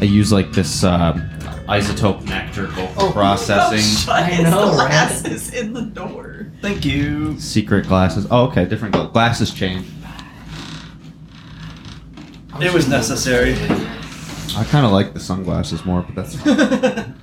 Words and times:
I 0.00 0.04
use 0.04 0.32
like 0.32 0.52
this 0.52 0.84
um, 0.84 1.28
iZotope 1.68 2.24
Nectar 2.24 2.68
Oh, 2.96 3.10
processing. 3.12 3.78
Shut 4.06 4.08
I 4.14 4.22
his 4.24 4.44
know, 4.44 4.68
right? 4.76 4.88
glasses 4.88 5.52
in 5.52 5.72
the 5.72 5.82
door. 5.82 6.46
Thank 6.62 6.84
you. 6.84 7.38
Secret 7.40 7.86
glasses. 7.86 8.26
Oh, 8.30 8.44
okay, 8.48 8.64
different 8.64 8.94
gla- 8.94 9.08
glasses 9.08 9.52
change. 9.52 9.86
It 12.60 12.72
was 12.72 12.88
necessary. 12.88 13.54
I 14.56 14.64
kind 14.64 14.84
of 14.86 14.92
like 14.92 15.14
the 15.14 15.20
sunglasses 15.20 15.84
more, 15.84 16.02
but 16.02 16.14
that's 16.14 16.34
fine. 16.40 17.14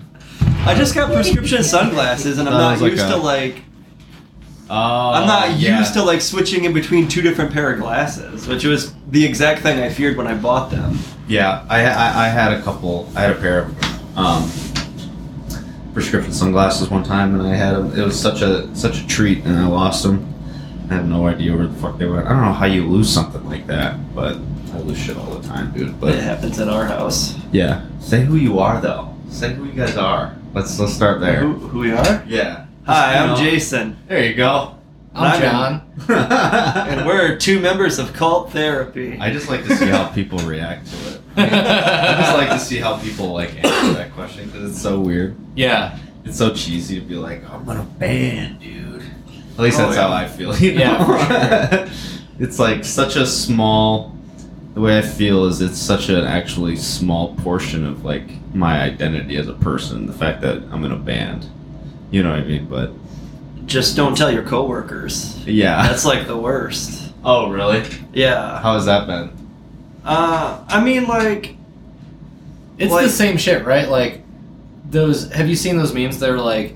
I 0.68 0.74
just 0.76 0.96
got 0.96 1.12
prescription 1.12 1.64
sunglasses, 1.64 2.38
and 2.40 2.48
I'm 2.48 2.54
That 2.56 2.60
not 2.62 2.72
was 2.74 2.82
like 2.82 2.92
used 2.92 3.06
a- 3.06 3.10
to 3.10 3.18
like. 3.18 3.64
Oh, 4.70 5.12
I'm 5.12 5.28
not 5.28 5.60
used 5.60 5.94
to 5.94 6.04
like 6.04 6.22
switching 6.22 6.66
in 6.66 6.74
between 6.74 7.08
two 7.08 7.22
different 7.22 7.54
pair 7.54 7.72
of 7.72 7.80
glasses, 7.80 8.48
which 8.48 8.64
was 8.66 8.94
the 9.12 9.24
exact 9.24 9.62
thing 9.62 9.80
I 9.80 9.90
feared 9.90 10.18
when 10.18 10.26
I 10.28 10.34
bought 10.36 10.72
them. 10.72 10.98
Yeah, 11.28 11.66
I, 11.70 11.82
I 11.86 12.26
I 12.26 12.28
had 12.30 12.52
a 12.54 12.62
couple. 12.64 13.08
I 13.16 13.22
had 13.22 13.32
a 13.32 13.40
pair 13.40 13.60
of 13.64 14.18
um, 14.18 14.50
prescription 15.94 16.34
sunglasses 16.34 16.90
one 16.90 17.04
time, 17.04 17.40
and 17.40 17.48
I 17.48 17.56
had 17.56 17.74
them. 17.76 17.98
It 17.98 18.04
was 18.04 18.20
such 18.20 18.42
a 18.42 18.74
such 18.76 19.00
a 19.02 19.08
treat, 19.08 19.44
and 19.46 19.56
I 19.58 19.68
lost 19.68 20.04
them. 20.04 20.32
I 20.90 20.96
have 20.96 21.08
no 21.08 21.28
idea 21.28 21.56
where 21.56 21.68
the 21.68 21.74
fuck 21.76 21.98
they 21.98 22.06
went. 22.06 22.26
I 22.28 22.30
don't 22.30 22.42
know 22.44 22.54
how 22.54 22.66
you 22.66 22.86
lose 22.88 23.10
something 23.12 23.44
like 23.46 23.66
that, 23.68 24.14
but 24.16 24.38
I 24.74 24.80
lose 24.80 25.00
shit 25.00 25.18
all 25.18 25.34
the 25.36 25.48
time, 25.48 25.72
dude. 25.74 26.00
But 26.00 26.14
it 26.16 26.24
happens 26.24 26.60
at 26.60 26.70
our 26.70 26.86
house. 26.86 27.36
yeah, 27.52 27.86
say 28.00 28.24
who 28.24 28.36
you 28.36 28.60
are 28.60 28.82
though. 28.82 29.14
Say 29.30 29.54
who 29.54 29.66
you 29.66 29.74
guys 29.74 29.98
are. 29.98 30.36
Let's 30.54 30.80
let's 30.80 30.94
start 30.94 31.20
there. 31.22 31.40
Who, 31.42 31.54
who 31.54 31.80
we 31.80 31.92
are? 31.92 32.24
Yeah. 32.28 32.65
Hi, 32.86 33.18
I'm 33.18 33.30
know. 33.30 33.36
Jason, 33.38 33.98
There 34.08 34.24
you 34.24 34.36
go. 34.36 34.76
I'm 35.14 35.24
I'm- 35.24 35.42
John. 35.42 35.82
and 36.90 37.06
we're 37.08 37.38
two 37.38 37.60
members 37.60 38.00
of 38.00 38.14
Cult 38.14 38.52
Therapy. 38.52 39.18
I 39.20 39.32
just 39.32 39.50
like 39.50 39.64
to 39.66 39.76
see 39.76 39.88
how 39.88 40.08
people 40.10 40.38
react 40.40 40.88
to 40.88 40.96
it. 41.14 41.22
I 41.38 42.16
just 42.20 42.38
like 42.38 42.50
to 42.50 42.60
see 42.60 42.78
how 42.78 42.98
people 42.98 43.32
like 43.34 43.56
answer 43.64 43.94
that 43.94 44.12
question 44.14 44.46
because 44.48 44.72
it's 44.72 44.82
so 44.82 45.00
weird. 45.00 45.36
Yeah. 45.56 45.98
It's 46.26 46.38
so 46.38 46.54
cheesy 46.54 47.00
to 47.00 47.06
be 47.06 47.16
like, 47.16 47.48
I'm 47.50 47.68
in 47.70 47.78
a 47.78 47.84
band, 47.84 48.60
dude. 48.60 49.04
At 49.54 49.60
least 49.60 49.80
Oh, 49.80 49.84
that's 49.86 49.96
yeah. 49.96 50.08
how 50.08 50.14
I 50.14 50.28
feel. 50.28 50.56
You 50.58 50.74
know? 50.74 50.80
Yeah, 50.80 51.90
it's 52.40 52.60
like 52.60 52.84
such 52.84 53.16
a 53.16 53.26
small. 53.26 54.16
The 54.74 54.82
way 54.82 54.98
I 54.98 55.02
feel 55.02 55.46
is 55.46 55.62
it's 55.62 55.78
such 55.80 56.10
an 56.10 56.26
actually 56.26 56.76
small 56.76 57.36
portion 57.36 57.86
of 57.86 58.04
like 58.04 58.30
my 58.54 58.82
identity 58.82 59.38
as 59.38 59.48
a 59.48 59.54
person. 59.54 60.06
The 60.08 60.14
fact 60.14 60.42
that 60.42 60.58
I'm 60.72 60.84
in 60.84 60.92
a 60.92 60.98
band. 60.98 61.50
You 62.16 62.24
know 62.24 62.30
what 62.30 62.40
I 62.40 62.44
mean? 62.46 62.66
But 62.68 62.92
Just 63.66 63.98
don't 63.98 64.16
tell 64.16 64.32
your 64.32 64.44
coworkers. 64.44 65.46
yeah. 65.46 65.86
That's 65.86 66.06
like 66.06 66.28
the 66.28 66.38
worst. 66.38 67.12
oh 67.26 67.50
really? 67.50 67.84
Yeah. 68.14 68.62
How 68.62 68.76
has 68.76 68.86
that 68.86 69.06
been? 69.06 69.32
Uh, 70.06 70.64
I 70.70 70.82
mean, 70.82 71.08
like, 71.08 71.58
It's 72.78 72.92
Like- 72.94 73.06
the 73.06 73.10
same 73.12 73.36
shit, 73.38 73.66
right? 73.66 73.90
Like 73.90 74.22
those. 74.90 75.30
Have 75.34 75.50
you 75.50 75.56
seen 75.58 75.76
those 75.78 75.94
memes? 75.94 76.20
They're 76.20 76.38
like, 76.40 76.76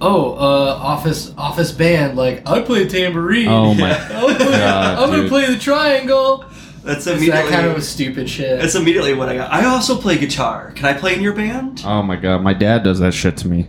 "Oh, 0.00 0.32
uh, 0.34 0.78
office 0.80 1.32
office 1.36 1.72
band. 1.72 2.16
Like 2.16 2.48
I 2.48 2.60
play 2.62 2.86
tambourine. 2.88 3.48
Oh 3.48 3.74
my 3.74 3.90
I 3.94 3.98
play, 3.98 4.34
god! 4.38 4.98
I'm 4.98 5.10
gonna 5.10 5.22
dude. 5.22 5.30
play 5.30 5.46
the 5.46 5.58
triangle." 5.58 6.44
that's 6.84 7.06
It's 7.06 7.08
immediately. 7.08 7.42
that 7.42 7.50
kind 7.50 7.66
of 7.66 7.82
stupid 7.84 8.30
shit. 8.30 8.58
That's 8.60 8.74
immediately 8.76 9.12
what 9.14 9.28
I 9.28 9.36
got. 9.36 9.52
I 9.52 9.64
also 9.66 9.96
play 9.98 10.16
guitar. 10.16 10.72
Can 10.76 10.86
I 10.86 10.94
play 10.94 11.14
in 11.14 11.20
your 11.20 11.34
band? 11.34 11.82
Oh 11.84 12.02
my 12.02 12.16
god, 12.16 12.42
my 12.42 12.54
dad 12.54 12.82
does 12.84 13.00
that 13.00 13.12
shit 13.12 13.36
to 13.38 13.48
me. 13.48 13.68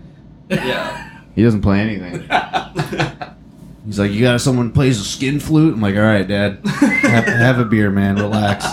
Yeah. 0.51 1.09
He 1.35 1.43
doesn't 1.43 1.61
play 1.61 1.79
anything. 1.79 2.27
He's 3.85 3.99
like, 3.99 4.11
you 4.11 4.21
got 4.21 4.39
someone 4.41 4.67
who 4.67 4.73
plays 4.73 4.99
a 4.99 5.03
skin 5.03 5.39
flute? 5.39 5.73
I'm 5.73 5.81
like, 5.81 5.95
all 5.95 6.01
right, 6.01 6.27
Dad, 6.27 6.59
have, 6.65 7.25
have 7.25 7.59
a 7.59 7.65
beer, 7.65 7.89
man, 7.89 8.15
relax. 8.15 8.65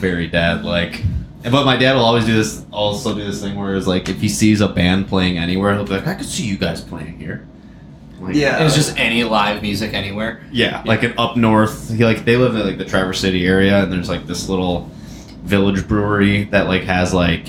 Very 0.00 0.26
dad 0.26 0.64
like. 0.64 1.02
But 1.42 1.64
my 1.64 1.76
dad 1.76 1.94
will 1.94 2.04
always 2.04 2.24
do 2.24 2.34
this. 2.36 2.64
Also 2.70 3.14
do 3.14 3.24
this 3.24 3.42
thing 3.42 3.56
where 3.58 3.74
it's 3.74 3.86
like, 3.86 4.08
if 4.08 4.20
he 4.20 4.28
sees 4.28 4.60
a 4.60 4.68
band 4.68 5.08
playing 5.08 5.38
anywhere, 5.38 5.74
he'll 5.74 5.84
be 5.84 5.92
like, 5.94 6.06
I 6.06 6.14
could 6.14 6.26
see 6.26 6.44
you 6.44 6.56
guys 6.56 6.80
playing 6.80 7.18
here. 7.18 7.46
Like, 8.20 8.36
Yeah. 8.36 8.58
And 8.58 8.66
it's 8.66 8.76
just 8.76 8.96
any 8.98 9.24
live 9.24 9.62
music 9.62 9.92
anywhere. 9.94 10.40
yeah, 10.52 10.82
like 10.86 11.02
in 11.02 11.18
up 11.18 11.36
north. 11.36 11.90
He 11.96 12.04
like 12.04 12.24
they 12.24 12.36
live 12.36 12.54
in 12.54 12.64
like 12.64 12.78
the 12.78 12.84
Traverse 12.84 13.18
City 13.20 13.44
area, 13.46 13.82
and 13.82 13.92
there's 13.92 14.08
like 14.08 14.26
this 14.28 14.48
little 14.48 14.88
village 15.42 15.88
brewery 15.88 16.44
that 16.44 16.68
like 16.68 16.82
has 16.82 17.12
like 17.12 17.48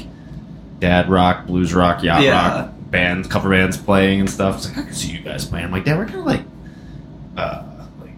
dad 0.83 1.09
rock, 1.09 1.47
blues 1.47 1.73
rock, 1.73 2.03
yacht 2.03 2.21
Yeah. 2.21 2.33
rock 2.63 2.69
bands, 2.91 3.27
cover 3.29 3.49
bands 3.49 3.77
playing 3.77 4.19
and 4.19 4.29
stuff. 4.29 4.57
It's 4.57 4.67
like 4.67 4.77
I 4.79 4.81
can 4.83 4.93
see 4.93 5.11
you 5.13 5.21
guys 5.21 5.45
playing. 5.45 5.65
I'm 5.65 5.71
like, 5.71 5.85
Dad, 5.85 5.97
we're 5.97 6.05
kind 6.05 6.19
of 6.19 6.25
like, 6.25 6.41
uh, 7.37 7.63
like 8.01 8.11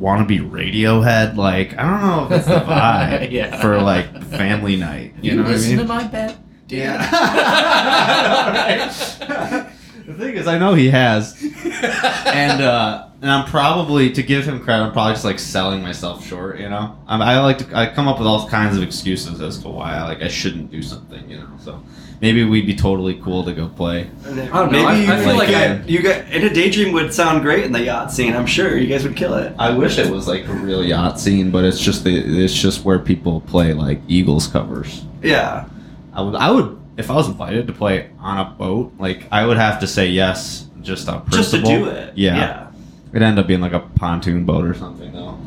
wannabe 0.00 0.50
Radiohead. 0.50 1.36
Like 1.36 1.78
I 1.78 1.82
don't 1.88 2.00
know 2.00 2.26
if 2.26 2.32
it's 2.40 2.48
the 2.48 2.54
vibe 2.72 3.30
Yeah. 3.30 3.60
for 3.60 3.80
like 3.80 4.20
family 4.24 4.74
night. 4.76 5.14
You, 5.22 5.36
know 5.36 5.42
what 5.42 5.50
I 5.50 5.54
listen 5.54 5.76
mean? 5.76 5.86
to 5.86 5.92
my 5.92 6.04
bed. 6.08 6.36
Yeah. 6.68 6.98
the 10.06 10.14
thing 10.14 10.34
is, 10.36 10.46
I 10.48 10.58
know 10.58 10.74
he 10.74 10.90
has, 10.90 11.34
and 12.26 12.60
uh, 12.62 13.08
and 13.22 13.30
I'm 13.30 13.46
probably 13.46 14.10
to 14.12 14.22
give 14.22 14.44
him 14.44 14.60
credit. 14.60 14.82
I'm 14.84 14.92
probably 14.92 15.14
just 15.14 15.24
like 15.24 15.38
selling 15.38 15.80
myself 15.82 16.26
short. 16.26 16.58
You 16.60 16.68
know, 16.68 16.98
I'm, 17.06 17.22
I 17.22 17.40
like 17.40 17.56
to 17.58 17.74
I 17.74 17.86
come 17.94 18.06
up 18.08 18.18
with 18.18 18.26
all 18.26 18.46
kinds 18.50 18.76
of 18.76 18.82
excuses 18.82 19.40
as 19.40 19.58
to 19.60 19.68
why 19.68 19.94
I 19.96 20.02
like 20.04 20.20
I 20.22 20.28
shouldn't 20.28 20.70
do 20.70 20.82
something. 20.82 21.30
You 21.30 21.38
know, 21.38 21.48
so 21.60 21.82
maybe 22.20 22.44
we'd 22.44 22.66
be 22.66 22.74
totally 22.74 23.14
cool 23.22 23.44
to 23.44 23.52
go 23.52 23.68
play. 23.68 24.08
I 24.24 24.28
don't 24.28 24.36
know, 24.36 24.66
Maybe 24.70 24.84
I- 24.84 24.96
you, 24.96 25.12
I 25.12 25.16
feel 25.24 25.36
like 25.36 25.48
could- 25.48 25.56
I- 25.56 25.82
you 25.86 26.02
got 26.02 26.24
in 26.30 26.42
a 26.44 26.52
daydream 26.52 26.92
would 26.92 27.12
sound 27.14 27.42
great 27.42 27.64
in 27.64 27.72
the 27.72 27.82
yacht 27.84 28.12
scene. 28.12 28.34
I'm 28.34 28.46
sure 28.46 28.76
you 28.76 28.86
guys 28.86 29.04
would 29.04 29.16
kill 29.16 29.34
it. 29.34 29.54
I 29.58 29.70
wish 29.70 29.98
it 29.98 30.10
was 30.10 30.26
like 30.28 30.46
a 30.48 30.52
real 30.52 30.84
yacht 30.84 31.18
scene, 31.20 31.50
but 31.50 31.64
it's 31.64 31.80
just 31.80 32.04
the 32.04 32.16
it's 32.44 32.54
just 32.54 32.84
where 32.84 32.98
people 32.98 33.40
play 33.42 33.72
like 33.72 34.00
Eagles 34.08 34.46
covers. 34.46 35.04
Yeah. 35.22 35.66
I 36.12 36.22
would 36.22 36.34
I 36.34 36.50
would 36.50 36.76
if 36.96 37.10
I 37.10 37.14
was 37.14 37.28
invited 37.28 37.66
to 37.68 37.72
play 37.72 38.10
on 38.20 38.38
a 38.38 38.50
boat, 38.50 38.92
like 38.98 39.26
I 39.30 39.46
would 39.46 39.56
have 39.56 39.78
to 39.80 39.86
say 39.86 40.08
yes 40.08 40.66
just 40.82 41.08
on 41.08 41.28
Just 41.30 41.52
to 41.52 41.62
do 41.62 41.86
it. 41.86 42.12
Yeah. 42.16 42.36
Yeah. 42.36 42.64
It'd 43.10 43.22
end 43.22 43.38
up 43.38 43.46
being 43.46 43.60
like 43.60 43.72
a 43.72 43.80
pontoon 43.80 44.44
boat 44.44 44.64
or 44.66 44.74
something 44.74 45.12
though. 45.12 45.38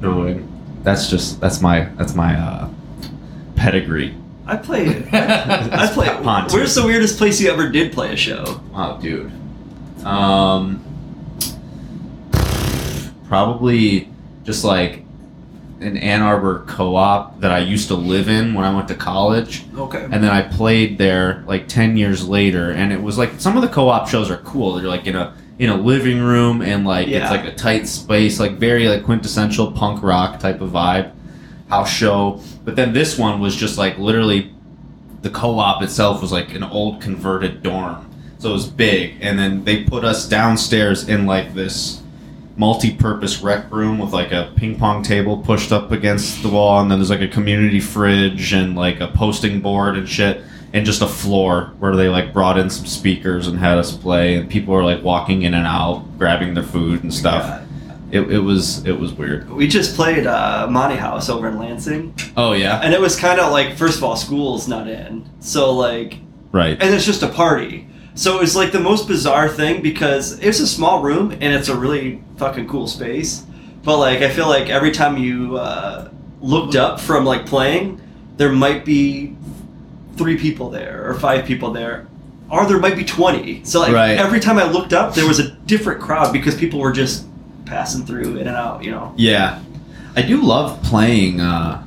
No, 0.00 0.40
that's 0.82 1.08
just 1.08 1.40
that's 1.40 1.60
my 1.60 1.84
that's 1.96 2.14
my 2.14 2.34
uh, 2.36 2.68
pedigree. 3.56 4.14
I 4.46 4.56
play. 4.56 5.08
I 5.12 5.90
play. 5.92 6.08
Pontoon. 6.22 6.58
Where's 6.58 6.74
the 6.74 6.84
weirdest 6.84 7.16
place 7.18 7.40
you 7.40 7.50
ever 7.50 7.68
did 7.68 7.92
play 7.92 8.12
a 8.12 8.16
show? 8.16 8.60
Oh, 8.74 8.98
dude. 9.00 9.30
Um, 10.04 10.82
probably 13.28 14.08
just 14.44 14.64
like 14.64 15.04
an 15.80 15.96
Ann 15.96 16.22
Arbor 16.22 16.64
co-op 16.68 17.40
that 17.40 17.50
I 17.50 17.58
used 17.58 17.88
to 17.88 17.94
live 17.94 18.28
in 18.28 18.54
when 18.54 18.64
I 18.64 18.74
went 18.74 18.88
to 18.88 18.94
college. 18.94 19.64
Okay. 19.76 20.02
and 20.04 20.14
then 20.14 20.30
I 20.30 20.42
played 20.42 20.98
there 20.98 21.44
like 21.46 21.68
ten 21.68 21.96
years 21.96 22.26
later, 22.28 22.70
and 22.70 22.92
it 22.92 23.02
was 23.02 23.18
like 23.18 23.40
some 23.40 23.56
of 23.56 23.62
the 23.62 23.68
co-op 23.68 24.08
shows 24.08 24.30
are 24.30 24.38
cool. 24.38 24.74
They're 24.74 24.88
like 24.88 25.06
in 25.06 25.16
a 25.16 25.34
in 25.58 25.70
a 25.70 25.76
living 25.76 26.20
room, 26.20 26.62
and 26.62 26.84
like 26.86 27.08
Yeah. 27.08 27.22
it's 27.22 27.30
like 27.30 27.44
a 27.44 27.54
tight 27.54 27.86
space, 27.88 28.38
like 28.40 28.52
very 28.58 28.88
like 28.88 29.04
quintessential 29.04 29.70
punk 29.72 30.02
rock 30.02 30.38
type 30.40 30.60
of 30.60 30.70
vibe, 30.70 31.11
house 31.72 31.90
show. 31.90 32.40
But 32.64 32.76
then 32.76 32.92
this 32.92 33.18
one 33.18 33.40
was 33.40 33.56
just 33.56 33.78
like 33.78 33.98
literally, 33.98 34.52
the 35.22 35.30
co-op 35.30 35.82
itself 35.82 36.20
was 36.20 36.30
like 36.30 36.54
an 36.54 36.62
old 36.62 37.00
converted 37.00 37.62
dorm, 37.62 38.08
so 38.38 38.50
it 38.50 38.52
was 38.52 38.66
big, 38.66 39.16
and 39.20 39.38
then 39.38 39.64
they 39.64 39.84
put 39.84 40.04
us 40.04 40.28
downstairs 40.28 41.08
in 41.08 41.26
like 41.26 41.54
this 41.54 42.02
multi-purpose 42.56 43.40
rec 43.40 43.70
room 43.72 43.98
with 43.98 44.12
like 44.12 44.30
a 44.30 44.52
ping 44.56 44.78
pong 44.78 45.02
table 45.02 45.38
pushed 45.38 45.72
up 45.72 45.90
against 45.90 46.42
the 46.42 46.48
wall. 46.50 46.80
And 46.80 46.90
then 46.90 46.98
there's 46.98 47.10
like 47.10 47.22
a 47.22 47.28
community 47.28 47.80
fridge 47.80 48.52
and 48.52 48.76
like 48.76 49.00
a 49.00 49.08
posting 49.08 49.60
board 49.60 49.96
and 49.96 50.08
shit. 50.08 50.42
And 50.74 50.86
just 50.86 51.02
a 51.02 51.08
floor 51.08 51.72
where 51.80 51.96
they 51.96 52.08
like 52.08 52.32
brought 52.32 52.58
in 52.58 52.70
some 52.70 52.86
speakers 52.86 53.46
and 53.46 53.58
had 53.58 53.78
us 53.78 53.96
play. 53.96 54.36
And 54.36 54.50
people 54.50 54.74
were 54.74 54.84
like 54.84 55.02
walking 55.02 55.42
in 55.42 55.54
and 55.54 55.66
out 55.66 56.04
grabbing 56.18 56.54
their 56.54 56.62
food 56.62 57.02
and 57.02 57.12
stuff. 57.12 57.62
It, 58.12 58.20
it 58.30 58.38
was 58.40 58.84
it 58.86 58.98
was 58.98 59.12
weird 59.12 59.50
We 59.50 59.66
just 59.66 59.96
played 59.96 60.26
uh, 60.26 60.66
Monty 60.70 60.96
House 60.96 61.28
over 61.28 61.48
in 61.48 61.58
Lansing, 61.58 62.14
oh 62.36 62.52
yeah 62.52 62.80
and 62.82 62.92
it 62.94 63.00
was 63.00 63.16
kind 63.16 63.40
of 63.40 63.50
like 63.50 63.76
first 63.76 63.98
of 63.98 64.04
all, 64.04 64.16
school's 64.16 64.68
not 64.68 64.86
in, 64.88 65.28
so 65.40 65.72
like, 65.72 66.18
right 66.52 66.80
and 66.80 66.94
it's 66.94 67.04
just 67.06 67.22
a 67.22 67.28
party. 67.28 67.88
So 68.14 68.40
it's 68.42 68.54
like 68.54 68.72
the 68.72 68.80
most 68.80 69.08
bizarre 69.08 69.48
thing 69.48 69.80
because 69.82 70.38
it's 70.40 70.60
a 70.60 70.66
small 70.66 71.00
room 71.02 71.32
and 71.32 71.44
it's 71.44 71.68
a 71.70 71.74
really 71.74 72.22
fucking 72.36 72.68
cool 72.68 72.86
space. 72.86 73.46
But 73.84 73.96
like, 73.98 74.20
I 74.20 74.28
feel 74.28 74.46
like 74.48 74.68
every 74.68 74.90
time 74.92 75.16
you 75.16 75.56
uh, 75.56 76.10
looked 76.42 76.76
up 76.76 77.00
from 77.00 77.24
like 77.24 77.46
playing, 77.46 77.98
there 78.36 78.52
might 78.52 78.84
be 78.84 79.34
three 80.18 80.36
people 80.36 80.68
there 80.68 81.08
or 81.08 81.14
five 81.14 81.46
people 81.46 81.72
there, 81.72 82.06
or 82.50 82.66
there 82.66 82.78
might 82.78 82.96
be 82.96 83.04
twenty. 83.04 83.64
So 83.64 83.80
like 83.80 83.94
Right. 83.94 84.18
every 84.18 84.40
time 84.40 84.58
I 84.58 84.64
looked 84.70 84.92
up, 84.92 85.14
there 85.14 85.26
was 85.26 85.38
a 85.38 85.50
different 85.64 85.98
crowd 86.02 86.34
because 86.34 86.54
people 86.54 86.80
were 86.80 86.92
just 86.92 87.24
passing 87.64 88.04
through 88.04 88.36
in 88.36 88.46
and 88.48 88.56
out. 88.56 88.82
You 88.84 88.90
know. 88.92 89.12
yeah 89.16 89.62
i 90.16 90.22
do 90.22 90.40
love 90.42 90.82
playing 90.82 91.40
uh 91.40 91.82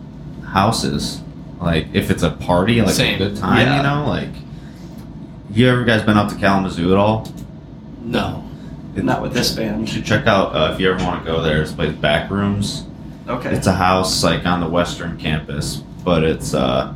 houses 0.48 1.22
like 1.60 1.88
if 1.94 2.10
it's 2.10 2.24
a 2.24 2.32
party 2.32 2.82
like 2.82 2.94
Same. 2.96 3.16
a 3.16 3.18
good 3.28 3.38
time 3.38 3.66
Yeah. 3.68 3.78
you 3.78 3.84
know 3.84 4.08
like 4.10 4.30
you 5.52 5.68
ever 5.70 5.84
guys 5.84 6.02
been 6.04 6.18
up 6.18 6.30
to 6.30 6.36
kalamazoo 6.36 6.92
at 6.92 6.98
all 6.98 7.28
No. 8.02 8.42
Not 8.96 9.22
with 9.22 9.34
this 9.34 9.52
band. 9.52 9.68
You 9.72 9.76
band. 9.86 9.90
should 9.90 10.06
check 10.06 10.26
out 10.26 10.56
uh, 10.56 10.72
if 10.74 10.80
you 10.80 10.90
ever 10.90 11.04
want 11.04 11.26
to 11.26 11.30
go 11.30 11.42
there. 11.42 11.60
This 11.60 11.74
place, 11.74 11.92
Backrooms. 11.98 12.86
Okay. 13.28 13.50
It's 13.54 13.68
a 13.68 13.74
house 13.74 14.24
like 14.24 14.46
on 14.46 14.62
the 14.62 14.70
western 14.70 15.18
campus, 15.18 15.78
but 16.06 16.24
it's 16.24 16.54
uh, 16.54 16.94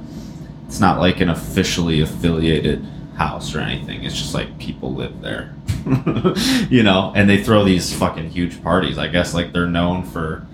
it's 0.66 0.80
not 0.80 1.00
like 1.00 1.20
an 1.20 1.28
officially 1.30 2.00
affiliated 2.00 2.86
house 3.18 3.54
or 3.54 3.60
anything. 3.60 4.04
It's 4.06 4.16
just 4.18 4.34
like 4.34 4.58
people 4.60 4.94
live 4.94 5.20
there, 5.22 5.54
you 6.70 6.84
know, 6.84 7.12
and 7.16 7.30
they 7.30 7.44
throw 7.44 7.64
these 7.64 7.94
fucking 7.94 8.30
huge 8.30 8.62
parties. 8.64 8.98
I 8.98 9.08
guess 9.08 9.34
like 9.34 9.54
they're 9.54 9.68
known 9.68 10.04
for, 10.04 10.46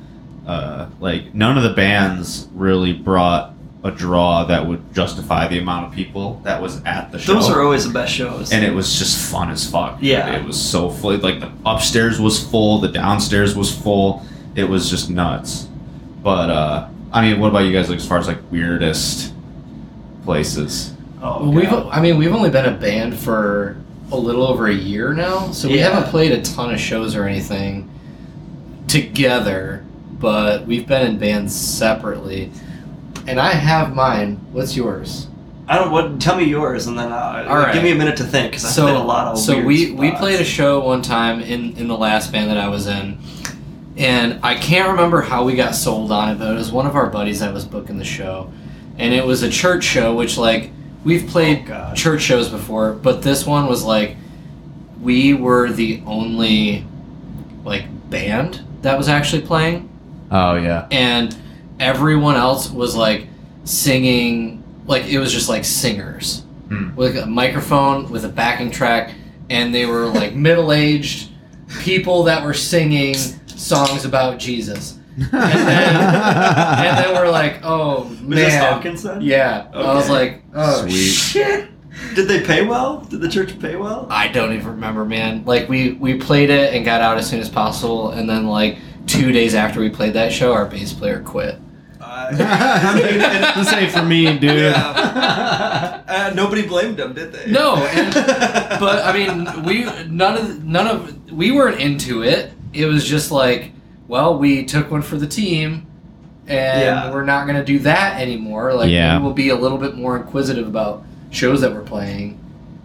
uh, 0.48 0.89
like 1.00 1.33
none 1.33 1.57
of 1.57 1.63
the 1.63 1.74
bands 1.74 2.48
really 2.54 2.94
brought 2.94 3.54
a 3.83 3.92
draw 3.92 4.44
that 4.45 4.66
would 4.66 4.94
justify 4.95 5.48
the 5.48 5.60
amount 5.60 5.86
of 5.88 5.94
people 5.94 6.42
that 6.44 6.60
was 6.62 6.83
at 6.86 7.12
the 7.12 7.19
show. 7.19 7.36
Those 7.36 7.50
are 7.50 7.62
always 7.62 7.86
the 7.86 7.94
best 7.94 8.13
shows. 8.13 8.51
and 8.51 8.66
it 8.66 8.74
was 8.74 8.98
just 8.98 9.31
fun 9.31 9.51
as 9.51 9.69
fuck. 9.69 9.98
Yeah. 10.01 10.36
it 10.36 10.44
was 10.44 10.60
so 10.60 10.89
full. 10.89 11.16
Like 11.18 11.39
the 11.39 11.51
upstairs 11.66 12.19
was 12.19 12.44
full, 12.50 12.80
the 12.80 12.88
downstairs 12.88 13.56
was 13.56 13.74
full. 13.75 14.25
It 14.56 14.63
was 14.63 14.89
just 14.89 15.10
nuts. 15.10 15.68
But 16.24 16.50
uh, 16.50 16.89
I 17.13 17.22
mean, 17.22 17.39
what 17.39 17.50
about 17.50 17.60
you 17.66 17.72
guys? 17.72 17.88
Like 17.89 18.00
as 18.00 18.07
far 18.07 18.18
as 18.18 18.27
like 18.27 18.39
weirdest 18.51 19.33
places? 20.24 20.94
oh, 21.22 21.44
Well, 21.44 21.51
we've, 21.54 21.72
I 21.72 22.01
mean, 22.01 22.18
we've 22.18 22.33
only 22.33 22.50
been 22.50 22.66
a 22.66 22.75
band 22.75 23.18
for 23.18 23.77
a 24.12 24.18
little 24.18 24.44
over 24.46 24.68
a 24.68 24.74
year 24.74 25.13
now, 25.13 25.52
so 25.52 25.68
we 25.68 25.78
Yeah. 25.80 25.90
haven't 25.90 26.10
played 26.12 26.31
a 26.31 26.42
ton 26.42 26.74
of 26.74 26.80
shows 26.80 27.16
or 27.16 27.25
anything 27.25 27.90
together, 28.88 29.84
but 30.19 30.66
we've 30.68 30.88
been 30.88 31.06
in 31.07 31.18
bands 31.18 31.56
separately. 31.56 32.52
And 33.28 33.40
I 33.40 33.54
have 33.54 33.96
mine. 33.96 34.40
What's 34.52 34.75
yours? 34.78 35.28
I 35.68 35.78
don't. 35.80 35.90
What? 35.92 36.19
Tell 36.22 36.38
me 36.38 36.44
yours, 36.44 36.86
and 36.86 36.98
then 36.98 37.12
uh, 37.12 37.46
All 37.50 37.57
right. 37.57 37.74
give 37.74 37.81
me 37.81 37.92
a 37.92 37.96
minute 37.96 38.18
to 38.18 38.24
think 38.24 38.52
because 38.52 38.66
I've 38.66 38.72
so, 38.72 38.84
played 38.84 38.96
a 38.98 39.00
lot 39.00 39.28
of. 39.28 39.40
so 39.40 39.60
we 39.60 39.92
we 39.94 40.12
played 40.12 40.40
a 40.40 40.44
show 40.44 40.80
one 40.86 41.01
time 41.01 41.40
in 41.42 41.75
in 41.78 41.88
the 41.88 41.98
last 41.98 42.31
band 42.31 42.51
that 42.51 42.58
I 42.60 42.68
was 42.68 42.86
in, 42.86 43.18
and 43.98 44.40
I 44.44 44.54
can't 44.54 44.90
remember 44.90 45.22
how 45.22 45.44
we 45.44 45.56
got 45.56 45.74
sold 45.74 46.12
on 46.12 46.30
it, 46.30 46.38
but 46.38 46.51
it 46.51 46.56
was 46.56 46.72
one 46.72 46.86
of 46.86 46.96
our 46.96 47.10
buddies 47.10 47.40
that 47.40 47.51
was 47.51 47.66
booking 47.66 47.98
the 47.98 48.06
show, 48.06 48.51
and 49.00 49.12
it 49.12 49.25
was 49.25 49.42
a 49.42 49.50
church 49.50 49.84
show, 49.84 50.13
which 50.13 50.38
like 50.38 50.69
we've 51.06 51.25
played 51.28 51.69
Oh, 51.69 51.94
church 51.96 52.22
shows 52.22 52.50
before, 52.50 52.92
but 52.94 53.22
this 53.22 53.46
one 53.46 53.68
was 53.68 53.84
like 53.84 54.18
we 55.02 55.34
were 55.34 55.72
the 55.72 56.02
only 56.06 56.86
like 57.63 57.86
band 58.10 58.62
that 58.81 58.98
was 58.98 59.07
actually 59.07 59.44
playing 59.44 59.90
Oh 60.31 60.56
yeah. 60.56 60.88
and 60.92 61.36
everyone 61.80 62.36
else 62.36 62.69
was 62.69 62.96
like 62.96 63.28
singing 63.63 64.63
like 64.88 65.06
it 65.06 65.19
was 65.19 65.31
just 65.31 65.50
like 65.50 65.63
singers 65.66 66.42
Hmm. 66.69 66.96
with 66.96 67.16
a 67.16 67.28
microphone 67.28 68.10
with 68.10 68.25
a 68.25 68.30
backing 68.30 68.72
track 68.72 69.13
and 69.51 69.74
they 69.74 69.86
were 69.86 70.08
like 70.08 70.34
middle-aged 70.48 71.30
people 71.81 72.24
that 72.24 72.44
were 72.44 72.56
singing 72.56 73.13
songs 73.46 74.04
about 74.06 74.40
jesus 74.40 74.98
and 75.18 75.32
then, 75.32 75.96
and 75.96 76.98
then 76.98 77.16
we're 77.16 77.30
like 77.30 77.60
oh 77.64 78.04
Was 78.04 78.22
man 78.22 78.30
this 78.38 78.56
Hawkins 78.56 79.04
then? 79.04 79.22
yeah 79.22 79.68
i 79.74 79.94
was 79.94 80.10
like 80.10 80.44
oh 80.54 80.82
Sweet. 80.82 80.94
shit 81.12 81.70
Did 82.16 82.28
they 82.28 82.44
pay 82.46 82.66
well? 82.66 83.00
Did 83.02 83.22
the 83.22 83.30
church 83.30 83.58
pay 83.60 83.76
well? 83.78 84.08
i 84.10 84.28
don't 84.28 84.54
even 84.54 84.68
remember 84.68 85.06
man 85.06 85.46
like 85.46 85.70
we 85.70 85.94
we 85.94 86.16
played 86.18 86.50
it 86.50 86.74
and 86.74 86.84
got 86.84 87.02
out 87.02 87.18
as 87.18 87.30
soon 87.30 87.40
as 87.40 87.50
possible 87.50 88.12
and 88.12 88.30
then 88.30 88.46
like 88.48 88.78
two 89.08 89.32
days 89.32 89.56
after 89.56 89.80
we 89.80 89.90
played 89.90 90.14
that 90.14 90.34
show 90.34 90.52
our 90.54 90.66
bass 90.66 90.92
player 90.94 91.22
quit 91.22 91.60
this 92.32 93.74
ain't 93.74 93.92
for 93.92 94.02
me, 94.04 94.38
dude. 94.40 94.44
Yeah. 94.74 96.02
uh, 96.08 96.32
nobody 96.34 96.66
blamed 96.66 96.98
them, 96.98 97.14
did 97.14 97.32
they? 97.34 97.52
No, 97.52 97.76
and, 97.86 98.14
but 98.80 99.04
I 99.06 99.12
mean, 99.14 99.64
we 99.64 99.84
none 100.08 100.38
of 100.38 100.64
none 100.64 100.88
of 100.88 101.32
we 101.32 101.52
weren't 101.52 101.80
into 101.82 102.24
it. 102.24 102.54
It 102.74 102.86
was 102.86 103.06
just 103.06 103.32
like, 103.32 103.72
well, 104.07 104.38
we 104.38 104.66
took 104.66 104.92
one 104.92 105.02
for 105.02 105.18
the 105.18 105.28
team, 105.28 105.86
and 106.48 106.81
Yeah. 106.81 107.12
we're 107.12 107.25
not 107.25 107.48
going 107.48 107.57
to 107.57 107.66
do 107.66 107.80
that 107.80 108.19
anymore. 108.22 108.74
Like, 108.74 108.90
Yeah. 108.92 109.18
we 109.18 109.24
will 109.24 109.34
be 109.34 109.50
a 109.50 109.56
little 109.56 109.78
bit 109.78 109.96
more 109.98 110.16
inquisitive 110.18 110.68
about 110.68 111.04
shows 111.31 111.62
that 111.62 111.74
we're 111.74 111.81
playing. 111.81 112.38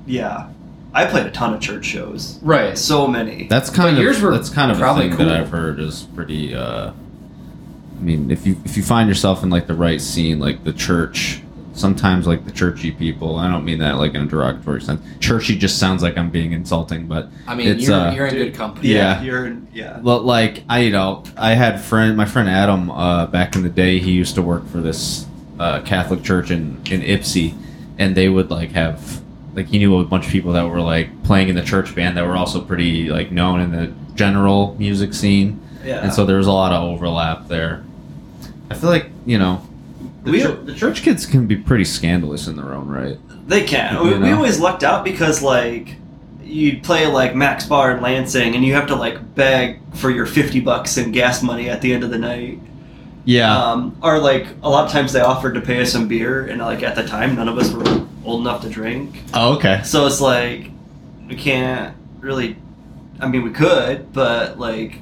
yeah, 0.07 0.47
I 0.93 1.05
played 1.05 1.27
a 1.27 1.31
ton 1.31 1.55
of 1.55 1.61
church 1.61 1.85
shows. 1.85 2.39
Right. 2.43 2.77
So 2.77 3.07
many. 3.07 3.47
That's 3.49 3.71
kind 3.71 3.95
But 3.95 3.99
of 3.99 4.03
yours 4.03 4.21
were 4.21 4.33
that's 4.33 4.49
kind 4.51 4.73
of 4.73 4.79
a 4.79 4.81
probably 4.81 5.09
thing 5.09 5.19
cool. 5.19 5.27
that 5.27 5.37
I've 5.41 5.51
heard 5.51 5.79
is 5.79 6.03
pretty. 6.17 6.53
Uh, 6.55 6.91
I 6.91 8.03
mean, 8.03 8.31
if 8.31 8.45
you 8.47 8.57
if 8.65 8.77
you 8.77 8.83
find 8.83 9.09
yourself 9.09 9.43
in 9.45 9.51
like 9.51 9.67
the 9.69 9.75
right 9.75 10.01
scene, 10.01 10.41
like 10.41 10.65
the 10.65 10.73
church, 10.73 11.43
sometimes 11.75 12.27
like 12.27 12.45
the 12.45 12.51
churchy 12.51 12.91
people. 12.91 13.37
I 13.37 13.49
don't 13.51 13.65
mean 13.65 13.79
that 13.79 13.97
like 13.97 14.15
in 14.15 14.23
a 14.23 14.27
derogatory 14.27 14.83
sense. 14.83 15.01
Churchy 15.21 15.57
just 15.57 15.79
sounds 15.79 16.03
like 16.03 16.17
I'm 16.19 16.31
being 16.31 16.53
insulting, 16.53 17.07
but 17.07 17.29
I 17.47 17.55
mean, 17.55 17.69
It's, 17.69 17.85
you're, 17.87 17.95
uh, 17.95 18.13
you're 18.15 18.27
in 18.27 18.35
Dude, 18.35 18.53
good 18.53 18.59
company. 18.59 18.89
yeah. 18.89 19.23
You're 19.23 19.47
in, 19.47 19.67
yeah. 19.73 19.99
But 20.03 20.25
like 20.25 20.65
I, 20.69 20.81
you 20.81 20.91
know, 20.91 21.25
I 21.37 21.51
had 21.55 21.81
friend, 21.81 22.17
my 22.17 22.25
friend 22.27 22.49
Adam, 22.49 22.91
uh, 22.91 23.27
back 23.27 23.55
in 23.57 23.63
the 23.63 23.69
day. 23.69 23.99
He 23.99 24.13
used 24.13 24.35
to 24.35 24.43
work 24.43 24.67
for 24.69 24.81
this 24.81 25.27
uh, 25.59 25.81
Catholic 25.83 26.23
church 26.23 26.51
in 26.51 26.81
in 26.91 27.01
Ypsi, 27.03 27.55
and 27.99 28.15
they 28.17 28.29
would 28.29 28.51
like 28.51 28.71
have 28.73 29.21
like 29.55 29.67
he 29.67 29.79
knew 29.79 29.99
a 29.99 30.05
bunch 30.05 30.27
of 30.27 30.33
people 30.33 30.53
that 30.53 30.69
were 30.69 30.81
like 30.81 31.23
playing 31.25 31.49
in 31.49 31.57
the 31.57 31.63
church 31.63 31.95
band 31.95 32.17
that 32.17 32.27
were 32.27 32.37
also 32.37 32.61
pretty 32.61 33.09
like 33.09 33.31
known 33.33 33.61
in 33.61 33.71
the 33.73 33.93
general 34.15 34.77
music 34.79 35.13
scene, 35.15 35.61
Yeah. 35.85 36.01
and 36.03 36.13
so 36.13 36.25
there 36.27 36.37
was 36.37 36.47
a 36.47 36.53
lot 36.53 36.73
of 36.73 36.83
overlap 36.85 37.49
there. 37.49 37.85
I 38.71 38.75
feel 38.75 38.91
like 38.91 39.11
you 39.27 39.39
know. 39.39 39.63
The, 40.25 40.31
We- 40.33 40.41
chur- 40.43 40.57
the 40.65 40.75
church 40.75 41.03
kids 41.03 41.25
can 41.27 41.47
be 41.47 41.57
pretty 41.57 41.85
scandalous 41.85 42.47
in 42.47 42.57
their 42.57 42.73
own 42.75 42.89
right. 42.89 43.19
They 43.49 43.65
can. 43.65 44.05
We, 44.05 44.19
we 44.19 44.31
always 44.33 44.61
lucked 44.61 44.85
out 44.85 45.05
because 45.05 45.43
like 45.43 45.97
you'd 46.43 46.83
play 46.83 47.07
like 47.07 47.35
Mac's 47.35 47.67
Bar 47.67 47.93
in 47.97 48.03
Lansing, 48.03 48.55
and 48.55 48.65
you 48.65 48.75
have 48.75 48.87
to 48.89 48.97
like 48.97 49.35
beg 49.35 49.81
for 49.95 50.11
your 50.11 50.27
fifty 50.27 50.61
bucks 50.61 50.97
in 50.99 51.11
gas 51.13 51.43
money 51.43 51.69
at 51.69 51.81
the 51.81 51.93
end 51.93 52.05
of 52.05 52.11
the 52.11 52.19
night. 52.19 52.61
Yeah, 53.25 53.55
Um, 53.55 53.97
or 54.03 54.19
like 54.19 54.47
a 54.63 54.69
lot 54.71 54.87
of 54.87 54.93
times 54.93 55.13
they 55.13 55.21
offered 55.21 55.55
to 55.55 55.61
pay 55.61 55.81
us 55.83 55.93
some 55.93 56.09
beer, 56.09 56.47
and 56.47 56.61
like 56.61 56.83
at 56.83 56.95
the 56.97 57.05
time 57.07 57.35
none 57.37 57.49
of 57.49 57.59
us 57.59 57.71
were 57.73 58.07
old 58.25 58.41
enough 58.43 58.63
to 58.63 58.69
drink. 58.69 59.23
oh, 59.35 59.55
okay. 59.57 59.83
So 59.85 60.07
it's 60.07 60.21
like 60.21 60.71
we 61.29 61.35
can't 61.37 61.97
really. 62.21 62.57
I 63.21 63.29
mean, 63.29 63.43
we 63.43 63.51
could, 63.51 64.13
but 64.13 64.59
like 64.59 64.99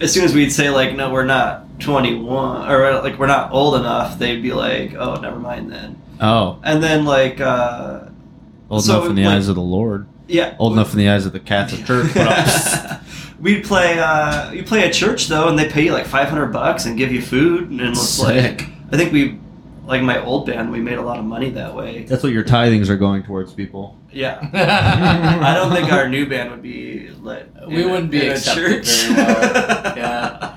as 0.00 0.12
soon 0.12 0.24
as 0.24 0.34
we'd 0.34 0.50
say 0.50 0.70
like 0.70 0.94
no, 0.96 1.10
we're 1.12 1.24
not 1.24 1.80
twenty 1.80 2.14
one, 2.14 2.70
or 2.70 3.00
like 3.02 3.18
we're 3.18 3.26
not 3.26 3.52
old 3.52 3.74
enough, 3.76 4.18
they'd 4.18 4.42
be 4.42 4.52
like, 4.52 4.94
oh, 4.94 5.16
never 5.16 5.38
mind 5.38 5.70
then. 5.70 6.00
Oh, 6.20 6.58
And 6.62 6.82
then 6.82 7.04
like 7.04 7.40
uh, 7.40 8.06
old 8.70 8.84
So, 8.84 8.96
enough 8.98 9.10
in 9.10 9.16
the 9.16 9.24
like- 9.24 9.36
eyes 9.36 9.48
of 9.48 9.54
the 9.56 9.60
Lord, 9.62 10.06
yeah, 10.28 10.54
old 10.58 10.72
enough 10.74 10.92
in 10.92 10.98
the 10.98 11.08
eyes 11.08 11.26
of 11.26 11.32
the 11.32 11.40
Catholic 11.40 11.84
Church. 11.86 12.10
We'd 13.40 13.64
play. 13.64 13.98
Uh, 13.98 14.52
you 14.52 14.62
play 14.62 14.86
at 14.86 14.94
church 14.94 15.26
though, 15.26 15.48
and 15.48 15.58
they 15.58 15.68
pay 15.68 15.84
you 15.84 15.92
like 15.92 16.06
five 16.06 16.28
hundred 16.28 16.46
bucks 16.52 16.86
and 16.86 16.96
give 16.96 17.12
you 17.12 17.20
food, 17.20 17.68
and 17.70 17.80
it's 17.80 18.18
like 18.18 18.68
I 18.92 18.96
think 18.96 19.12
we, 19.12 19.38
like 19.86 20.02
my 20.02 20.22
old 20.24 20.46
band, 20.46 20.70
we 20.72 20.80
made 20.80 20.98
a 20.98 21.02
lot 21.02 21.18
of 21.18 21.24
money 21.24 21.50
that 21.50 21.74
way. 21.74 22.04
That's 22.04 22.22
what 22.22 22.32
your 22.32 22.44
tithings 22.44 22.88
are 22.88 22.96
going 22.96 23.22
towards, 23.22 23.52
people. 23.52 23.98
Yeah, 24.12 24.38
I 25.42 25.54
don't 25.54 25.72
think 25.72 25.92
our 25.92 26.08
new 26.08 26.26
band 26.28 26.50
would 26.50 26.62
be 26.62 27.10
lit. 27.20 27.50
We 27.68 27.82
in 27.84 27.90
wouldn't 27.90 28.10
be 28.10 28.22
in 28.22 28.28
a 28.28 28.34
accepted 28.34 28.84
church. 28.84 29.02
very 29.04 29.14
well. 29.16 29.96
Yeah. 29.96 30.56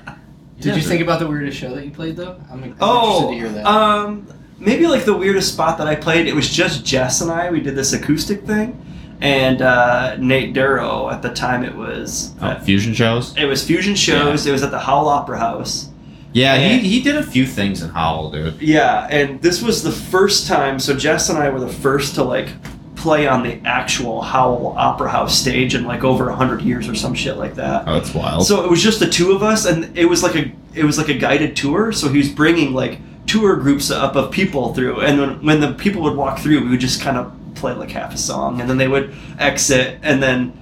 Did 0.60 0.74
you 0.76 0.82
think 0.82 1.00
about 1.02 1.20
the 1.20 1.26
weirdest 1.28 1.56
show 1.58 1.72
that 1.74 1.84
you 1.84 1.90
played 1.92 2.16
though? 2.16 2.40
I'm, 2.50 2.64
I'm 2.64 2.76
Oh, 2.80 3.30
interested 3.30 3.30
to 3.30 3.34
hear 3.34 3.62
that. 3.62 3.66
um, 3.66 4.26
maybe 4.58 4.86
like 4.88 5.04
the 5.04 5.14
weirdest 5.16 5.52
spot 5.52 5.78
that 5.78 5.86
I 5.86 5.94
played. 5.94 6.26
It 6.26 6.34
was 6.34 6.48
just 6.50 6.84
Jess 6.84 7.20
and 7.20 7.30
I. 7.30 7.50
We 7.50 7.60
did 7.60 7.76
this 7.76 7.92
acoustic 7.92 8.42
thing, 8.44 8.80
and 9.20 9.62
uh, 9.62 10.16
Nate 10.16 10.54
Dorough 10.54 11.10
At 11.10 11.22
the 11.22 11.32
time, 11.32 11.62
it 11.64 11.74
was 11.76 12.34
Oh, 12.40 12.58
fusion 12.58 12.92
shows. 12.92 13.36
it 13.36 13.44
was 13.44 13.64
fusion 13.64 13.94
shows. 13.94 14.46
It 14.46 14.52
was 14.52 14.64
at 14.64 14.72
the 14.72 14.80
Howell 14.80 15.08
Opera 15.08 15.38
House. 15.38 15.90
Yeah, 16.32 16.54
And- 16.54 16.82
he, 16.82 16.88
he 16.88 17.02
did 17.02 17.16
a 17.16 17.22
few 17.22 17.46
things 17.46 17.82
in 17.82 17.90
Howell, 17.90 18.30
dude. 18.30 18.60
Yeah, 18.60 19.06
and 19.10 19.40
this 19.40 19.62
was 19.62 19.82
the 19.82 19.92
first 19.92 20.46
time. 20.46 20.78
So 20.78 20.94
Jess 20.94 21.28
and 21.30 21.38
I 21.38 21.48
were 21.50 21.60
the 21.60 21.68
first 21.72 22.14
to 22.16 22.22
like 22.24 22.48
play 22.96 23.26
on 23.28 23.42
the 23.44 23.60
actual 23.64 24.20
Howell 24.22 24.74
Opera 24.76 25.08
House 25.08 25.38
stage 25.38 25.74
in 25.74 25.84
like 25.84 26.02
over 26.04 26.28
a 26.28 26.34
hundred 26.34 26.62
years 26.62 26.88
or 26.88 26.94
some 26.94 27.14
shit 27.14 27.36
like 27.36 27.54
that. 27.54 27.84
Oh, 27.86 27.94
that's 27.94 28.12
wild. 28.12 28.46
So 28.46 28.64
it 28.64 28.70
was 28.70 28.82
just 28.82 28.98
the 29.00 29.08
two 29.08 29.32
of 29.32 29.42
us, 29.42 29.64
and 29.66 29.96
it 29.96 30.04
was 30.06 30.22
like 30.22 30.34
a 30.34 30.52
it 30.74 30.84
was 30.84 30.98
like 30.98 31.08
a 31.08 31.14
guided 31.14 31.56
tour. 31.56 31.92
So 31.92 32.08
he 32.08 32.18
was 32.18 32.28
bringing 32.28 32.72
like 32.74 32.98
tour 33.26 33.56
groups 33.56 33.90
up 33.90 34.16
of 34.16 34.30
people 34.32 34.74
through, 34.74 35.00
and 35.00 35.20
when, 35.20 35.44
when 35.46 35.60
the 35.60 35.72
people 35.74 36.02
would 36.02 36.16
walk 36.16 36.38
through, 36.40 36.62
we 36.64 36.70
would 36.70 36.80
just 36.80 37.00
kind 37.00 37.16
of 37.16 37.32
play 37.54 37.72
like 37.72 37.90
half 37.90 38.12
a 38.14 38.18
song, 38.18 38.60
and 38.60 38.68
then 38.68 38.76
they 38.78 38.88
would 38.88 39.14
exit, 39.38 39.98
and 40.02 40.22
then 40.22 40.52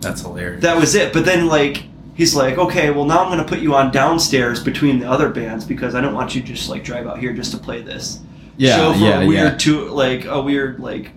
that's 0.00 0.22
hilarious. 0.22 0.62
that 0.62 0.76
was 0.76 0.94
it. 0.94 1.12
But 1.12 1.24
then 1.24 1.46
like 1.46 1.84
he's 2.14 2.34
like, 2.34 2.58
okay, 2.58 2.90
well 2.90 3.04
now 3.04 3.24
I'm 3.24 3.30
gonna 3.30 3.44
put 3.48 3.60
you 3.60 3.74
on 3.74 3.90
downstairs 3.90 4.62
between 4.62 4.98
the 4.98 5.10
other 5.10 5.28
bands 5.28 5.64
because 5.64 5.94
I 5.94 6.00
don't 6.00 6.14
want 6.14 6.34
you 6.34 6.40
to 6.40 6.46
just 6.46 6.68
like 6.68 6.84
drive 6.84 7.06
out 7.06 7.18
here 7.18 7.32
just 7.32 7.52
to 7.52 7.58
play 7.58 7.82
this 7.82 8.20
yeah, 8.56 8.76
show 8.76 8.92
for 8.92 8.98
yeah, 8.98 9.20
a 9.20 9.26
weird 9.26 9.52
yeah. 9.52 9.58
tour, 9.58 9.90
like 9.90 10.24
a 10.24 10.40
weird 10.40 10.80
like 10.80 11.10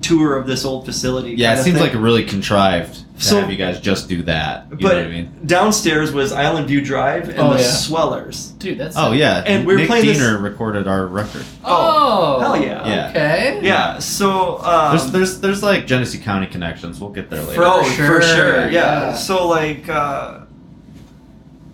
tour 0.00 0.36
of 0.36 0.46
this 0.46 0.64
old 0.64 0.84
facility. 0.84 1.32
Yeah, 1.32 1.58
it 1.58 1.62
seems 1.62 1.78
thing. 1.78 1.92
like 1.92 1.94
really 1.94 2.24
contrived 2.24 2.96
to 2.96 3.04
So- 3.22 3.40
have 3.40 3.50
you 3.50 3.56
guys 3.56 3.80
just 3.80 4.08
do 4.08 4.22
that. 4.22 4.66
You 4.70 4.76
But 4.78 4.82
know 4.82 4.98
what 4.98 5.06
I 5.06 5.08
mean? 5.08 5.40
downstairs 5.46 6.12
was 6.12 6.32
Island 6.32 6.66
View 6.68 6.80
Drive 6.80 7.28
and 7.28 7.38
Oh, 7.38 7.52
the 7.54 7.60
yeah. 7.60 7.70
Swellers. 7.70 8.52
Dude, 8.58 8.78
that's 8.78 8.96
Oh 8.96 9.12
yeah, 9.12 9.42
And 9.46 9.66
we 9.66 9.74
were 9.74 9.78
Nick 9.80 9.88
playing 9.88 10.06
this- 10.06 10.18
Diener 10.18 10.38
recorded 10.38 10.88
our 10.88 11.06
record. 11.06 11.44
Oh, 11.64 12.40
hell 12.40 12.56
yeah. 12.60 12.86
Yeah. 12.88 13.10
Okay. 13.10 13.60
Yeah, 13.62 13.98
so 13.98 14.58
um, 14.64 14.96
There's 14.96 15.10
there's 15.12 15.40
there's 15.40 15.62
like 15.62 15.86
Genesee 15.86 16.18
County 16.18 16.46
connections. 16.46 17.00
We'll 17.00 17.10
get 17.10 17.30
there 17.30 17.40
later. 17.42 17.54
for, 17.54 17.64
oh, 17.64 17.82
For 17.82 17.90
for 17.90 18.22
sure, 18.22 18.22
sure, 18.22 18.56
yeah. 18.70 19.10
yeah. 19.10 19.14
So 19.14 19.46
like, 19.46 19.88
uh, 19.88 20.38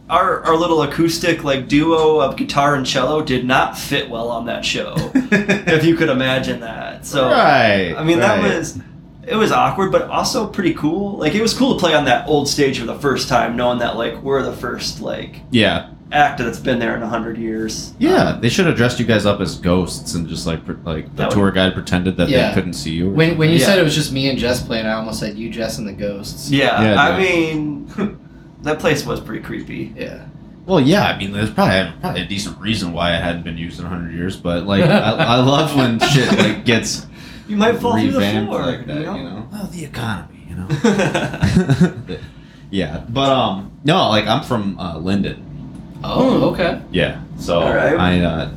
our 0.09 0.45
our 0.45 0.57
little 0.57 0.83
acoustic 0.83 1.43
like 1.43 1.67
duo 1.69 2.21
of 2.21 2.37
guitar 2.37 2.77
and 2.77 2.87
cello 2.87 3.23
did 3.23 3.45
not 3.45 3.77
fit 3.77 4.09
well 4.09 4.29
on 4.29 4.47
that 4.47 4.65
show. 4.65 4.95
if 5.15 5.85
you 5.85 5.97
could 5.97 6.09
imagine 6.09 6.61
that. 6.61 7.05
So 7.05 7.29
right. 7.29 7.93
I 7.97 8.05
mean 8.05 8.21
that 8.21 8.41
right. 8.41 8.55
was 8.57 8.79
it 9.27 9.37
was 9.37 9.51
awkward 9.53 9.91
but 9.93 10.03
also 10.09 10.47
pretty 10.47 10.73
cool. 10.75 11.19
Like 11.19 11.35
it 11.35 11.43
was 11.43 11.53
cool 11.53 11.75
to 11.75 11.81
play 11.81 11.95
on 11.95 12.05
that 12.07 12.29
old 12.29 12.49
stage 12.49 12.79
for 12.79 12.87
the 12.87 12.99
first 12.99 13.29
time 13.29 13.57
knowing 13.57 13.79
that 13.81 13.97
like 13.97 14.23
we're 14.23 14.43
the 14.43 14.53
first 14.57 15.01
like 15.01 15.41
yeah. 15.51 15.91
act 16.13 16.39
that's 16.39 16.61
been 16.61 16.79
there 16.79 16.97
in 16.97 17.03
a 17.03 17.09
hundred 17.09 17.37
years. 17.37 17.93
Yeah, 17.99 18.29
Um, 18.31 18.41
they 18.41 18.49
should 18.49 18.67
have 18.67 18.77
dressed 18.77 19.01
you 19.01 19.05
guys 19.07 19.27
up 19.27 19.41
as 19.41 19.57
ghosts 19.59 20.15
and 20.15 20.29
just 20.29 20.47
like 20.47 20.65
pre- 20.65 20.77
like 20.85 21.11
the 21.11 21.17
That 21.17 21.29
would- 21.31 21.35
tour 21.35 21.51
guide 21.51 21.75
pretended 21.75 22.17
that 22.19 22.29
Yeah. 22.29 22.49
they 22.49 22.55
couldn't 22.55 22.75
see 22.75 22.93
you. 22.93 23.09
or 23.09 23.13
When 23.15 23.37
when 23.37 23.51
you 23.51 23.57
Yeah. 23.57 23.67
said 23.67 23.79
it 23.81 23.83
was 23.85 23.95
just 23.97 24.13
me 24.13 24.29
and 24.31 24.39
Jess 24.39 24.63
playing, 24.63 24.87
I 24.87 24.93
almost 24.93 25.19
said 25.21 25.37
you, 25.37 25.51
Jess, 25.51 25.79
and 25.79 25.87
the 25.89 25.93
ghosts. 25.93 26.49
yeah, 26.51 26.81
Yeah, 26.83 27.03
I 27.03 27.21
dude. 27.21 27.29
mean 27.29 28.19
that 28.63 28.79
place 28.79 29.05
was 29.05 29.19
pretty 29.21 29.43
creepy. 29.43 29.93
Yeah. 29.97 30.19
Well, 30.67 30.81
yeah, 30.81 31.05
I 31.07 31.17
mean, 31.17 31.33
there's 31.33 31.51
probably 31.51 31.93
probably 32.01 32.23
a 32.23 32.27
decent 32.27 32.59
reason 32.61 32.93
why 32.93 33.15
it 33.17 33.23
hadn't 33.23 33.45
been 33.45 33.57
used 33.57 33.79
in 33.81 33.87
hundred 33.87 34.15
years, 34.15 34.37
but 34.37 34.67
like, 34.67 34.83
I, 34.85 35.13
I 35.13 35.37
love 35.37 35.77
when 35.77 35.99
shit 36.13 36.37
like 36.39 36.65
gets 36.65 37.07
You 37.49 37.57
might 37.57 37.77
fall 37.79 37.99
through 37.99 38.13
the 38.13 38.21
floor. 38.45 38.67
like 38.67 38.87
that, 38.87 38.99
you 38.99 39.03
know? 39.05 39.17
you 39.17 39.23
know. 39.25 39.49
Oh, 39.53 39.67
the 39.73 39.85
economy, 39.85 40.47
you 40.49 40.57
know. 40.57 40.69
yeah, 42.71 43.05
but 43.09 43.31
um, 43.31 43.73
no, 43.85 44.09
like 44.09 44.27
I'm 44.27 44.43
from 44.43 44.79
uh, 44.79 44.99
Linden. 44.99 45.43
Oh, 46.05 46.39
Hmm. 46.39 46.45
okay. 46.55 46.83
Yeah, 46.91 47.23
so 47.39 47.61
All 47.61 47.75
right. 47.75 47.97
I 47.99 48.21
uh, 48.21 48.51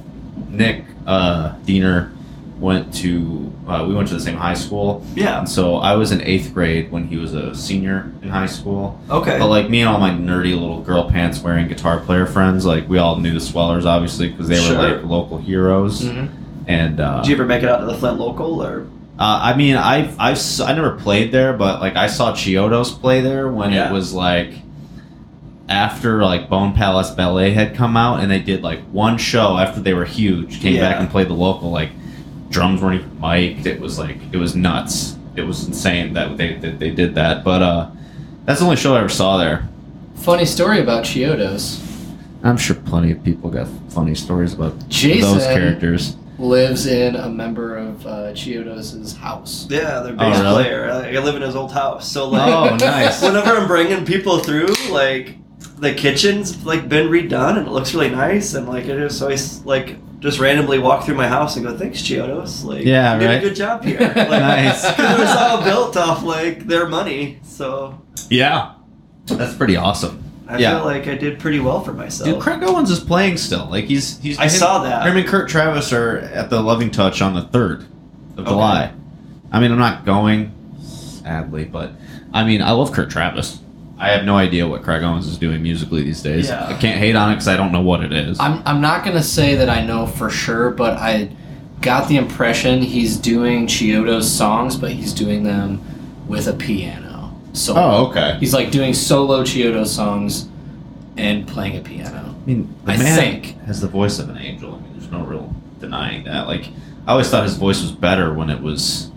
Nick 0.50 0.86
uh, 1.08 1.56
Diener 1.66 2.12
went 2.60 2.94
to 2.96 3.54
uh, 3.68 3.86
we 3.88 3.94
went 3.94 4.08
to 4.10 4.16
the 4.16 4.20
same 4.20 4.36
high 4.36 4.54
school, 4.56 5.06
yeah. 5.16 5.40
and 5.40 5.50
so 5.50 5.76
I 5.76 5.96
was 5.96 6.12
in 6.12 6.22
eighth 6.22 6.54
grade 6.54 6.92
when 6.92 7.08
he 7.08 7.18
was 7.18 7.34
a 7.34 7.56
senior 7.56 8.12
in 8.22 8.30
high 8.30 8.48
school. 8.48 9.00
Okay. 9.10 9.38
But 9.40 9.48
like 9.48 9.70
me 9.70 9.82
and 9.82 9.90
all 9.90 10.00
my 10.00 10.10
nerdy 10.10 10.60
little 10.60 10.82
girl 10.82 11.10
pants 11.10 11.40
wearing 11.42 11.68
guitar 11.68 12.00
player 12.02 12.26
friends, 12.26 12.66
like 12.66 12.90
we 12.90 12.98
all 12.98 13.16
knew 13.18 13.34
the 13.34 13.40
Swellers 13.40 13.86
obviously 13.86 14.30
because 14.30 14.48
they 14.48 14.60
were 14.70 14.76
like 14.76 15.04
local 15.06 15.38
heroes. 15.38 16.08
hmm 16.10 16.26
And 16.70 17.00
uh, 17.00 17.22
Did 17.22 17.30
you 17.30 17.36
ever 17.36 17.46
make 17.46 17.64
it 17.64 17.70
out 17.70 17.80
to 17.80 17.86
the 17.88 17.96
Flint 17.96 18.20
local 18.20 18.62
or? 18.64 18.88
uh, 19.18 19.40
I 19.44 19.56
mean, 19.58 19.76
I've 19.76 20.18
I've 20.20 20.36
s- 20.38 20.60
I 20.62 20.74
never 20.74 20.92
played 20.92 21.32
there, 21.32 21.52
but 21.52 21.82
like 21.82 21.96
I 21.98 22.06
saw 22.08 22.32
Chiodos 22.34 22.92
play 23.02 23.22
there 23.22 23.52
when 23.52 23.74
Yeah. 23.74 23.90
it 23.90 23.92
was 23.94 24.14
like 24.14 24.54
after 25.68 26.24
like 26.24 26.50
Bone 26.50 26.74
Palace 26.74 27.12
Ballet 27.12 27.52
had 27.52 27.76
come 27.76 27.96
out, 27.98 28.20
and 28.22 28.32
they 28.32 28.40
did 28.40 28.62
like 28.64 28.82
one 28.92 29.18
show 29.18 29.58
after 29.58 29.82
they 29.82 29.94
were 29.94 30.06
huge. 30.06 30.62
Came 30.62 30.80
back 30.80 31.00
and 31.00 31.10
played 31.10 31.28
the 31.28 31.34
local 31.34 31.72
like 31.72 31.90
drums 32.50 32.82
weren't 32.82 33.02
even 33.02 33.20
mic'd. 33.20 33.66
It 33.68 33.80
was 33.80 34.00
like 34.00 34.18
it 34.32 34.38
was 34.38 34.56
nuts. 34.56 35.16
It 35.36 35.44
was 35.44 35.68
insane 35.68 36.14
that 36.14 36.38
they 36.38 36.54
that 36.56 36.80
they 36.80 36.92
did 36.92 37.16
that. 37.16 37.44
But 37.44 37.62
uh, 37.62 37.90
that's 38.46 38.60
the 38.60 38.66
only 38.66 38.78
show 38.78 38.96
I 38.96 39.00
ever 39.00 39.10
saw 39.10 39.38
there. 39.38 39.68
Funny 40.16 40.46
story 40.46 40.80
about 40.82 41.04
Chiodos. 41.06 41.86
I'm 42.44 42.58
sure 42.58 42.76
plenty 42.76 43.12
of 43.12 43.24
people 43.24 43.50
got 43.50 43.68
funny 43.90 44.16
stories 44.16 44.54
about 44.54 44.88
Jason 44.88 45.34
those 45.34 45.44
characters. 45.46 46.16
Lives 46.40 46.86
in 46.86 47.16
a 47.16 47.30
member 47.30 47.78
of 47.78 48.06
uh, 48.08 48.34
Chiodos' 48.34 49.16
house. 49.18 49.68
Yeah, 49.70 50.00
their 50.00 50.14
Oh, 50.14 50.18
bass 50.18 50.40
really? 50.40 50.64
player. 50.64 50.94
Like, 50.94 51.16
I 51.16 51.20
live 51.20 51.36
in 51.36 51.42
his 51.42 51.56
old 51.56 51.72
house, 51.72 52.10
so 52.12 52.30
like 52.30 52.48
Oh, 52.52 52.76
nice. 52.78 53.22
whenever 53.24 53.56
I'm 53.58 53.68
bringing 53.68 54.06
people 54.06 54.40
through, 54.40 54.68
like 54.92 55.36
the 55.78 55.94
kitchen's 55.94 56.66
like 56.66 56.88
been 56.90 57.08
redone 57.10 57.58
and 57.58 57.68
it 57.68 57.72
looks 57.72 57.94
really 57.94 58.10
nice, 58.10 58.54
and 58.54 58.68
like 58.68 58.86
I 58.86 58.96
just 58.96 59.22
always 59.22 59.64
like 59.66 59.98
just 60.20 60.40
randomly 60.40 60.80
walk 60.80 61.06
through 61.06 61.16
my 61.16 61.28
house 61.28 61.56
and 61.56 61.66
go, 61.66 61.78
"Thanks, 61.78 62.02
Chiodos. 62.02 62.64
Like, 62.66 62.84
Yeah, 62.86 63.14
you 63.14 63.20
did 63.22 63.26
right. 63.28 63.38
a 63.38 63.42
good 63.42 63.56
job 63.56 63.84
here." 63.84 64.00
Like, 64.16 64.16
Nice. 64.16 64.82
'cause 64.96 65.00
it 65.00 65.20
was 65.20 65.36
all 65.36 65.64
built 65.64 65.96
off 65.98 66.24
like 66.24 66.68
their 66.68 66.88
money, 66.88 67.40
so 67.44 68.02
Yeah, 68.30 68.74
that's 69.28 69.54
pretty 69.56 69.76
awesome. 69.78 70.19
I 70.50 70.58
Yeah. 70.58 70.78
feel 70.78 70.86
like 70.86 71.08
I 71.08 71.16
did 71.16 71.38
pretty 71.40 71.60
well 71.60 71.80
for 71.82 71.94
myself. 71.94 72.28
Dude, 72.30 72.40
Craig 72.40 72.64
Owens 72.64 72.90
is 72.90 73.00
playing 73.00 73.38
still. 73.38 73.68
Like 73.70 73.86
he's 73.86 74.20
he's. 74.20 74.40
I 74.40 74.44
him- 74.46 74.50
saw 74.50 74.84
that. 74.84 75.06
Him 75.06 75.16
and 75.16 75.28
Kurt 75.28 75.48
Travis 75.48 75.94
are 75.94 76.18
at 76.18 76.50
the 76.50 76.62
Loving 76.62 76.90
Touch 76.92 77.22
on 77.22 77.36
the 77.36 77.44
third 77.44 77.84
of 78.34 78.40
Okay. 78.40 78.50
July. 78.50 78.92
I 79.52 79.60
mean, 79.60 79.72
I'm 79.72 79.78
not 79.80 80.06
going, 80.06 80.52
sadly, 80.82 81.66
but 81.66 81.92
I 82.34 82.44
mean, 82.44 82.62
I 82.62 82.72
love 82.72 82.92
Kurt 82.92 83.10
Travis. 83.10 83.60
I 83.98 84.10
have 84.12 84.24
no 84.26 84.38
idea 84.38 84.66
what 84.68 84.82
Craig 84.84 85.04
Owens 85.04 85.28
is 85.28 85.38
doing 85.38 85.62
musically 85.62 86.04
these 86.04 86.22
days. 86.22 86.48
Yeah. 86.48 86.66
I 86.68 86.74
can't 86.74 86.98
hate 86.98 87.16
on 87.16 87.32
it 87.32 87.36
because 87.36 87.48
I 87.50 87.58
don't 87.58 87.72
know 87.74 87.82
what 87.82 88.02
it 88.04 88.14
is. 88.14 88.40
I'm, 88.40 88.62
I'm 88.66 88.80
not 88.80 89.04
going 89.04 89.18
to 89.18 89.24
say 89.24 89.56
that 89.56 89.70
I 89.70 89.84
know 89.86 90.06
for 90.06 90.30
sure, 90.30 90.70
but 90.70 90.94
I 90.98 91.30
got 91.82 92.08
the 92.08 92.16
impression 92.16 92.82
he's 92.82 93.18
doing 93.18 93.68
Chiodos 93.68 94.24
songs, 94.24 94.78
but 94.78 94.92
he's 94.92 95.14
doing 95.14 95.44
them 95.44 95.82
with 96.30 96.48
a 96.48 96.54
piano. 96.54 97.09
So 97.60 97.74
oh, 97.76 98.08
okay. 98.08 98.38
he's 98.40 98.54
like 98.54 98.72
doing 98.72 98.94
solo 98.94 99.44
Chiodo 99.44 99.86
songs 99.86 100.48
and 101.18 101.46
playing 101.46 101.76
a 101.76 101.82
piano. 101.82 102.34
I 102.42 102.46
mean, 102.46 102.74
the 102.86 102.94
I 102.94 102.98
man 102.98 103.20
think. 103.20 103.46
has 103.64 103.82
the 103.82 103.90
voice 103.90 104.18
of 104.18 104.30
an 104.30 104.38
angel. 104.38 104.76
I 104.76 104.80
mean, 104.80 104.94
there's 104.94 105.12
no 105.12 105.26
real 105.26 105.54
denying 105.78 106.24
that. 106.24 106.48
Like, 106.48 106.70
I 107.06 107.12
always 107.12 107.30
thought 107.30 107.44
his 107.44 107.58
voice 107.58 107.82
was 107.82 107.92
better 107.92 108.34
when 108.34 108.50
it 108.50 108.62
was 108.62 109.12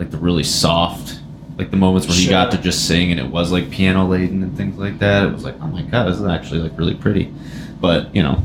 like 0.00 0.10
the 0.10 0.16
really 0.16 0.42
soft, 0.42 1.20
like 1.58 1.70
the 1.70 1.76
moments 1.76 2.08
where 2.08 2.16
he 2.16 2.28
got 2.28 2.50
to 2.50 2.58
just 2.58 2.88
sing 2.88 3.12
and 3.12 3.20
it 3.20 3.30
was 3.30 3.52
like 3.52 3.70
piano 3.70 4.04
laden 4.04 4.42
and 4.42 4.56
things 4.56 4.76
like 4.76 4.98
that. 4.98 5.28
It 5.28 5.32
was 5.32 5.44
like, 5.44 5.54
oh 5.60 5.68
my 5.68 5.82
god, 5.82 6.08
this 6.08 6.16
is 6.16 6.26
actually 6.26 6.62
like 6.62 6.76
really 6.76 6.96
pretty. 6.96 7.32
But 7.80 8.12
you 8.12 8.24
know, 8.24 8.42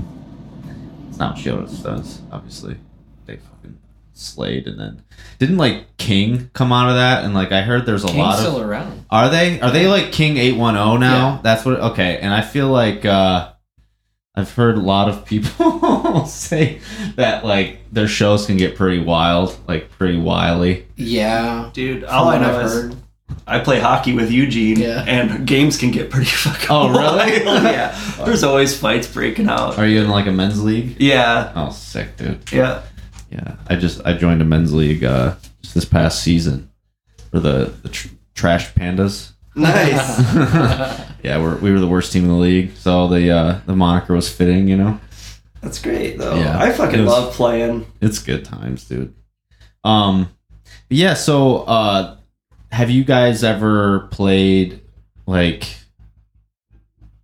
it's 1.09 1.17
not 1.17 1.33
what 1.35 1.43
Chiodos 1.43 1.81
does. 1.81 2.21
Obviously, 2.31 2.77
they 3.25 3.37
fucking 3.37 3.79
slayed, 4.13 4.67
and 4.67 4.79
then 4.79 5.03
didn't 5.39 5.57
like 5.57 5.97
King 5.97 6.49
come 6.53 6.71
out 6.71 6.89
of 6.89 6.95
that? 6.95 7.23
And 7.23 7.33
like 7.33 7.51
I 7.51 7.61
heard 7.61 7.85
there's 7.85 8.03
a 8.03 8.07
King's 8.07 8.19
lot 8.19 8.33
of 8.35 8.39
still 8.39 8.61
around. 8.61 9.05
are 9.09 9.29
they? 9.29 9.59
Are 9.61 9.71
they 9.71 9.87
like 9.87 10.11
King 10.11 10.37
eight 10.37 10.55
one 10.57 10.75
zero 10.75 10.97
now? 10.97 11.39
That's 11.43 11.65
what. 11.65 11.79
Okay, 11.79 12.17
and 12.19 12.33
I 12.33 12.41
feel 12.41 12.67
like 12.69 13.05
uh, 13.05 13.51
I've 14.35 14.51
heard 14.53 14.77
a 14.77 14.81
lot 14.81 15.09
of 15.09 15.25
people 15.25 16.25
say 16.25 16.79
that 17.15 17.43
like 17.45 17.79
their 17.91 18.07
shows 18.07 18.45
can 18.45 18.57
get 18.57 18.75
pretty 18.75 18.99
wild, 19.03 19.57
like 19.67 19.89
pretty 19.91 20.17
wily. 20.17 20.85
Yeah. 20.95 21.69
Dude, 21.73 22.03
all 22.05 22.29
I 22.29 22.37
know 22.39 22.59
is 22.61 22.73
heard. 22.73 22.95
I 23.47 23.59
play 23.59 23.79
hockey 23.79 24.13
with 24.13 24.29
Eugene, 24.29 24.77
Yeah. 24.77 25.05
and 25.07 25.47
games 25.47 25.77
can 25.77 25.91
get 25.91 26.09
pretty 26.09 26.25
fucking. 26.29 26.67
Oh, 26.69 26.89
really? 26.89 27.45
wild. 27.45 27.63
yeah, 27.63 27.97
there's 28.25 28.43
always 28.43 28.77
fights 28.77 29.07
breaking 29.07 29.47
out. 29.47 29.77
Are 29.77 29.87
you 29.87 30.01
in 30.01 30.09
like 30.09 30.27
a 30.27 30.31
men's 30.33 30.61
league? 30.61 30.97
Yeah, 30.99 31.51
Oh, 31.55 31.71
sick, 31.71 32.17
dude. 32.17 32.39
yeah. 32.51 32.83
Yeah, 33.31 33.55
I 33.67 33.75
just 33.77 34.01
I 34.05 34.13
joined 34.13 34.41
a 34.41 34.45
men's 34.45 34.73
league 34.73 35.03
uh, 35.03 35.35
just 35.61 35.73
this 35.73 35.85
past 35.85 36.21
season 36.23 36.69
for 37.31 37.39
the 37.39 37.73
the 37.81 37.89
tr- 37.89 38.09
Trash 38.35 38.73
Pandas. 38.73 39.31
Nice. 39.55 40.19
yeah, 41.23 41.37
we're, 41.41 41.57
we 41.57 41.71
were 41.71 41.79
the 41.79 41.87
worst 41.87 42.11
team 42.13 42.23
in 42.23 42.29
the 42.29 42.35
league, 42.35 42.75
so 42.75 43.07
the 43.07 43.29
uh, 43.31 43.59
the 43.65 43.75
moniker 43.75 44.13
was 44.13 44.29
fitting, 44.33 44.67
you 44.67 44.77
know. 44.77 44.99
That's 45.61 45.79
great 45.81 46.17
though. 46.17 46.35
Yeah. 46.35 46.59
I 46.59 46.71
fucking 46.71 47.01
was- 47.01 47.09
love 47.09 47.33
playing. 47.33 47.85
It's 48.01 48.19
good 48.19 48.43
times, 48.45 48.87
dude. 48.87 49.13
Um, 49.83 50.29
yeah. 50.89 51.13
So, 51.13 51.59
uh, 51.59 52.17
have 52.71 52.89
you 52.89 53.03
guys 53.03 53.43
ever 53.43 54.07
played 54.11 54.81
like, 55.25 55.65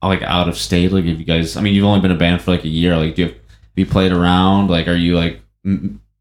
like 0.01 0.21
out 0.21 0.47
of 0.49 0.57
state? 0.57 0.91
Like, 0.91 1.05
have 1.05 1.19
you 1.19 1.25
guys? 1.25 1.55
I 1.57 1.61
mean, 1.61 1.73
you've 1.73 1.85
only 1.85 1.99
been 2.01 2.11
a 2.11 2.15
band 2.17 2.41
for 2.41 2.51
like 2.51 2.63
a 2.63 2.69
year. 2.69 2.95
Like, 2.97 3.15
do 3.15 3.23
you 3.23 3.27
have, 3.29 3.35
have 3.37 3.43
you 3.75 3.85
played 3.85 4.11
around? 4.11 4.69
Like, 4.69 4.87
are 4.87 4.95
you 4.95 5.15
like 5.17 5.41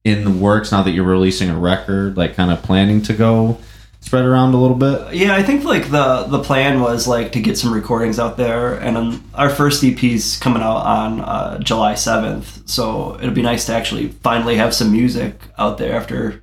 in 0.05 0.25
the 0.25 0.31
works 0.31 0.73
now 0.73 0.83
that 0.83 0.91
you're 0.93 1.05
releasing 1.05 1.51
a 1.51 1.59
record? 1.59 2.17
Like, 2.17 2.35
kind 2.37 2.51
of 2.51 2.63
planning 2.63 3.03
to 3.03 3.13
go 3.13 3.59
spread 4.01 4.25
around 4.25 4.55
a 4.55 4.57
little 4.57 4.77
bit? 4.77 5.15
Yeah, 5.15 5.35
I 5.35 5.43
think 5.43 5.65
like 5.65 5.91
the 5.91 6.25
the 6.29 6.39
plan 6.43 6.81
was 6.81 7.09
like 7.09 7.33
to 7.33 7.41
get 7.41 7.59
some 7.59 7.73
recordings 7.73 8.19
out 8.19 8.37
there, 8.37 8.75
and 8.75 8.97
um, 8.97 9.31
our 9.35 9.51
first 9.51 9.83
EP's 9.83 10.39
coming 10.39 10.63
out 10.63 10.77
on 10.85 11.21
uh, 11.21 11.59
July 11.59 11.95
seventh. 11.95 12.69
So 12.69 13.17
it'll 13.21 13.35
be 13.35 13.43
nice 13.43 13.67
to 13.67 13.73
actually 13.75 14.09
finally 14.09 14.57
have 14.57 14.75
some 14.75 14.93
music 14.93 15.41
out 15.59 15.79
there 15.79 15.95
after 15.97 16.43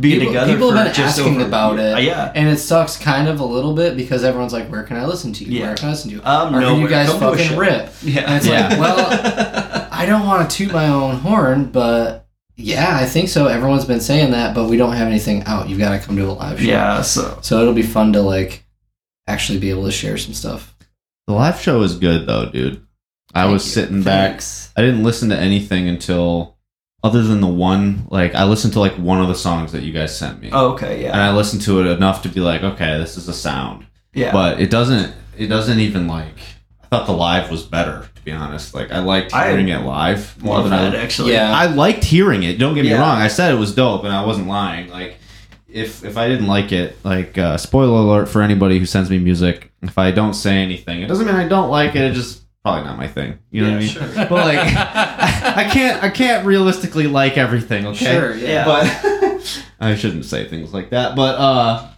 being 0.00 0.18
People, 0.18 0.32
together. 0.32 0.52
people 0.52 0.70
have 0.72 0.86
been 0.86 0.94
just 0.94 1.18
asking 1.20 1.36
over 1.36 1.46
about 1.46 1.78
it. 1.78 1.94
Uh, 1.94 1.98
yeah. 1.98 2.32
And 2.34 2.48
it 2.48 2.56
sucks 2.58 2.96
kind 2.96 3.28
of 3.28 3.38
a 3.38 3.44
little 3.44 3.74
bit 3.74 3.96
because 3.96 4.24
everyone's 4.24 4.52
like, 4.52 4.68
where 4.68 4.82
can 4.82 4.96
I 4.96 5.04
listen 5.06 5.32
to 5.34 5.44
you? 5.44 5.60
Yeah. 5.60 5.66
Where 5.68 5.76
can 5.76 5.86
I 5.86 5.90
listen 5.92 6.10
to 6.10 6.16
you? 6.16 6.22
Um, 6.24 6.52
or 6.52 6.60
can 6.62 6.80
you 6.80 6.88
guys 6.88 7.10
Come 7.10 7.20
to 7.20 7.36
fucking 7.38 7.56
rip? 7.56 7.90
Yeah. 8.02 8.22
And 8.22 8.34
it's 8.38 8.46
Yeah. 8.46 8.68
like, 8.70 8.78
well, 8.80 9.88
I 9.92 10.04
don't 10.06 10.26
want 10.26 10.50
to 10.50 10.56
toot 10.56 10.72
my 10.72 10.88
own 10.88 11.16
horn, 11.18 11.66
but 11.66 12.23
yeah, 12.56 12.98
I 13.00 13.06
think 13.06 13.28
so. 13.28 13.46
Everyone's 13.46 13.84
been 13.84 14.00
saying 14.00 14.30
that, 14.32 14.54
but 14.54 14.68
we 14.68 14.76
don't 14.76 14.92
have 14.94 15.08
anything 15.08 15.42
out. 15.44 15.68
You've 15.68 15.78
got 15.78 15.98
to 15.98 16.04
come 16.06 16.16
to 16.16 16.26
a 16.28 16.32
live 16.32 16.58
show. 16.60 16.66
yeah. 16.66 17.02
So 17.02 17.38
So 17.42 17.60
it'll 17.60 17.74
be 17.74 17.82
fun 17.82 18.12
to 18.12 18.20
like 18.22 18.64
actually 19.26 19.58
be 19.58 19.70
able 19.70 19.84
to 19.84 19.90
share 19.92 20.16
some 20.18 20.34
stuff. 20.34 20.74
The 21.26 21.32
live 21.32 21.60
show 21.60 21.82
is 21.82 21.96
good 21.98 22.26
though, 22.26 22.50
dude. 22.50 22.84
I 23.34 23.42
Thank 23.42 23.52
was 23.54 23.64
you. 23.66 23.72
sitting 23.72 24.02
back. 24.02 24.40
I 24.76 24.82
didn't 24.82 25.02
listen 25.02 25.30
to 25.30 25.38
anything 25.38 25.88
until 25.88 26.56
other 27.02 27.22
than 27.22 27.40
the 27.40 27.46
one 27.48 28.06
like 28.10 28.34
I 28.34 28.44
listened 28.44 28.72
to 28.74 28.80
like 28.80 28.94
one 28.94 29.20
of 29.20 29.28
the 29.28 29.34
songs 29.34 29.72
that 29.72 29.82
you 29.82 29.92
guys 29.92 30.16
sent 30.16 30.40
me. 30.40 30.50
Oh, 30.52 30.72
okay. 30.74 31.02
Yeah. 31.02 31.12
And 31.12 31.20
I 31.20 31.32
listened 31.32 31.62
to 31.62 31.80
it 31.80 31.86
enough 31.86 32.22
to 32.22 32.28
be 32.28 32.40
like, 32.40 32.62
okay, 32.62 32.98
this 32.98 33.16
is 33.16 33.26
a 33.28 33.34
sound. 33.34 33.86
Yeah. 34.12 34.32
But 34.32 34.60
it 34.60 34.70
doesn't 34.70 35.12
it 35.36 35.48
doesn't 35.48 35.80
even 35.80 36.06
like 36.06 36.38
I 36.82 36.86
thought 36.86 37.06
the 37.06 37.12
live 37.12 37.50
was 37.50 37.62
better, 37.64 38.08
to 38.13 38.13
be 38.24 38.32
honest. 38.32 38.74
Like 38.74 38.90
I 38.92 39.00
liked 39.00 39.32
I 39.34 39.50
hearing 39.50 39.68
it 39.68 39.80
live 39.82 40.42
more 40.42 40.56
love 40.56 40.64
than 40.64 40.72
I 40.72 40.90
that 40.90 40.94
actually. 40.94 41.32
Yeah. 41.32 41.50
I 41.52 41.66
liked 41.66 42.04
hearing 42.04 42.42
it. 42.42 42.58
Don't 42.58 42.74
get 42.74 42.84
me 42.84 42.92
wrong. 42.92 43.18
I 43.18 43.28
said 43.28 43.52
it 43.54 43.58
was 43.58 43.74
dope, 43.74 44.04
and 44.04 44.12
I 44.12 44.24
wasn't 44.24 44.48
lying. 44.48 44.90
Like, 44.90 45.16
if 45.68 46.04
if 46.04 46.16
I 46.16 46.28
didn't 46.28 46.46
like 46.46 46.72
it, 46.72 46.96
like, 47.04 47.36
uh, 47.38 47.56
spoiler 47.56 47.98
alert 48.00 48.28
for 48.28 48.42
anybody 48.42 48.78
who 48.78 48.86
sends 48.86 49.10
me 49.10 49.18
music. 49.18 49.70
If 49.82 49.98
I 49.98 50.10
don't 50.12 50.34
say 50.34 50.56
anything, 50.56 51.02
it 51.02 51.06
doesn't 51.08 51.26
mean 51.26 51.34
I 51.34 51.46
don't 51.48 51.68
like 51.70 51.94
it. 51.94 52.02
It 52.02 52.14
just 52.14 52.42
probably 52.62 52.84
not 52.84 52.96
my 52.96 53.06
thing. 53.08 53.38
You 53.50 53.62
know 53.62 53.68
Yeah, 53.68 53.74
what 53.74 53.78
I 53.78 53.80
mean? 53.80 53.88
sure. 54.14 54.26
But 54.28 54.46
like, 54.46 54.58
I 55.56 55.68
can't 55.70 56.02
I 56.02 56.08
can't 56.10 56.46
realistically 56.46 57.06
like 57.06 57.36
everything. 57.36 57.86
Okay. 57.88 58.04
Sure, 58.14 58.34
yeah. 58.34 58.48
Yeah. 58.48 58.64
But 58.64 59.64
I 59.80 59.94
shouldn't 59.96 60.24
say 60.24 60.48
things 60.48 60.72
like 60.72 60.90
that. 60.90 61.14
But 61.16 61.34
uh, 61.38 61.88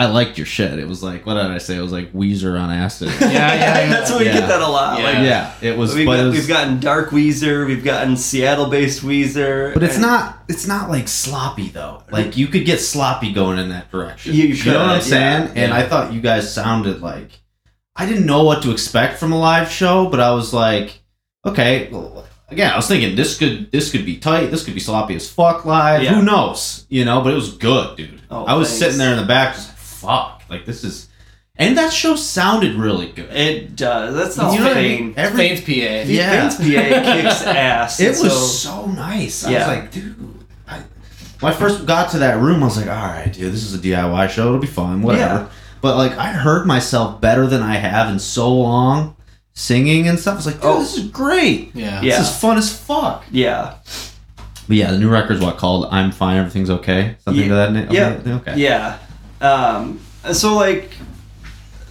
I 0.00 0.06
liked 0.06 0.38
your 0.38 0.46
shit. 0.46 0.78
It 0.78 0.88
was 0.88 1.02
like 1.02 1.26
what 1.26 1.34
did 1.34 1.46
I 1.50 1.58
say? 1.58 1.76
It 1.76 1.80
was 1.82 1.92
like 1.92 2.12
Weezer 2.12 2.58
on 2.60 2.70
acid. 2.70 3.08
Yeah, 3.20 3.28
yeah, 3.30 3.54
yeah. 3.54 3.88
That's 3.90 4.10
what 4.10 4.20
we 4.20 4.26
Yeah. 4.26 4.32
get 4.40 4.48
that 4.48 4.62
a 4.62 4.66
lot. 4.66 4.98
Yeah. 4.98 5.04
Like, 5.04 5.14
yeah, 5.18 5.54
it 5.60 5.76
was. 5.76 5.94
We've, 5.94 6.06
but 6.06 6.16
got, 6.16 6.24
it 6.24 6.28
was, 6.28 6.36
we've 6.38 6.48
gotten 6.48 6.80
Dark 6.80 7.10
Weezer, 7.10 7.66
we've 7.66 7.84
gotten 7.84 8.16
Seattle-based 8.16 9.02
Weezer, 9.02 9.74
But 9.74 9.82
it's 9.82 9.98
not. 9.98 10.38
It's 10.48 10.66
not 10.66 10.88
like 10.88 11.06
sloppy 11.08 11.68
though. 11.68 12.02
Like 12.10 12.36
you 12.36 12.46
could 12.46 12.64
get 12.64 12.80
sloppy 12.80 13.32
going 13.32 13.58
in 13.58 13.68
that 13.68 13.90
direction. 13.92 14.34
You 14.34 14.54
know 14.72 14.78
what 14.80 14.88
I'm 14.90 15.00
saying? 15.02 15.42
yeah. 15.54 15.62
And 15.64 15.74
I 15.74 15.86
thought 15.86 16.12
you 16.12 16.20
guys 16.20 16.52
sounded 16.52 17.00
like. 17.02 17.38
I 17.94 18.06
didn't 18.06 18.24
know 18.24 18.44
what 18.44 18.62
to 18.62 18.70
expect 18.72 19.18
from 19.18 19.32
a 19.32 19.38
live 19.38 19.70
show, 19.70 20.08
but 20.08 20.20
I 20.20 20.30
was 20.32 20.54
like, 20.54 21.02
okay. 21.44 21.88
Well, 21.92 22.24
again, 22.48 22.72
I 22.72 22.76
was 22.76 22.88
thinking 22.88 23.14
this 23.16 23.36
could 23.38 23.70
this 23.70 23.90
could 23.92 24.06
be 24.06 24.16
tight. 24.16 24.46
This 24.50 24.64
could 24.64 24.74
be 24.74 24.80
sloppy 24.80 25.14
as 25.16 25.30
fuck 25.30 25.64
live. 25.66 26.02
Yeah. 26.02 26.14
Who 26.14 26.22
knows? 26.22 26.86
You 26.88 27.04
know. 27.04 27.20
But 27.20 27.32
it 27.32 27.36
was 27.36 27.56
good, 27.56 27.96
dude. 27.98 28.20
Oh, 28.30 28.44
I 28.44 28.54
was 28.54 28.68
thanks. 28.68 28.78
sitting 28.80 28.98
there 28.98 29.10
in 29.12 29.18
the 29.18 29.26
back, 29.26 29.54
just 29.54 29.68
like, 29.68 29.76
fuck. 30.00 30.42
Like 30.48 30.64
this 30.66 30.84
is. 30.84 31.08
And 31.56 31.76
that 31.76 31.92
show 31.92 32.16
sounded 32.16 32.74
really 32.76 33.12
good. 33.12 33.30
It 33.36 33.76
does. 33.76 34.14
That's 34.14 34.36
not 34.38 34.54
You 34.54 34.60
know 34.60 34.68
what 34.68 34.76
I 34.78 34.82
Fane. 34.82 35.06
mean? 35.08 35.14
Every 35.18 35.48
Fane's 35.48 35.60
PA. 35.60 36.10
Yeah. 36.10 36.48
Fane's 36.48 36.56
PA 36.56 36.62
kicks 37.12 37.42
ass. 37.42 38.00
It 38.00 38.14
So- 38.16 38.24
was 38.24 38.62
so 38.62 38.86
nice. 38.86 39.44
I 39.44 39.50
Yeah. 39.50 39.58
was 39.58 39.66
like, 39.78 39.90
dude. 39.92 40.34
I, 40.66 40.80
when 41.40 41.52
I 41.52 41.56
first 41.56 41.84
got 41.84 42.10
to 42.12 42.18
that 42.20 42.38
room, 42.40 42.62
I 42.62 42.66
was 42.66 42.78
like, 42.78 42.86
all 42.86 42.92
right, 42.94 43.30
dude, 43.30 43.52
this 43.52 43.62
is 43.64 43.74
a 43.74 43.78
DIY 43.78 44.30
show. 44.30 44.46
It'll 44.46 44.58
be 44.58 44.66
fun, 44.66 45.02
whatever. 45.02 45.34
Yeah. 45.34 45.46
But 45.82 45.96
like, 45.98 46.16
I 46.16 46.28
heard 46.32 46.66
myself 46.66 47.20
better 47.20 47.46
than 47.46 47.62
I 47.62 47.74
have 47.74 48.08
in 48.10 48.18
so 48.18 48.50
long, 48.54 49.16
singing 49.52 50.08
and 50.08 50.18
stuff. 50.18 50.34
I 50.34 50.36
was 50.36 50.46
like, 50.46 50.54
dude, 50.56 50.64
Oh. 50.64 50.78
this 50.80 50.96
is 50.96 51.08
great. 51.10 51.72
Yeah. 51.74 52.00
Yeah. 52.00 52.18
This 52.20 52.30
is 52.30 52.36
fun 52.38 52.56
as 52.56 52.74
fuck. 52.74 53.24
yeah. 53.30 53.74
But 54.66 54.76
yeah, 54.76 54.92
the 54.92 54.98
new 54.98 55.08
record's 55.10 55.40
what 55.40 55.58
called 55.58 55.88
"I'm 55.90 56.12
Fine, 56.12 56.38
Everything's 56.38 56.70
Okay." 56.70 57.16
Something 57.24 57.42
Yeah. 57.42 57.48
to 57.48 57.54
that 57.56 57.72
name. 57.72 57.88
Yeah. 57.90 58.34
Okay. 58.36 58.54
Yeah. 58.56 58.98
Um, 59.40 60.00
and 60.24 60.36
so 60.36 60.54
like 60.54 60.90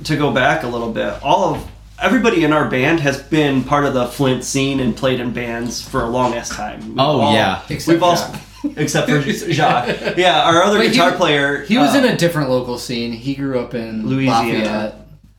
to 0.05 0.15
go 0.15 0.31
back 0.31 0.63
a 0.63 0.67
little 0.67 0.91
bit, 0.91 1.21
all 1.23 1.55
of 1.55 1.71
everybody 2.01 2.43
in 2.43 2.53
our 2.53 2.69
band 2.69 2.99
has 3.01 3.21
been 3.21 3.63
part 3.63 3.85
of 3.85 3.93
the 3.93 4.05
Flint 4.07 4.43
scene 4.43 4.79
and 4.79 4.95
played 4.95 5.19
in 5.19 5.33
bands 5.33 5.81
for 5.87 6.01
a 6.03 6.07
long 6.09 6.33
ass 6.35 6.49
time. 6.49 6.79
We've 6.89 6.99
Oh, 6.99 7.19
all- 7.21 7.33
yeah. 7.33 7.61
Except 7.69 7.87
we've 7.93 8.03
all 8.03 8.17
except 8.77 9.09
for 9.09 9.21
Jacques. 9.51 10.17
Yeah, 10.17 10.43
our 10.43 10.63
other 10.63 10.77
But 10.77 10.87
he- 10.87 10.91
guitar 10.93 11.11
player. 11.13 11.63
He 11.65 11.77
was 11.77 11.95
uh, 11.95 11.99
in 11.99 12.05
a 12.05 12.15
different 12.17 12.49
local 12.49 12.77
scene. 12.77 13.11
He 13.11 13.35
grew 13.35 13.59
up 13.59 13.73
in 13.73 14.07
Louisiana. 14.07 14.43
Lafayette. 14.59 14.95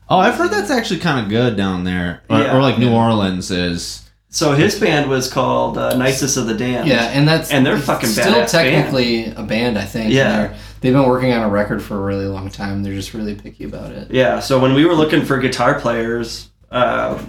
Oh, 0.09 0.17
I've 0.19 0.35
heard 0.35 0.51
that's 0.51 0.69
actually 0.69 0.99
kind 0.99 1.23
of 1.23 1.29
good 1.29 1.55
down 1.55 1.85
there, 1.85 2.21
or, 2.29 2.39
Yeah. 2.39 2.57
or 2.57 2.61
like 2.61 2.77
New 2.77 2.91
Orleans 2.91 3.49
is. 3.49 4.09
So 4.29 4.53
his 4.53 4.77
band 4.79 5.09
was 5.09 5.31
called 5.31 5.77
uh, 5.77 5.95
Nicest 5.95 6.35
of 6.37 6.47
the 6.47 6.53
Damned. 6.53 6.87
Yeah, 6.87 7.05
and 7.05 7.27
that's 7.27 7.49
And 7.51 7.65
they're 7.65 7.77
fucking 7.79 8.09
still 8.09 8.33
badass 8.33 8.51
technically 8.51 9.25
a 9.27 9.43
band, 9.43 9.77
I 9.77 9.85
think. 9.85 10.13
Yeah. 10.13 10.53
They've 10.81 10.93
been 10.93 11.07
working 11.07 11.31
on 11.31 11.43
a 11.43 11.49
record 11.49 11.81
for 11.81 11.97
a 11.97 12.01
really 12.01 12.25
long 12.25 12.49
time. 12.49 12.83
They're 12.83 12.93
just 12.93 13.13
really 13.13 13.35
picky 13.35 13.63
about 13.63 13.91
it. 13.91 14.11
Yeah, 14.11 14.39
so 14.39 14.59
when 14.59 14.73
we 14.73 14.85
were 14.85 14.93
looking 14.93 15.23
for 15.23 15.37
guitar 15.39 15.79
players, 15.79 16.49
uh, 16.69 17.23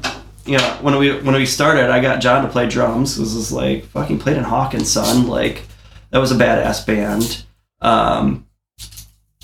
you 0.44 0.58
know, 0.58 0.78
when 0.80 0.96
we 0.98 1.16
when 1.20 1.34
we 1.34 1.46
started, 1.46 1.90
I 1.90 2.00
got 2.00 2.20
John 2.20 2.44
to 2.44 2.50
play 2.50 2.68
drums. 2.68 3.16
This 3.16 3.34
is 3.34 3.52
like 3.52 3.84
fucking 3.86 4.18
played 4.18 4.36
in 4.36 4.44
Hawkins 4.44 4.90
Son, 4.90 5.28
like 5.28 5.62
that 6.10 6.18
was 6.18 6.32
a 6.32 6.36
badass 6.36 6.84
band. 6.86 7.44
Um, 7.80 8.46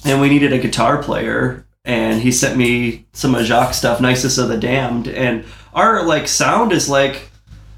and 0.05 0.21
we 0.21 0.29
needed 0.29 0.53
a 0.53 0.59
guitar 0.59 1.03
player, 1.03 1.67
and 1.85 2.21
he 2.21 2.33
sent 2.33 2.57
me 2.57 3.07
some 3.13 3.35
of 3.35 3.45
Jacques 3.45 3.75
stuff, 3.75 4.01
Nicest 4.01 4.39
of 4.39 4.49
the 4.49 4.57
Damned, 4.57 5.09
and 5.09 5.45
our 5.75 6.03
like 6.03 6.27
sound 6.29 6.73
is 6.73 6.89
like, 6.89 7.31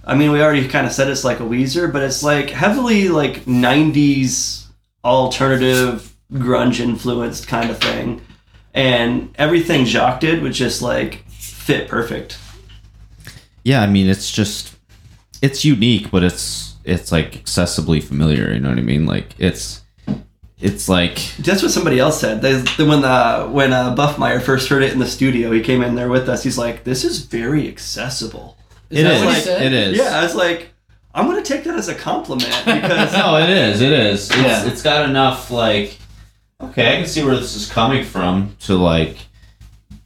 I 0.05 0.15
mean, 0.15 0.31
we 0.31 0.43
already 0.43 0.69
kind 0.69 0.87
of 0.87 0.93
said 0.93 1.09
it's 1.09 1.25
like 1.25 1.41
a 1.41 1.45
Weezer, 1.45 1.93
but 1.93 2.03
it's 2.03 2.23
like 2.23 2.51
heavily 2.51 3.09
like 3.09 3.45
'90s 3.45 4.67
alternative 5.05 6.10
grunge 6.33 6.81
influenced 6.81 7.47
kind 7.49 7.71
of 7.71 7.79
thing 7.79 8.21
and 8.75 9.35
everything 9.37 9.85
Jacques 9.85 10.21
did 10.21 10.43
was 10.43 10.57
just 10.57 10.81
like 10.83 11.25
fit 11.29 11.89
perfect. 11.89 12.39
Yeah, 13.65 13.83
I 13.83 13.87
mean, 13.87 14.09
it's 14.09 14.31
just 14.31 14.77
it's 15.43 15.65
unique, 15.65 16.11
but 16.11 16.23
it's 16.23 16.75
it's 16.85 17.11
like 17.13 17.33
accessibly 17.45 18.03
familiar. 18.03 18.53
You 18.53 18.61
know 18.61 18.69
what 18.71 18.79
I 18.79 18.83
mean? 18.83 19.07
Like 19.07 19.35
it's 19.39 19.83
it's 20.61 20.89
like 20.89 21.17
That's 21.39 21.63
what 21.63 21.71
somebody 21.73 21.99
else 21.99 22.21
said. 22.21 22.43
They, 22.43 22.55
they- 22.55 22.85
when 22.85 23.05
uh, 23.05 23.47
when 23.49 23.73
uh, 23.73 23.95
Buffmeyer 23.97 24.41
first 24.43 24.69
heard 24.69 24.83
it 24.83 24.93
in 24.93 24.99
the 24.99 25.07
studio, 25.07 25.51
he 25.53 25.61
came 25.63 25.83
in 25.83 25.95
there 25.95 26.09
with 26.09 26.29
us. 26.29 26.43
He's 26.43 26.59
like, 26.59 26.85
"This 26.85 27.05
is 27.05 27.25
very 27.25 27.67
accessible." 27.69 28.57
it 28.89 29.03
that 29.03 29.15
is. 29.17 29.25
what 29.25 29.35
he 29.35 29.41
said? 29.41 29.63
It 29.63 29.73
is. 29.73 29.99
Yeah, 29.99 30.19
I 30.19 30.23
was 30.23 30.35
like, 30.35 30.71
"I'm 31.15 31.27
gonna 31.27 31.43
take 31.43 31.65
that 31.65 31.75
as 31.77 31.89
a 31.89 31.95
compliment 31.95 32.51
because 32.65 33.13
no, 33.13 33.37
it 33.39 33.51
is. 33.51 33.81
It 33.81 33.93
is. 33.93 34.31
It's, 34.31 34.37
Yeah. 34.39 34.67
it's 34.67 34.83
got 34.83 35.09
enough 35.09 35.51
like 35.51 35.99
okay, 36.63 36.93
I 36.93 36.97
can 36.97 37.07
see 37.07 37.25
where 37.25 37.37
this 37.37 37.55
is 37.57 37.71
coming 37.71 38.05
from 38.05 38.57
to 38.61 38.75
like 38.77 39.17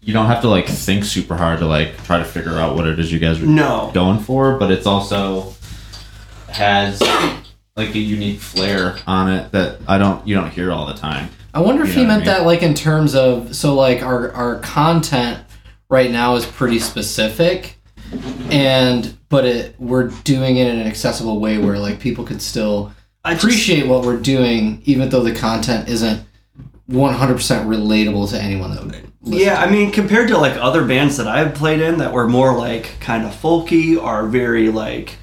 you 0.01 0.13
don't 0.13 0.27
have 0.27 0.43
to 0.43 0.49
like 0.49 0.67
think 0.67 1.05
super 1.05 1.37
hard 1.37 1.59
to 1.61 1.67
like 1.67 2.03
try 2.05 2.19
to 2.19 2.25
figure 2.25 2.59
out 2.59 2.75
what 2.77 2.87
it 2.87 2.99
is 2.99 3.11
you 3.13 3.19
guys 3.19 3.41
are 3.43 3.47
no, 3.47 3.91
going 3.95 4.19
for, 4.19 4.59
but 4.59 4.71
it's 4.71 4.87
also 4.87 5.55
has 6.49 7.01
like 7.77 7.95
a 7.95 7.99
unique 7.99 8.39
flair 8.39 8.97
on 9.07 9.31
it 9.33 9.51
that 9.53 9.79
I 9.89 9.99
don't 9.99 10.27
you 10.27 10.35
don't 10.35 10.51
hear 10.51 10.71
all 10.71 10.87
the 10.87 10.95
time. 10.95 11.29
I 11.53 11.61
wonder 11.61 11.83
if 11.83 11.89
You 11.91 11.95
he 11.95 12.01
know 12.03 12.09
what 12.09 12.13
I 12.13 12.17
meant 12.17 12.27
mean? 12.27 12.35
that 12.39 12.47
like 12.47 12.63
in 12.63 12.75
terms 12.75 13.15
of 13.15 13.55
so 13.57 13.75
like 13.75 14.03
our 14.03 14.31
our 14.33 14.59
content 14.61 15.41
right 15.89 16.11
now 16.11 16.35
is 16.37 16.45
pretty 16.47 16.79
specific 16.79 17.77
and 18.51 19.17
but 19.29 19.45
it 19.45 19.75
we're 19.79 20.09
doing 20.25 20.57
it 20.57 20.67
in 20.69 20.79
an 20.81 20.87
accessible 20.87 21.41
way 21.41 21.59
where 21.59 21.79
like 21.79 21.99
people 22.01 22.25
could 22.25 22.43
still 22.43 22.93
I 23.25 23.33
just, 23.35 23.45
appreciate 23.45 23.87
what 23.87 24.05
we're 24.05 24.21
doing 24.21 24.83
even 24.85 25.09
though 25.09 25.23
the 25.23 25.35
content 25.35 25.89
isn't 25.89 26.23
100% 26.91 27.39
relatable 27.67 28.29
to 28.31 28.41
anyone 28.41 28.71
that 28.75 28.85
would 28.85 29.01
yeah, 29.27 29.59
I 29.59 29.71
mean, 29.71 29.91
compared 29.91 30.29
to 30.29 30.37
like 30.37 30.55
other 30.59 30.85
bands 30.85 31.17
that 31.17 31.27
I've 31.27 31.55
played 31.55 31.81
in 31.81 31.97
that 31.99 32.13
were 32.13 32.29
more 32.29 32.55
like 32.57 33.01
kind 33.01 33.25
of 33.25 33.33
folky 33.35 33.97
or 34.01 34.27
very 34.27 34.69
like 34.71 35.17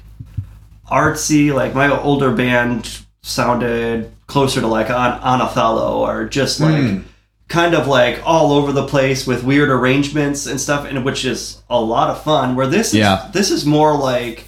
artsy, 0.90 1.54
like 1.54 1.74
my 1.74 1.88
older 1.88 2.32
band 2.32 3.00
sounded 3.22 4.10
closer 4.26 4.60
to 4.60 4.66
like 4.66 4.90
on, 4.90 5.12
on 5.20 5.40
Othello 5.40 6.00
or 6.00 6.24
just 6.24 6.58
like 6.60 6.74
Mm. 6.74 7.04
kind 7.48 7.74
of 7.74 7.86
like 7.86 8.20
all 8.24 8.52
over 8.52 8.72
the 8.72 8.86
place 8.86 9.26
with 9.26 9.44
weird 9.44 9.68
arrangements 9.70 10.46
and 10.46 10.60
stuff, 10.60 10.84
and 10.86 11.04
which 11.04 11.24
is 11.24 11.62
a 11.70 11.80
lot 11.80 12.10
of 12.10 12.22
fun. 12.24 12.56
Where 12.56 12.66
this 12.66 12.88
is 12.88 12.94
Yeah. 12.94 13.28
this 13.32 13.50
is 13.52 13.64
more 13.64 13.96
like 13.96 14.44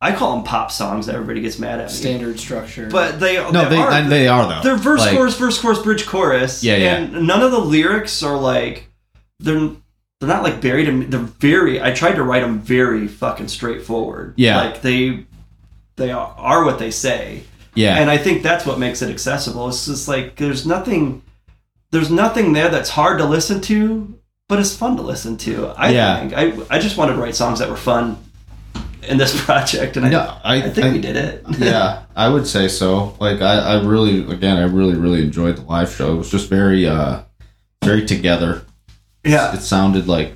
I 0.00 0.14
call 0.14 0.34
them 0.36 0.44
pop 0.44 0.70
songs. 0.70 1.06
That 1.06 1.14
everybody 1.16 1.40
gets 1.40 1.58
mad 1.58 1.80
at 1.80 1.88
me, 1.88 1.92
standard 1.92 2.38
structure 2.38 2.88
but 2.90 3.18
they 3.18 3.34
No, 3.50 3.68
they 3.68 3.76
are, 3.78 4.02
they 4.08 4.28
are 4.28 4.46
though. 4.48 4.60
they're 4.62 4.76
verse 4.76 5.00
Like, 5.00 5.16
chorus 5.16 5.36
verse 5.36 5.60
chorus 5.60 5.80
bridge 5.80 6.06
chorus. 6.06 6.62
Yeah, 6.62 6.76
yeah. 6.76 6.96
And 6.96 7.26
none 7.26 7.42
of 7.42 7.50
the 7.50 7.58
lyrics 7.58 8.22
are 8.22 8.36
like 8.36 8.88
they're 9.40 9.70
they're 10.20 10.28
not 10.28 10.42
like 10.42 10.60
buried 10.60 10.88
in. 10.88 11.10
They're 11.10 11.20
very. 11.20 11.80
I 11.80 11.92
tried 11.92 12.14
to 12.16 12.22
write 12.24 12.40
them 12.42 12.58
very 12.60 13.06
fucking 13.06 13.48
straightforward. 13.48 14.34
Yeah. 14.36 14.56
like 14.56 14.82
they 14.82 15.26
they 15.96 16.10
are, 16.12 16.34
are 16.36 16.64
what 16.64 16.78
they 16.78 16.90
say. 16.90 17.42
Yeah. 17.74 17.96
And 17.98 18.10
I 18.10 18.18
think 18.18 18.42
that's 18.42 18.66
what 18.66 18.78
makes 18.80 19.00
it 19.02 19.10
accessible. 19.10 19.68
It's 19.68 19.86
just 19.86 20.08
like 20.08 20.36
there's 20.36 20.66
nothing 20.66 21.22
there's 21.90 22.10
nothing 22.10 22.52
there 22.52 22.68
that's 22.68 22.90
hard 22.90 23.18
to 23.18 23.24
listen 23.24 23.60
to, 23.62 24.18
but 24.48 24.58
it's 24.58 24.74
fun 24.76 24.96
to 24.96 25.02
listen 25.02 25.36
to. 25.38 25.68
I 25.68 25.90
Yeah. 25.90 26.18
think 26.20 26.32
I 26.70 26.76
I 26.76 26.78
just 26.80 26.96
wanted 26.96 27.14
to 27.14 27.20
write 27.20 27.34
songs 27.36 27.58
that 27.60 27.68
were 27.70 27.76
fun 27.76 28.18
in 29.02 29.16
this 29.18 29.38
project, 29.44 29.96
and 29.96 30.06
I, 30.06 30.08
No, 30.10 30.38
I- 30.44 30.62
I 30.62 30.70
think 30.70 30.86
I- 30.86 30.92
we 30.92 31.00
did 31.00 31.16
it. 31.16 31.44
yeah, 31.58 32.04
I 32.16 32.28
would 32.28 32.46
say 32.46 32.68
so. 32.68 33.16
Like 33.20 33.40
I, 33.40 33.54
I 33.76 33.82
really 33.84 34.30
again 34.30 34.56
I 34.56 34.64
really, 34.64 34.94
really 34.94 35.22
enjoyed 35.22 35.56
the 35.56 35.62
live 35.62 35.90
show. 35.92 36.12
It 36.14 36.16
was 36.16 36.30
just 36.30 36.48
very 36.48 36.86
uh 36.86 37.22
very 37.84 38.04
together. 38.04 38.62
yeah. 39.24 39.54
It 39.54 39.60
sounded 39.62 40.08
like 40.08 40.34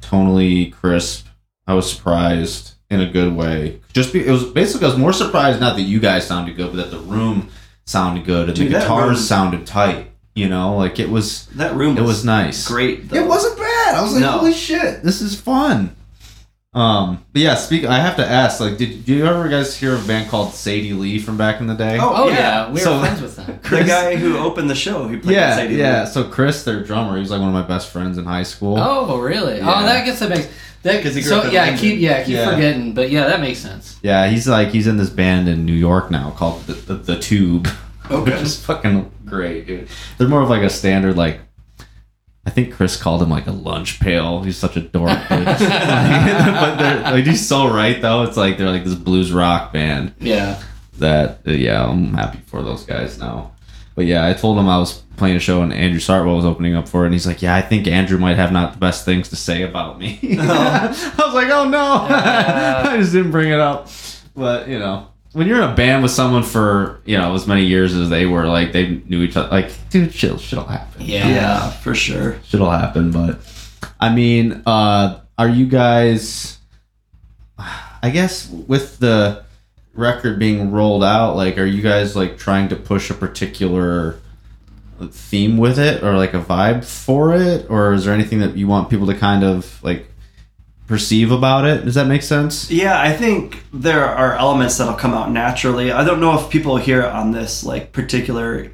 tonally 0.00 0.72
crisp. 0.72 1.26
I 1.66 1.74
was 1.74 1.90
surprised 1.90 2.72
in 2.90 3.00
a 3.00 3.08
good 3.10 3.34
way. 3.34 3.80
Just 3.92 4.12
be, 4.12 4.26
it 4.26 4.30
was 4.30 4.44
basically 4.44 4.86
I 4.86 4.90
was 4.90 4.98
more 4.98 5.12
surprised 5.12 5.60
not 5.60 5.76
that 5.76 5.82
you 5.82 5.98
guys 6.00 6.26
sounded 6.26 6.56
good, 6.56 6.72
but 6.72 6.76
that 6.76 6.90
the 6.90 6.98
room 7.02 7.48
sounded 7.86 8.24
good 8.24 8.48
and 8.48 8.56
Dude, 8.56 8.68
the 8.72 8.78
guitars 8.80 9.08
room- 9.08 9.16
sounded 9.16 9.66
tight. 9.66 10.10
You 10.34 10.48
know, 10.48 10.76
like 10.76 10.98
it 10.98 11.08
was 11.08 11.46
That 11.54 11.74
room 11.76 11.96
it 11.96 12.02
was 12.02 12.24
nice. 12.24 12.66
great. 12.66 13.08
Though. 13.08 13.16
It 13.16 13.28
wasn't 13.28 13.56
bad. 13.56 13.94
I 13.94 14.02
was 14.02 14.12
like, 14.14 14.22
No. 14.22 14.32
holy 14.32 14.52
shit, 14.52 15.02
this 15.04 15.20
is 15.22 15.40
fun. 15.40 15.94
Um, 16.74 17.24
but 17.32 17.40
yeah, 17.42 17.54
speak. 17.54 17.84
I 17.84 18.00
have 18.00 18.16
to 18.16 18.26
ask, 18.28 18.58
like, 18.60 18.76
did, 18.78 19.04
did 19.04 19.08
you 19.08 19.26
ever 19.26 19.48
guys 19.48 19.76
hear 19.76 19.94
of 19.94 20.04
a 20.04 20.08
band 20.08 20.28
called 20.28 20.52
Sadie 20.54 20.92
Lee 20.92 21.20
from 21.20 21.36
back 21.36 21.60
in 21.60 21.68
the 21.68 21.74
day? 21.74 21.98
Oh, 22.00 22.12
oh 22.24 22.28
yeah. 22.28 22.34
yeah, 22.34 22.66
we 22.72 22.84
were 22.84 22.98
friends 23.00 23.20
with 23.22 23.36
them 23.36 23.60
the 23.70 23.84
guy 23.84 24.16
who 24.16 24.36
opened 24.38 24.68
the 24.68 24.74
show. 24.74 25.06
He 25.06 25.16
played 25.18 25.36
yeah, 25.36 25.54
Sadie 25.56 25.76
yeah. 25.76 26.00
Lee. 26.04 26.06
So 26.10 26.24
Chris, 26.24 26.64
their 26.64 26.82
drummer, 26.82 27.14
he 27.14 27.20
was 27.20 27.30
like 27.30 27.38
one 27.40 27.48
of 27.48 27.54
my 27.54 27.62
best 27.62 27.90
friends 27.90 28.18
in 28.18 28.24
high 28.24 28.42
school. 28.42 28.76
oh 28.78 29.18
really 29.20 29.58
Yeah. 29.58 29.72
oh 29.82 29.84
that 29.86 30.04
gets 30.04 30.18
that 30.18 30.30
makes 30.30 30.48
that 30.82 31.02
'Cause 31.02 31.14
he 31.14 31.22
grew 31.22 31.30
so 31.30 31.38
up 31.38 31.44
in 31.46 31.52
yeah 31.52 31.60
London. 31.62 31.78
keep 31.78 32.00
yeah 32.00 32.22
keep 32.24 32.34
Yeah. 32.34 32.50
forgetting 32.54 32.92
but 32.92 33.08
yeah 33.10 33.26
that 33.28 33.40
makes 33.40 33.60
sense 33.60 33.98
Yeah, 34.02 34.26
he's 34.28 34.46
like 34.48 34.68
he's 34.68 34.86
in 34.88 34.96
this 34.96 35.10
band 35.10 35.48
in 35.48 35.64
New 35.64 35.72
York 35.72 36.10
now 36.10 36.30
called 36.32 36.66
the 36.66 36.72
the, 36.74 36.94
the 36.94 37.18
Tube, 37.20 37.68
Okay. 38.10 38.32
which 38.32 38.42
is 38.42 38.62
fucking 38.64 39.10
great, 39.24 39.66
dude. 39.66 39.88
They're 40.18 40.28
more 40.28 40.42
of 40.42 40.50
like 40.50 40.62
a 40.62 40.68
standard 40.70 41.16
like 41.16 41.38
I 42.46 42.50
think 42.50 42.74
Chris 42.74 43.00
called 43.00 43.22
him 43.22 43.30
like 43.30 43.46
a 43.46 43.52
lunch 43.52 44.00
pail. 44.00 44.42
He's 44.42 44.56
such 44.58 44.76
a 44.76 44.80
dork. 44.80 45.08
dude. 45.28 45.28
but 45.46 46.76
they're 46.76 47.00
like 47.12 47.24
he's 47.24 47.46
so 47.46 47.68
right 47.72 48.00
though. 48.02 48.22
It's 48.24 48.36
like 48.36 48.58
they're 48.58 48.70
like 48.70 48.84
this 48.84 48.94
blues 48.94 49.32
rock 49.32 49.72
band 49.72 50.14
Yeah. 50.20 50.62
that 50.98 51.40
uh, 51.46 51.52
yeah, 51.52 51.86
I'm 51.88 52.12
happy 52.14 52.40
for 52.46 52.62
those 52.62 52.84
guys 52.84 53.18
now. 53.18 53.52
But 53.94 54.06
yeah, 54.06 54.26
I 54.26 54.32
told 54.34 54.58
him 54.58 54.68
I 54.68 54.76
was 54.78 55.02
playing 55.16 55.36
a 55.36 55.40
show 55.40 55.62
and 55.62 55.72
Andrew 55.72 56.00
Sartwell 56.00 56.34
was 56.36 56.44
opening 56.44 56.74
up 56.74 56.88
for 56.88 57.02
it, 57.04 57.06
and 57.06 57.14
he's 57.14 57.26
like, 57.28 57.40
"Yeah, 57.42 57.54
I 57.54 57.62
think 57.62 57.86
Andrew 57.86 58.18
might 58.18 58.36
have 58.36 58.50
not 58.50 58.72
the 58.72 58.78
best 58.80 59.04
things 59.04 59.28
to 59.28 59.36
say 59.36 59.62
about 59.62 59.98
me." 60.00 60.18
I 60.40 60.88
was 61.16 61.32
like, 61.34 61.48
"Oh 61.48 61.68
no, 61.68 62.06
Yeah. 62.10 62.82
I 62.88 62.96
just 62.98 63.12
didn't 63.12 63.30
bring 63.30 63.50
it 63.52 63.60
up." 63.60 63.88
But 64.34 64.68
you 64.68 64.80
know, 64.80 65.06
when 65.34 65.48
you're 65.48 65.58
in 65.62 65.68
a 65.68 65.74
band 65.74 66.02
with 66.02 66.12
someone 66.12 66.44
for 66.44 67.00
you 67.04 67.18
know 67.18 67.34
as 67.34 67.46
many 67.46 67.64
years 67.64 67.94
as 67.94 68.08
they 68.08 68.24
were, 68.24 68.46
like 68.46 68.72
they 68.72 69.02
knew 69.08 69.22
each 69.22 69.36
other, 69.36 69.48
like 69.50 69.70
dude, 69.90 70.14
shit, 70.14 70.40
shit'll 70.40 70.64
happen. 70.64 71.02
Yeah. 71.02 71.28
Yeah, 71.28 71.70
for 71.70 71.94
sure. 71.94 72.38
Shit'll 72.44 72.70
happen. 72.70 73.10
But 73.10 73.40
I 74.00 74.14
mean, 74.14 74.62
uh, 74.64 75.20
are 75.36 75.48
you 75.48 75.66
guys? 75.66 76.58
I 77.58 78.10
guess 78.10 78.48
with 78.48 78.98
the 78.98 79.44
record 79.94 80.38
being 80.38 80.70
rolled 80.72 81.04
out, 81.04 81.36
like, 81.36 81.56
are 81.58 81.64
you 81.64 81.82
guys 81.82 82.14
like 82.14 82.36
trying 82.38 82.68
to 82.68 82.76
push 82.76 83.10
a 83.10 83.14
particular 83.14 84.18
theme 85.10 85.56
with 85.56 85.78
it, 85.78 86.02
or 86.02 86.16
like 86.16 86.34
a 86.34 86.40
vibe 86.40 86.84
for 86.84 87.34
it, 87.34 87.68
or 87.68 87.92
is 87.92 88.04
there 88.04 88.14
anything 88.14 88.38
that 88.40 88.56
you 88.56 88.68
want 88.68 88.90
people 88.90 89.06
to 89.06 89.14
kind 89.14 89.42
of 89.42 89.82
like 89.82 90.06
perceive 90.86 91.30
about 91.30 91.64
it? 91.64 91.84
Does 91.84 91.94
that 91.94 92.06
make 92.06 92.22
sense? 92.22 92.70
Yeah, 92.70 93.00
I 93.00 93.12
think 93.12 93.62
there 93.72 94.04
are 94.04 94.34
elements 94.34 94.76
that'll 94.78 94.94
come 94.94 95.14
out 95.14 95.30
naturally. 95.30 95.90
I 95.90 96.04
don't 96.04 96.20
know 96.20 96.38
if 96.38 96.50
people 96.50 96.76
hear 96.76 97.00
it 97.00 97.10
on 97.10 97.32
this 97.32 97.64
like 97.64 97.92
particular 97.92 98.70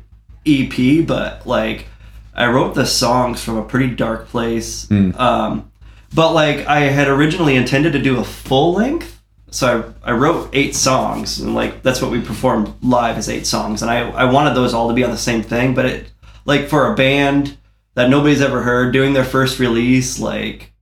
EP, 0.46 1.06
but 1.06 1.46
like 1.46 1.86
I 2.34 2.48
wrote 2.48 2.74
the 2.74 2.86
songs 2.86 3.42
from 3.42 3.56
a 3.56 3.64
pretty 3.64 3.94
dark 3.94 4.28
place. 4.28 4.86
Mm. 4.86 5.18
Um, 5.18 5.70
but 6.14 6.32
like 6.32 6.66
I 6.66 6.80
had 6.80 7.08
originally 7.08 7.56
intended 7.56 7.92
to 7.92 8.02
do 8.02 8.18
a 8.18 8.24
full 8.24 8.74
length. 8.74 9.20
So 9.52 9.92
I, 10.04 10.10
I 10.10 10.12
wrote 10.12 10.50
eight 10.52 10.74
songs 10.74 11.40
and 11.40 11.54
like 11.54 11.82
that's 11.82 12.00
what 12.00 12.10
we 12.10 12.20
performed 12.20 12.72
live 12.82 13.18
as 13.18 13.28
eight 13.28 13.46
songs 13.46 13.82
and 13.82 13.90
I, 13.90 14.08
I 14.10 14.24
wanted 14.30 14.54
those 14.54 14.72
all 14.72 14.88
to 14.88 14.94
be 14.94 15.02
on 15.02 15.10
the 15.10 15.16
same 15.16 15.42
thing 15.42 15.74
but 15.74 15.86
it 15.86 16.12
like 16.44 16.68
for 16.68 16.92
a 16.92 16.94
band 16.94 17.58
that 17.94 18.08
nobody's 18.08 18.40
ever 18.40 18.62
heard 18.62 18.92
doing 18.92 19.12
their 19.12 19.24
first 19.24 19.58
release 19.58 20.20
like 20.20 20.72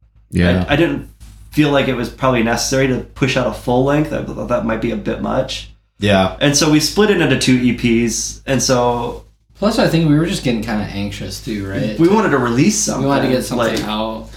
I, 0.69 0.75
I 0.75 0.77
didn't 0.77 1.09
feel 1.51 1.71
like 1.71 1.89
it 1.89 1.95
was 1.95 2.09
probably 2.11 2.43
necessary 2.43 2.87
to 2.89 3.01
push 3.01 3.37
out 3.37 3.47
a 3.47 3.53
full 3.53 3.85
length. 3.85 4.13
I 4.13 4.25
thought 4.25 4.49
that 4.49 4.65
might 4.65 4.81
be 4.81 4.91
a 4.91 4.97
bit 4.97 5.23
much. 5.23 5.71
yeah. 5.99 6.37
And 6.41 6.57
so 6.57 6.71
we 6.71 6.81
split 6.81 7.11
it 7.11 7.21
into 7.21 7.39
two 7.39 7.59
EPs. 7.59 8.43
And 8.47 8.63
so 8.63 9.25
Plus, 9.55 9.81
I 9.81 9.89
think 9.89 10.09
we 10.09 10.17
were 10.17 10.27
just 10.27 10.45
getting 10.45 10.63
kind 10.63 10.81
of 10.81 10.89
anxious 10.89 11.45
too, 11.45 11.69
right? 11.69 11.99
we 11.99 12.09
wanted 12.09 12.31
to 12.31 12.39
release 12.39 12.79
something. 12.79 13.03
We 13.03 13.09
wanted 13.09 13.29
to 13.29 13.33
get 13.33 13.45
something 13.45 13.75
like, 13.75 13.85
out. 13.85 14.31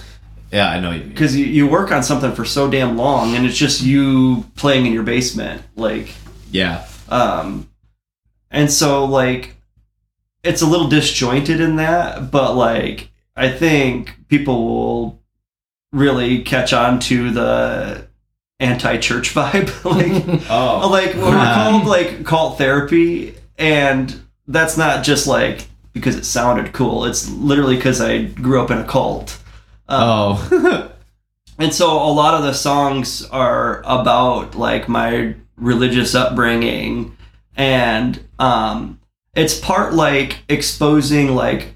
Yeah, 0.50 0.68
I 0.68 0.80
know 0.80 0.98
Because 0.98 1.36
you, 1.36 1.46
you 1.46 1.66
work 1.66 1.92
on 1.92 2.02
something 2.02 2.32
for 2.32 2.44
so 2.44 2.68
damn 2.68 2.96
long 2.96 3.36
and 3.36 3.46
it's 3.46 3.56
just 3.56 3.82
you 3.82 4.44
playing 4.56 4.84
in 4.84 4.92
your 4.92 5.04
basement. 5.04 5.62
Like, 5.76 6.12
Yeah, 6.50 6.86
um, 7.08 7.68
and 8.50 8.70
so 8.70 9.04
like 9.04 9.56
it's 10.42 10.60
a 10.60 10.66
little 10.66 10.88
disjointed 10.88 11.60
in 11.60 11.76
that, 11.76 12.30
but 12.30 12.54
like 12.56 13.10
I 13.36 13.48
think 13.50 14.14
people 14.28 14.64
will 14.66 15.21
really 15.92 16.42
catch 16.42 16.72
on 16.72 16.98
to 17.00 17.30
the 17.30 18.08
anti-church 18.60 19.30
vibe. 19.34 19.84
like 19.84 20.46
oh, 20.50 20.88
like 20.88 21.14
we're 21.14 21.54
called 21.54 21.86
like 21.86 22.24
cult 22.24 22.58
therapy 22.58 23.34
and 23.58 24.20
that's 24.48 24.76
not 24.76 25.04
just 25.04 25.26
like 25.26 25.66
because 25.92 26.16
it 26.16 26.24
sounded 26.24 26.72
cool. 26.72 27.04
It's 27.04 27.30
literally 27.30 27.76
because 27.76 28.00
i 28.00 28.22
grew 28.22 28.62
up 28.62 28.70
in 28.70 28.78
a 28.78 28.84
cult. 28.84 29.38
Um, 29.88 30.00
oh, 30.00 30.92
and 31.58 31.74
so 31.74 31.90
a 31.90 32.12
lot 32.12 32.34
of 32.34 32.42
the 32.42 32.54
songs 32.54 33.26
are 33.28 33.82
about 33.84 34.54
like 34.54 34.88
my 34.88 35.34
religious 35.56 36.14
upbringing 36.14 37.16
and 37.56 38.26
um 38.38 38.98
it's 39.34 39.60
part 39.60 39.92
like 39.92 40.42
exposing 40.48 41.34
like 41.34 41.74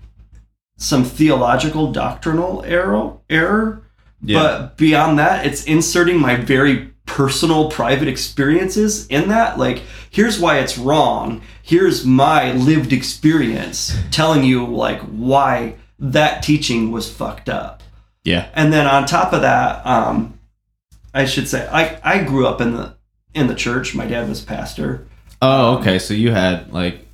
some 0.79 1.05
theological 1.05 1.93
doctrinal 1.93 2.65
error 2.65 3.13
error 3.29 3.83
Yeah. 4.27 4.41
but 4.43 4.77
beyond 4.77 5.19
that 5.19 5.47
it's 5.47 5.65
inserting 5.65 6.21
my 6.21 6.37
very 6.37 6.91
personal 7.07 7.71
private 7.71 8.09
experiences 8.09 9.07
in 9.07 9.29
that 9.29 9.59
like 9.59 9.83
here's 10.11 10.39
why 10.39 10.59
it's 10.59 10.77
wrong 10.77 11.41
here's 11.63 12.05
my 12.05 12.53
lived 12.53 12.93
experience 12.93 13.97
telling 14.11 14.45
you 14.45 14.67
like 14.67 15.01
why 15.03 15.77
that 15.99 16.43
teaching 16.43 16.91
was 16.91 17.11
fucked 17.11 17.49
up 17.49 17.83
yeah, 18.27 18.49
and 18.55 18.73
then 18.73 18.89
on 18.89 19.07
top 19.07 19.33
of 19.33 19.43
that, 19.43 19.87
um, 19.87 20.41
I 21.15 21.27
should 21.27 21.49
say 21.49 21.67
I, 21.71 22.01
I 22.03 22.25
grew 22.25 22.47
up 22.47 22.61
in 22.61 22.75
the 22.75 22.97
in 23.35 23.47
the 23.47 23.55
church. 23.55 23.95
My 23.95 24.05
dad 24.05 24.29
was 24.29 24.41
pastor. 24.41 25.07
oh, 25.41 25.79
okay. 25.79 26.01
So 26.01 26.13
you 26.13 26.33
had 26.33 26.73
like, 26.73 27.07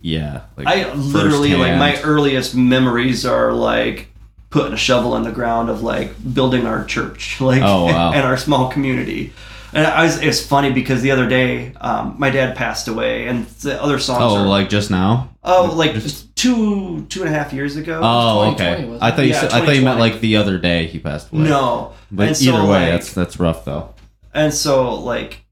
yeah, 0.00 0.42
like 0.56 0.66
I 0.66 0.92
literally 0.94 1.54
like 1.54 1.78
my 1.78 2.02
earliest 2.02 2.56
memories 2.56 3.24
are 3.24 3.52
like 3.52 4.09
putting 4.50 4.72
a 4.72 4.76
shovel 4.76 5.16
in 5.16 5.22
the 5.22 5.32
ground 5.32 5.70
of 5.70 5.82
like 5.82 6.12
building 6.34 6.66
our 6.66 6.84
church, 6.84 7.40
like 7.50 7.62
Oh, 7.62 7.86
wow. 7.86 8.12
and 8.12 8.22
our 8.26 8.36
small 8.36 8.68
community. 8.70 9.32
And 9.72 9.86
I 9.86 10.02
was, 10.02 10.20
it's 10.20 10.44
funny 10.44 10.72
because 10.72 11.00
the 11.00 11.12
other 11.12 11.28
day, 11.28 11.72
um, 11.80 12.16
my 12.18 12.28
dad 12.30 12.56
passed 12.56 12.88
away, 12.88 13.28
and 13.28 13.46
the 13.46 13.80
other 13.80 14.00
songs 14.00 14.20
Oh, 14.20 14.36
are 14.38 14.46
like 14.46 14.68
just 14.68 14.90
now? 14.90 15.30
oh, 15.44 15.72
like 15.74 15.92
just- 15.94 16.26
two 16.34 17.04
two 17.10 17.20
and 17.22 17.28
a 17.32 17.38
half 17.38 17.52
years 17.52 17.76
ago. 17.76 18.00
Oh, 18.02 18.52
okay. 18.52 18.98
I 19.02 19.10
thought 19.10 19.26
you 19.26 19.32
it? 19.32 19.34
said, 19.34 19.52
I 19.52 19.64
thought 19.64 19.76
you 19.76 19.82
meant 19.82 20.00
like 20.00 20.20
the 20.20 20.36
other 20.38 20.56
day 20.58 20.86
he 20.86 20.98
passed 20.98 21.30
away. 21.32 21.42
no, 21.42 21.92
but 22.10 22.28
And 22.28 22.36
so, 22.36 22.44
either 22.54 22.62
way, 22.62 22.68
like- 22.80 22.92
that's 22.92 23.12
that's 23.12 23.38
rough 23.38 23.64
though. 23.66 23.94
and 24.34 24.52
so 24.52 24.94
like 24.94 25.44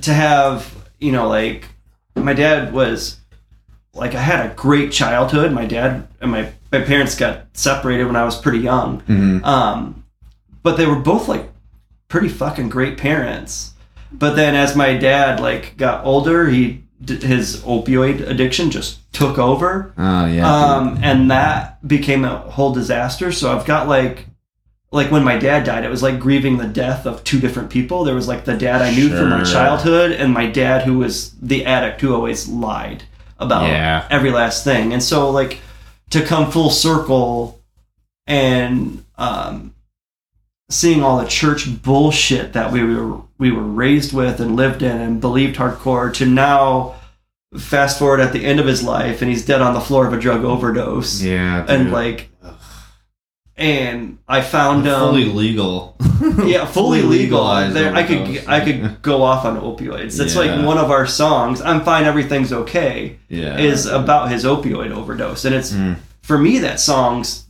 to 0.00 0.12
have 0.14 0.74
you 0.98 1.12
know 1.12 1.28
like 1.28 1.66
my 2.16 2.32
dad 2.32 2.72
was 2.72 3.19
like 3.94 4.14
i 4.14 4.20
had 4.20 4.46
a 4.50 4.54
great 4.54 4.92
childhood 4.92 5.52
my 5.52 5.66
dad 5.66 6.06
and 6.20 6.30
my 6.30 6.50
my 6.72 6.80
parents 6.80 7.14
got 7.16 7.46
separated 7.54 8.04
when 8.04 8.16
i 8.16 8.24
was 8.24 8.36
pretty 8.40 8.58
young 8.58 9.00
Mhm. 9.02 9.44
um 9.44 10.04
but 10.62 10.76
they 10.76 10.86
were 10.86 10.98
both 11.00 11.28
like 11.28 11.50
pretty 12.08 12.28
fucking 12.28 12.68
great 12.68 12.96
parents 12.98 13.72
but 14.12 14.34
then 14.36 14.54
as 14.54 14.74
my 14.76 14.96
dad 14.96 15.40
like 15.40 15.76
got 15.76 16.04
older 16.04 16.48
he 16.48 16.82
his 17.06 17.62
opioid 17.62 18.20
addiction 18.28 18.70
just 18.70 18.98
took 19.12 19.38
over 19.38 19.92
Oh 19.96 20.26
yeah. 20.26 20.46
um, 20.74 20.98
and 21.02 21.30
that 21.30 21.86
became 21.88 22.26
a 22.26 22.36
whole 22.40 22.74
disaster. 22.74 23.32
So 23.32 23.56
I've 23.56 23.64
got 23.64 23.88
like, 23.88 24.26
like 24.92 25.10
when 25.10 25.24
my 25.24 25.38
dad 25.38 25.64
died, 25.64 25.84
it 25.84 25.90
was 25.90 26.02
like 26.02 26.20
grieving 26.20 26.58
the 26.58 26.66
death 26.66 27.06
of 27.06 27.24
two 27.24 27.40
different 27.40 27.70
people. 27.70 28.04
There 28.04 28.14
was 28.14 28.28
like 28.28 28.44
the 28.44 28.54
dad 28.56 28.82
I 28.82 28.94
knew 28.94 29.08
from 29.08 29.30
my 29.30 29.44
childhood, 29.44 30.12
and 30.12 30.30
my 30.34 30.44
dad 30.44 30.82
who 30.82 30.98
was 30.98 31.30
the 31.40 31.64
addict 31.64 32.02
who 32.02 32.14
always 32.14 32.48
lied 32.48 33.04
about 33.40 33.64
Yeah. 33.68 34.06
every 34.10 34.30
last 34.30 34.62
thing. 34.64 34.92
And 34.92 35.02
so 35.02 35.30
like 35.30 35.58
to 36.10 36.24
come 36.24 36.50
full 36.50 36.70
circle 36.70 37.60
and 38.26 39.04
um, 39.18 39.74
seeing 40.68 41.02
all 41.02 41.18
the 41.18 41.26
church 41.26 41.82
bullshit 41.82 42.52
that 42.52 42.70
we 42.72 42.82
were 42.84 43.20
we 43.38 43.50
were 43.50 43.62
raised 43.62 44.12
with 44.12 44.40
and 44.40 44.54
lived 44.56 44.82
in 44.82 45.00
and 45.00 45.20
believed 45.20 45.56
hardcore 45.56 46.12
to 46.14 46.26
now 46.26 46.94
fast 47.58 47.98
forward 47.98 48.20
at 48.20 48.32
the 48.32 48.44
end 48.44 48.60
of 48.60 48.66
his 48.66 48.82
life 48.82 49.22
and 49.22 49.30
he's 49.30 49.44
dead 49.44 49.60
on 49.60 49.74
the 49.74 49.80
floor 49.80 50.06
of 50.06 50.12
a 50.12 50.20
drug 50.20 50.44
overdose 50.44 51.20
yeah. 51.22 51.64
and 51.68 51.84
dude. 51.84 51.92
like 51.92 52.30
and 53.60 54.18
I 54.26 54.40
found 54.40 54.88
um, 54.88 55.10
fully 55.10 55.26
legal. 55.26 55.96
yeah, 56.44 56.64
fully 56.64 56.64
fully 56.64 57.02
legal. 57.02 57.10
legalized 57.44 57.76
There, 57.76 57.94
I 57.94 58.02
could 58.02 58.18
overdose. 58.18 58.48
I 58.48 58.60
could 58.64 59.02
go 59.02 59.22
off 59.22 59.44
on 59.44 59.60
opioids. 59.60 60.16
That's 60.16 60.34
Yeah. 60.34 60.40
like 60.56 60.66
one 60.66 60.78
of 60.78 60.90
our 60.90 61.06
songs. 61.06 61.60
I'm 61.60 61.82
fine, 61.82 62.04
everything's 62.04 62.52
okay. 62.52 63.18
yeah. 63.28 63.58
Is 63.58 63.86
about 63.86 64.30
his 64.30 64.44
opioid 64.44 64.90
overdose, 64.92 65.44
and 65.44 65.54
it's 65.54 65.72
Mm. 65.72 65.96
for 66.22 66.38
me 66.38 66.58
that 66.60 66.80
song's 66.80 67.44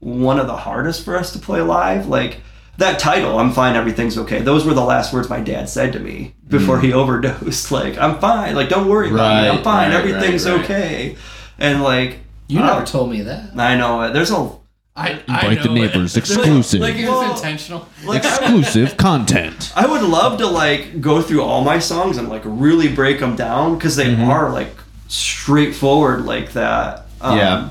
one 0.00 0.38
of 0.38 0.46
the 0.46 0.56
hardest 0.56 1.04
for 1.04 1.16
us 1.16 1.32
to 1.32 1.38
play 1.38 1.60
live. 1.62 2.06
Like 2.06 2.42
that 2.76 2.98
title, 2.98 3.38
"I'm 3.38 3.52
fine, 3.52 3.76
everything's 3.76 4.18
okay." 4.18 4.40
Those 4.42 4.66
were 4.66 4.74
the 4.74 4.84
last 4.84 5.12
words 5.14 5.30
my 5.30 5.40
dad 5.40 5.68
said 5.70 5.94
to 5.94 5.98
me 5.98 6.34
before 6.48 6.80
he 6.80 6.92
overdosed. 7.00 7.72
Like, 7.72 7.96
"I'm 7.98 8.18
fine. 8.18 8.54
Like, 8.54 8.68
don't 8.68 8.88
worry 8.88 9.10
about 9.10 9.42
me. 9.42 9.48
I'm 9.48 9.58
Mm. 9.58 9.64
Fine. 9.64 9.90
right, 9.90 9.98
everything's 9.98 10.44
right, 10.46 10.56
right. 10.56 10.64
okay." 10.64 11.16
And 11.58 11.82
like, 11.82 12.18
You 12.48 12.60
uh, 12.60 12.66
never 12.66 12.84
told 12.84 13.10
me 13.10 13.22
that. 13.22 13.56
I 13.56 13.74
know. 13.76 14.12
There's 14.12 14.30
a 14.30 14.50
I, 14.96 15.10
Invite 15.28 15.62
the 15.62 15.68
neighbors, 15.68 16.16
exclusive. 16.22 16.80
Like 16.80 16.96
it 16.96 17.06
Well, 17.06 17.28
was 17.28 17.38
intentional. 17.38 17.86
like 18.04 18.24
Exclusive 18.24 18.96
content. 18.96 19.72
I 19.76 19.86
would 19.86 20.02
love 20.02 20.38
to 20.38 20.46
like 20.46 21.00
go 21.02 21.20
through 21.20 21.42
all 21.42 21.62
my 21.62 21.78
songs 21.78 22.16
and 22.16 22.28
like 22.30 22.42
really 22.44 22.88
break 22.88 23.20
them 23.20 23.36
down 23.36 23.76
because 23.76 23.96
they 23.96 24.06
Mhm. 24.14 24.26
are 24.26 24.50
like 24.50 24.74
straightforward 25.08 26.24
like 26.24 26.52
that. 26.52 27.06
Um, 27.20 27.36
Yeah. 27.38 27.68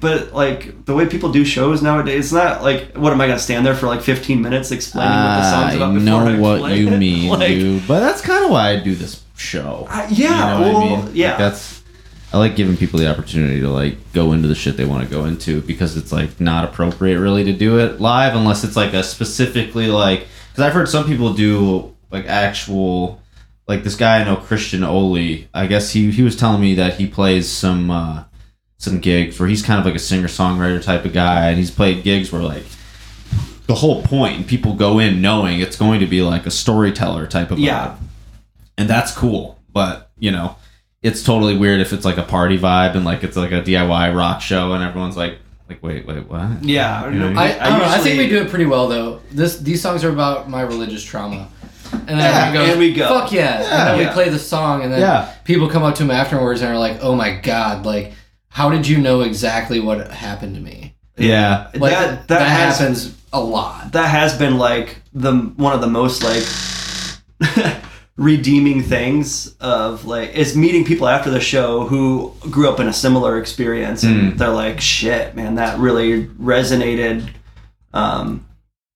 But 0.00 0.32
like 0.32 0.84
the 0.84 0.94
way 0.94 1.06
people 1.06 1.32
do 1.32 1.44
shows 1.44 1.82
nowadays, 1.82 2.26
it's 2.26 2.32
not 2.32 2.62
like 2.62 2.96
what 2.96 3.12
am 3.12 3.20
I 3.20 3.26
gonna 3.26 3.38
stand 3.38 3.66
there 3.66 3.74
for 3.74 3.86
like 3.88 4.00
15 4.02 4.40
minutes 4.40 4.70
explaining 4.70 5.10
what 5.10 5.36
the 5.40 5.50
song's 5.50 5.72
I 5.72 5.76
about? 5.76 5.94
before 5.94 6.04
know 6.04 6.18
I 6.26 6.38
what 6.38 6.60
play 6.60 6.78
you 6.78 6.88
it? 6.90 6.98
mean, 7.04 7.28
Like, 7.30 7.48
dude. 7.48 7.88
But 7.88 8.00
that's 8.00 8.20
kind 8.20 8.44
of 8.44 8.50
why 8.50 8.70
I 8.70 8.76
do 8.76 8.94
this 8.94 9.22
show. 9.36 9.88
I- 9.90 10.06
You 10.08 10.24
yeah, 10.28 10.30
know 10.30 10.60
what 10.60 10.72
well, 10.74 10.76
I 10.76 10.84
mean? 10.84 11.04
Like, 11.06 11.14
yeah. 11.14 11.36
that's 11.36 11.77
I 12.32 12.38
like 12.38 12.56
giving 12.56 12.76
people 12.76 12.98
the 12.98 13.10
opportunity 13.10 13.60
to 13.60 13.70
like 13.70 14.12
go 14.12 14.32
into 14.32 14.48
the 14.48 14.54
shit 14.54 14.76
they 14.76 14.84
want 14.84 15.02
to 15.04 15.10
go 15.10 15.24
into 15.24 15.62
because 15.62 15.96
it's 15.96 16.12
like 16.12 16.40
not 16.40 16.64
appropriate 16.64 17.18
really 17.18 17.42
to 17.44 17.52
do 17.54 17.78
it 17.78 18.00
live 18.00 18.34
unless 18.36 18.64
it's 18.64 18.76
like 18.76 18.92
a 18.92 19.02
specifically 19.02 19.86
like 19.88 20.26
because 20.50 20.64
I've 20.64 20.74
heard 20.74 20.88
some 20.88 21.06
people 21.06 21.32
do 21.32 21.94
like 22.10 22.26
actual 22.26 23.22
like 23.66 23.82
this 23.82 23.96
guy 23.96 24.20
I 24.20 24.24
know 24.24 24.36
Christian 24.36 24.84
Oli. 24.84 25.48
I 25.54 25.66
guess 25.66 25.90
he 25.92 26.10
he 26.10 26.22
was 26.22 26.36
telling 26.36 26.60
me 26.60 26.74
that 26.74 26.94
he 26.96 27.06
plays 27.06 27.48
some 27.50 27.90
uh, 27.90 28.24
some 28.76 29.00
gigs 29.00 29.40
where 29.40 29.48
he's 29.48 29.62
kind 29.62 29.78
of 29.80 29.86
like 29.86 29.94
a 29.94 29.98
singer 29.98 30.28
songwriter 30.28 30.82
type 30.82 31.04
of 31.06 31.12
guy, 31.14 31.48
and 31.48 31.58
he's 31.58 31.70
played 31.70 32.02
gigs 32.04 32.30
where 32.30 32.42
like 32.42 32.64
the 33.66 33.74
whole 33.74 34.02
point 34.02 34.36
and 34.36 34.46
people 34.46 34.74
go 34.74 34.98
in 34.98 35.20
knowing 35.20 35.60
it's 35.60 35.76
going 35.76 36.00
to 36.00 36.06
be 36.06 36.22
like 36.22 36.46
a 36.46 36.50
storyteller 36.50 37.26
type 37.26 37.50
of 37.50 37.58
Yeah. 37.58 37.88
vibe. 37.88 37.96
and 38.78 38.88
that's 38.88 39.12
cool. 39.14 39.58
But 39.72 40.10
you 40.18 40.30
know, 40.30 40.56
it's 41.02 41.22
totally 41.22 41.56
weird 41.56 41.80
if 41.80 41.92
it's 41.92 42.04
like 42.04 42.16
a 42.18 42.22
party 42.22 42.58
vibe 42.58 42.94
and 42.96 43.04
like 43.04 43.22
it's 43.24 43.36
like 43.36 43.52
a 43.52 43.62
DIY 43.62 44.14
rock 44.16 44.40
show 44.40 44.72
and 44.72 44.82
everyone's 44.82 45.16
like 45.16 45.38
like 45.68 45.82
wait 45.82 46.06
wait 46.06 46.26
what 46.28 46.62
Yeah, 46.64 47.08
You 47.10 47.18
know, 47.18 47.40
I, 47.40 47.44
I, 47.60 47.68
don't 47.68 47.78
know, 47.78 47.84
I 47.84 47.98
think 47.98 48.18
we 48.18 48.28
do 48.28 48.42
it 48.42 48.48
pretty 48.48 48.66
well 48.66 48.88
though. 48.88 49.20
This 49.30 49.58
these 49.58 49.80
songs 49.82 50.02
are 50.04 50.10
about 50.10 50.48
my 50.48 50.62
religious 50.62 51.04
trauma. 51.04 51.48
And 51.92 52.08
then 52.08 52.18
Yeah, 52.18 52.46
everyone 52.46 52.54
goes, 52.54 52.70
and 52.70 52.78
we 52.80 52.92
go. 52.94 53.08
fuck 53.08 53.32
yeah. 53.32 53.54
And 53.56 53.64
then 53.64 53.98
Yeah. 54.00 54.08
we 54.08 54.12
play 54.12 54.28
the 54.28 54.38
song 54.38 54.82
and 54.82 54.92
then 54.92 55.00
Yeah. 55.00 55.32
people 55.44 55.68
come 55.68 55.82
up 55.84 55.94
to 55.96 56.02
him 56.02 56.10
afterwards 56.10 56.60
and 56.62 56.70
are 56.72 56.78
like, 56.78 56.98
oh 57.02 57.14
my 57.14 57.30
god, 57.36 57.86
like, 57.86 58.12
how 58.48 58.68
did 58.70 58.86
you 58.88 58.98
know 58.98 59.20
exactly 59.20 59.80
what 59.80 60.10
happened 60.10 60.54
to 60.56 60.60
me? 60.60 60.94
yeah 61.16 61.68
Like, 61.74 61.92
that 61.92 62.28
that, 62.28 62.38
that, 62.38 62.48
has 62.48 62.78
happens 62.78 63.14
a 63.32 63.40
lot. 63.40 63.92
that 63.92 64.06
has 64.08 64.38
been 64.38 64.56
like 64.58 65.02
the 65.12 65.32
one 65.56 65.72
of 65.74 65.80
the 65.80 65.86
most 65.86 66.22
like 66.22 66.44
redeeming 68.18 68.82
things 68.82 69.54
of 69.60 70.04
like 70.04 70.34
is 70.34 70.56
meeting 70.56 70.84
people 70.84 71.06
after 71.08 71.30
the 71.30 71.38
show 71.40 71.86
who 71.86 72.34
grew 72.50 72.68
up 72.68 72.80
in 72.80 72.88
a 72.88 72.92
similar 72.92 73.38
experience 73.38 74.02
and 74.02 74.32
Mm. 74.34 74.38
they're 74.38 74.48
like 74.50 74.80
shit 74.80 75.36
man 75.36 75.54
that 75.54 75.78
really 75.78 76.26
resonated 76.26 77.28
um 77.94 78.44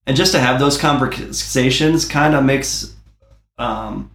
and 0.09 0.17
just 0.17 0.33
to 0.33 0.41
have 0.41 0.59
those 0.59 0.77
conversations 0.77 2.05
kind 2.05 2.35
of 2.35 2.43
makes 2.45 2.95
um 3.59 4.11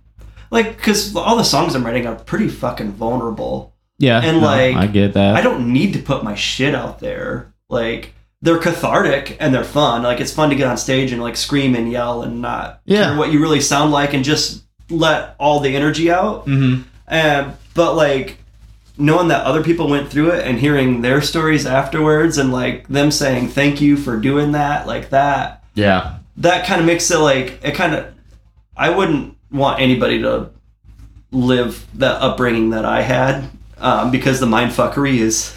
like 0.51 0.75
because 0.75 1.15
all 1.15 1.37
the 1.37 1.43
songs 1.43 1.73
i'm 1.73 1.85
writing 1.85 2.05
are 2.05 2.15
pretty 2.15 2.49
fucking 2.49 2.91
vulnerable 2.91 3.73
yeah 3.99 4.19
And, 4.21 4.41
no, 4.41 4.45
like, 4.47 4.75
I 4.75 4.87
get 4.87 5.13
that 5.13 5.35
I 5.37 5.41
don't 5.41 5.71
need 5.71 5.93
to 5.93 5.99
put 5.99 6.23
my 6.23 6.35
shit 6.35 6.75
out 6.75 6.99
there. 6.99 7.53
Like 7.69 8.13
they're 8.43 8.59
cathartic 8.59 9.35
and 9.39 9.51
they're 9.51 9.63
fun. 9.63 10.03
Like 10.03 10.19
it's 10.21 10.31
fun 10.31 10.49
to 10.51 10.55
get 10.55 10.67
on 10.67 10.77
stage 10.77 11.11
and 11.11 11.19
like 11.21 11.35
scream 11.35 11.73
and 11.75 11.91
yell 11.91 12.21
and 12.21 12.39
not 12.41 12.81
Yeah. 12.85 13.17
what 13.17 13.31
you 13.31 13.39
really 13.41 13.59
sound 13.61 13.91
like 13.91 14.13
and 14.13 14.23
just 14.23 14.63
let 14.89 15.36
all 15.39 15.60
the 15.60 15.76
energy 15.76 16.12
out. 16.12 16.45
mm-hmm. 16.45 16.84
And 17.08 17.54
but 17.73 17.95
like 17.95 18.38
knowing 18.97 19.30
that 19.30 19.45
other 19.45 19.63
people 19.63 19.88
went 19.88 20.10
through 20.10 20.32
it 20.32 20.45
and 20.45 20.60
hearing 20.60 21.02
their 21.02 21.21
stories 21.21 21.65
afterwards 21.65 22.38
and 22.38 22.52
like 22.52 22.88
them 22.88 23.12
saying 23.12 23.47
thank 23.47 23.80
you 23.80 23.95
for 23.95 24.17
doing 24.17 24.52
that, 24.54 24.88
like 24.88 25.10
that, 25.10 25.63
yeah 25.73 26.17
that 26.38 26.65
kind 26.65 26.80
of 26.80 26.88
makes 26.88 27.10
it 27.12 27.17
like 27.17 27.60
it 27.63 27.76
kind 27.76 27.95
of. 27.95 28.13
I 28.76 28.91
wouldn't 28.91 29.36
want 29.52 29.82
anybody 29.82 30.21
to 30.21 30.52
live 31.32 31.86
the 31.93 32.10
upbringing 32.10 32.69
that 32.69 32.86
I 32.86 33.02
had 33.02 33.50
um, 33.80 34.12
because 34.12 34.39
the 34.39 34.45
mind 34.45 34.71
fuckery 34.71 35.17
is 35.17 35.56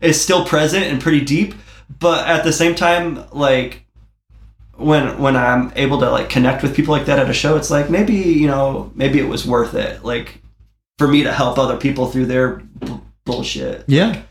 is 0.00 0.20
still 0.20 0.44
present 0.44 0.84
and 0.84 1.00
pretty 1.00 1.20
deep. 1.20 1.54
But 1.98 2.26
at 2.28 2.44
the 2.44 2.52
same 2.52 2.74
time, 2.74 3.24
like 3.32 3.83
when 4.76 5.18
when 5.18 5.36
I'm 5.36 5.72
able 5.76 5.98
to 6.00 6.10
like 6.10 6.28
connect 6.28 6.62
with 6.62 6.74
people 6.74 6.94
like 6.94 7.06
that 7.06 7.18
at 7.18 7.30
a 7.30 7.34
show, 7.34 7.56
it's 7.56 7.70
like 7.70 7.90
maybe 7.90 8.14
you 8.14 8.46
know 8.46 8.90
maybe 8.94 9.18
it 9.18 9.28
was 9.28 9.46
worth 9.46 9.74
it. 9.74 10.04
Like 10.04 10.40
for 10.98 11.08
me 11.08 11.22
to 11.22 11.32
help 11.32 11.58
other 11.58 11.76
people 11.76 12.06
through 12.06 12.26
their 12.26 12.56
b- 12.56 13.00
bullshit. 13.24 13.84
Yeah. 13.86 14.22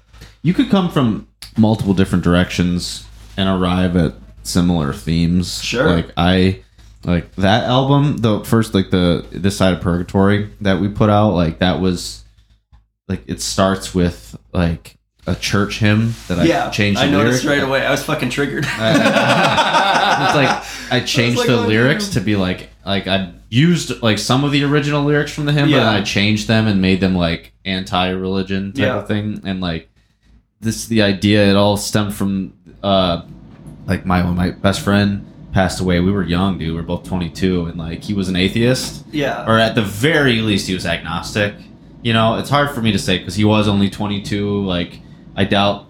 You 0.41 0.53
could 0.53 0.69
come 0.69 0.89
from 0.89 1.27
multiple 1.57 1.93
different 1.93 2.23
directions 2.23 3.05
and 3.37 3.49
arrive 3.49 3.95
at 3.95 4.13
similar 4.43 4.93
themes. 4.93 5.61
Sure. 5.63 5.89
Like 5.89 6.11
I 6.17 6.61
like 7.05 7.33
that 7.35 7.65
album, 7.65 8.17
the 8.17 8.43
first 8.43 8.73
like 8.73 8.89
the 8.89 9.25
this 9.31 9.57
side 9.57 9.73
of 9.73 9.81
purgatory 9.81 10.49
that 10.61 10.79
we 10.79 10.87
put 10.87 11.09
out, 11.09 11.31
like 11.31 11.59
that 11.59 11.79
was 11.79 12.23
like 13.07 13.23
it 13.27 13.41
starts 13.41 13.93
with 13.93 14.37
like 14.53 14.97
a 15.25 15.35
church 15.35 15.79
hymn 15.79 16.13
that 16.27 16.39
I 16.39 16.43
yeah, 16.43 16.69
changed 16.69 16.99
the 16.99 17.05
I 17.05 17.09
noticed 17.09 17.43
lyric. 17.45 17.61
right 17.61 17.67
away. 17.69 17.85
I 17.85 17.91
was 17.91 18.03
fucking 18.03 18.29
triggered. 18.29 18.65
it's 18.65 18.75
like 18.75 20.63
I 20.91 21.01
changed 21.05 21.37
like, 21.39 21.47
the 21.47 21.59
oh, 21.63 21.67
lyrics 21.67 22.09
to 22.09 22.21
be 22.21 22.35
like 22.35 22.69
like 22.85 23.07
I 23.07 23.31
used 23.49 24.01
like 24.01 24.17
some 24.19 24.43
of 24.43 24.51
the 24.51 24.63
original 24.65 25.03
lyrics 25.03 25.31
from 25.33 25.45
the 25.45 25.53
hymn, 25.53 25.65
but 25.65 25.77
Yeah. 25.77 25.85
then 25.85 25.95
I 25.95 26.01
changed 26.01 26.47
them 26.47 26.67
and 26.67 26.81
made 26.81 26.99
them 26.99 27.15
like 27.15 27.53
anti-religion 27.65 28.73
type 28.73 28.81
Yeah. 28.81 28.97
of 28.99 29.07
thing. 29.07 29.41
And 29.45 29.61
like 29.61 29.89
this, 30.59 30.87
the 30.87 31.01
idea 31.01 31.49
it 31.49 31.55
all 31.55 31.77
stemmed 31.77 32.13
from 32.13 32.53
uh 32.81 33.21
like 33.87 34.05
my 34.05 34.23
my 34.23 34.51
best 34.51 34.81
friend 34.81 35.25
passed 35.53 35.79
away. 35.79 35.99
We 35.99 36.11
were 36.11 36.23
young, 36.23 36.57
dude. 36.57 36.69
We 36.69 36.75
were 36.75 36.81
both 36.83 37.03
22, 37.07 37.65
and 37.67 37.77
like 37.77 38.03
he 38.03 38.13
was 38.13 38.27
an 38.27 38.35
atheist, 38.35 39.05
yeah, 39.11 39.45
or 39.47 39.59
at 39.59 39.75
the 39.75 39.81
very 39.83 40.41
least, 40.41 40.67
he 40.67 40.73
was 40.73 40.85
agnostic. 40.85 41.53
You 42.01 42.11
know, 42.11 42.35
it's 42.39 42.49
hard 42.49 42.71
for 42.71 42.81
me 42.81 42.91
to 42.91 42.99
say 42.99 43.19
because 43.19 43.35
he 43.35 43.45
was 43.45 43.67
only 43.67 43.89
22. 43.89 44.65
Like 44.65 44.99
I 45.35 45.45
doubt. 45.45 45.87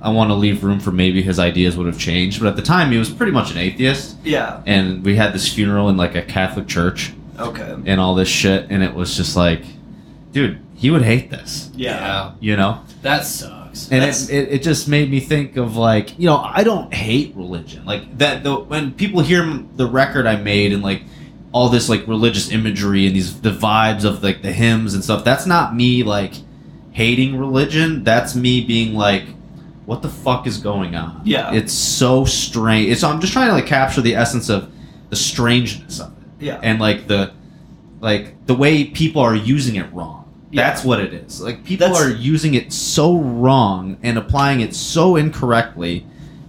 I 0.00 0.10
want 0.10 0.30
to 0.30 0.34
leave 0.34 0.64
room 0.64 0.80
for 0.80 0.90
maybe 0.90 1.22
his 1.22 1.38
ideas 1.38 1.76
would 1.76 1.86
have 1.86 1.98
changed, 1.98 2.40
but 2.40 2.48
at 2.48 2.56
the 2.56 2.62
time 2.62 2.90
he 2.90 2.98
was 2.98 3.08
pretty 3.08 3.30
much 3.30 3.52
an 3.52 3.58
atheist 3.58 4.16
yeah. 4.24 4.60
and 4.66 5.04
we 5.04 5.14
had 5.14 5.32
this 5.32 5.52
funeral 5.52 5.88
in 5.90 5.96
like 5.96 6.16
a 6.16 6.22
Catholic 6.22 6.66
church 6.66 7.12
Okay. 7.38 7.76
and 7.86 8.00
all 8.00 8.16
this 8.16 8.28
shit, 8.28 8.66
and 8.68 8.82
it 8.82 8.94
was 8.94 9.16
just 9.16 9.36
like, 9.36 9.62
dude, 10.32 10.58
he 10.74 10.90
would 10.90 11.02
hate 11.02 11.30
this, 11.30 11.70
Yeah. 11.76 12.32
you 12.40 12.56
know. 12.56 12.80
That 13.02 13.24
sucks. 13.24 13.90
And 13.92 14.02
it, 14.04 14.28
it, 14.28 14.48
it 14.54 14.62
just 14.64 14.88
made 14.88 15.08
me 15.08 15.20
think 15.20 15.56
of 15.56 15.76
like, 15.76 16.18
you 16.18 16.26
know, 16.26 16.36
I 16.38 16.64
don't 16.64 16.92
hate 16.92 17.34
religion. 17.36 17.84
Like 17.84 18.18
that, 18.18 18.42
the, 18.42 18.56
when 18.56 18.92
people 18.94 19.20
hear 19.20 19.62
the 19.76 19.86
record 19.88 20.26
I 20.26 20.34
made 20.34 20.72
and 20.72 20.82
like 20.82 21.02
all 21.52 21.68
this 21.68 21.88
like 21.88 22.08
religious 22.08 22.50
imagery 22.50 23.06
and 23.06 23.14
these 23.14 23.40
the 23.40 23.50
vibes 23.52 24.04
of 24.04 24.22
like 24.24 24.42
the 24.42 24.52
hymns 24.52 24.94
and 24.94 25.04
stuff, 25.04 25.22
that's 25.24 25.46
not 25.46 25.76
me 25.76 26.02
like 26.02 26.34
hating 26.92 27.36
religion. 27.38 28.04
That's 28.04 28.34
me 28.34 28.60
being 28.62 28.94
like, 28.94 29.24
what 29.86 30.02
the 30.02 30.08
fuck 30.08 30.46
is 30.46 30.58
going 30.58 30.94
on? 30.94 31.22
Yeah. 31.24 31.52
it's 31.52 31.72
so 31.72 32.24
strange. 32.24 32.90
It's 32.90 33.02
I'm 33.02 33.20
just 33.20 33.32
trying 33.32 33.48
to 33.48 33.54
like 33.54 33.66
capture 33.66 34.00
the 34.00 34.14
essence 34.14 34.48
of 34.48 34.70
the 35.10 35.16
strangeness 35.16 36.00
of 36.00 36.12
it 36.12 36.44
Yeah. 36.46 36.60
and 36.62 36.80
like 36.80 37.06
the 37.08 37.32
like 38.00 38.46
the 38.46 38.54
way 38.54 38.84
people 38.84 39.22
are 39.22 39.34
using 39.34 39.76
it 39.76 39.92
wrong. 39.92 40.18
Yeah. 40.50 40.68
That's 40.68 40.84
what 40.84 41.00
it 41.00 41.12
is. 41.14 41.40
Like 41.40 41.64
people 41.64 41.88
That's- 41.88 42.02
are 42.04 42.10
using 42.10 42.54
it 42.54 42.72
so 42.72 43.16
wrong 43.18 43.96
and 44.02 44.18
applying 44.18 44.60
it 44.60 44.74
so 44.74 45.16
incorrectly 45.16 46.06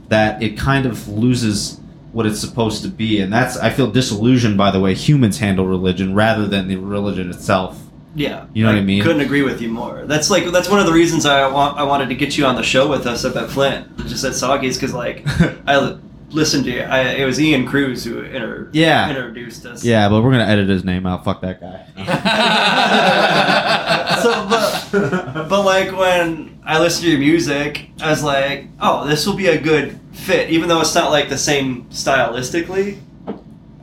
that 0.09 0.43
it 0.43 0.57
kind 0.57 0.85
of 0.85 1.07
loses 1.07 1.79
what 2.11 2.25
it's 2.27 2.39
supposed 2.39 2.83
to 2.83 2.89
be. 2.89 3.19
And 3.21 3.31
that's 3.33 3.57
I 3.57 3.69
feel 3.71 3.89
disillusioned 3.89 4.57
by 4.57 4.69
the 4.71 4.79
way 4.79 4.93
humans 4.93 5.39
handle 5.39 5.65
religion 5.65 6.13
rather 6.13 6.47
than 6.47 6.67
the 6.67 6.75
religion 6.75 7.29
itself. 7.31 7.79
Yeah, 8.15 8.45
You 8.53 8.63
know 8.63 8.69
what 8.71 8.77
I 8.77 8.81
mean? 8.81 9.01
Couldn't 9.01 9.21
agree 9.21 9.41
with 9.41 9.59
you 9.61 9.69
more. 9.69 10.03
That's 10.05 10.29
like 10.29 10.45
that's 10.51 10.69
one 10.69 10.79
of 10.79 10.85
the 10.85 10.93
reasons 10.93 11.25
I 11.25 11.47
want 11.47 11.77
I 11.79 11.83
wanted 11.83 12.09
to 12.09 12.15
get 12.15 12.37
you 12.37 12.45
on 12.45 12.55
the 12.55 12.63
show 12.63 12.87
with 12.87 13.07
us 13.07 13.25
up 13.25 13.35
at 13.35 13.49
Flint, 13.49 13.97
just 14.07 14.23
at 14.23 14.33
Soggy's, 14.33 14.77
because 14.77 14.93
like 14.93 15.23
I 15.67 15.97
listened 16.29 16.65
to 16.65 16.71
you. 16.71 16.81
I, 16.81 17.01
it 17.13 17.25
was 17.25 17.39
Ian 17.39 17.65
Cruz 17.65 18.03
who 18.03 18.19
inter- 18.21 18.69
Yeah. 18.71 19.09
introduced 19.09 19.65
us. 19.65 19.83
Yeah, 19.83 20.09
but 20.09 20.21
we're 20.23 20.31
gonna 20.31 20.45
edit 20.45 20.69
his 20.69 20.83
name 20.83 21.05
out. 21.05 21.23
Fuck 21.23 21.41
that 21.41 21.59
guy. 21.61 21.85
so, 24.21 24.47
but, 24.49 25.49
but 25.49 25.61
like 25.63 25.91
when 25.97 26.59
I 26.63 26.79
listened 26.79 27.05
to 27.05 27.11
your 27.11 27.19
music, 27.19 27.89
I 28.01 28.09
was 28.09 28.23
like, 28.23 28.67
oh, 28.79 29.07
this 29.07 29.25
will 29.25 29.35
be 29.35 29.47
a 29.47 29.59
good 29.59 29.99
fit, 30.11 30.49
even 30.49 30.69
though 30.69 30.81
it's 30.81 30.95
not 30.95 31.11
like 31.11 31.29
the 31.29 31.37
same 31.37 31.85
stylistically. 31.85 32.99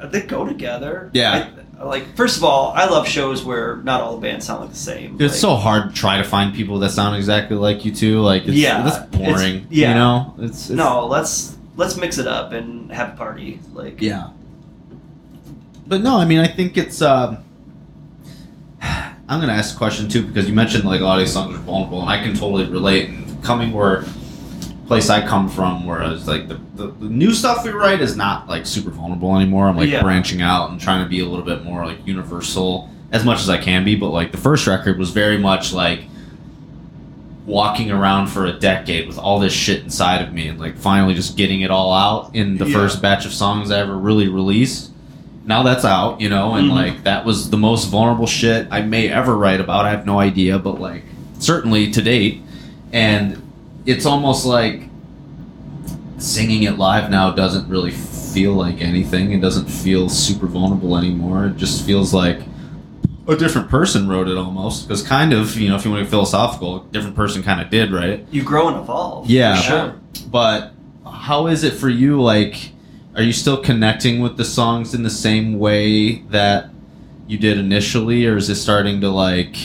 They 0.05 0.23
go 0.23 0.47
together. 0.47 1.11
Yeah. 1.13 1.51
Like 1.83 2.15
first 2.15 2.37
of 2.37 2.45
all, 2.45 2.73
I 2.75 2.85
love 2.87 3.09
shows 3.09 3.43
where 3.43 3.77
not 3.77 4.03
all 4.03 4.17
the 4.17 4.21
bands 4.21 4.47
sound 4.47 4.61
like 4.61 4.71
the 4.71 4.77
same. 4.77 5.15
It's 5.15 5.33
Like, 5.33 5.41
so 5.41 5.55
hard 5.57 5.89
to 5.91 5.95
try 5.95 6.19
to 6.19 6.25
find 6.25 6.55
people 6.55 6.79
that 6.81 6.91
sound 6.91 7.17
exactly 7.17 7.57
like 7.57 7.85
you 7.87 7.95
too. 7.95 8.21
Like, 8.21 8.43
it's, 8.45 8.53
Yeah, 8.53 8.83
that's 8.83 8.97
it's- 9.15 9.17
boring. 9.33 9.67
yeah. 9.71 9.89
you 9.89 9.95
know, 9.95 10.35
it's, 10.39 10.69
it's 10.69 10.77
no, 10.77 11.07
let's 11.07 11.57
let's 11.77 11.97
mix 11.97 12.19
it 12.19 12.27
up 12.27 12.53
and 12.53 12.93
have 12.93 13.15
a 13.15 13.17
party. 13.17 13.61
Like 13.73 14.01
Yeah. 14.03 14.29
But 15.87 16.03
no, 16.03 16.19
I 16.19 16.25
mean, 16.27 16.39
I 16.39 16.47
think 16.47 16.77
it's. 16.77 17.01
Um, 17.03 17.39
I'm 18.83 19.41
gonna 19.41 19.53
ask 19.53 19.75
a 19.75 19.79
question 19.79 20.09
too 20.09 20.27
because 20.27 20.49
you 20.49 20.55
mentioned 20.55 20.85
like 20.85 21.01
a 21.01 21.05
lot 21.05 21.19
of 21.19 21.25
these 21.25 21.33
songs 21.33 21.55
are 21.55 21.59
vulnerable, 21.63 22.01
and 22.03 22.11
I 22.11 22.23
can 22.23 22.35
totally 22.35 22.67
relate. 22.69 23.09
And 23.09 23.43
coming 23.43 23.73
where 23.73 24.05
place 24.91 25.09
I 25.09 25.25
come 25.25 25.49
from, 25.49 25.87
whereas 25.87 26.27
like 26.27 26.49
the, 26.49 26.59
the, 26.75 26.89
the 26.89 27.05
new 27.09 27.33
stuff 27.33 27.65
we 27.65 27.71
write 27.71 28.01
is 28.01 28.17
not 28.17 28.49
like 28.49 28.67
super 28.67 28.91
vulnerable 28.91 29.37
anymore. 29.37 29.69
I'm 29.69 29.77
like 29.77 29.89
Yeah. 29.89 30.03
branching 30.03 30.43
out 30.43 30.71
and 30.71 30.81
trying 30.81 31.05
to 31.05 31.09
be 31.09 31.21
a 31.21 31.25
little 31.27 31.45
bit 31.45 31.63
more 31.63 31.87
like 31.87 32.05
universal 32.05 32.91
as 33.13 33.25
much 33.25 33.39
as 33.39 33.49
I 33.49 33.57
can 33.59 33.85
be. 33.85 33.95
But 33.95 34.09
like 34.11 34.33
the 34.33 34.39
first 34.39 34.67
record 34.67 34.99
was 34.99 35.11
very 35.11 35.39
much 35.39 35.73
like 35.73 36.01
walking 37.47 37.93
around 37.93 38.27
for 38.27 38.47
a 38.47 38.53
decade 38.53 39.07
with 39.07 39.17
all 39.17 39.39
this 39.39 39.53
shit 39.53 39.85
inside 39.85 40.23
of 40.23 40.33
me 40.33 40.49
and 40.49 40.59
like 40.59 40.77
finally 40.77 41.15
just 41.15 41.37
getting 41.37 41.61
it 41.61 41.71
all 41.71 41.93
out 41.93 42.35
in 42.35 42.59
the 42.59 42.67
Yeah. 42.67 42.75
first 42.77 43.01
batch 43.01 43.25
of 43.25 43.33
songs 43.33 43.71
I 43.71 43.79
ever 43.79 43.97
really 43.97 44.27
released. 44.29 44.91
Now 45.47 45.63
that's 45.63 45.85
out, 45.85 46.21
you 46.21 46.29
know, 46.29 46.55
and 46.55 46.69
Mhm. 46.69 46.75
like 46.75 47.05
that 47.05 47.25
was 47.25 47.51
the 47.51 47.57
most 47.57 47.87
vulnerable 47.91 48.27
shit 48.27 48.67
I 48.73 48.83
may 48.83 49.09
ever 49.09 49.37
write 49.37 49.61
about. 49.61 49.85
I 49.85 49.91
have 49.91 50.05
no 50.05 50.19
idea, 50.19 50.59
but 50.59 50.81
like 50.81 51.05
certainly 51.39 51.91
to 51.93 52.03
date, 52.03 52.43
and 52.93 53.41
it's 53.87 54.07
almost 54.07 54.47
like 54.47 54.83
singing 56.19 56.65
it 56.65 56.79
live 56.79 57.11
now 57.11 57.31
doesn't 57.33 57.69
really 57.69 57.91
feel 57.91 58.53
like 58.53 58.81
anything. 58.81 59.33
It 59.33 59.41
doesn't 59.41 59.67
feel 59.67 60.09
super 60.09 60.47
vulnerable 60.47 60.97
anymore. 60.97 61.47
It 61.47 61.57
just 61.57 61.85
feels 61.85 62.15
like 62.15 62.41
a 63.27 63.37
different 63.37 63.69
person 63.69 64.09
wrote 64.09 64.29
it 64.29 64.37
almost. 64.37 64.87
Because 64.87 65.03
kind 65.03 65.33
of, 65.33 65.57
you 65.57 65.69
know, 65.69 65.77
if 65.77 65.85
you 65.85 65.91
want 65.91 66.01
to 66.01 66.05
be 66.05 66.11
philosophical, 66.11 66.83
a 66.83 66.93
different 66.93 67.17
person 67.17 67.43
kind 67.43 67.61
of 67.61 67.71
did 67.71 67.93
it. 67.93 68.27
You 68.31 68.43
grow 68.43 68.69
and 68.69 68.77
evolve. 68.77 69.29
Yeah. 69.29 69.57
sure. 69.57 70.01
But 70.29 70.73
how 71.05 71.47
is 71.47 71.65
it 71.65 71.75
for 71.75 71.89
you? 71.89 72.21
Like, 72.21 72.73
are 73.15 73.23
you 73.23 73.33
still 73.33 73.57
connecting 73.63 74.21
with 74.21 74.37
the 74.37 74.45
songs 74.45 74.95
in 74.95 75.03
the 75.03 75.11
same 75.11 75.59
way 75.59 76.23
that 76.31 76.71
you 77.27 77.39
did 77.39 77.59
initially, 77.59 78.27
or 78.27 78.37
is 78.37 78.49
it 78.49 78.57
starting 78.57 79.01
to 79.01 79.09
like, 79.09 79.57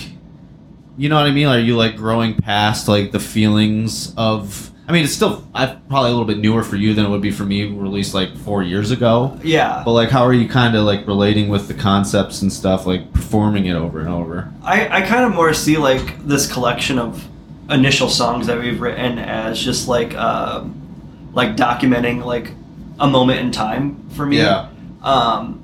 you 0.97 1.09
know 1.09 1.15
what 1.15 1.25
I 1.25 1.31
mean? 1.31 1.47
Are 1.47 1.59
you 1.59 1.75
like 1.75 1.95
growing 1.95 2.35
past 2.35 2.87
like 2.87 3.11
the 3.11 3.19
feelings 3.19 4.13
of? 4.15 4.71
I 4.87 4.91
mean, 4.91 5.03
it's 5.03 5.13
still 5.13 5.43
I 5.53 5.65
probably 5.65 6.11
a 6.11 6.13
little 6.13 6.27
bit 6.27 6.37
newer 6.37 6.63
for 6.63 6.75
you 6.75 6.93
than 6.93 7.05
it 7.05 7.09
would 7.09 7.21
be 7.21 7.31
for 7.31 7.43
me, 7.43 7.65
released 7.65 8.13
like 8.13 8.37
four 8.37 8.61
years 8.61 8.91
ago. 8.91 9.39
Yeah. 9.43 9.81
But 9.83 9.93
like, 9.93 10.09
how 10.09 10.23
are 10.23 10.33
you 10.33 10.47
kind 10.47 10.75
of 10.75 10.85
like 10.85 11.07
relating 11.07 11.49
with 11.49 11.67
the 11.67 11.73
concepts 11.73 12.43
and 12.43 12.53
stuff, 12.53 12.85
like 12.85 13.11
performing 13.11 13.65
it 13.65 13.73
over 13.73 13.99
and 13.99 14.09
over? 14.09 14.51
I, 14.63 14.99
I 14.99 15.01
kind 15.01 15.25
of 15.25 15.33
more 15.33 15.53
see 15.53 15.77
like 15.77 16.23
this 16.25 16.51
collection 16.51 16.99
of 16.99 17.27
initial 17.69 18.09
songs 18.09 18.45
that 18.47 18.59
we've 18.59 18.79
written 18.79 19.17
as 19.17 19.59
just 19.59 19.87
like 19.87 20.13
um, 20.13 21.31
like 21.33 21.55
documenting 21.55 22.23
like 22.23 22.51
a 22.99 23.07
moment 23.07 23.39
in 23.39 23.51
time 23.51 24.07
for 24.11 24.25
me. 24.25 24.37
Yeah. 24.37 24.69
Um, 25.01 25.63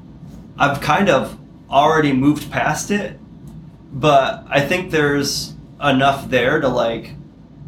I've 0.57 0.81
kind 0.81 1.09
of 1.09 1.37
already 1.69 2.11
moved 2.11 2.51
past 2.51 2.91
it, 2.91 3.19
but 3.91 4.45
I 4.49 4.61
think 4.61 4.91
there's 4.91 5.53
enough 5.83 6.29
there 6.29 6.59
to 6.61 6.67
like 6.67 7.11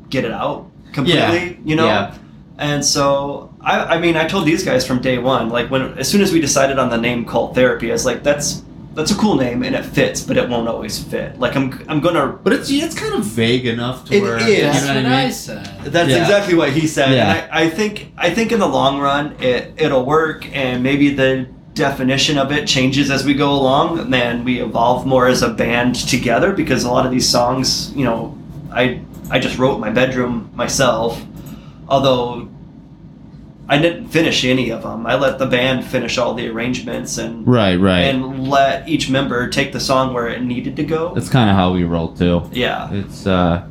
get 0.09 0.25
it 0.25 0.31
out 0.31 0.69
completely. 0.93 1.19
Yeah. 1.19 1.53
You 1.65 1.75
know. 1.75 1.85
Yeah. 1.85 2.17
And 2.57 2.85
so 2.85 3.53
I, 3.61 3.95
I 3.95 3.99
mean 3.99 4.15
I 4.15 4.27
told 4.27 4.45
these 4.45 4.63
guys 4.63 4.85
from 4.85 5.01
day 5.01 5.17
one, 5.17 5.49
like 5.49 5.69
when 5.71 5.97
as 5.97 6.07
soon 6.07 6.21
as 6.21 6.31
we 6.31 6.39
decided 6.39 6.77
on 6.79 6.89
the 6.89 6.97
name 6.97 7.25
cult 7.25 7.55
therapy, 7.55 7.89
I 7.89 7.93
was 7.93 8.05
like, 8.05 8.23
that's 8.23 8.61
that's 8.93 9.09
a 9.09 9.15
cool 9.15 9.35
name 9.35 9.63
and 9.63 9.75
it 9.75 9.83
fits, 9.83 10.21
but 10.21 10.37
it 10.37 10.47
won't 10.47 10.67
always 10.67 11.03
fit. 11.03 11.39
Like 11.39 11.55
I'm 11.55 11.83
I'm 11.89 11.99
gonna 11.99 12.27
But 12.43 12.53
it's 12.53 12.69
it's 12.69 12.93
kind 12.97 13.15
of 13.15 13.25
vague 13.25 13.65
enough 13.65 14.05
to 14.05 14.15
It 14.15 14.21
where 14.21 14.37
is. 14.37 14.47
you 14.47 14.61
know 14.61 14.71
That's 14.71 14.85
what 14.87 14.95
what 14.97 15.05
I 15.07 15.23
I 15.25 15.29
said. 15.31 15.65
That's 15.85 16.09
Yeah. 16.09 16.21
exactly 16.21 16.53
what 16.53 16.69
he 16.73 16.85
said, 16.87 17.11
Yeah. 17.13 17.33
and 17.33 17.51
I, 17.51 17.63
I 17.63 17.69
think 17.71 18.13
I 18.17 18.29
think 18.29 18.51
in 18.51 18.59
the 18.59 18.67
long 18.67 18.99
run 18.99 19.35
it 19.41 19.73
it'll 19.77 20.05
work, 20.05 20.47
and 20.55 20.83
maybe 20.83 21.09
the 21.09 21.47
definition 21.73 22.37
of 22.37 22.51
it 22.51 22.67
changes 22.67 23.09
as 23.09 23.25
we 23.25 23.33
go 23.33 23.51
along, 23.51 23.99
and 23.99 24.13
then 24.13 24.43
we 24.43 24.61
evolve 24.61 25.05
more 25.05 25.27
as 25.27 25.41
a 25.41 25.49
band 25.49 25.95
together 25.95 26.51
because 26.53 26.83
a 26.83 26.91
lot 26.91 27.05
of 27.05 27.11
these 27.11 27.27
songs, 27.27 27.91
you 27.95 28.05
know, 28.05 28.37
I 28.71 29.01
I 29.31 29.39
just 29.39 29.57
wrote 29.57 29.79
my 29.79 29.89
bedroom 29.89 30.51
myself, 30.53 31.21
although 31.87 32.47
I 33.67 33.77
didn't 33.77 34.09
finish 34.09 34.43
any 34.43 34.69
of 34.71 34.83
them. 34.83 35.07
I 35.07 35.15
let 35.15 35.39
the 35.39 35.45
band 35.45 35.85
finish 35.85 36.17
all 36.17 36.33
the 36.33 36.47
arrangements 36.49 37.17
and 37.17 37.47
Right, 37.47 37.77
right. 37.79 38.01
and 38.01 38.47
let 38.49 38.87
each 38.89 39.09
member 39.09 39.47
take 39.49 39.71
the 39.71 39.79
song 39.79 40.13
where 40.13 40.27
it 40.27 40.43
needed 40.43 40.75
to 40.75 40.83
go. 40.83 41.13
That's 41.15 41.29
kind 41.29 41.49
of 41.49 41.55
how 41.55 41.71
we 41.73 41.83
roll 41.85 42.13
too. 42.13 42.43
yeah. 42.51 42.91
It's 42.93 43.25
uh. 43.25 43.67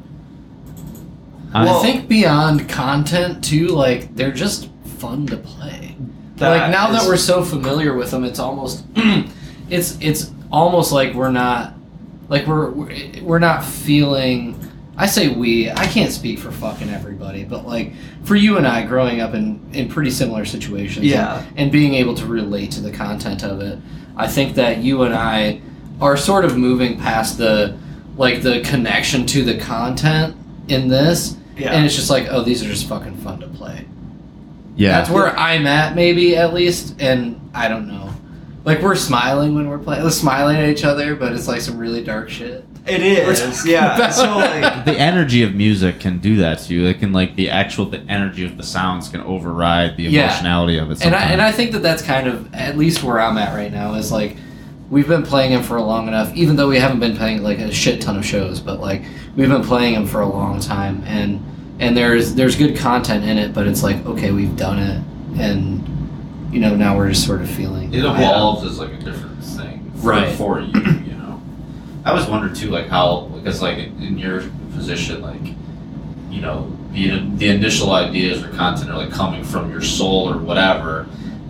I 1.54 1.82
think 1.82 2.08
beyond 2.08 2.68
content 2.70 3.44
too, 3.44 3.68
like 3.68 4.16
they're 4.16 4.32
just 4.32 4.70
fun 4.98 5.26
to 5.26 5.36
play. 5.36 5.94
That 6.36 6.48
like 6.48 6.70
now 6.70 6.90
that 6.92 7.06
we're 7.06 7.16
so 7.16 7.44
familiar 7.44 7.94
with 7.94 8.10
them, 8.10 8.24
it's 8.24 8.38
almost 8.38 8.84
it's 9.70 9.98
it's 10.00 10.30
almost 10.50 10.92
like 10.92 11.14
we're 11.14 11.30
not 11.30 11.74
like 12.28 12.46
we're 12.46 12.70
we're- 12.70 13.20
we're 13.22 13.38
not 13.38 13.64
feeling. 13.64 14.58
I 14.96 15.06
say 15.06 15.28
we. 15.28 15.70
I 15.70 15.86
can't 15.86 16.12
speak 16.12 16.38
for 16.38 16.52
fucking 16.52 16.90
everybody, 16.90 17.44
but 17.44 17.66
like 17.66 17.92
for 18.24 18.36
you 18.36 18.58
and 18.58 18.66
I, 18.66 18.84
growing 18.84 19.20
up 19.20 19.34
in 19.34 19.60
in 19.72 19.88
pretty 19.88 20.10
similar 20.10 20.44
situations, 20.44 21.06
Yeah. 21.06 21.38
and, 21.48 21.58
and 21.58 21.72
being 21.72 21.94
able 21.94 22.14
to 22.16 22.26
relate 22.26 22.72
to 22.72 22.80
the 22.80 22.90
content 22.92 23.42
of 23.42 23.60
it, 23.62 23.78
I 24.16 24.26
think 24.28 24.54
that 24.56 24.78
you 24.78 25.02
and 25.02 25.14
I 25.14 25.60
are 26.00 26.16
sort 26.16 26.44
of 26.44 26.58
moving 26.58 26.98
past 26.98 27.38
the 27.38 27.76
like 28.16 28.42
the 28.42 28.60
connection 28.60 29.24
to 29.26 29.42
the 29.44 29.56
content 29.58 30.36
in 30.68 30.88
this 30.88 31.36
Yeah. 31.56 31.72
and 31.72 31.86
it's 31.86 31.96
just 31.96 32.10
like, 32.10 32.26
oh, 32.30 32.42
these 32.42 32.62
are 32.62 32.68
just 32.68 32.86
fucking 32.86 33.16
fun 33.18 33.40
to 33.40 33.46
play. 33.48 33.86
Yeah. 34.76 34.92
That's 34.92 35.11
where 35.11 35.37
I'm 35.38 35.66
at, 35.66 35.94
maybe 35.94 36.37
at 36.37 36.54
least, 36.54 36.96
and 37.00 37.38
I 37.54 37.68
don't 37.68 37.87
know. 37.88 38.11
Like 38.64 38.80
we're 38.80 38.94
smiling 38.94 39.54
when 39.54 39.68
we're 39.68 39.78
playing, 39.78 40.02
we're 40.04 40.11
smiling 40.11 40.56
at 40.56 40.68
each 40.68 40.85
other, 40.85 41.14
but 41.16 41.32
it's 41.32 41.48
like 41.48 41.61
some 41.61 41.78
really 41.78 42.02
dark 42.04 42.30
shit. 42.30 42.64
It 42.87 43.00
We're 43.26 43.32
is, 43.32 43.40
talking 43.58 43.70
yeah. 43.72 43.94
about- 43.96 44.12
So 44.14 44.37
like, 44.38 44.85
the 44.85 44.98
energy 44.98 45.42
of 45.44 45.54
music 45.54 46.00
can 46.00 46.18
do 46.18 46.37
that 46.38 46.58
to 46.61 46.74
you. 46.74 46.87
It 46.87 46.98
can 46.98 47.12
like 47.12 47.37
the 47.37 47.48
actual 47.50 47.85
the 47.87 48.00
energy 48.08 48.44
of 48.44 48.56
the 48.56 48.62
sounds 48.64 49.08
can 49.08 49.20
override 49.20 49.96
the 49.96 50.04
Yeah. 50.04 50.24
emotionality 50.24 50.78
of 50.78 50.90
it. 50.90 51.04
And 51.04 51.14
I 51.14 51.22
and 51.24 51.40
I 51.40 51.52
think 51.52 51.72
that 51.72 51.82
that's 51.82 52.02
kind 52.02 52.26
of 52.26 52.52
at 52.54 52.76
least 52.76 53.02
where 53.04 53.20
I'm 53.20 53.38
at 53.38 53.54
right 53.54 53.70
now 53.72 53.94
is 53.94 54.11
like 54.11 54.37
we've 54.90 55.06
been 55.08 55.22
playing 55.22 55.52
him 55.52 55.62
for 55.62 55.76
a 55.76 55.82
long 55.82 56.08
enough, 56.08 56.35
even 56.35 56.56
though 56.56 56.68
we 56.68 56.78
haven't 56.78 56.98
been 57.00 57.16
playing 57.16 57.42
like 57.42 57.58
a 57.58 57.72
shit 57.72 58.00
ton 58.00 58.16
of 58.16 58.24
shows, 58.26 58.58
but 58.61 58.80
like 58.80 59.02
we've 59.37 59.48
been 59.48 59.62
playing 59.64 59.94
him 59.94 60.06
for 60.06 60.20
a 60.20 60.28
long 60.28 60.58
time, 60.61 61.02
and 61.06 61.40
and 61.82 61.96
there's 61.96 62.34
there's 62.34 62.56
good 62.56 62.76
content 62.76 63.24
in 63.24 63.36
it, 63.38 63.52
but 63.52 63.66
it's 63.66 63.82
like 63.82 64.04
okay, 64.06 64.30
we've 64.30 64.56
done 64.56 64.78
it, 64.78 65.02
and 65.40 65.82
you 66.54 66.60
know 66.60 66.74
now 66.76 66.96
we're 66.96 67.08
just 67.10 67.26
sort 67.26 67.40
of 67.42 67.50
feeling 67.50 67.92
it 67.92 68.04
evolves 68.04 68.64
as 68.64 68.78
like 68.78 68.92
a 68.92 68.98
different 68.98 69.42
thing 69.44 69.90
for, 69.96 70.10
Right. 70.10 70.34
for 70.36 70.60
you. 70.60 70.72
You 70.80 71.14
know, 71.14 71.42
I 72.04 72.10
always 72.10 72.26
wonder 72.26 72.54
too, 72.54 72.70
like 72.70 72.88
how 72.88 73.22
because 73.34 73.60
like 73.60 73.78
in 73.78 74.16
your 74.18 74.42
position, 74.74 75.20
like 75.22 75.42
you 76.30 76.40
know 76.40 76.70
the 76.92 77.18
the 77.36 77.48
initial 77.48 77.92
ideas 77.92 78.42
or 78.44 78.48
content 78.50 78.90
are 78.90 78.96
like 78.98 79.10
coming 79.10 79.42
from 79.44 79.70
your 79.70 79.82
soul 79.82 80.30
or 80.32 80.38
whatever, 80.38 81.06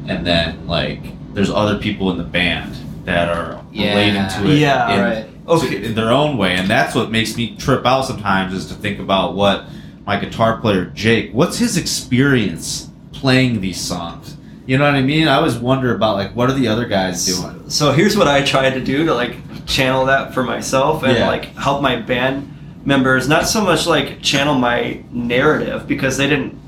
and 0.08 0.26
then 0.26 0.66
like 0.66 1.00
there's 1.34 1.50
other 1.50 1.78
people 1.78 2.10
in 2.10 2.18
the 2.18 2.24
band 2.24 2.74
that 3.04 3.28
are 3.28 3.62
Yeah. 3.72 3.88
relating 3.90 4.28
to 4.44 4.50
it 4.52 4.58
Yeah, 4.58 4.94
in, 4.94 5.00
right. 5.00 5.26
Okay. 5.48 5.84
in 5.86 5.94
their 5.94 6.10
own 6.10 6.36
way, 6.38 6.54
and 6.54 6.68
that's 6.68 6.94
what 6.94 7.10
makes 7.10 7.36
me 7.36 7.56
trip 7.56 7.84
out 7.84 8.06
sometimes 8.06 8.54
is 8.54 8.66
to 8.66 8.74
think 8.74 8.98
about 9.00 9.34
what 9.34 9.64
my 10.06 10.18
guitar 10.18 10.60
player 10.60 10.86
Jake, 10.86 11.32
what's 11.32 11.58
his 11.58 11.76
experience 11.76 12.90
playing 13.12 13.60
these 13.60 13.80
songs. 13.80 14.36
You 14.66 14.78
know 14.78 14.84
what 14.84 14.94
I 14.94 15.00
mean? 15.02 15.28
I 15.28 15.34
always 15.36 15.56
wonder 15.56 15.94
about 15.94 16.16
like 16.16 16.34
what 16.34 16.50
are 16.50 16.54
the 16.54 16.68
other 16.68 16.86
guys 16.86 17.24
doing? 17.26 17.68
So 17.70 17.92
here's 17.92 18.16
what 18.16 18.26
I 18.28 18.42
tried 18.42 18.70
to 18.74 18.80
do 18.80 19.06
to 19.06 19.14
like 19.14 19.36
channel 19.66 20.06
that 20.06 20.34
for 20.34 20.42
myself 20.42 21.02
and 21.04 21.16
Yeah. 21.16 21.26
like 21.28 21.44
help 21.56 21.82
my 21.82 21.96
band 21.96 22.48
members 22.84 23.28
not 23.28 23.46
so 23.46 23.60
much 23.60 23.86
like 23.86 24.20
channel 24.22 24.54
my 24.56 25.00
narrative 25.12 25.86
because 25.86 26.16
they 26.16 26.26
didn't 26.28 26.58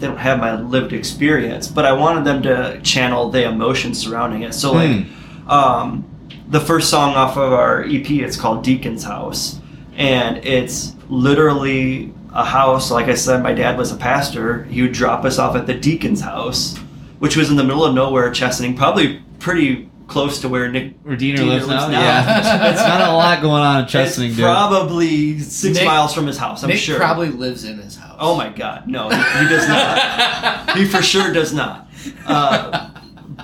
they 0.00 0.08
don't 0.08 0.16
have 0.16 0.40
my 0.40 0.60
lived 0.60 0.92
experience, 0.92 1.68
but 1.68 1.84
I 1.84 1.92
wanted 1.92 2.24
them 2.24 2.42
to 2.42 2.80
channel 2.82 3.30
the 3.30 3.44
emotions 3.48 3.98
surrounding 4.00 4.42
it. 4.42 4.54
So 4.54 4.72
like 4.72 5.06
um 5.48 6.04
the 6.48 6.60
first 6.60 6.90
song 6.90 7.14
off 7.14 7.36
of 7.36 7.52
our 7.52 7.84
EP 7.84 8.10
it's 8.10 8.36
called 8.36 8.64
Deacon's 8.64 9.04
House 9.04 9.60
and 9.96 10.38
it's 10.38 10.94
literally 11.08 12.12
a 12.34 12.44
house 12.44 12.90
like 12.90 13.06
I 13.08 13.14
said 13.14 13.42
my 13.42 13.52
dad 13.52 13.76
was 13.78 13.92
a 13.92 13.96
pastor. 13.96 14.64
He 14.64 14.82
would 14.82 14.92
drop 14.92 15.24
us 15.24 15.38
off 15.38 15.56
at 15.56 15.66
the 15.66 15.74
Deacon's 15.74 16.20
house 16.20 16.78
which 17.22 17.36
was 17.36 17.50
in 17.50 17.56
the 17.56 17.62
middle 17.62 17.84
of 17.84 17.94
nowhere, 17.94 18.28
Chesaning, 18.32 18.76
probably 18.76 19.22
pretty 19.38 19.88
close 20.08 20.40
to 20.40 20.48
where 20.48 20.68
Nick 20.68 20.94
Where 21.04 21.14
Diener 21.14 21.36
Diener 21.38 21.50
lives, 21.52 21.68
lives 21.68 21.84
now? 21.84 21.88
now. 21.88 22.00
Yeah. 22.00 22.70
it's 22.72 22.80
not 22.80 23.00
a 23.00 23.12
lot 23.12 23.40
going 23.40 23.62
on 23.62 23.82
in 23.82 23.86
Chesaning, 23.86 24.26
it's 24.30 24.36
dude. 24.36 24.44
probably 24.44 25.38
six 25.38 25.78
Nick- 25.78 25.86
miles 25.86 26.12
from 26.12 26.26
his 26.26 26.36
house. 26.36 26.64
I'm 26.64 26.70
Nick 26.70 26.80
sure. 26.80 26.96
probably 26.96 27.28
lives 27.28 27.62
in 27.62 27.78
his 27.78 27.94
house. 27.94 28.16
Oh 28.18 28.36
my 28.36 28.48
God, 28.48 28.88
no, 28.88 29.08
he, 29.08 29.14
he 29.14 29.48
does 29.48 29.68
not. 29.68 30.70
he 30.76 30.84
for 30.84 31.00
sure 31.00 31.32
does 31.32 31.54
not. 31.54 31.88
Uh, 32.26 32.90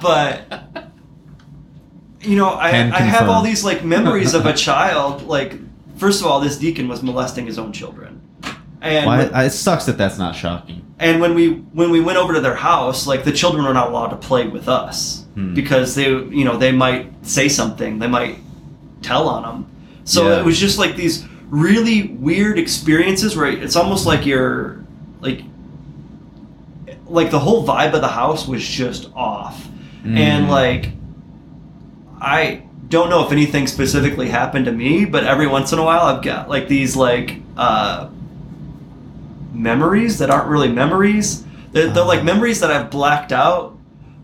but 0.03 0.89
you 2.21 2.37
know, 2.37 2.55
I, 2.57 2.73
Can 2.73 2.93
I 2.93 3.01
have 3.01 3.29
all 3.29 3.43
these 3.43 3.65
like 3.65 3.85
memories 3.85 4.35
of 4.35 4.45
a 4.45 4.53
child. 4.67 5.23
Like, 5.23 5.55
first 5.99 6.21
of 6.21 6.27
all, 6.27 6.41
this 6.41 6.59
deacon 6.59 6.89
was 6.89 7.01
molesting 7.03 7.47
his 7.47 7.59
own 7.61 7.73
children, 7.73 8.18
and 8.83 9.07
Why, 9.07 9.19
when- 9.25 9.35
it 9.47 9.51
sucks 9.51 9.87
that 9.87 9.99
that's 9.99 10.19
not 10.19 10.35
shocking. 10.37 10.83
and 10.99 11.21
when 11.21 11.35
we 11.35 11.51
when 11.73 11.91
we 11.91 12.01
went 12.01 12.19
over 12.19 12.35
to 12.35 12.41
their 12.41 12.55
house, 12.57 13.07
like 13.07 13.25
the 13.25 13.33
children 13.33 13.65
were 13.65 13.75
not 13.75 13.89
allowed 13.89 14.09
to 14.09 14.17
play 14.17 14.47
with 14.49 14.69
us 14.69 15.25
Hmm. 15.35 15.55
because 15.55 15.95
they 15.95 16.09
you 16.11 16.45
know 16.45 16.57
they 16.57 16.73
might 16.73 17.13
say 17.23 17.49
something, 17.49 17.99
they 17.99 18.09
might 18.09 18.39
tell 19.03 19.29
on 19.29 19.43
them. 19.43 19.67
So 20.05 20.29
Yeah. 20.29 20.39
it 20.41 20.45
was 20.45 20.59
just 20.59 20.79
like 20.79 20.97
these 20.97 21.25
really 21.51 22.17
weird 22.21 22.59
experiences 22.59 23.37
where 23.37 23.47
it's 23.51 23.77
almost 23.77 24.07
like 24.07 24.27
you're 24.27 24.85
like 25.21 25.43
like 27.07 27.31
the 27.31 27.39
whole 27.39 27.67
vibe 27.67 27.93
of 27.95 28.01
the 28.01 28.09
house 28.09 28.47
was 28.47 28.67
just 28.67 29.09
off, 29.15 29.67
and 30.05 30.47
Mm. 30.47 30.49
like 30.51 30.91
I 32.21 32.63
don't 32.89 33.11
know 33.11 33.25
if 33.25 33.33
anything 33.33 33.67
specifically 33.67 34.29
happened 34.29 34.65
to 34.65 34.73
me, 34.73 35.05
but 35.05 35.23
every 35.25 35.47
once 35.47 35.73
in 35.73 35.79
a 35.79 35.85
while 35.85 36.01
I've 36.03 36.23
got 36.23 36.49
like 36.49 36.69
these 36.69 36.97
like 36.97 37.37
uh, 37.57 38.07
memories 39.53 40.19
that 40.19 40.31
aren't 40.31 40.49
really 40.49 40.69
memories. 40.69 41.45
They're, 41.73 41.89
they're 41.89 42.05
like 42.05 42.21
Ah. 42.21 42.25
memories 42.25 42.61
that 42.61 42.71
I've 42.71 42.91
blacked 42.91 43.33
out, 43.33 43.77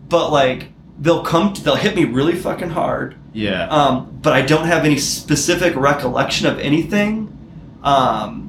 but 0.09 0.31
like 0.31 0.69
they'll 0.99 1.23
come, 1.23 1.53
to, 1.53 1.63
they'll 1.63 1.75
hit 1.75 1.95
me 1.95 2.05
really 2.05 2.35
fucking 2.35 2.69
hard. 2.69 3.15
Yeah. 3.33 3.67
Um, 3.67 4.17
but 4.21 4.33
I 4.33 4.41
don't 4.41 4.65
have 4.65 4.85
any 4.85 4.97
specific 4.97 5.75
recollection 5.75 6.47
of 6.47 6.57
anything. 6.59 7.31
Um, 7.83 8.45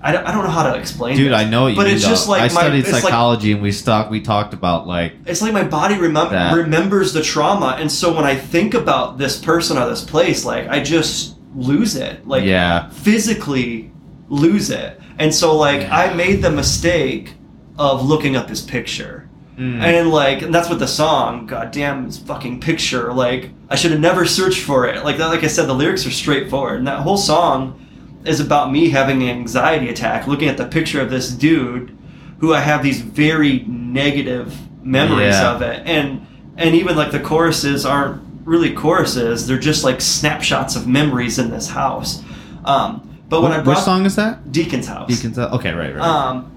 I 0.00 0.12
don't, 0.12 0.24
I 0.24 0.32
don't 0.32 0.44
know 0.44 0.50
how 0.50 0.72
to 0.72 0.78
explain. 0.78 1.16
Dude, 1.16 1.32
this, 1.32 1.38
I 1.40 1.44
know 1.44 1.62
what 1.64 1.68
you 1.70 1.76
but 1.76 1.86
mean, 1.86 1.96
it's 1.96 2.06
just 2.06 2.28
like 2.28 2.40
I 2.40 2.44
my, 2.54 2.60
studied 2.60 2.78
it's 2.80 2.92
like 2.92 3.02
psychology 3.02 3.52
and 3.52 3.60
we 3.60 3.72
stuck 3.72 4.10
we 4.10 4.20
talked 4.20 4.54
about 4.54 4.86
like 4.86 5.14
it's 5.26 5.42
like 5.42 5.52
my 5.52 5.64
body 5.64 5.96
That. 5.96 6.54
remembers 6.54 7.12
the 7.12 7.22
trauma 7.22 7.76
and 7.80 7.90
so 7.90 8.14
when 8.14 8.24
i 8.24 8.36
think 8.36 8.74
about 8.74 9.18
this 9.18 9.38
person 9.40 9.76
or 9.76 9.88
this 9.88 10.04
place 10.04 10.44
like 10.44 10.68
i 10.68 10.80
just 10.80 11.36
lose 11.56 11.96
it 11.96 12.26
like 12.28 12.44
yeah. 12.44 12.88
physically 12.90 13.90
lose 14.28 14.70
it 14.70 15.00
and 15.18 15.34
so 15.34 15.56
like 15.56 15.88
i 15.90 16.12
made 16.14 16.42
the 16.42 16.50
mistake 16.50 17.34
of 17.78 18.04
looking 18.04 18.36
up 18.36 18.48
his 18.48 18.60
picture. 18.60 19.24
Mm. 19.56 19.80
and 19.82 20.10
like 20.10 20.42
and 20.42 20.54
that's 20.54 20.68
what 20.68 20.78
the 20.78 20.86
song 20.86 21.46
goddamn 21.46 22.04
his 22.06 22.16
fucking 22.18 22.60
picture 22.60 23.12
like 23.12 23.50
i 23.68 23.74
should 23.74 23.90
have 23.90 23.98
never 24.00 24.24
searched 24.24 24.62
for 24.62 24.86
it. 24.86 25.02
Like 25.04 25.16
that 25.18 25.26
like 25.26 25.42
i 25.42 25.48
said 25.48 25.66
the 25.66 25.74
lyrics 25.74 26.06
are 26.06 26.12
straightforward. 26.12 26.78
And 26.78 26.86
that 26.86 27.00
whole 27.00 27.16
song 27.16 27.84
is 28.24 28.38
about 28.38 28.70
me 28.70 28.90
having 28.90 29.22
an 29.24 29.28
anxiety 29.30 29.88
attack 29.88 30.28
looking 30.28 30.48
at 30.48 30.56
the 30.58 30.66
picture 30.66 31.00
of 31.00 31.10
this 31.10 31.30
dude 31.30 31.96
who 32.38 32.54
i 32.54 32.60
have 32.60 32.84
these 32.84 33.00
very 33.00 33.64
negative 33.66 34.56
memories 34.84 35.34
Yeah. 35.34 35.54
of 35.56 35.62
it. 35.62 35.82
And 35.86 36.24
and 36.56 36.74
even 36.76 36.96
like 36.96 37.10
the 37.10 37.20
choruses 37.20 37.84
aren't 37.84 38.22
really 38.44 38.72
choruses. 38.72 39.46
They're 39.46 39.58
just 39.58 39.82
like 39.84 40.00
snapshots 40.00 40.76
of 40.76 40.86
memories 40.86 41.38
in 41.38 41.50
this 41.50 41.68
house. 41.68 42.22
Um 42.64 43.17
but 43.28 43.42
when 43.42 43.52
i 43.52 43.60
brought 43.60 43.76
Which 43.76 43.84
song 43.84 44.06
is 44.06 44.16
that? 44.16 44.50
deacon's 44.52 44.86
house 44.86 45.08
Deacons. 45.08 45.36
House. 45.36 45.52
Okay, 45.54 45.72
right, 45.72 45.94
right. 45.94 46.04
um, 46.04 46.52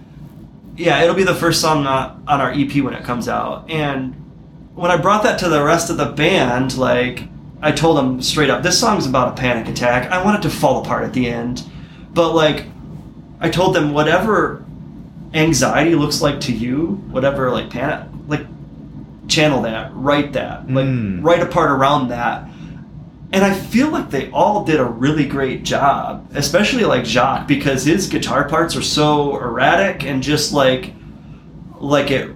yeah, 0.78 1.02
it'll 1.04 1.16
be 1.16 1.24
the 1.24 1.36
first 1.36 1.60
song 1.62 1.86
on, 1.86 2.24
on 2.28 2.40
our 2.42 2.52
EP 2.52 2.74
when 2.84 2.94
it 2.94 3.04
comes 3.04 3.28
out. 3.28 3.70
And 3.70 4.16
when 4.74 4.90
I 4.90 4.98
brought 4.98 5.22
that 5.24 5.38
to 5.40 5.50
the 5.50 5.62
rest 5.64 5.90
of 5.90 5.98
the 5.98 6.06
band, 6.06 6.78
like 6.78 7.24
I 7.62 7.72
told 7.72 7.98
them 7.98 8.22
straight 8.22 8.50
up, 8.50 8.64
this 8.64 8.80
song's 8.80 9.06
about 9.06 9.38
a 9.38 9.42
panic 9.42 9.68
attack. 9.68 10.10
I 10.10 10.24
want 10.24 10.40
it 10.40 10.48
to 10.48 10.50
fall 10.50 10.82
apart 10.82 11.04
at 11.04 11.14
the 11.14 11.28
end, 11.28 11.64
but 12.14 12.34
like 12.34 12.66
I 13.42 13.50
told 13.50 13.76
them, 13.76 13.94
whatever 13.94 14.64
anxiety 15.34 15.94
looks 15.96 16.22
like 16.22 16.40
to 16.42 16.52
you, 16.54 17.02
whatever 17.12 17.52
like 17.52 17.70
panic, 17.70 18.08
like 18.28 18.46
channel 19.28 19.62
that, 19.64 19.92
write 19.94 20.34
that, 20.34 20.70
like 20.72 20.86
Mm. 20.86 21.24
write 21.24 21.42
a 21.42 21.46
part 21.46 21.70
around 21.70 22.08
that. 22.10 22.48
And 23.34 23.46
I 23.46 23.54
feel 23.54 23.90
like 23.90 24.10
they 24.10 24.30
all 24.32 24.66
did 24.66 24.80
a 24.80 24.86
really 24.86 25.26
great 25.26 25.64
job, 25.64 26.30
especially 26.34 26.84
like 26.84 27.06
Jacques, 27.06 27.48
because 27.48 27.86
his 27.86 28.08
guitar 28.08 28.48
parts 28.48 28.76
are 28.76 28.82
so 28.82 29.38
erratic 29.38 30.04
and 30.04 30.22
just 30.22 30.52
like, 30.52 30.94
like 31.80 32.12
it 32.12 32.30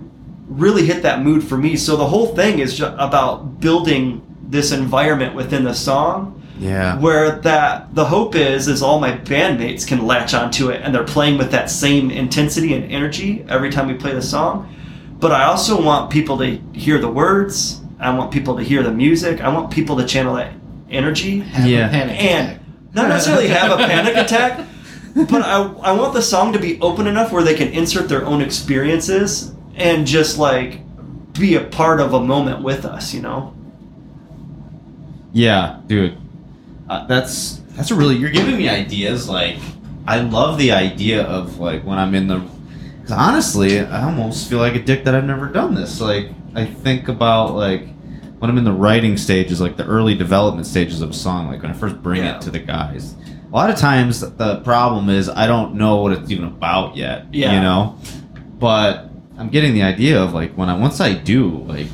really 0.47 0.85
hit 0.85 1.03
that 1.03 1.21
mood 1.21 1.43
for 1.43 1.57
me. 1.57 1.75
So 1.75 1.97
the 1.97 2.07
whole 2.07 2.33
thing 2.33 2.59
is 2.59 2.79
about 2.79 3.59
building 3.59 4.21
this 4.47 4.71
environment 4.71 5.35
within 5.35 5.63
the 5.63 5.73
song 5.73 6.41
yeah. 6.59 6.97
where 6.99 7.31
that 7.41 7.93
the 7.95 8.05
hope 8.05 8.35
is 8.35 8.67
is 8.67 8.81
all 8.81 8.99
my 8.99 9.11
bandmates 9.11 9.87
can 9.87 10.05
latch 10.05 10.33
onto 10.33 10.69
it 10.69 10.81
and 10.81 10.93
they're 10.93 11.03
playing 11.03 11.37
with 11.37 11.51
that 11.51 11.69
same 11.69 12.11
intensity 12.11 12.73
and 12.73 12.89
energy 12.91 13.45
every 13.49 13.69
time 13.69 13.87
we 13.87 13.93
play 13.93 14.13
the 14.13 14.21
song 14.21 14.73
but 15.19 15.31
i 15.31 15.43
also 15.43 15.81
want 15.81 16.09
people 16.09 16.37
to 16.37 16.57
hear 16.73 16.97
the 16.97 17.07
words 17.07 17.81
i 17.99 18.15
want 18.15 18.31
people 18.31 18.55
to 18.55 18.63
hear 18.63 18.83
the 18.83 18.91
music 18.91 19.41
i 19.41 19.49
want 19.49 19.71
people 19.71 19.97
to 19.97 20.05
channel 20.05 20.35
that 20.35 20.53
energy 20.95 21.39
Have 21.39 21.67
Yeah. 21.67 21.87
a 21.87 21.91
panic 21.91 22.23
and 22.23 22.47
attack. 22.51 22.61
not 22.93 23.09
necessarily 23.09 23.47
have 23.49 23.71
a 23.71 23.77
panic 23.83 24.15
attack 24.15 24.67
but 25.15 25.41
I, 25.43 25.61
I 25.81 25.91
want 25.93 26.13
the 26.13 26.21
song 26.21 26.51
to 26.53 26.59
be 26.59 26.79
open 26.81 27.07
enough 27.07 27.31
where 27.31 27.43
they 27.43 27.53
can 27.55 27.69
insert 27.69 28.09
their 28.09 28.25
own 28.25 28.41
experiences 28.41 29.53
and 29.75 30.05
just 30.07 30.37
like 30.37 30.81
be 31.33 31.55
a 31.55 31.61
part 31.61 31.99
of 32.01 32.13
a 32.13 32.19
moment 32.21 32.61
with 32.63 32.85
us 32.85 33.13
you 33.13 33.21
know 33.21 33.53
Yeah, 35.33 35.81
dude. 35.87 36.17
Uh, 36.89 37.05
that's 37.07 37.61
that's 37.75 37.91
a 37.91 37.95
really 37.95 38.15
you're 38.15 38.29
giving 38.31 38.57
me 38.57 38.69
ideas. 38.69 39.27
Like, 39.27 39.57
I 40.07 40.19
love 40.21 40.57
the 40.57 40.71
idea 40.71 41.23
of 41.23 41.59
like 41.59 41.83
when 41.83 41.97
I'm 41.97 42.15
in 42.15 42.27
the. 42.27 42.39
Cause 43.01 43.11
honestly, 43.11 43.79
I 43.81 44.03
almost 44.03 44.49
feel 44.49 44.59
like 44.59 44.75
a 44.75 44.81
dick 44.81 45.03
that 45.03 45.13
I've 45.13 45.25
never 45.25 45.47
done 45.47 45.75
this. 45.75 45.99
Like, 46.01 46.29
I 46.55 46.65
think 46.65 47.07
about 47.09 47.53
like 47.55 47.87
when 48.39 48.49
I'm 48.49 48.57
in 48.57 48.63
the 48.63 48.71
writing 48.73 49.17
stages, 49.17 49.61
like 49.61 49.77
the 49.77 49.85
early 49.85 50.15
development 50.15 50.67
stages 50.67 51.01
of 51.01 51.11
a 51.11 51.13
song. 51.13 51.47
Like 51.47 51.61
when 51.61 51.71
I 51.71 51.73
first 51.73 52.01
bring 52.03 52.23
Yeah. 52.23 52.35
it 52.37 52.41
to 52.41 52.51
the 52.51 52.59
guys. 52.59 53.15
A 53.51 53.55
lot 53.55 53.69
of 53.69 53.77
times, 53.77 54.19
the 54.19 54.59
problem 54.61 55.09
is 55.09 55.29
I 55.29 55.47
don't 55.47 55.75
know 55.75 55.97
what 56.01 56.11
it's 56.11 56.29
even 56.29 56.45
about 56.45 56.97
yet. 56.97 57.25
Yeah. 57.31 57.53
You 57.55 57.61
know, 57.61 57.97
but 58.59 59.09
I'm 59.37 59.49
getting 59.49 59.73
the 59.73 59.83
idea 59.83 60.21
of 60.21 60.33
like 60.33 60.53
when 60.55 60.69
I 60.69 60.77
once 60.77 60.99
I 60.99 61.13
do 61.13 61.49
like 61.67 61.87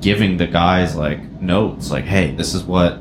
giving 0.00 0.36
the 0.36 0.46
guys 0.46 0.94
like 0.94 1.20
notes 1.40 1.90
like 1.90 2.04
hey 2.04 2.30
this 2.32 2.54
is 2.54 2.62
what 2.64 2.92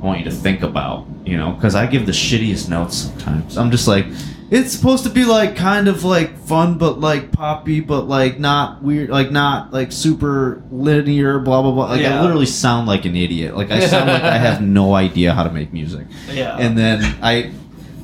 i 0.00 0.04
want 0.04 0.18
you 0.18 0.24
to 0.24 0.30
think 0.30 0.62
about 0.62 1.06
you 1.24 1.36
know 1.36 1.52
because 1.52 1.74
i 1.74 1.86
give 1.86 2.06
the 2.06 2.12
shittiest 2.12 2.68
notes 2.70 2.96
sometimes 2.96 3.58
i'm 3.58 3.70
just 3.70 3.86
like 3.86 4.06
it's 4.50 4.72
supposed 4.72 5.04
to 5.04 5.10
be 5.10 5.24
like 5.24 5.56
kind 5.56 5.88
of 5.88 6.04
like 6.04 6.38
fun 6.38 6.78
but 6.78 7.00
like 7.00 7.32
poppy 7.32 7.80
but 7.80 8.02
like 8.08 8.38
not 8.38 8.82
weird 8.82 9.10
like 9.10 9.30
not 9.30 9.72
like 9.72 9.92
super 9.92 10.62
linear 10.70 11.38
blah 11.38 11.62
blah 11.62 11.72
blah. 11.72 11.86
Like 11.86 12.04
i 12.04 12.20
literally 12.20 12.46
sound 12.46 12.86
like 12.86 13.04
an 13.04 13.16
idiot. 13.16 13.56
Like 13.56 13.70
i 13.70 13.80
sound 13.86 14.08
like 14.08 14.22
i 14.22 14.38
have 14.38 14.62
no 14.78 14.94
idea 14.94 15.34
how 15.34 15.44
to 15.44 15.50
make 15.50 15.72
music. 15.72 16.06
Yeah. 16.30 16.56
And 16.56 16.76
then 16.76 17.02
I 17.22 17.52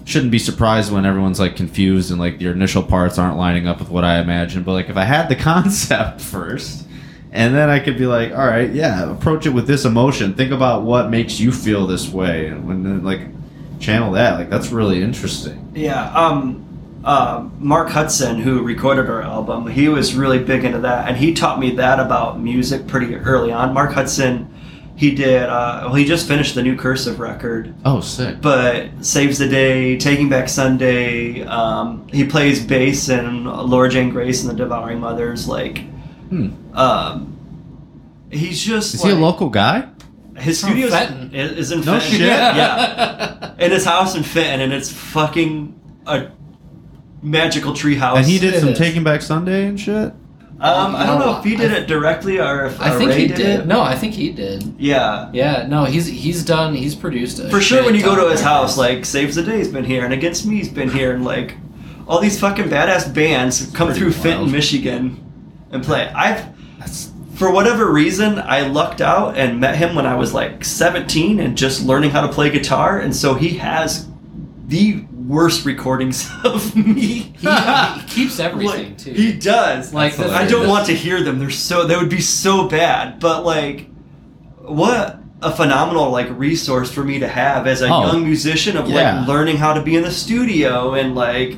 shouldn't 0.05 0.33
be 0.33 0.39
surprised 0.39 0.93
when 0.93 1.07
everyone's 1.07 1.41
like 1.41 1.57
confused 1.57 2.11
and 2.11 2.21
like 2.21 2.41
your 2.41 2.53
initial 2.53 2.83
parts 2.83 3.19
aren't 3.19 3.37
lining 3.37 3.67
up 3.67 3.79
with 3.79 3.89
what 3.89 4.05
I 4.05 4.21
imagined. 4.21 4.65
But 4.65 4.73
like 4.73 4.89
if 4.89 4.97
I 4.97 5.05
had 5.05 5.29
the 5.29 5.37
concept 5.51 6.21
first, 6.21 6.87
and 7.33 7.55
then 7.55 7.69
I 7.69 7.81
could 7.81 7.99
be 7.99 8.07
like, 8.07 8.31
all 8.31 8.47
right, 8.47 8.71
yeah, 8.73 9.11
approach 9.11 9.45
it 9.45 9.51
with 9.51 9.67
this 9.67 9.85
emotion. 9.85 10.35
Think 10.35 10.53
about 10.53 10.83
what 10.83 11.11
makes 11.11 11.41
you 11.41 11.51
feel 11.51 11.87
this 11.87 12.09
way, 12.09 12.47
and 12.47 12.69
when 12.69 13.03
like 13.03 13.23
channel 13.81 14.13
that. 14.13 14.39
Like 14.39 14.51
that's 14.51 14.71
really 14.71 15.03
interesting. 15.03 15.71
Yeah, 15.75 16.11
um, 16.13 16.61
uh, 17.05 17.49
Marc 17.59 17.91
Hudson, 17.91 18.41
who 18.41 18.63
recorded 18.63 19.11
our 19.11 19.23
album, 19.23 19.67
he 19.67 19.89
was 19.89 20.15
really 20.15 20.39
big 20.39 20.65
into 20.65 20.79
that, 20.81 21.09
and 21.09 21.17
he 21.17 21.35
taught 21.35 21.59
me 21.59 21.73
that 21.77 22.01
about 22.01 22.41
music 22.41 22.87
pretty 22.87 23.15
early 23.17 23.53
on. 23.53 23.75
Marc 23.75 23.93
Hudson, 23.93 24.49
he 24.97 25.15
did. 25.15 25.43
Uh, 25.43 25.81
well, 25.85 25.95
he 25.95 26.05
just 26.05 26.27
finished 26.27 26.55
the 26.55 26.63
new 26.63 26.77
Cursive 26.77 27.19
record, 27.21 27.75
Oh, 27.85 28.01
sick. 28.01 28.41
but 28.41 28.87
Saves 29.03 29.39
the 29.39 29.49
Day, 29.49 29.99
Taking 29.99 30.29
Back 30.31 30.49
Sunday. 30.49 31.43
Um, 31.45 32.07
he 32.13 32.25
plays 32.25 32.65
bass 32.65 33.09
in 33.09 33.45
Laura 33.45 33.89
Jane 33.91 34.09
Grace 34.11 34.43
and 34.45 34.51
the 34.51 34.55
Devouring 34.65 35.01
Mothers. 35.01 35.47
Like, 35.49 35.79
Hmm. 36.31 36.51
um, 36.75 37.37
he's 38.31 38.63
just 38.65 38.95
Is 38.95 39.03
like, 39.05 39.13
he 39.13 39.19
a 39.19 39.21
local 39.21 39.51
guy? 39.51 39.89
His 40.37 40.61
From 40.61 40.71
studio 40.71 40.89
Fenton. 40.91 41.35
is, 41.35 41.53
is 41.53 41.73
in 41.73 41.81
No 41.81 41.99
Fenton. 41.99 42.11
shit. 42.11 42.21
Yeah 42.21 43.55
in 43.59 43.71
his 43.71 43.85
house 43.85 44.17
in 44.17 44.23
Fenton, 44.25 44.61
and 44.63 44.73
it's 44.73 44.91
fucking 44.91 45.81
a 46.07 46.27
magical 47.23 47.73
tree 47.75 47.95
house. 47.95 48.19
And 48.19 48.27
he 48.27 48.39
did 48.39 48.55
It 48.55 48.61
some 48.61 48.71
is. 48.71 48.79
Taking 48.79 49.05
Back 49.05 49.23
Sunday 49.23 49.67
and 49.67 49.79
shit. 49.79 50.13
Um, 50.61 50.95
I 50.97 51.05
don't 51.07 51.19
know 51.19 51.37
if 51.39 51.45
he 51.45 51.57
did 51.57 51.73
I- 51.73 51.79
it 51.79 51.87
directly 51.87 52.39
or 52.41 52.67
if 52.67 52.81
I 52.81 52.91
uh, 52.91 52.99
think 52.99 53.11
Ray 53.11 53.21
he 53.23 53.27
did, 53.29 53.37
did. 53.37 53.61
it. 53.61 53.67
No, 53.67 53.83
I 53.83 53.95
think 53.97 54.15
he 54.15 54.31
did. 54.31 54.75
Yeah, 54.79 55.31
Yeah, 55.33 55.67
no, 55.69 55.85
he's 55.85 56.07
he's 56.07 56.45
done. 56.45 56.75
He's 56.75 56.95
produced 56.95 57.39
a 57.39 57.45
for 57.51 57.61
sure. 57.61 57.79
shit 57.79 57.85
When 57.87 57.95
you 57.95 58.03
go 58.03 58.15
ton 58.15 58.25
to 58.25 58.31
his 58.31 58.41
house, 58.41 58.79
records. 58.79 58.97
like 58.99 59.05
Saves 59.05 59.35
the 59.37 59.43
Day's 59.43 59.69
been 59.69 59.85
here, 59.85 60.05
and 60.05 60.13
Against 60.15 60.47
Me's 60.47 60.69
been 60.69 60.91
here, 60.91 61.13
and 61.13 61.25
like 61.25 61.57
all 62.07 62.21
these 62.21 62.39
fucking 62.39 62.67
badass 62.67 63.13
bands 63.13 63.71
come 63.75 63.93
through 63.93 64.11
wild. 64.11 64.23
Fenton, 64.23 64.53
Michigan, 64.53 65.21
and 65.71 65.83
play. 65.83 66.09
I've 66.09 66.37
That's 66.39 66.54
for 67.35 67.51
whatever 67.51 67.91
reason, 67.93 68.39
I 68.39 68.63
lucked 68.67 69.01
out 69.01 69.37
and 69.37 69.61
met 69.61 69.77
him 69.77 69.95
when 69.95 70.07
I 70.07 70.15
was 70.17 70.33
like 70.35 70.65
17 70.65 71.41
and 71.41 71.57
just 71.57 71.85
learning 71.85 72.11
how 72.11 72.21
to 72.27 72.33
play 72.33 72.51
guitar. 72.51 72.99
And 73.01 73.15
so 73.15 73.35
he 73.35 73.59
has 73.59 74.09
the 74.67 75.05
worst 75.27 75.65
recordings 75.65 76.31
of 76.45 76.75
me. 76.77 76.93
he, 76.93 77.23
he 77.47 78.03
keeps 78.09 78.39
everything 78.39 78.89
Like, 78.91 78.99
too. 78.99 79.13
He 79.13 79.33
does. 79.33 79.93
Like, 79.93 80.17
That's 80.17 80.31
the- 80.31 80.35
I 80.37 80.41
don't 80.43 80.49
hilarious. 80.63 80.69
want 80.71 80.87
to 80.87 80.95
hear 80.95 81.23
them. 81.23 81.39
They're 81.39 81.51
so 81.51 81.87
they 81.87 81.97
would 81.97 82.09
be 82.11 82.21
so 82.21 82.69
bad. 82.69 83.19
But 83.21 83.45
like, 83.45 83.89
what 84.59 85.19
a 85.43 85.51
phenomenal 85.55 86.11
like 86.11 86.29
resource 86.39 86.91
for 86.91 87.05
me 87.05 87.19
to 87.19 87.29
have 87.29 87.67
as 87.67 87.83
a 87.83 87.87
Oh. 87.89 88.13
young 88.13 88.25
musician 88.25 88.77
of 88.77 88.89
Yeah. 88.89 89.19
like 89.21 89.29
learning 89.29 89.57
how 89.59 89.75
to 89.75 89.83
be 89.83 89.97
in 89.97 90.03
the 90.03 90.11
studio 90.11 90.95
and 90.95 91.15
like 91.15 91.57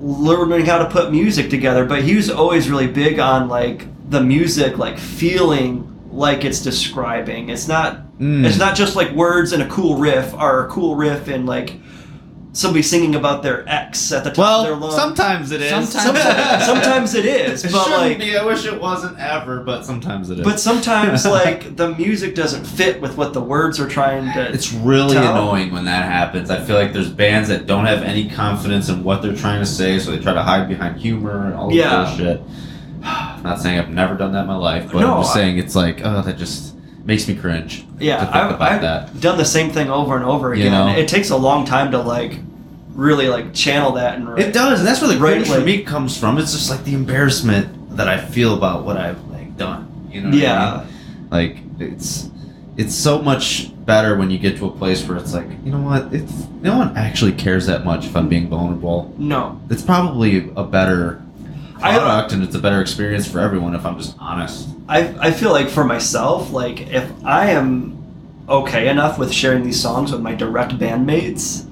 learning 0.00 0.66
how 0.66 0.78
to 0.78 0.86
put 0.86 1.10
music 1.12 1.50
together. 1.50 1.84
But 1.84 2.02
he 2.02 2.16
was 2.16 2.30
always 2.30 2.68
really 2.70 2.86
big 2.86 3.18
on 3.18 3.48
like 3.48 3.86
the 4.10 4.20
music, 4.20 4.76
like 4.78 4.98
feeling 4.98 5.86
like 6.10 6.44
it's 6.44 6.60
describing. 6.60 7.48
It's 7.48 7.68
not. 7.68 8.18
Mm. 8.18 8.44
It's 8.44 8.58
not 8.58 8.76
just 8.76 8.96
like 8.96 9.12
words 9.12 9.52
and 9.52 9.62
a 9.62 9.68
cool 9.68 9.96
riff, 9.96 10.34
or 10.34 10.66
a 10.66 10.68
cool 10.68 10.94
riff 10.96 11.28
and 11.28 11.46
like 11.46 11.74
somebody 12.52 12.82
singing 12.82 13.14
about 13.14 13.44
their 13.44 13.66
ex 13.68 14.10
at 14.10 14.24
the 14.24 14.30
top 14.32 14.62
of 14.62 14.64
their 14.66 14.72
well. 14.72 14.88
lungs. 14.88 14.96
Sometimes 14.96 15.52
it 15.52 15.62
is. 15.62 15.70
Sometimes- 15.70 16.18
Sometimes, 16.20 16.64
sometimes 16.66 17.14
it 17.14 17.24
is, 17.24 17.64
It 17.64 17.70
but 17.70 17.84
shouldn't 17.84 18.02
like, 18.02 18.18
be. 18.18 18.36
I 18.36 18.44
wish 18.44 18.66
it 18.66 18.78
wasn't 18.80 19.16
ever, 19.20 19.60
but 19.62 19.84
sometimes 19.84 20.30
it 20.30 20.40
is. 20.40 20.44
but 20.44 20.58
sometimes 20.58 21.24
like 21.40 21.76
the 21.76 21.94
music 21.94 22.34
doesn't 22.34 22.64
fit 22.64 23.00
with 23.00 23.16
what 23.16 23.32
the 23.34 23.40
words 23.40 23.78
are 23.78 23.88
trying 23.88 24.32
to. 24.34 24.52
It's 24.52 24.72
really 24.72 25.14
Tell. 25.14 25.30
annoying 25.32 25.70
when 25.72 25.84
that 25.84 26.04
happens. 26.10 26.50
I 26.50 26.60
feel 26.60 26.74
like 26.74 26.92
there's 26.92 27.08
bands 27.08 27.48
that 27.50 27.66
don't 27.66 27.86
have 27.86 28.02
any 28.02 28.28
confidence 28.28 28.88
in 28.88 29.04
what 29.04 29.22
they're 29.22 29.36
trying 29.36 29.60
to 29.60 29.66
say, 29.66 30.00
so 30.00 30.10
they 30.10 30.18
try 30.18 30.34
to 30.34 30.42
hide 30.42 30.68
behind 30.68 31.00
humor 31.00 31.46
and 31.46 31.54
all 31.54 31.68
this 31.68 31.78
Yeah. 31.78 32.04
bullshit. 32.04 32.42
I'm 33.40 33.44
not 33.50 33.60
saying 33.60 33.78
I've 33.78 33.88
never 33.90 34.14
done 34.14 34.32
that 34.32 34.42
in 34.42 34.46
my 34.46 34.56
life, 34.56 34.90
but 34.92 35.00
No, 35.00 35.14
I'm 35.16 35.22
just 35.22 35.32
saying 35.34 35.58
it's 35.58 35.74
like, 35.74 36.00
oh, 36.04 36.20
that 36.22 36.36
just 36.36 36.74
makes 37.04 37.26
me 37.26 37.34
cringe. 37.34 37.86
Yeah, 37.98 38.20
I've, 38.32 38.60
I've 38.60 38.80
that. 38.82 39.18
done 39.20 39.38
the 39.38 39.44
same 39.44 39.70
thing 39.70 39.88
over 39.90 40.14
and 40.16 40.24
over 40.24 40.54
You 40.54 40.66
again. 40.66 40.72
know? 40.72 40.88
It 41.00 41.08
takes 41.08 41.30
a 41.30 41.36
long 41.36 41.64
time 41.64 41.90
to 41.92 41.98
like 41.98 42.38
really 42.94 43.28
like 43.28 43.54
channel 43.54 43.92
that 43.92 44.18
and 44.18 44.38
It 44.38 44.52
does, 44.52 44.80
and 44.80 44.86
that's 44.86 45.00
where 45.00 45.10
the 45.12 45.18
cringe 45.18 45.48
for 45.48 45.60
me 45.60 45.82
comes 45.82 46.16
from. 46.18 46.36
It's 46.38 46.52
just 46.52 46.68
like 46.70 46.84
the 46.84 46.92
embarrassment 46.94 47.96
that 47.96 48.08
I 48.08 48.20
feel 48.20 48.54
about 48.54 48.84
what 48.84 48.96
I've 48.98 49.22
like 49.28 49.56
done. 49.56 50.08
You 50.12 50.20
know? 50.20 50.28
what 50.28 50.36
I 50.38 50.40
Yeah. 50.42 50.84
mean? 50.84 51.28
Like 51.30 51.56
it's 51.78 52.28
it's 52.76 52.94
so 52.94 53.20
much 53.22 53.70
better 53.86 54.16
when 54.16 54.30
you 54.30 54.38
get 54.38 54.56
to 54.58 54.66
a 54.66 54.70
place 54.70 55.06
where 55.08 55.16
it's 55.18 55.32
like, 55.34 55.48
you 55.64 55.72
know 55.72 55.80
what? 55.80 56.12
It's 56.12 56.46
no 56.60 56.76
one 56.76 56.96
actually 56.96 57.32
cares 57.32 57.66
that 57.66 57.84
much 57.84 58.04
if 58.06 58.14
I'm 58.16 58.28
being 58.28 58.48
vulnerable. 58.48 59.12
No, 59.18 59.60
It's 59.70 59.82
probably 59.82 60.50
a 60.56 60.62
better 60.64 61.22
I- 61.82 61.96
product 61.98 62.32
and 62.32 62.42
it's 62.42 62.54
a 62.54 62.58
better 62.58 62.80
experience 62.80 63.26
for 63.26 63.40
everyone 63.40 63.74
if 63.74 63.84
I'm 63.86 63.98
just 63.98 64.16
honest. 64.18 64.68
I 64.88 65.14
I 65.18 65.30
feel 65.30 65.50
like 65.52 65.68
for 65.68 65.84
myself, 65.84 66.50
like 66.52 66.80
if 66.88 67.10
I 67.24 67.50
am 67.50 67.96
okay 68.48 68.88
enough 68.88 69.18
with 69.18 69.32
sharing 69.32 69.62
these 69.62 69.80
songs 69.80 70.10
with 70.12 70.20
my 70.20 70.34
direct 70.34 70.72
bandmates, 70.78 71.64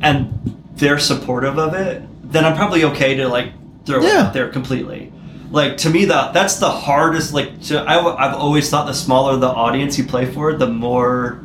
and 0.00 0.56
they're 0.74 0.98
supportive 0.98 1.58
of 1.58 1.74
it, 1.74 2.02
then 2.22 2.44
I'm 2.44 2.56
probably 2.56 2.84
okay 2.84 3.16
to 3.16 3.28
like 3.28 3.52
throw 3.84 4.00
it 4.02 4.04
out 4.26 4.32
there 4.32 4.48
completely. 4.48 5.12
Like 5.50 5.78
to 5.78 5.90
me, 5.90 6.04
that 6.06 6.34
that's 6.34 6.58
the 6.58 6.70
hardest. 6.70 7.32
Like 7.32 7.60
to, 7.62 7.80
I, 7.80 7.96
I've 7.96 8.34
always 8.34 8.68
thought 8.68 8.86
the 8.86 8.92
smaller 8.92 9.36
the 9.38 9.48
audience 9.48 9.96
you 9.98 10.04
play 10.04 10.26
for, 10.26 10.52
the 10.54 10.66
more 10.66 11.40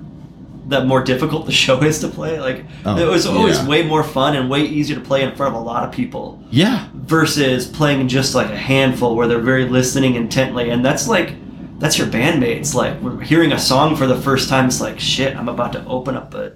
the 0.66 0.84
more 0.86 1.03
difficult 1.03 1.45
the 1.45 1.51
show 1.66 1.82
is 1.84 1.99
to 1.99 2.07
play. 2.07 2.39
Like 2.39 2.66
Oh, 2.86 2.97
it 2.97 3.07
was 3.07 3.26
always 3.26 3.57
yeah. 3.59 3.68
way 3.68 3.84
more 3.84 4.03
fun 4.03 4.36
and 4.36 4.49
way 4.49 4.64
easier 4.66 4.95
to 4.95 5.01
play 5.01 5.24
in 5.24 5.36
front 5.36 5.55
of 5.55 5.61
a 5.61 5.64
lot 5.66 5.84
of 5.88 5.91
people 5.93 6.43
Yeah. 6.51 6.88
versus 6.93 7.68
playing 7.68 8.07
just 8.07 8.34
like 8.36 8.49
a 8.49 8.57
handful 8.57 9.16
where 9.16 9.28
they're 9.28 9.39
very 9.39 9.66
listening 9.68 10.16
intently 10.16 10.70
and 10.70 10.84
that's 10.86 11.07
like 11.07 11.36
that's 11.80 11.97
your 11.97 12.07
bandmates 12.07 12.74
like 12.74 12.99
we're 13.01 13.20
hearing 13.20 13.51
a 13.51 13.59
song 13.59 13.95
for 13.97 14.07
the 14.07 14.16
first 14.22 14.47
time 14.47 14.68
it's 14.68 14.80
like 14.80 14.99
shit 14.99 15.36
i'm 15.36 15.49
about 15.49 15.74
to 15.74 15.84
open 15.86 16.16
up 16.16 16.34
a 16.34 16.53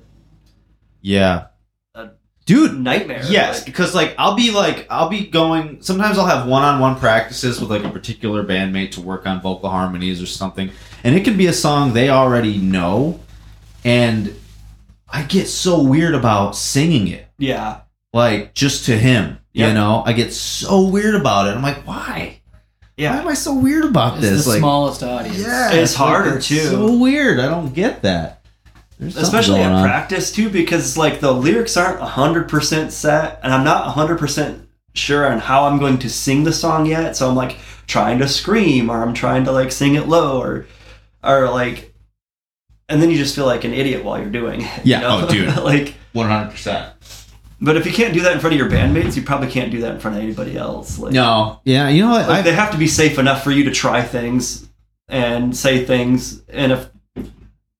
Yeah. 1.02 1.48
A 1.96 2.10
Dude, 2.46 2.80
nightmare 2.80 3.24
Yes, 3.28 3.58
Like, 3.58 3.66
because 3.66 3.94
like 3.94 4.16
I'll 4.18 4.36
be 4.36 4.52
like 4.52 4.88
I'll 4.90 5.10
be 5.10 5.26
going. 5.28 5.82
Sometimes 5.82 6.18
I'll 6.18 6.26
have 6.28 6.48
one-on-one 6.48 6.96
practices 6.98 7.60
with 7.60 7.70
like 7.70 7.84
a 7.84 7.90
particular 7.90 8.44
bandmate 8.44 8.92
to 8.92 9.02
work 9.02 9.26
on 9.28 9.42
vocal 9.42 9.70
harmonies 9.70 10.22
or 10.22 10.26
something, 10.28 10.70
and 11.04 11.14
it 11.16 11.26
can 11.26 11.36
be 11.36 11.48
a 11.48 11.54
song 11.54 11.92
they 11.94 12.10
already 12.10 12.58
know, 12.58 13.20
and 13.88 14.34
I 15.10 15.24
get 15.24 15.48
so 15.48 15.82
weird 15.84 16.14
about 16.14 16.56
singing 16.56 17.08
it, 17.08 17.28
yeah 17.38 17.82
like 18.14 18.54
just 18.54 18.86
to 18.86 18.98
him. 18.98 19.38
Yep. 19.54 19.68
You 19.68 19.74
know, 19.74 20.04
I 20.06 20.14
get 20.14 20.34
so 20.34 20.88
weird 20.88 21.14
about 21.16 21.48
it. 21.48 21.52
I'm 21.56 21.62
like, 21.62 21.86
why? 21.88 22.40
Yeah. 22.96 23.14
Why 23.16 23.22
am 23.22 23.28
I 23.28 23.34
so 23.36 23.54
weird 23.54 23.86
about 23.86 24.18
It's 24.18 24.22
this? 24.28 24.44
the 24.46 24.52
like, 24.52 24.60
smallest 24.60 25.04
audience. 25.04 25.40
yeah, 25.40 25.72
It's 25.74 25.94
like, 26.00 26.08
harder, 26.10 26.38
it's 26.38 26.48
too. 26.48 26.58
So 26.60 26.98
weird. 26.98 27.40
I 27.40 27.48
don't 27.48 27.74
get 27.74 28.02
that. 28.04 28.42
Especially 29.00 29.56
going 29.60 29.68
at 29.68 29.74
on. 29.74 29.84
practice 29.84 30.32
too 30.32 30.50
because 30.50 30.98
like 30.98 31.20
the 31.20 31.32
lyrics 31.32 31.78
aren't 31.78 32.00
100% 32.00 32.90
set 32.92 33.40
and 33.44 33.54
i'm 33.54 33.64
not 33.64 33.96
100% 33.96 34.62
sure 34.96 35.32
on 35.32 35.38
how 35.40 35.66
i'm 35.66 35.78
going 35.78 36.00
to 36.00 36.10
sing 36.10 36.44
the 36.44 36.52
song 36.52 36.88
yet 36.88 37.16
so 37.16 37.30
i'm 37.30 37.36
like 37.36 37.58
trying 37.86 38.18
to 38.18 38.28
scream 38.28 38.90
or 38.90 39.04
i'm 39.04 39.14
trying 39.14 39.44
to 39.46 39.52
like 39.52 39.72
sing 39.72 39.94
it 39.94 40.08
low 40.08 40.42
or 40.42 40.66
or 41.24 41.48
like 41.52 41.87
and 42.90 43.02
then 43.02 43.10
you 43.12 43.18
just 43.18 43.36
feel 43.36 43.46
like 43.46 43.64
an 43.64 43.74
idiot 43.74 44.04
while 44.04 44.20
you're 44.20 44.30
doing 44.30 44.62
it 44.62 44.86
you 44.86 44.92
Yeah. 44.92 45.00
know? 45.02 45.22
Oh, 45.24 45.30
dude. 45.30 45.56
like 45.64 45.96
One 46.14 46.28
hundred 46.30 46.52
percent. 46.52 46.94
But 47.60 47.76
if 47.76 47.86
you 47.88 47.92
can't 47.92 48.14
do 48.14 48.22
that 48.22 48.34
in 48.34 48.40
front 48.40 48.54
of 48.54 48.60
your 48.60 48.70
bandmates, 48.70 49.16
you 49.16 49.24
probably 49.24 49.50
can't 49.50 49.72
do 49.72 49.82
that 49.82 49.96
in 49.96 50.00
front 50.00 50.16
of 50.18 50.24
anybody 50.24 50.58
else. 50.58 51.00
Like, 51.00 51.12
No. 51.14 51.60
Yeah. 51.66 51.90
You 51.90 52.04
know 52.04 52.12
what? 52.12 52.30
like, 52.30 52.44
they 52.46 52.54
have 52.54 52.72
to 52.72 52.78
be 52.78 52.88
safe 52.88 53.18
enough 53.18 53.44
for 53.44 53.52
you 53.52 53.64
to 53.66 53.72
try 53.72 54.02
things 54.04 54.70
and 55.08 55.56
say 55.56 55.84
things. 55.86 56.44
And 56.50 56.72
if 56.72 56.90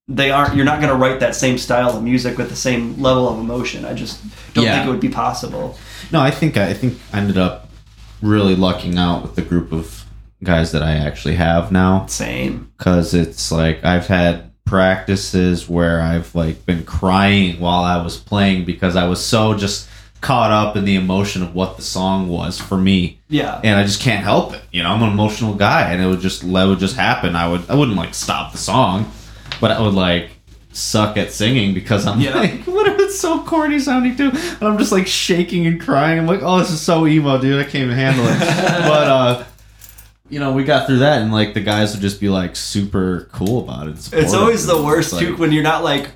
they 0.08 0.32
aren't, 0.32 0.56
you're 0.56 0.66
not 0.66 0.80
going 0.80 0.90
to 0.92 0.96
write 0.98 1.20
that 1.20 1.36
same 1.36 1.58
style 1.58 1.96
of 1.96 2.02
music 2.04 2.38
with 2.38 2.50
the 2.50 2.56
same 2.56 3.00
level 3.02 3.28
of 3.30 3.40
emotion. 3.40 3.86
I 3.86 3.94
just 3.94 4.20
don't 4.54 4.64
Yeah. 4.66 4.78
think 4.78 4.88
it 4.88 4.92
would 4.92 5.00
be 5.02 5.10
possible. 5.10 5.78
No, 6.12 6.22
I 6.22 6.32
think 6.32 6.58
I 6.58 6.74
think 6.74 6.98
I 7.14 7.20
ended 7.20 7.38
up 7.38 7.70
really 8.22 8.56
lucking 8.56 8.98
out 8.98 9.22
with 9.22 9.36
the 9.36 9.42
group 9.44 9.72
of 9.72 10.06
guys 10.44 10.72
that 10.72 10.82
I 10.82 10.94
actually 10.94 11.36
have 11.36 11.72
now 11.72 12.06
Same. 12.08 12.72
because 12.78 13.14
it's 13.14 13.52
like 13.52 13.84
I've 13.84 14.08
had 14.08 14.47
practices 14.68 15.68
where 15.70 16.02
I've 16.02 16.34
like 16.36 16.66
been 16.66 16.84
crying 16.86 17.60
while 17.60 17.84
I 17.84 18.02
was 18.02 18.18
playing 18.18 18.66
because 18.66 18.96
I 18.96 19.08
was 19.08 19.24
so 19.24 19.56
just 19.56 19.90
caught 20.22 20.50
up 20.52 20.76
in 20.76 20.84
the 20.86 20.96
emotion 20.96 21.44
of 21.44 21.54
what 21.54 21.76
the 21.78 21.82
song 21.84 22.28
was 22.28 22.60
for 22.60 22.78
me. 22.78 23.20
Yeah. 23.30 23.60
and 23.64 23.80
I 23.80 23.84
just 23.84 24.02
can't 24.02 24.24
help 24.24 24.54
it 24.54 24.62
you 24.72 24.82
know? 24.84 24.90
I'm 24.90 25.04
an 25.04 25.10
emotional 25.12 25.54
guy 25.54 25.92
and 25.92 26.02
it 26.02 26.08
would 26.08 26.22
just 26.22 26.42
that 26.54 26.64
would 26.66 26.80
just 26.80 26.96
happen. 26.96 27.36
I 27.36 27.48
would 27.50 27.70
I 27.70 27.76
wouldn't 27.76 27.98
like 27.98 28.14
stop 28.14 28.52
the 28.52 28.58
song 28.58 29.12
but 29.62 29.72
I 29.72 29.82
would 29.82 29.94
like 29.94 30.30
suck 30.74 31.18
at 31.18 31.32
singing 31.32 31.74
because 31.74 32.06
I'm 32.06 32.20
Yeah. 32.22 32.36
like 32.38 32.62
what 32.66 32.88
if 32.88 33.00
it's 33.00 33.20
so 33.20 33.44
corny 33.44 33.80
sounding 33.80 34.16
too? 34.16 34.30
And 34.32 34.64
I'm 34.64 34.78
just 34.78 34.92
like 34.92 35.08
shaking 35.08 35.66
and 35.68 35.80
crying. 35.82 36.20
I'm 36.20 36.28
like 36.28 36.42
oh 36.42 36.60
this 36.60 36.72
is 36.72 36.82
so 36.82 37.06
emo 37.08 37.40
dude. 37.40 37.60
I 37.60 37.64
can't 37.64 37.84
even 37.86 37.96
handle 37.96 38.26
it. 38.28 38.40
But 38.88 39.08
uh 39.08 39.44
you 40.30 40.40
know 40.40 40.52
we 40.52 40.64
got 40.64 40.88
through 40.88 41.00
that 41.00 41.22
and 41.22 41.32
like 41.32 41.54
the 41.54 41.62
guys 41.62 41.94
would 41.94 42.02
just 42.02 42.20
be 42.20 42.30
like 42.30 42.56
super 42.56 43.30
cool 43.32 43.64
about 43.64 43.88
it 43.88 44.14
It's 44.14 44.34
always 44.34 44.66
the 44.66 44.82
worst 44.82 45.14
It's 45.14 45.22
too 45.22 45.38
when 45.38 45.52
you're 45.52 45.64
not 45.64 45.84
like 45.84 46.10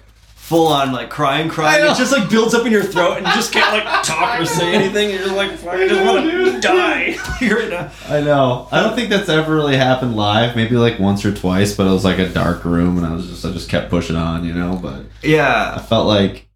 full 0.51 0.67
on 0.67 0.91
like 0.91 1.09
crying, 1.09 1.47
crying. 1.47 1.81
It 1.81 1.95
just 1.95 2.11
like 2.11 2.29
builds 2.29 2.53
up 2.53 2.65
in 2.65 2.73
your 2.73 2.83
throat 2.83 3.17
and 3.17 3.25
you 3.25 3.31
just 3.33 3.53
can't 3.53 3.71
like 3.85 4.03
talk 4.03 4.37
or 4.37 4.45
say 4.45 4.75
anything. 4.75 5.09
You're 5.09 5.19
just 5.19 5.35
like, 5.35 5.51
I 5.65 5.87
just 5.87 6.05
want 6.05 6.29
to 6.29 6.59
die. 6.67 7.15
you're 7.41 7.61
in 7.61 7.71
a 7.71 7.89
I 8.09 8.19
know. 8.19 8.67
I 8.69 8.83
don't 8.83 8.93
think 8.93 9.09
that's 9.09 9.29
ever 9.29 9.55
really 9.55 9.77
happened 9.77 10.17
live. 10.17 10.57
Maybe 10.57 10.75
like 10.75 10.99
once 10.99 11.23
or 11.23 11.33
twice, 11.33 11.73
but 11.73 11.87
it 11.87 11.91
was 11.91 12.03
like 12.03 12.19
a 12.19 12.27
dark 12.27 12.65
room, 12.65 12.97
and 12.97 13.05
I 13.05 13.13
was 13.13 13.29
just 13.29 13.45
I 13.45 13.51
just 13.51 13.69
kept 13.69 13.89
pushing 13.89 14.17
on, 14.17 14.43
you 14.43 14.53
know. 14.53 14.77
But 14.81 15.05
yeah, 15.23 15.73
I 15.77 15.79
felt 15.79 16.05
like 16.07 16.49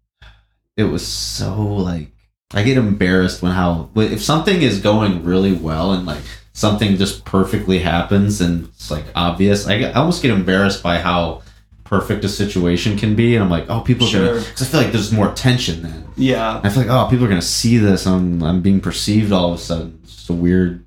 it 0.76 0.84
was 0.84 1.06
so 1.06 1.62
like 1.64 2.10
I 2.52 2.62
get 2.64 2.76
embarrassed 2.76 3.40
when 3.40 3.52
how 3.52 3.88
if 3.96 4.22
something 4.22 4.60
is 4.60 4.80
going 4.80 5.24
really 5.24 5.54
well 5.54 5.92
and 5.92 6.04
like 6.04 6.22
something 6.56 6.96
just 6.96 7.22
perfectly 7.26 7.78
happens 7.78 8.40
and 8.40 8.64
it's 8.68 8.90
like 8.90 9.04
obvious. 9.14 9.68
I, 9.68 9.82
I 9.82 9.92
almost 9.92 10.22
get 10.22 10.30
embarrassed 10.30 10.82
by 10.82 10.98
how 10.98 11.42
perfect 11.84 12.24
a 12.24 12.28
situation 12.30 12.96
can 12.96 13.14
be, 13.14 13.36
and 13.36 13.44
I'm 13.44 13.50
like, 13.50 13.68
oh, 13.68 13.82
people 13.82 14.08
are 14.08 14.12
gonna. 14.12 14.40
Because 14.40 14.62
I 14.62 14.64
feel 14.64 14.80
like 14.80 14.92
there's 14.92 15.12
more 15.12 15.32
tension 15.34 15.82
then. 15.82 16.08
Yeah. 16.16 16.60
I 16.64 16.70
feel 16.70 16.82
like 16.82 16.90
oh, 16.90 17.08
people 17.10 17.26
are 17.26 17.28
gonna 17.28 17.42
see 17.42 17.76
this. 17.76 18.06
I'm 18.06 18.42
I'm 18.42 18.62
being 18.62 18.80
perceived 18.80 19.32
all 19.32 19.52
of 19.52 19.58
a 19.58 19.62
sudden. 19.62 20.00
It's 20.02 20.16
just 20.16 20.30
a 20.30 20.32
weird, 20.32 20.84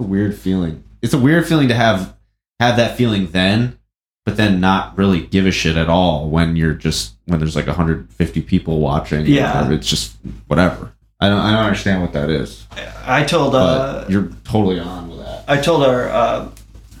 a 0.00 0.04
weird 0.04 0.34
feeling. 0.34 0.82
It's 1.02 1.12
a 1.12 1.18
weird 1.18 1.46
feeling 1.46 1.68
to 1.68 1.74
have 1.74 2.16
have 2.58 2.78
that 2.78 2.96
feeling 2.96 3.26
then, 3.30 3.78
but 4.24 4.38
then 4.38 4.58
not 4.58 4.96
really 4.96 5.26
give 5.26 5.44
a 5.44 5.50
shit 5.50 5.76
at 5.76 5.90
all 5.90 6.30
when 6.30 6.56
you're 6.56 6.72
just 6.72 7.14
when 7.26 7.40
there's 7.40 7.56
like 7.56 7.66
150 7.66 8.40
people 8.40 8.80
watching. 8.80 9.26
Yeah. 9.26 9.54
whatever. 9.54 9.74
it's 9.74 9.88
just 9.88 10.16
whatever. 10.46 10.94
I 11.20 11.28
don't 11.28 11.38
I 11.40 11.52
don't 11.52 11.64
understand 11.64 12.02
what 12.02 12.12
that 12.12 12.28
is, 12.30 12.66
I 13.06 13.24
told 13.24 13.54
uh, 13.54 14.04
you're 14.08 14.30
totally 14.44 14.78
on 14.80 15.08
with 15.08 15.18
that. 15.20 15.44
I 15.48 15.60
told 15.60 15.82
our 15.84 16.08
uh, 16.08 16.48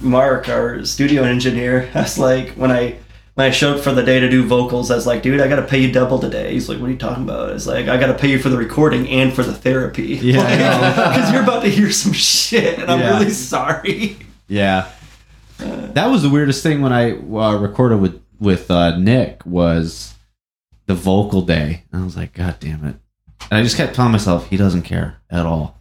Marc, 0.00 0.48
our 0.48 0.84
studio 0.84 1.24
engineer, 1.24 1.90
I 1.94 2.02
was 2.02 2.18
like, 2.18 2.50
when 2.52 2.70
I 2.70 2.98
when 3.34 3.48
I 3.48 3.50
showed 3.50 3.78
up 3.78 3.82
for 3.82 3.92
the 3.92 4.02
day 4.04 4.20
to 4.20 4.30
do 4.30 4.46
vocals, 4.46 4.90
I 4.92 4.94
was 4.94 5.06
like, 5.08 5.22
dude, 5.22 5.40
I 5.40 5.48
got 5.48 5.56
to 5.56 5.66
pay 5.66 5.78
you 5.80 5.90
double 5.90 6.20
today. 6.20 6.52
He's 6.52 6.68
like, 6.68 6.78
what 6.78 6.88
are 6.88 6.92
you 6.92 6.98
talking 6.98 7.24
about? 7.24 7.50
It's 7.50 7.66
like, 7.66 7.88
I 7.88 7.96
got 7.98 8.06
to 8.06 8.14
pay 8.14 8.28
you 8.30 8.38
for 8.38 8.48
the 8.48 8.56
recording 8.56 9.08
and 9.08 9.32
for 9.32 9.42
the 9.42 9.52
therapy. 9.52 10.18
Yeah, 10.22 11.08
because 11.12 11.32
you're 11.32 11.42
about 11.42 11.62
to 11.64 11.68
hear 11.68 11.90
some 11.90 12.12
shit, 12.12 12.78
and 12.78 12.88
I'm 12.90 13.00
Yeah. 13.00 13.18
really 13.18 13.30
sorry. 13.30 14.16
Yeah, 14.46 14.88
that 15.58 16.06
was 16.06 16.22
the 16.22 16.28
weirdest 16.30 16.62
thing 16.62 16.80
when 16.80 16.92
I 16.92 17.12
uh, 17.12 17.56
recorded 17.58 17.98
with 18.00 18.22
with 18.38 18.70
uh, 18.70 18.96
Nick 18.98 19.44
was 19.44 20.14
the 20.86 20.94
vocal 20.94 21.42
day. 21.42 21.84
I 21.92 22.04
was 22.04 22.16
like, 22.16 22.34
God 22.34 22.56
damn 22.60 22.84
it! 22.84 22.96
And 23.50 23.58
I 23.58 23.62
just 23.62 23.76
kept 23.76 23.94
telling 23.94 24.12
myself 24.12 24.48
he 24.48 24.56
doesn't 24.56 24.82
care 24.82 25.16
at 25.30 25.46
all. 25.46 25.78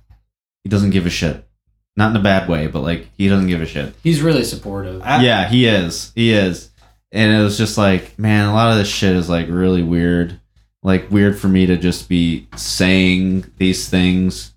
He 0.63 0.69
doesn't 0.69 0.91
give 0.91 1.05
a 1.05 1.09
shit. 1.09 1.47
Not 1.95 2.11
in 2.11 2.17
a 2.17 2.23
bad 2.23 2.49
way, 2.49 2.67
but 2.67 2.81
like 2.81 3.07
he 3.17 3.27
doesn't 3.29 3.47
give 3.47 3.61
a 3.61 3.65
shit. 3.65 3.93
He's 4.03 4.21
really 4.21 4.43
supportive. 4.43 5.01
I- 5.03 5.23
yeah, 5.23 5.47
he 5.47 5.65
is. 5.67 6.11
He 6.15 6.31
is. 6.33 6.69
And 7.11 7.31
it 7.31 7.43
was 7.43 7.57
just 7.57 7.77
like, 7.77 8.17
man, 8.17 8.47
a 8.49 8.53
lot 8.53 8.71
of 8.71 8.77
this 8.77 8.89
shit 8.89 9.15
is 9.15 9.29
like 9.29 9.47
really 9.47 9.83
weird. 9.83 10.39
Like 10.81 11.09
weird 11.11 11.37
for 11.39 11.47
me 11.47 11.65
to 11.67 11.77
just 11.77 12.09
be 12.09 12.47
saying 12.55 13.45
these 13.57 13.87
things 13.87 14.53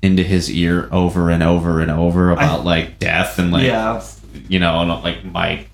into 0.00 0.22
his 0.22 0.50
ear 0.50 0.88
over 0.92 1.28
and 1.28 1.42
over 1.42 1.80
and 1.80 1.90
over 1.90 2.30
about 2.30 2.64
like 2.64 2.98
death 3.00 3.38
and 3.38 3.50
like 3.50 3.64
yeah, 3.64 4.02
you 4.48 4.60
know, 4.60 4.80
and, 4.80 5.02
like 5.02 5.24
my 5.24 5.66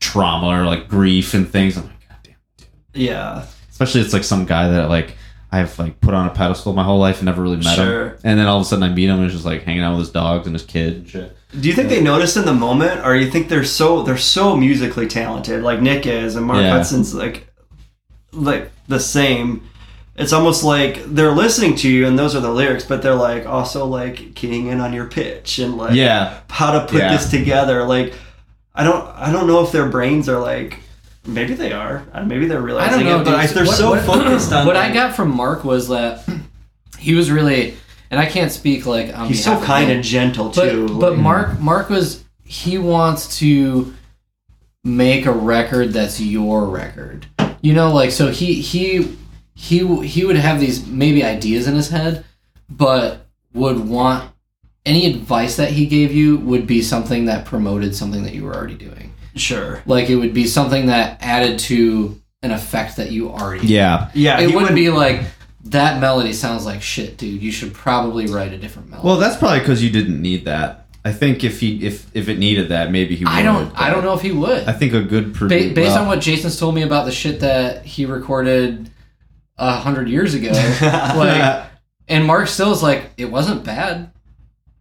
trauma 0.00 0.62
or 0.62 0.64
like 0.64 0.88
grief 0.88 1.34
and 1.34 1.48
things. 1.48 1.76
I'm 1.76 1.84
like, 1.84 2.08
God 2.08 2.16
damn. 2.58 2.66
yeah, 2.94 3.46
Especially 3.70 4.00
it's 4.00 4.14
like 4.14 4.24
some 4.24 4.46
guy 4.46 4.68
that 4.68 4.88
like 4.88 5.16
I've 5.52 5.78
like 5.78 6.00
put 6.00 6.12
on 6.12 6.26
a 6.26 6.30
pedestal 6.30 6.72
my 6.72 6.82
whole 6.82 6.98
life 6.98 7.16
and 7.18 7.26
never 7.26 7.40
really 7.42 7.56
met 7.58 7.76
Sure. 7.76 8.08
him. 8.10 8.16
And 8.24 8.38
then 8.38 8.46
all 8.46 8.56
of 8.58 8.62
a 8.62 8.64
sudden 8.68 8.82
I 8.82 8.88
meet 8.88 9.04
him 9.08 9.16
and 9.16 9.24
he's 9.24 9.32
just 9.32 9.44
like 9.46 9.62
hanging 9.62 9.82
out 9.82 9.92
with 9.92 10.00
his 10.00 10.10
dogs 10.10 10.46
and 10.46 10.54
his 10.54 10.64
kid 10.64 10.94
and 10.94 11.08
shit. 11.08 11.36
Do 11.60 11.68
you 11.68 11.74
think 11.74 11.88
they 11.88 12.02
notice 12.02 12.36
in 12.36 12.44
the 12.44 12.52
moment, 12.52 13.06
or 13.06 13.14
you 13.16 13.30
think 13.30 13.48
they're 13.48 13.64
so 13.64 14.02
they're 14.02 14.18
so 14.18 14.56
musically 14.56 15.06
talented, 15.06 15.62
like 15.62 15.80
Nick 15.80 16.06
is, 16.06 16.34
and 16.36 16.44
Marc 16.46 16.60
Yeah. 16.62 16.70
Hudson's 16.72 17.14
like 17.14 17.46
like 18.32 18.70
the 18.88 19.00
same? 19.00 19.62
It's 20.16 20.32
almost 20.32 20.64
like 20.64 21.04
they're 21.14 21.32
listening 21.32 21.76
to 21.76 21.88
you, 21.90 22.06
and 22.06 22.18
those 22.18 22.34
are 22.34 22.40
the 22.40 22.50
lyrics, 22.50 22.84
but 22.84 23.02
they're 23.02 23.14
like 23.14 23.46
also 23.46 23.86
like 23.86 24.34
keying 24.34 24.66
in 24.66 24.80
on 24.80 24.92
your 24.92 25.06
pitch 25.06 25.58
and 25.58 25.76
like 25.76 25.94
Yeah. 25.94 26.38
how 26.50 26.72
to 26.72 26.86
put 26.86 26.98
Yeah. 27.00 27.12
this 27.12 27.30
together. 27.30 27.84
Like 27.84 28.14
I 28.74 28.82
don't 28.84 29.06
I 29.16 29.30
don't 29.30 29.46
know 29.46 29.62
if 29.62 29.72
their 29.72 29.88
brains 29.88 30.28
are 30.28 30.40
like 30.40 30.80
maybe 31.26 31.54
they 31.54 31.72
are 31.72 32.04
maybe 32.24 32.46
they're 32.46 32.60
realizing 32.60 32.94
I 32.94 33.02
don't 33.02 33.04
know, 33.04 33.20
it, 33.20 33.24
but 33.24 33.34
I, 33.34 33.46
they're 33.46 33.64
What- 33.66 33.76
so 33.76 33.90
what- 33.90 34.04
focused 34.04 34.52
on 34.52 34.66
what 34.66 34.76
I 34.76 34.92
got 34.92 35.14
from 35.16 35.34
Marc 35.34 35.64
was 35.64 35.88
that 35.88 36.22
he 36.98 37.14
was 37.14 37.30
really, 37.30 37.74
and 38.10 38.18
I 38.20 38.26
can't 38.26 38.50
speak 38.52 38.86
like 38.86 39.16
on 39.16 39.28
he's 39.28 39.44
so 39.44 39.60
kind 39.60 39.90
him, 39.90 39.96
and 39.96 40.04
gentle 40.04 40.50
too. 40.50 40.86
but 41.00 41.12
like- 41.12 41.20
Marc 41.20 41.60
Marc 41.60 41.88
was 41.90 42.24
he 42.44 42.78
wants 42.78 43.38
to 43.38 43.92
make 44.84 45.26
a 45.26 45.32
record 45.32 45.92
that's 45.92 46.20
your 46.20 46.66
record. 46.66 47.26
You 47.60 47.72
know, 47.74 47.92
like 47.92 48.10
so 48.12 48.30
he 48.30 48.54
he 48.60 49.16
he 49.54 50.06
he 50.06 50.24
would 50.24 50.36
have 50.36 50.60
these 50.60 50.86
maybe 50.86 51.24
ideas 51.24 51.66
in 51.66 51.74
his 51.74 51.88
head, 51.88 52.24
but 52.70 53.26
would 53.52 53.88
want 53.88 54.30
any 54.84 55.06
advice 55.10 55.56
that 55.56 55.70
he 55.72 55.86
gave 55.86 56.12
you 56.12 56.36
would 56.36 56.66
be 56.66 56.80
something 56.82 57.24
that 57.24 57.44
promoted 57.44 57.96
something 57.96 58.22
that 58.22 58.34
you 58.34 58.44
were 58.44 58.54
already 58.54 58.74
doing. 58.76 59.12
Sure 59.36 59.82
Like 59.86 60.08
it 60.10 60.16
would 60.16 60.34
be 60.34 60.46
something 60.46 60.86
that 60.86 61.18
added 61.20 61.58
to 61.60 62.20
an 62.42 62.50
effect 62.50 62.96
that 62.96 63.10
you 63.10 63.30
already 63.30 63.66
Yeah. 63.66 64.10
yeah 64.14 64.40
it 64.40 64.54
wouldn't 64.54 64.74
be 64.74 64.90
like 64.90 65.22
that 65.64 66.00
melody 66.00 66.32
sounds 66.32 66.64
like 66.64 66.80
shit, 66.80 67.16
dude. 67.16 67.42
You 67.42 67.50
should 67.50 67.74
probably 67.74 68.26
write 68.28 68.52
a 68.52 68.56
different 68.58 68.88
melody. 68.88 69.06
Well, 69.08 69.16
that's 69.16 69.36
probably 69.36 69.58
because 69.58 69.82
you 69.82 69.90
didn't 69.90 70.22
need 70.22 70.44
that. 70.44 70.86
I 71.04 71.12
think 71.12 71.42
if 71.44 71.60
he 71.60 71.84
if 71.84 72.06
if 72.14 72.28
it 72.28 72.38
needed 72.38 72.68
that, 72.68 72.90
maybe 72.90 73.16
he. 73.16 73.24
Would, 73.24 73.32
I 73.32 73.42
don't 73.42 73.72
I 73.76 73.90
don't 73.90 74.04
know 74.04 74.14
if 74.14 74.22
he 74.22 74.32
would. 74.32 74.66
I 74.68 74.72
think 74.72 74.92
a 74.92 75.02
good 75.02 75.32
Ba- 75.32 75.38
producer. 75.38 75.74
based 75.74 75.96
on 75.96 76.06
what 76.06 76.20
Jason's 76.20 76.58
told 76.58 76.74
me 76.74 76.82
about 76.82 77.04
the 77.04 77.12
shit 77.12 77.40
that 77.40 77.84
he 77.84 78.06
recorded 78.06 78.90
a 79.58 79.72
hundred 79.76 80.08
years 80.08 80.34
ago, 80.34 80.50
like, 81.16 81.64
and 82.08 82.24
Marc 82.26 82.48
still 82.48 82.72
is 82.72 82.82
like, 82.82 83.10
it 83.16 83.30
wasn't 83.30 83.64
bad. 83.64 84.10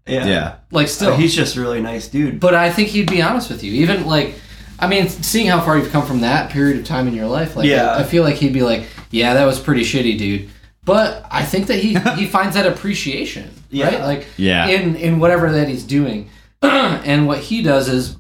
yeah 0.08 0.26
yeah, 0.26 0.56
Like, 0.72 0.88
still, 0.90 1.16
he's 1.16 1.34
just 1.34 1.56
a 1.56 1.62
really 1.62 1.82
nice 1.82 2.08
dude 2.10 2.40
but 2.40 2.54
I 2.54 2.72
think 2.72 2.90
he'd 2.90 3.10
be 3.10 3.22
honest 3.22 3.50
with 3.50 3.64
you. 3.64 3.72
Even 3.74 4.06
like, 4.06 4.36
I 4.80 4.88
mean, 4.88 5.08
seeing 5.10 5.48
how 5.48 5.62
far 5.62 5.78
you've 5.78 5.92
come 5.92 6.06
from 6.06 6.22
that 6.22 6.52
period 6.52 6.78
of 6.80 6.86
time 6.86 7.08
in 7.08 7.14
your 7.14 7.28
life, 7.28 7.56
like, 7.56 7.66
Yeah. 7.68 7.92
I, 7.96 8.00
I 8.00 8.04
feel 8.04 8.24
like 8.24 8.36
he'd 8.36 8.54
be 8.54 8.62
like, 8.62 8.86
yeah, 9.12 9.34
that 9.36 9.46
was 9.46 9.60
pretty 9.60 9.82
shitty, 9.84 10.18
dude. 10.18 10.50
But 10.84 11.26
I 11.32 11.44
think 11.44 11.68
that 11.68 11.80
he 11.80 11.96
he 12.16 12.26
finds 12.38 12.56
that 12.56 12.66
appreciation, 12.66 13.50
Yeah. 13.72 13.88
right? 13.88 14.02
Like, 14.02 14.28
yeah. 14.38 14.68
in 14.68 14.96
in 14.96 15.20
whatever 15.20 15.52
that 15.54 15.68
he's 15.68 15.84
doing. 15.84 16.30
and 16.62 17.28
what 17.28 17.40
he 17.40 17.62
does 17.64 17.90
is 17.90 18.18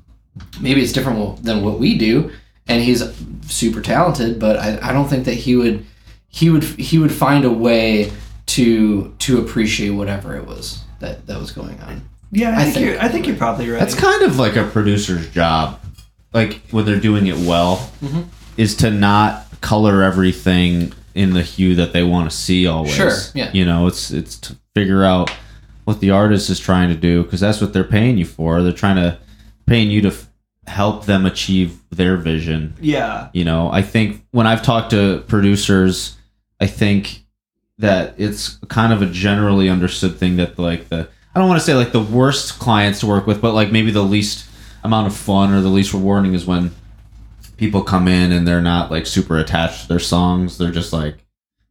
maybe 0.59 0.81
it's 0.81 0.91
different 0.93 1.43
than 1.43 1.63
what 1.63 1.79
we 1.79 1.97
do, 1.97 2.31
and 2.67 2.81
he's 2.81 3.03
super 3.47 3.81
talented. 3.81 4.39
But 4.39 4.57
I, 4.57 4.79
I 4.89 4.93
don't 4.93 5.07
think 5.07 5.25
that 5.25 5.33
he 5.35 5.55
would 5.55 5.85
he 6.27 6.49
would 6.49 6.63
he 6.63 6.97
would 6.97 7.11
find 7.11 7.45
a 7.45 7.51
way 7.51 8.11
to 8.47 9.13
to 9.19 9.39
appreciate 9.39 9.89
whatever 9.91 10.35
it 10.35 10.45
was 10.45 10.83
that 10.99 11.25
that 11.27 11.39
was 11.39 11.51
going 11.51 11.79
on. 11.81 12.01
yeah 12.31 12.49
I, 12.57 12.61
I 12.61 12.63
think, 12.63 12.73
think- 12.75 12.85
you're 12.87 13.01
I 13.01 13.07
think 13.09 13.27
you're 13.27 13.35
probably 13.37 13.69
right 13.69 13.79
That's 13.79 13.95
kind 13.95 14.23
of 14.23 14.37
like 14.39 14.55
a 14.55 14.63
producer's 14.65 15.29
job, 15.31 15.79
like 16.35 16.61
when 16.71 16.85
they're 16.85 16.99
doing 16.99 17.25
it 17.27 17.37
well, 17.37 17.89
Mhm. 18.03 18.25
is 18.57 18.75
to 18.75 18.91
not 18.91 19.47
color 19.61 20.03
everything 20.03 20.91
in 21.15 21.33
the 21.33 21.41
hue 21.41 21.73
that 21.75 21.93
they 21.93 22.03
want 22.03 22.29
to 22.29 22.35
see 22.35 22.67
always. 22.67 22.93
Sure, 22.93 23.17
yeah. 23.33 23.49
You 23.53 23.65
know, 23.65 23.87
it's 23.87 24.11
it's 24.11 24.35
to 24.41 24.55
figure 24.75 25.03
out 25.03 25.31
what 25.85 25.99
the 26.01 26.11
artist 26.11 26.49
is 26.49 26.59
trying 26.59 26.89
to 26.89 26.95
do 26.95 27.23
because 27.23 27.39
that's 27.39 27.61
what 27.61 27.71
they're 27.73 27.83
paying 27.85 28.17
you 28.17 28.25
for. 28.25 28.61
They're 28.61 28.71
trying 28.73 28.97
to 28.97 29.17
paying 29.65 29.89
you 29.89 30.01
to 30.01 30.09
f- 30.09 30.27
help 30.67 31.05
them 31.05 31.25
achieve 31.25 31.77
their 31.91 32.17
vision. 32.17 32.73
yeah 32.81 33.27
You 33.33 33.45
know, 33.45 33.71
I 33.71 33.81
think 33.81 34.23
when 34.31 34.45
I've 34.47 34.61
talked 34.61 34.89
to 34.91 35.23
producers, 35.27 36.15
I 36.59 36.67
think 36.67 37.23
that 37.79 38.15
it's 38.17 38.57
kind 38.67 38.91
of 38.93 39.01
a 39.01 39.05
generally 39.05 39.69
understood 39.69 40.17
thing 40.17 40.35
that 40.37 40.57
like 40.59 40.89
the 40.89 41.07
I 41.35 41.39
don't 41.39 41.47
want 41.49 41.59
to 41.59 41.65
say 41.65 41.75
like 41.75 41.91
the 41.91 41.99
worst 42.01 42.59
clients 42.59 42.99
to 43.01 43.07
work 43.07 43.25
with, 43.27 43.41
but 43.41 43.53
like 43.53 43.71
maybe 43.71 43.91
the 43.91 44.03
least 44.03 44.45
amount 44.85 45.07
of 45.07 45.15
fun 45.15 45.53
or 45.53 45.61
the 45.61 45.69
least 45.69 45.93
rewarding 45.93 46.33
is 46.33 46.45
when 46.45 46.71
people 47.57 47.83
come 47.83 48.07
in 48.07 48.31
and 48.31 48.47
they're 48.47 48.61
not 48.61 48.91
like 48.91 49.05
super 49.05 49.37
attached 49.37 49.83
to 49.83 49.87
their 49.87 49.99
songs. 49.99 50.57
They're 50.57 50.71
just 50.71 50.93
like, 50.93 51.17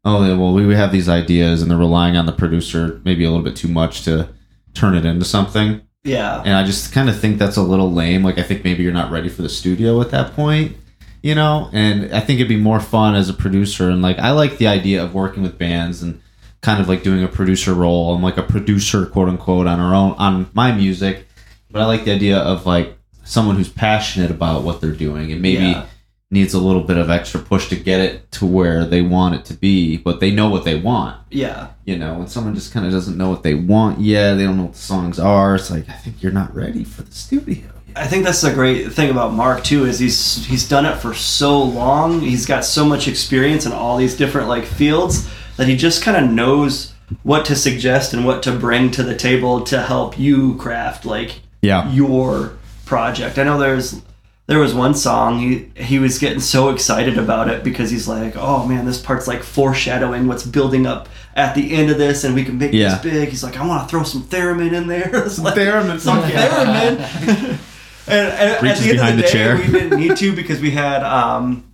oh, 0.04 0.36
well, 0.38 0.52
we 0.52 0.74
have 0.74 0.92
these 0.92 1.08
ideas, 1.08 1.62
and 1.62 1.70
they're 1.70 1.78
relying 1.78 2.14
on 2.16 2.26
the 2.26 2.32
producer 2.32 3.00
maybe 3.04 3.24
a 3.24 3.30
little 3.30 3.44
bit 3.44 3.56
too 3.56 3.68
much 3.68 4.02
to 4.04 4.28
turn 4.74 4.94
it 4.94 5.06
into 5.06 5.24
something. 5.24 5.80
yeah 6.02 6.42
And 6.44 6.54
I 6.54 6.62
just 6.64 6.92
kind 6.92 7.08
of 7.08 7.18
think 7.18 7.38
that's 7.38 7.56
a 7.56 7.62
little 7.62 7.90
lame. 7.90 8.22
Like, 8.22 8.38
I 8.38 8.42
think 8.42 8.64
maybe 8.64 8.82
you're 8.82 8.92
not 8.92 9.10
ready 9.10 9.30
for 9.30 9.40
the 9.40 9.48
studio 9.48 10.02
at 10.02 10.10
that 10.10 10.34
point, 10.34 10.76
you 11.22 11.34
know? 11.34 11.70
And 11.72 12.14
I 12.14 12.20
think 12.20 12.38
it'd 12.38 12.48
be 12.48 12.56
more 12.56 12.80
fun 12.80 13.14
as 13.14 13.30
a 13.30 13.32
producer. 13.32 13.88
And, 13.88 14.02
like, 14.02 14.18
I 14.18 14.32
like 14.32 14.58
the 14.58 14.66
idea 14.66 15.02
of 15.02 15.14
working 15.14 15.42
with 15.42 15.56
bands 15.56 16.02
and 16.02 16.20
kind 16.60 16.82
of 16.82 16.88
like 16.88 17.02
doing 17.02 17.22
a 17.22 17.28
producer 17.28 17.72
role. 17.72 18.14
I'm 18.14 18.22
like 18.22 18.36
a 18.36 18.42
producer, 18.42 19.06
quote 19.06 19.28
unquote, 19.28 19.66
on 19.66 19.80
our 19.80 19.94
own, 19.94 20.12
on 20.18 20.50
my 20.52 20.72
music. 20.72 21.26
But 21.70 21.80
I 21.80 21.86
like 21.86 22.04
the 22.04 22.12
idea 22.12 22.38
of, 22.38 22.66
like, 22.66 22.98
someone 23.24 23.56
who's 23.56 23.68
passionate 23.68 24.30
about 24.30 24.62
what 24.62 24.80
they're 24.80 24.90
doing 24.92 25.32
and 25.32 25.40
maybe 25.42 25.64
Yeah. 25.64 25.84
needs 26.30 26.52
a 26.54 26.58
little 26.58 26.82
bit 26.82 26.96
of 26.96 27.10
extra 27.10 27.40
push 27.40 27.68
to 27.68 27.76
get 27.76 28.00
it 28.00 28.30
to 28.32 28.46
where 28.46 28.84
they 28.84 29.02
want 29.02 29.34
it 29.34 29.44
to 29.46 29.54
be, 29.54 29.96
but 29.98 30.20
they 30.20 30.30
know 30.30 30.48
what 30.48 30.64
they 30.64 30.74
want 30.76 31.16
yeah 31.30 31.68
you 31.84 31.98
know, 31.98 32.14
when 32.14 32.26
someone 32.28 32.54
just 32.54 32.72
kind 32.72 32.86
of 32.86 32.92
doesn't 32.92 33.16
know 33.18 33.28
what 33.28 33.42
they 33.42 33.52
want 33.54 34.00
yet, 34.00 34.34
they 34.36 34.44
don't 34.44 34.56
know 34.56 34.62
what 34.64 34.72
the 34.72 34.78
songs 34.78 35.18
are. 35.18 35.54
It's 35.56 35.70
like 35.70 35.86
I 35.88 35.92
think 35.92 36.22
you're 36.22 36.32
not 36.32 36.54
ready 36.54 36.82
for 36.82 37.02
the 37.02 37.12
studio. 37.12 37.64
I 37.94 38.06
think 38.06 38.24
that's 38.24 38.40
the 38.40 38.52
great 38.54 38.90
thing 38.92 39.10
about 39.10 39.34
Marc 39.34 39.62
too 39.64 39.84
is 39.84 39.98
he's 39.98 40.46
he's 40.46 40.66
done 40.68 40.86
it 40.86 40.96
for 40.96 41.12
so 41.14 41.62
long. 41.62 42.20
He's 42.20 42.46
got 42.46 42.64
so 42.64 42.84
much 42.86 43.06
experience 43.06 43.66
in 43.66 43.72
all 43.72 43.96
these 43.98 44.16
different 44.16 44.48
like 44.48 44.64
fields 44.64 45.28
that 45.58 45.68
he 45.68 45.76
just 45.76 46.02
kind 46.02 46.16
of 46.16 46.30
knows 46.32 46.94
what 47.22 47.44
to 47.44 47.54
suggest 47.54 48.14
and 48.14 48.24
what 48.24 48.42
to 48.44 48.52
bring 48.52 48.90
to 48.92 49.02
the 49.02 49.14
table 49.14 49.60
to 49.60 49.82
help 49.82 50.18
you 50.18 50.56
craft 50.56 51.04
like 51.04 51.40
Yeah, 51.62 51.88
your 51.92 52.54
project. 52.94 53.38
I 53.38 53.42
know 53.44 53.58
there's 53.58 54.00
there 54.46 54.58
was 54.58 54.74
one 54.74 54.94
song 54.94 55.38
he 55.38 55.70
he 55.82 55.98
was 55.98 56.18
getting 56.18 56.40
so 56.40 56.68
excited 56.68 57.16
about 57.18 57.48
it 57.48 57.64
because 57.64 57.90
he's 57.90 58.06
like, 58.06 58.34
"Oh 58.36 58.66
man, 58.66 58.84
this 58.84 59.00
part's 59.00 59.26
like 59.26 59.42
foreshadowing 59.42 60.26
what's 60.28 60.44
building 60.44 60.86
up 60.86 61.08
at 61.34 61.54
the 61.54 61.72
end 61.74 61.90
of 61.90 61.98
this 61.98 62.24
and 62.24 62.34
we 62.34 62.44
can 62.44 62.58
make 62.58 62.72
Yeah. 62.72 62.90
this 62.96 63.02
big." 63.02 63.28
He's 63.30 63.42
like, 63.42 63.56
"I 63.56 63.66
want 63.66 63.82
to 63.82 63.88
throw 63.90 64.02
some 64.04 64.22
theremin 64.24 64.72
in 64.72 64.86
there." 64.86 65.10
It's 65.26 65.38
like, 65.38 65.54
theremin. 65.54 65.98
some 65.98 66.22
theremin. 66.30 67.58
and, 68.06 68.28
and 68.28 68.66
at 68.68 68.78
the 68.78 68.88
end 68.90 68.98
behind 68.98 69.10
of 69.12 69.16
the, 69.16 69.22
the 69.22 69.22
day, 69.22 69.28
chair. 69.32 69.56
we 69.56 69.66
didn't 69.66 69.98
need 69.98 70.16
to 70.18 70.36
because 70.36 70.60
we 70.60 70.70
had 70.72 71.02
um, 71.02 71.64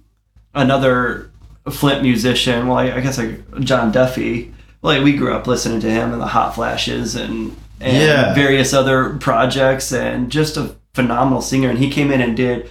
another 0.54 1.30
Flint 1.70 2.02
musician. 2.02 2.66
Well, 2.68 2.78
I, 2.78 2.92
I 2.92 3.00
guess 3.00 3.18
like 3.18 3.60
John 3.60 3.92
Duffy. 3.92 4.54
Like 4.82 5.02
we 5.04 5.14
grew 5.16 5.34
up 5.34 5.46
listening 5.46 5.80
to 5.80 5.90
him 5.90 6.12
and 6.12 6.20
the 6.22 6.26
Hot 6.26 6.54
Flashes 6.54 7.14
and 7.16 7.56
and 7.80 7.96
Yeah. 7.96 8.32
various 8.34 8.72
other 8.72 9.16
projects 9.18 9.92
and 9.92 10.30
just 10.30 10.56
a 10.56 10.74
phenomenal 10.94 11.40
singer. 11.42 11.70
And 11.70 11.78
he 11.78 11.90
came 11.90 12.10
in 12.10 12.20
and 12.20 12.36
did 12.36 12.68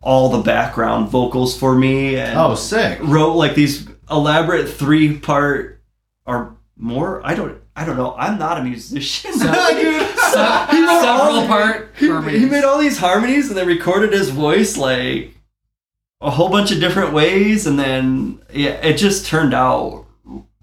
all 0.00 0.30
the 0.30 0.42
background 0.42 1.08
vocals 1.08 1.58
for 1.58 1.74
me 1.74 2.16
and 2.16 2.38
Oh, 2.38 2.54
sick. 2.54 2.98
wrote 3.02 3.34
like 3.34 3.54
these 3.54 3.86
elaborate 4.10 4.68
three 4.68 5.18
part 5.18 5.82
or 6.26 6.56
more. 6.76 7.20
I 7.24 7.34
don't 7.34 7.60
I 7.76 7.84
don't 7.84 7.96
know. 7.96 8.14
I'm 8.18 8.38
not 8.38 8.58
a 8.58 8.64
musician. 8.64 9.32
So- 9.32 9.46
Dude. 9.72 10.06
Se- 10.18 10.66
He 10.70 10.82
wrote 10.82 11.04
all 11.04 11.18
several 11.18 11.40
the- 11.42 11.46
part 11.48 11.90
he, 11.98 12.08
harmonies. 12.08 12.40
he 12.40 12.46
made 12.48 12.64
all 12.64 12.78
these 12.78 12.98
harmonies 12.98 13.48
and 13.48 13.56
they 13.56 13.64
recorded 13.64 14.12
his 14.12 14.30
voice 14.30 14.76
like 14.76 15.34
a 16.20 16.30
whole 16.30 16.50
bunch 16.50 16.70
of 16.72 16.80
different 16.80 17.12
ways 17.12 17.66
and 17.66 17.78
then 17.78 18.40
yeah 18.52 18.72
it 18.86 18.96
just 18.98 19.24
turned 19.26 19.54
out 19.54 20.04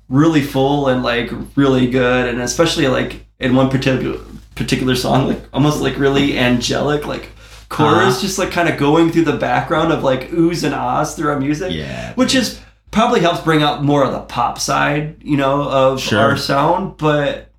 really 0.10 0.42
full 0.42 0.88
and 0.88 1.04
like 1.04 1.30
really 1.56 1.88
good 1.90 2.28
and 2.30 2.40
especially 2.42 2.88
like 2.88 3.26
in 3.40 3.56
one 3.56 3.70
particular 3.70 4.20
particular 4.58 4.96
song 4.96 5.28
like 5.28 5.42
almost 5.54 5.82
like 5.82 5.98
really 5.98 6.38
angelic 6.38 7.06
like 7.08 7.30
chorus 7.70 8.14
Uh-huh. 8.16 8.22
just 8.22 8.38
like 8.40 8.52
kind 8.52 8.68
of 8.70 8.78
going 8.78 9.12
through 9.12 9.24
the 9.26 9.38
background 9.38 9.92
of 9.94 10.04
like 10.04 10.30
oohs 10.32 10.64
and 10.64 10.74
ahs 10.76 11.16
through 11.16 11.30
our 11.30 11.40
music 11.40 11.72
Yeah. 11.74 12.14
which 12.16 12.34
is 12.36 12.60
probably 12.92 13.20
helps 13.20 13.42
bring 13.42 13.62
out 13.64 13.84
more 13.84 14.04
of 14.06 14.12
the 14.14 14.22
pop 14.22 14.58
side, 14.60 15.18
you 15.22 15.36
know, 15.38 15.62
of 15.70 16.00
Sure. 16.00 16.20
our 16.20 16.38
sound. 16.38 16.98
But 16.98 17.52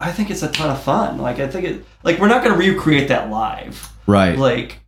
I 0.00 0.10
think 0.12 0.30
it's 0.30 0.42
a 0.42 0.50
ton 0.50 0.70
of 0.70 0.82
fun. 0.82 1.18
Like 1.18 1.38
I 1.38 1.46
think 1.46 1.64
it, 1.64 1.84
like 2.02 2.18
we're 2.18 2.28
not 2.28 2.42
going 2.44 2.58
to 2.58 2.58
recreate 2.72 3.08
that 3.08 3.30
live. 3.30 3.88
Right. 4.06 4.36
Like 4.36 4.80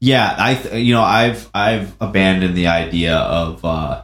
Yeah, 0.00 0.34
I 0.36 0.54
th- 0.56 0.84
you 0.84 0.92
know 0.94 1.02
I've 1.02 1.48
I've 1.54 1.94
abandoned 2.00 2.56
the 2.56 2.66
idea 2.66 3.16
of 3.16 3.64
uh, 3.64 4.02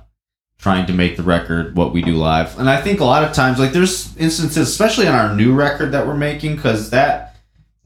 trying 0.59 0.86
to 0.86 0.92
make 0.92 1.16
the 1.16 1.22
record 1.22 1.76
what 1.76 1.92
we 1.92 2.02
do 2.02 2.14
live, 2.14 2.59
and 2.59 2.68
I 2.68 2.80
think 2.80 3.00
a 3.00 3.04
lot 3.04 3.22
of 3.24 3.32
times 3.32 3.59
like 3.59 3.72
there's 3.72 4.16
instances, 4.16 4.68
especially 4.68 5.07
on 5.07 5.14
our 5.14 5.34
new 5.34 5.54
record 5.54 5.92
that 5.92 6.07
we're 6.07 6.16
making, 6.16 6.57
because 6.57 6.90
that 6.90 7.36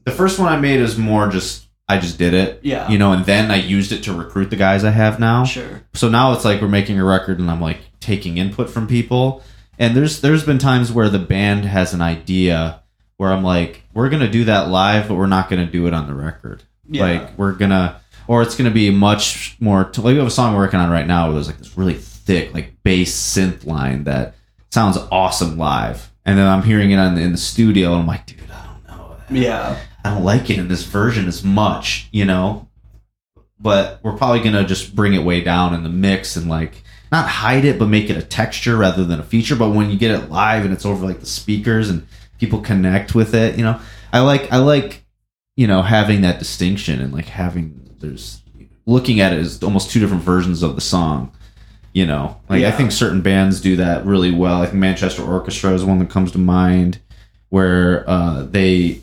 the 0.05 0.11
first 0.11 0.39
one 0.39 0.51
I 0.51 0.57
made 0.57 0.79
is 0.79 0.97
more 0.97 1.27
just 1.27 1.67
I 1.87 1.97
just 1.99 2.17
did 2.17 2.33
it, 2.33 2.61
yeah, 2.63 2.89
you 2.89 2.97
know, 2.97 3.11
and 3.11 3.25
then 3.25 3.51
I 3.51 3.55
used 3.57 3.91
it 3.91 4.03
to 4.03 4.13
recruit 4.13 4.49
the 4.49 4.55
guys 4.55 4.83
I 4.83 4.91
have 4.91 5.19
now. 5.19 5.43
sure, 5.45 5.83
So 5.93 6.09
now 6.09 6.31
it's 6.33 6.45
like 6.45 6.61
we're 6.61 6.67
making 6.69 6.99
a 6.99 7.05
record, 7.05 7.39
and 7.39 7.51
I'm 7.51 7.61
like 7.61 7.79
taking 7.99 8.37
input 8.37 8.69
from 8.69 8.87
people, 8.87 9.43
and 9.77 9.95
there's 9.95 10.21
there's 10.21 10.45
been 10.45 10.57
times 10.57 10.91
where 10.91 11.09
the 11.09 11.19
band 11.19 11.65
has 11.65 11.93
an 11.93 12.01
idea 12.01 12.81
where 13.17 13.31
I'm 13.31 13.43
like 13.43 13.83
we're 13.93 14.09
gonna 14.09 14.31
do 14.31 14.45
that 14.45 14.69
live, 14.69 15.07
but 15.09 15.15
we're 15.15 15.27
not 15.27 15.49
gonna 15.49 15.65
do 15.69 15.85
it 15.87 15.93
on 15.93 16.07
the 16.07 16.15
record. 16.15 16.63
Yeah, 16.89 17.03
like 17.03 17.37
we're 17.37 17.51
gonna 17.53 17.99
or 18.27 18.41
it's 18.41 18.55
gonna 18.55 18.71
be 18.71 18.89
much 18.89 19.57
more 19.59 19.83
t- 19.83 20.01
like 20.01 20.13
we 20.13 20.17
have 20.17 20.27
a 20.27 20.31
song 20.31 20.53
we're 20.55 20.61
working 20.61 20.79
on 20.79 20.89
right 20.89 21.05
now 21.05 21.25
where 21.25 21.33
there's 21.33 21.47
like 21.47 21.57
this 21.57 21.77
really 21.77 21.99
thick 22.31 22.53
like 22.53 22.81
bass 22.83 23.13
synth 23.13 23.65
line 23.65 24.03
that 24.05 24.35
sounds 24.69 24.97
awesome 25.11 25.57
live. 25.57 26.11
And 26.23 26.37
then 26.37 26.47
i'm 26.47 26.63
hearing 26.63 26.91
it 26.91 26.97
on 26.97 27.15
the, 27.15 27.21
in 27.21 27.31
the 27.31 27.37
studio 27.37 27.91
and 27.93 28.01
i'm 28.01 28.07
like 28.07 28.25
dude 28.25 28.39
i 28.51 28.65
don't 28.65 28.87
know 28.87 29.17
yeah, 29.29 29.79
i 30.05 30.13
don't 30.13 30.23
like 30.23 30.49
it 30.49 30.59
in 30.59 30.67
this 30.67 30.83
version 30.83 31.27
as 31.27 31.43
much 31.43 32.07
you 32.11 32.25
know? 32.25 32.67
But 33.59 33.99
we're 34.01 34.17
probably 34.17 34.39
gonna 34.39 34.65
just 34.65 34.95
bring 34.95 35.13
it 35.13 35.23
way 35.23 35.41
down 35.41 35.73
in 35.73 35.83
the 35.83 35.89
mix 35.89 36.35
and 36.35 36.49
like 36.49 36.83
not 37.11 37.27
hide 37.27 37.65
it, 37.65 37.77
but 37.77 37.87
make 37.87 38.09
it 38.09 38.17
a 38.17 38.21
texture 38.21 38.77
rather 38.77 39.03
than 39.03 39.19
a 39.19 39.23
feature. 39.23 39.55
But 39.55 39.71
when 39.71 39.91
you 39.91 39.97
get 39.97 40.11
it 40.11 40.29
live 40.29 40.63
and 40.63 40.73
it's 40.73 40.85
over 40.85 41.05
like 41.05 41.19
the 41.19 41.25
speakers 41.25 41.89
and 41.89 42.07
people 42.39 42.61
connect 42.61 43.13
with 43.13 43.35
it, 43.35 43.57
you 43.57 43.63
know, 43.63 43.79
I 44.13 44.21
like 44.21 44.51
I 44.51 44.57
like 44.57 45.03
you 45.55 45.67
know 45.67 45.81
having 45.81 46.21
that 46.21 46.39
distinction 46.39 47.01
and 47.01 47.13
like 47.13 47.25
having 47.25 47.95
there's 47.99 48.41
looking 48.85 49.19
at 49.19 49.33
it 49.33 49.39
as 49.39 49.61
almost 49.61 49.91
two 49.91 49.99
different 49.99 50.23
versions 50.23 50.63
of 50.63 50.75
the 50.75 50.81
song. 50.81 51.31
You 51.93 52.05
know, 52.05 52.37
like 52.47 52.63
I 52.63 52.71
think 52.71 52.91
certain 52.93 53.21
bands 53.21 53.59
do 53.59 53.75
that 53.75 54.05
really 54.05 54.31
well. 54.31 54.61
I 54.61 54.65
think 54.65 54.77
Manchester 54.77 55.23
Orchestra 55.23 55.73
is 55.73 55.83
one 55.83 55.99
that 55.99 56.09
comes 56.09 56.31
to 56.31 56.37
mind, 56.37 56.99
where 57.49 58.09
uh, 58.09 58.43
they 58.43 59.01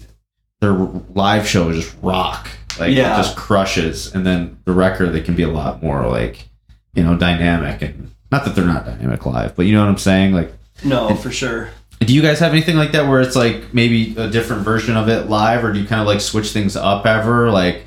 their 0.60 0.72
live 0.72 1.46
show 1.46 1.68
is 1.68 1.84
just 1.84 1.96
rock, 2.02 2.48
like 2.80 2.92
Yeah. 2.94 3.12
it 3.14 3.22
just 3.22 3.36
crushes, 3.36 4.14
and 4.14 4.24
then 4.26 4.58
the 4.64 4.72
record 4.72 5.10
they 5.12 5.20
can 5.20 5.34
be 5.36 5.42
a 5.42 5.48
lot 5.50 5.82
more 5.82 6.08
like 6.08 6.48
you 6.94 7.02
know 7.04 7.14
dynamic 7.16 7.82
and 7.82 8.10
not 8.32 8.44
that 8.46 8.54
they're 8.54 8.64
not 8.64 8.86
dynamic 8.86 9.24
live, 9.26 9.54
but 9.54 9.66
you 9.66 9.74
know 9.74 9.80
what 9.82 9.90
I'm 9.90 9.98
saying. 9.98 10.32
Like, 10.32 10.50
No, 10.82 11.14
for 11.14 11.30
sure. 11.30 11.68
do 12.00 12.14
you 12.14 12.22
guys 12.22 12.38
have 12.40 12.52
anything 12.52 12.76
like 12.76 12.92
that 12.92 13.06
where 13.08 13.20
it's 13.20 13.36
like 13.36 13.74
maybe 13.74 14.14
a 14.16 14.30
different 14.30 14.62
version 14.62 14.96
of 14.96 15.08
it 15.10 15.28
live, 15.28 15.62
or 15.62 15.72
do 15.74 15.78
you 15.80 15.86
kind 15.86 16.00
of 16.00 16.06
like 16.06 16.22
switch 16.22 16.52
things 16.52 16.74
up 16.74 17.04
ever? 17.04 17.50
Like 17.50 17.82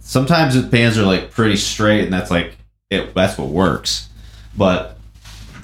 sometimes 0.00 0.60
bands 0.66 0.98
are 0.98 1.04
like 1.06 1.30
pretty 1.30 1.56
straight, 1.56 2.02
and 2.04 2.12
that's 2.12 2.30
like 2.32 2.56
it. 2.90 3.14
That's 3.14 3.38
what 3.38 3.48
works, 3.48 4.08
but 4.56 4.96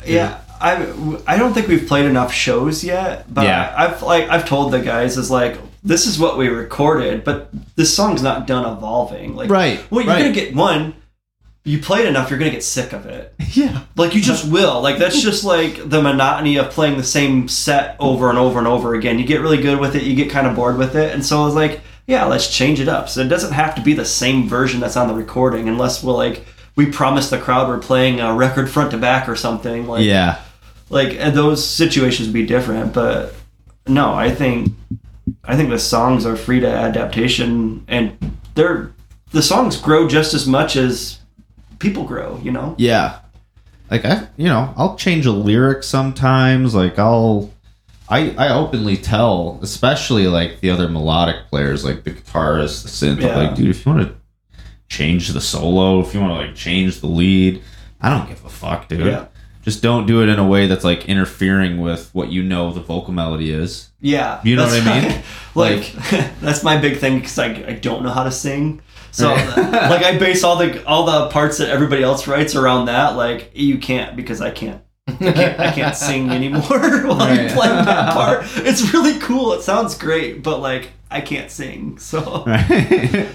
Yeah, 0.06 0.38
I 0.60 0.86
I 1.26 1.36
don't 1.38 1.52
think 1.52 1.68
we've 1.68 1.86
played 1.86 2.06
enough 2.06 2.32
shows 2.32 2.82
yet, 2.84 3.32
but 3.32 3.44
Yeah. 3.44 3.72
I've 3.76 4.02
like 4.02 4.28
I've 4.28 4.46
told 4.48 4.72
the 4.72 4.80
guys 4.80 5.16
is 5.16 5.30
like 5.30 5.56
this 5.82 6.06
is 6.06 6.18
what 6.18 6.36
we 6.36 6.48
recorded, 6.48 7.24
but 7.24 7.48
this 7.76 7.94
song's 7.94 8.22
not 8.22 8.46
done 8.46 8.70
evolving. 8.70 9.34
Like 9.34 9.50
Right, 9.50 9.80
well, 9.90 10.04
you're 10.04 10.12
right. 10.14 10.22
gonna 10.22 10.34
get 10.34 10.54
one. 10.54 10.94
You 11.62 11.78
play 11.78 12.00
it 12.00 12.06
enough, 12.06 12.30
you're 12.30 12.38
gonna 12.38 12.50
get 12.50 12.64
sick 12.64 12.92
of 12.94 13.04
it. 13.06 13.34
yeah, 13.52 13.82
Like 13.96 14.14
you 14.14 14.20
just 14.20 14.50
will. 14.50 14.80
Like 14.80 14.98
that's 14.98 15.20
just 15.28 15.44
like 15.44 15.88
the 15.88 16.02
monotony 16.02 16.56
of 16.56 16.70
playing 16.70 16.96
the 16.96 17.04
same 17.04 17.48
set 17.48 17.96
over 17.98 18.28
and 18.30 18.38
over 18.38 18.58
and 18.58 18.66
over 18.68 18.94
again. 18.94 19.18
You 19.18 19.24
get 19.26 19.40
really 19.40 19.60
good 19.62 19.78
with 19.78 19.94
it. 19.94 20.02
You 20.02 20.14
get 20.14 20.30
kind 20.30 20.46
of 20.46 20.54
bored 20.56 20.78
with 20.78 20.96
it, 20.96 21.14
and 21.14 21.24
so 21.24 21.42
I 21.42 21.44
was 21.44 21.54
like, 21.54 21.80
yeah, 22.06 22.24
let's 22.24 22.48
change 22.54 22.80
it 22.80 22.88
up. 22.88 23.08
So 23.08 23.20
it 23.20 23.28
doesn't 23.28 23.52
have 23.52 23.74
to 23.76 23.82
be 23.82 23.92
the 23.92 24.04
same 24.06 24.48
version 24.48 24.80
that's 24.80 24.96
on 24.96 25.06
the 25.08 25.14
recording, 25.14 25.68
unless 25.68 26.02
we're 26.02 26.14
like 26.14 26.44
we 26.76 26.86
promise 26.86 27.30
the 27.30 27.38
crowd 27.38 27.68
we're 27.68 27.78
playing 27.78 28.20
a 28.20 28.34
record 28.34 28.70
front 28.70 28.90
to 28.92 28.98
back 28.98 29.28
or 29.28 29.36
something. 29.36 29.86
Like 29.86 30.04
yeah, 30.04 30.40
like 30.88 31.18
those 31.34 31.66
situations 31.66 32.28
would 32.28 32.34
be 32.34 32.46
different. 32.46 32.92
But 32.92 33.34
no, 33.86 34.14
I 34.14 34.30
think 34.30 34.72
I 35.44 35.56
think 35.56 35.70
the 35.70 35.78
songs 35.78 36.26
are 36.26 36.36
free 36.36 36.60
to 36.60 36.68
adaptation, 36.68 37.84
and 37.88 38.16
they're 38.54 38.92
the 39.32 39.42
songs 39.42 39.76
grow 39.76 40.08
just 40.08 40.34
as 40.34 40.46
much 40.46 40.76
as 40.76 41.18
people 41.78 42.04
grow. 42.04 42.38
You 42.42 42.52
know. 42.52 42.74
yeah. 42.78 43.20
Like 43.90 44.04
I, 44.04 44.28
you 44.36 44.46
know, 44.46 44.72
I'll 44.76 44.96
change 44.96 45.26
a 45.26 45.32
lyric 45.32 45.82
sometimes. 45.82 46.76
Like 46.76 46.96
I'll, 46.96 47.50
I, 48.08 48.30
I 48.38 48.50
openly 48.50 48.96
tell, 48.96 49.58
especially 49.62 50.28
like 50.28 50.60
the 50.60 50.70
other 50.70 50.88
melodic 50.88 51.48
players, 51.48 51.84
like 51.84 52.04
the 52.04 52.12
guitarist, 52.12 52.84
the 52.84 52.88
synth. 52.88 53.20
Yeah. 53.20 53.36
Like, 53.36 53.56
dude, 53.56 53.68
if 53.68 53.84
you 53.84 53.92
want 53.92 54.06
to 54.06 54.14
change 54.90 55.28
the 55.28 55.40
solo, 55.40 56.00
if 56.00 56.12
you 56.12 56.20
want 56.20 56.32
to 56.38 56.46
like 56.46 56.54
change 56.54 57.00
the 57.00 57.06
lead, 57.06 57.62
I 58.02 58.10
don't 58.10 58.28
give 58.28 58.44
a 58.44 58.48
fuck, 58.50 58.88
dude. 58.88 59.06
Yeah. 59.06 59.26
Just 59.62 59.82
don't 59.82 60.06
do 60.06 60.22
it 60.22 60.28
in 60.28 60.38
a 60.38 60.46
way 60.46 60.66
that's 60.66 60.84
like 60.84 61.06
interfering 61.08 61.80
with 61.80 62.10
what 62.14 62.30
you 62.32 62.42
know 62.42 62.72
the 62.72 62.80
vocal 62.80 63.12
melody 63.12 63.50
is. 63.52 63.90
Yeah, 64.00 64.40
You 64.42 64.56
know 64.56 64.64
what 64.64 64.82
I 64.86 65.00
mean? 65.00 65.10
my- 65.10 65.22
like 65.54 65.92
that's 66.40 66.62
my 66.62 66.76
big 66.78 66.98
thing 66.98 67.16
because 67.20 67.38
I, 67.38 67.46
I 67.46 67.72
don't 67.74 68.02
know 68.02 68.10
how 68.10 68.24
to 68.24 68.30
sing. 68.30 68.82
So 69.12 69.28
like 69.34 70.02
I 70.04 70.16
base 70.18 70.44
all 70.44 70.56
the 70.56 70.84
all 70.86 71.04
the 71.06 71.28
parts 71.30 71.58
that 71.58 71.68
everybody 71.68 72.02
else 72.02 72.26
writes 72.26 72.54
around 72.56 72.86
that. 72.86 73.16
Like 73.16 73.50
you 73.54 73.78
can't 73.78 74.16
because 74.16 74.40
I 74.40 74.50
can't. 74.50 74.82
I 75.08 75.12
can't, 75.32 75.60
I 75.60 75.70
can't 75.72 75.96
sing 75.96 76.30
anymore 76.30 76.62
while 76.68 77.20
I'm 77.20 77.48
playing 77.48 77.84
that 77.84 78.12
part. 78.14 78.44
It's 78.58 78.92
really 78.94 79.18
cool. 79.18 79.52
It 79.54 79.62
sounds 79.62 79.98
great, 79.98 80.42
but 80.42 80.60
like 80.60 80.90
I 81.10 81.20
can't 81.20 81.50
sing. 81.50 81.98
So 81.98 82.44
Right. 82.46 83.28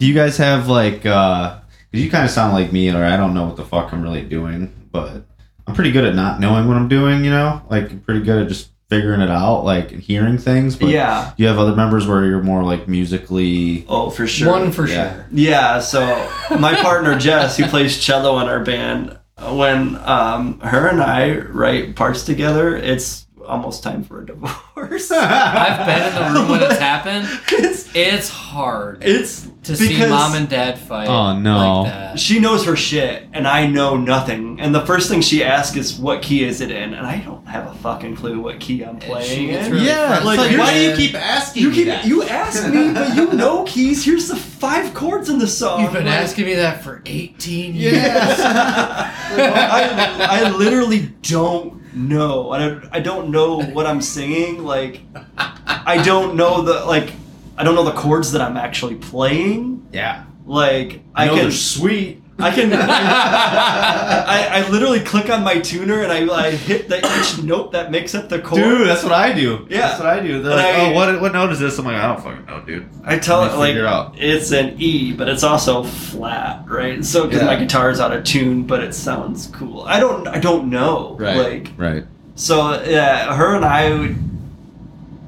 Do 0.00 0.06
you 0.06 0.14
guys 0.14 0.36
have 0.38 0.66
like 0.68 1.04
uh 1.06 1.50
'cause 1.92 2.00
you 2.00 2.10
kind 2.10 2.24
of 2.24 2.30
sound 2.30 2.54
like 2.54 2.72
me 2.72 2.90
or 2.90 3.04
I 3.04 3.16
don't 3.16 3.34
know 3.34 3.44
what 3.44 3.56
the 3.56 3.64
fuck 3.64 3.92
I'm 3.92 4.02
really 4.02 4.22
doing, 4.22 4.72
but 4.90 5.22
I'm 5.66 5.74
pretty 5.74 5.92
good 5.92 6.04
at 6.04 6.14
not 6.14 6.40
knowing 6.40 6.66
what 6.66 6.76
I'm 6.76 6.88
doing, 6.88 7.22
you 7.24 7.30
know? 7.30 7.62
Like 7.70 7.90
I'm 7.92 8.00
pretty 8.00 8.22
good 8.22 8.42
at 8.42 8.48
just 8.48 8.70
figuring 8.88 9.20
it 9.20 9.30
out, 9.30 9.64
like 9.64 9.90
hearing 9.90 10.36
things. 10.38 10.74
But 10.74 10.88
yeah. 10.88 11.32
do 11.36 11.42
you 11.42 11.48
have 11.48 11.58
other 11.58 11.76
members 11.76 12.06
where 12.08 12.24
you're 12.24 12.42
more 12.42 12.64
like 12.64 12.88
musically 12.88 13.84
Oh, 13.88 14.10
for 14.10 14.26
sure. 14.26 14.48
One 14.50 14.72
for 14.72 14.88
Yeah. 14.88 15.12
sure. 15.14 15.26
Yeah, 15.32 15.78
so 15.80 16.00
my 16.58 16.74
partner 16.74 17.16
Jess, 17.18 17.56
who 17.58 17.66
plays 17.66 17.98
cello 17.98 18.40
in 18.40 18.48
our 18.48 18.64
band, 18.64 19.16
when 19.52 19.96
um, 20.08 20.60
her 20.60 20.88
and 20.88 21.02
I 21.02 21.36
write 21.38 21.94
parts 21.94 22.24
together, 22.24 22.74
it's 22.76 23.26
almost 23.46 23.82
time 23.82 24.02
for 24.02 24.22
a 24.22 24.26
divorce. 24.26 24.54
I've 25.10 25.86
been 25.86 26.08
in 26.08 26.14
the 26.34 26.38
room 26.40 26.48
when 26.50 26.62
it's 26.62 26.78
happened. 26.78 27.28
it's 27.52 27.90
It's 27.94 28.28
hard 28.28 29.02
it's 29.02 29.48
to 29.64 29.76
see 29.76 29.88
because 29.88 30.08
mom 30.10 30.34
and 30.34 30.48
dad 30.48 30.78
fight. 30.78 31.06
Oh, 31.08 31.38
no. 31.38 31.82
Like 31.82 31.92
that. 31.92 32.18
she 32.18 32.38
knows 32.40 32.64
her 32.64 32.76
shit 32.76 33.26
and 33.32 33.46
I 33.46 33.66
know 33.66 33.96
nothing. 33.96 34.58
And 34.60 34.74
the 34.74 34.84
first 34.86 35.08
thing 35.10 35.20
she 35.20 35.44
asks 35.44 35.76
is 35.76 35.96
what 35.98 36.22
key 36.22 36.44
is 36.44 36.60
it 36.62 36.70
in, 36.70 36.94
and 36.94 37.06
I 37.06 37.18
don't 37.18 37.46
have 37.46 37.66
a 37.66 37.74
fucking 37.78 38.16
clue 38.16 38.40
what 38.40 38.58
key 38.60 38.82
I'm 38.82 38.90
And 38.90 39.02
playing 39.02 39.28
she 39.38 39.46
gets 39.48 39.66
in. 39.66 39.72
really 39.74 39.86
Yeah, 39.86 40.20
Like, 40.24 40.38
like, 40.38 40.58
why 40.58 40.72
do 40.72 40.80
you 40.80 40.96
keep 40.96 41.14
asking 41.14 41.62
You 41.62 41.68
me 41.70 41.74
keep 41.74 41.86
that? 41.86 42.04
you 42.06 42.22
ask 42.24 42.66
me, 42.72 42.92
but 42.94 43.14
you 43.16 43.32
know 43.34 43.64
keys. 43.64 44.04
Here's 44.04 44.28
the 44.28 44.36
five 44.36 44.94
chords 44.94 45.28
in 45.28 45.38
the 45.38 45.46
song. 45.46 45.82
You've 45.82 45.92
been 45.92 46.06
Like- 46.06 46.14
asking 46.14 46.46
me 46.46 46.54
that 46.54 46.82
for 46.82 47.02
18 47.06 47.74
years. 47.74 47.94
I, 48.40 50.26
I 50.44 50.50
literally 50.50 51.10
don't 51.22 51.79
know. 51.94 52.50
I 52.50 52.58
don't, 52.58 52.88
I 52.92 53.00
don't 53.00 53.30
know 53.30 53.60
what 53.62 53.86
I'm 53.86 54.00
singing. 54.00 54.64
Like, 54.64 55.02
I 55.36 56.02
don't 56.04 56.36
know 56.36 56.62
the 56.62 56.84
like. 56.84 57.12
I 57.56 57.64
don't 57.64 57.74
know 57.74 57.84
the 57.84 57.92
chords 57.92 58.32
that 58.32 58.40
I'm 58.40 58.56
actually 58.56 58.94
playing. 58.96 59.86
yeah. 59.92 60.24
Like, 60.46 61.02
I, 61.14 61.26
know 61.26 61.34
can. 61.34 61.42
they're 61.42 61.52
sweet. 61.52 62.22
I 62.42 62.50
can. 62.50 62.72
I, 62.72 64.48
I 64.64 64.68
literally 64.68 65.00
click 65.00 65.28
on 65.30 65.42
my 65.44 65.58
tuner 65.60 66.02
and 66.02 66.12
I, 66.12 66.26
I 66.34 66.50
hit 66.50 66.88
the 66.88 66.98
each 66.98 67.42
note 67.42 67.72
that 67.72 67.90
makes 67.90 68.14
up 68.14 68.28
the 68.28 68.38
chord. 68.40 68.62
Dude, 68.62 68.86
that's 68.88 69.02
what 69.02 69.12
I 69.12 69.32
do. 69.32 69.66
Yeah. 69.70 69.80
That's 69.88 70.00
what 70.00 70.08
I 70.08 70.20
do. 70.20 70.42
They're 70.42 70.52
And 70.52 70.60
like, 70.62 70.74
I- 70.74 70.90
oh, 70.90 70.94
what 70.94 71.20
what 71.20 71.32
note 71.32 71.50
is 71.52 71.58
this? 71.60 71.78
I'm 71.78 71.84
like, 71.84 71.96
I 71.96 72.06
don't 72.08 72.22
fucking 72.22 72.46
know, 72.46 72.60
dude. 72.62 72.88
I 73.04 73.18
tell 73.18 73.44
it 73.44 73.56
like 73.56 73.76
out. 73.76 74.14
it's 74.18 74.52
an 74.52 74.76
E, 74.80 75.12
but 75.12 75.28
it's 75.28 75.42
also 75.42 75.82
flat, 75.84 76.64
right? 76.68 77.04
So 77.04 77.26
because 77.26 77.42
Yeah. 77.42 77.46
my 77.74 77.88
is 77.90 78.00
out 78.00 78.12
of 78.12 78.24
tune, 78.24 78.64
but 78.64 78.82
it 78.82 78.94
sounds 78.94 79.46
cool. 79.48 79.82
I 79.82 80.00
don't. 80.00 80.26
I 80.28 80.38
don't 80.38 80.70
know. 80.70 81.16
Like 81.20 81.72
right. 81.76 82.04
So 82.34 82.82
yeah, 82.84 83.34
her 83.36 83.54
and 83.56 83.64
I 83.64 83.90
would, 83.98 84.16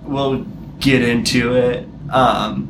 will 0.05 0.47
get 0.81 1.03
into 1.03 1.55
it. 1.57 1.87
Um, 2.11 2.69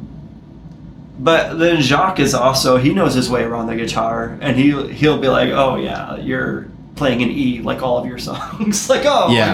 but 1.19 1.55
then 1.59 1.81
Jacques 1.83 2.19
is 2.21 2.35
also 2.35 2.77
he 2.79 2.93
knows 2.95 3.15
his 3.15 3.29
way 3.31 3.43
around 3.45 3.67
the 3.67 3.77
guitar, 3.77 4.37
and 4.41 4.57
he 4.57 4.71
he'll 4.93 5.19
be 5.19 5.29
like, 5.29 5.51
"Oh 5.51 5.77
yeah, 5.77 6.17
you're 6.17 6.67
playing 6.95 7.23
an 7.23 7.31
E 7.31 7.61
like 7.61 7.83
all 7.83 7.99
of 7.99 8.07
your 8.07 8.19
songs." 8.31 8.89
like, 8.89 9.03
oh 9.05 9.31
Yeah. 9.33 9.53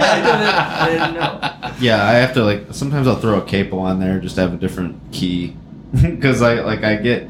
I, 0.00 0.86
didn't, 0.88 1.04
I 1.04 1.06
didn't 1.08 1.14
know. 1.14 1.74
Yeah, 1.80 2.04
I 2.04 2.12
have 2.14 2.34
to 2.34 2.44
like 2.44 2.66
sometimes 2.72 3.06
I'll 3.08 3.16
throw 3.16 3.38
a 3.38 3.42
capo 3.42 3.78
on 3.78 3.98
there 4.00 4.20
just 4.20 4.34
to 4.36 4.42
have 4.42 4.52
a 4.54 4.56
different 4.56 5.00
key 5.12 5.56
because 6.00 6.42
I 6.42 6.60
like 6.60 6.82
I 6.84 6.96
get 6.96 7.28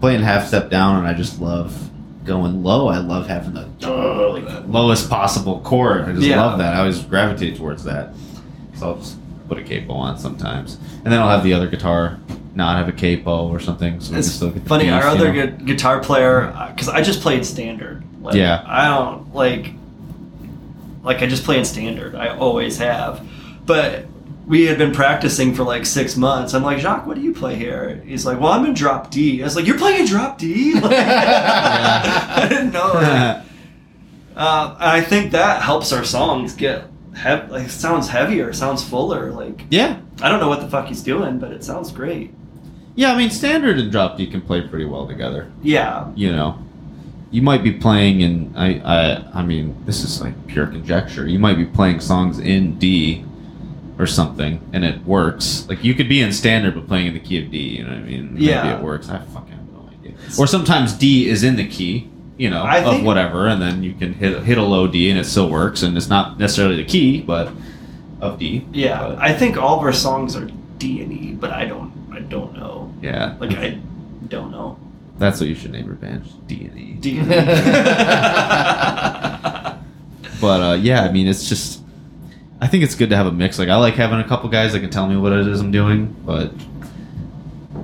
playing 0.00 0.22
half 0.22 0.46
step 0.48 0.70
down 0.70 0.98
and 0.98 1.06
I 1.06 1.14
just 1.14 1.40
love 1.40 1.90
going 2.24 2.62
low. 2.62 2.88
I 2.88 2.98
love 2.98 3.26
having 3.26 3.52
the 3.52 3.66
like, 3.86 4.66
lowest 4.66 5.10
possible 5.10 5.60
chord. 5.60 6.02
I 6.08 6.12
just 6.12 6.26
Yeah. 6.26 6.40
love 6.42 6.58
that. 6.58 6.74
I 6.74 6.78
always 6.80 7.00
gravitate 7.02 7.56
towards 7.56 7.84
that. 7.84 8.14
So 8.76 8.88
I'll 8.88 8.96
just 8.96 9.16
put 9.48 9.58
a 9.58 9.62
capo 9.62 9.92
on 9.92 10.18
sometimes, 10.18 10.78
and 11.04 11.12
then 11.12 11.20
I'll 11.20 11.28
have 11.28 11.44
the 11.44 11.52
other 11.52 11.68
guitar 11.68 12.18
not 12.54 12.76
have 12.76 12.88
a 12.88 12.92
capo 12.92 13.48
or 13.48 13.58
something. 13.60 14.00
So 14.00 14.14
It's 14.14 14.28
can 14.28 14.36
still 14.36 14.50
get 14.50 14.62
the 14.64 14.68
funny. 14.68 14.84
beef, 14.84 14.92
Our 14.94 15.02
you 15.02 15.08
other 15.08 15.32
know? 15.32 15.46
gu- 15.48 15.64
guitar 15.64 16.00
player, 16.00 16.54
because 16.72 16.88
I 16.88 17.02
just 17.02 17.20
played 17.20 17.44
standard. 17.44 18.02
Like, 18.22 18.34
Yeah. 18.36 18.62
I 18.66 18.88
don't 18.88 19.34
like. 19.34 19.72
Like 21.02 21.20
I 21.22 21.26
just 21.26 21.44
play 21.44 21.58
in 21.58 21.64
standard. 21.66 22.14
I 22.14 22.28
always 22.28 22.78
have, 22.78 23.20
but 23.66 24.06
we 24.46 24.64
had 24.64 24.78
been 24.78 24.92
practicing 24.92 25.54
for 25.54 25.62
like 25.62 25.84
six 25.84 26.16
months. 26.16 26.54
I'm 26.54 26.62
like, 26.62 26.78
Jacques, 26.78 27.06
what 27.06 27.16
do 27.16 27.20
you 27.22 27.34
play 27.34 27.56
here? 27.56 28.02
He's 28.06 28.24
like, 28.24 28.40
Well, 28.40 28.52
I'm 28.52 28.64
in 28.64 28.72
drop 28.74 29.10
D. 29.10 29.42
I 29.42 29.44
was 29.44 29.54
like, 29.56 29.66
You're 29.66 29.76
playing 29.78 30.00
in 30.00 30.06
drop 30.06 30.38
D? 30.38 30.72
Like, 30.80 30.92
I 30.96 32.46
didn't 32.48 32.72
know. 32.72 32.92
Like, 32.94 33.42
uh, 34.36 34.76
I 34.78 35.02
think 35.02 35.32
that 35.32 35.62
helps 35.62 35.92
our 35.92 36.04
songs 36.04 36.54
get. 36.54 36.84
Hev- 37.14 37.48
like 37.50 37.68
sounds 37.70 38.08
heavier, 38.08 38.52
sounds 38.52 38.82
fuller. 38.82 39.30
Like 39.30 39.66
yeah, 39.70 40.00
I 40.20 40.28
don't 40.30 40.40
know 40.40 40.48
what 40.48 40.60
the 40.62 40.68
fuck 40.68 40.86
he's 40.86 41.02
doing, 41.02 41.38
but 41.38 41.52
it 41.52 41.62
sounds 41.62 41.92
great. 41.92 42.32
Yeah. 42.94 43.12
I 43.12 43.16
mean, 43.18 43.30
standard 43.30 43.78
and 43.78 43.90
drop 43.90 44.16
D 44.16 44.26
can 44.26 44.40
play 44.40 44.60
pretty 44.62 44.84
well 44.84 45.06
together. 45.06 45.50
Yeah, 45.62 46.10
you 46.14 46.30
know 46.32 46.58
you 47.30 47.42
might 47.42 47.64
be 47.64 47.72
playing 47.72 48.20
in 48.20 48.52
I, 48.56 48.78
I 48.78 49.40
i 49.40 49.42
mean 49.42 49.74
this 49.86 50.04
is 50.04 50.20
like 50.20 50.46
pure 50.46 50.68
conjecture 50.68 51.26
you 51.26 51.40
might 51.40 51.56
be 51.56 51.64
playing 51.64 51.98
songs 51.98 52.38
in 52.38 52.78
d 52.78 53.24
or 53.98 54.06
something 54.06 54.60
and 54.72 54.84
it 54.84 55.04
works 55.04 55.66
like 55.68 55.82
you 55.82 55.94
could 55.94 56.08
be 56.08 56.20
in 56.20 56.32
standard 56.32 56.74
but 56.76 56.86
playing 56.86 57.08
in 57.08 57.14
the 57.14 57.18
key 57.18 57.44
of 57.44 57.50
d 57.50 57.58
you 57.58 57.82
know 57.82 57.88
what 57.90 57.98
i 57.98 58.02
mean 58.02 58.34
maybe 58.34 58.46
Yeah. 58.46 58.76
it 58.78 58.84
works 58.84 59.08
i 59.08 59.18
fucking 59.18 59.52
have 59.52 59.68
no 59.72 59.88
idea 59.92 60.14
or 60.38 60.46
sometimes 60.46 60.92
D 60.92 61.28
is 61.28 61.42
in 61.42 61.56
the 61.56 61.66
key, 61.66 62.08
you 62.36 62.50
know, 62.50 62.62
I 62.62 62.78
of 62.84 63.02
whatever, 63.04 63.48
and 63.48 63.60
then 63.60 63.82
you 63.82 63.94
can 63.94 64.14
hit 64.14 64.42
hit 64.44 64.56
a 64.58 64.62
low 64.62 64.86
D 64.86 65.10
and 65.10 65.18
it 65.18 65.24
still 65.24 65.50
works, 65.50 65.82
and 65.82 65.96
it's 65.96 66.08
not 66.08 66.38
necessarily 66.38 66.76
the 66.76 66.84
key, 66.84 67.20
but 67.20 67.50
of 68.20 68.38
D. 68.38 68.66
Yeah, 68.72 69.08
But, 69.08 69.18
I 69.18 69.32
think 69.34 69.56
all 69.56 69.76
of 69.78 69.82
our 69.84 69.92
songs 69.92 70.34
are 70.36 70.48
D 70.78 71.02
and 71.02 71.12
E, 71.12 71.32
but 71.34 71.50
I 71.50 71.64
don't. 71.66 71.92
I 72.14 72.20
don't 72.20 72.54
know. 72.56 72.92
yeah. 73.02 73.36
Like 73.38 73.52
I 73.56 73.78
don't 74.28 74.50
know. 74.50 74.78
That's 75.18 75.38
what 75.40 75.48
you 75.48 75.54
should 75.54 75.72
name 75.72 75.86
your 75.86 75.94
band, 75.94 76.24
D 76.48 76.64
and 76.64 76.78
E. 76.78 76.92
D 76.94 77.18
and 77.18 77.30
E. 77.30 77.34
But 80.40 80.60
uh, 80.60 80.74
yeah, 80.74 81.04
I 81.04 81.12
mean, 81.12 81.26
it's 81.26 81.48
just. 81.48 81.80
I 82.60 82.66
think 82.66 82.84
it's 82.84 82.94
good 82.94 83.10
to 83.10 83.16
have 83.16 83.26
a 83.26 83.32
mix. 83.32 83.58
Like 83.58 83.68
I 83.68 83.76
like 83.76 83.94
having 83.94 84.20
a 84.20 84.24
couple 84.28 84.48
guys 84.50 84.72
that 84.72 84.80
can 84.80 84.90
tell 84.90 85.06
me 85.06 85.16
what 85.16 85.32
it 85.32 85.46
is 85.46 85.60
I'm 85.60 85.70
doing, 85.70 86.14
but 86.24 86.52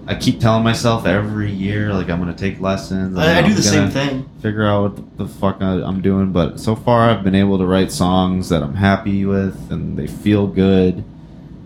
I 0.06 0.14
keep 0.14 0.40
telling 0.40 0.62
myself 0.64 1.06
every 1.06 1.50
year 1.52 1.92
like 1.92 2.08
I'm 2.10 2.18
gonna 2.18 2.34
take 2.34 2.60
lessons. 2.60 3.16
I, 3.18 3.34
I 3.34 3.38
I'm 3.38 3.48
do 3.48 3.54
the 3.54 3.62
same 3.62 3.90
thing. 3.90 4.28
Figure 4.42 4.66
out 4.66 4.82
what 4.82 4.96
the, 4.96 5.24
the 5.24 5.28
fuck 5.28 5.58
I, 5.60 5.82
I'm 5.82 6.00
doing, 6.02 6.32
but 6.32 6.60
so 6.60 6.76
far 6.76 7.10
I've 7.10 7.24
been 7.24 7.34
able 7.34 7.58
to 7.58 7.66
write 7.66 7.92
songs 7.92 8.48
that 8.50 8.62
I'm 8.62 8.74
happy 8.74 9.24
with 9.24 9.70
and 9.70 9.98
they 9.98 10.06
feel 10.06 10.46
good, 10.46 11.04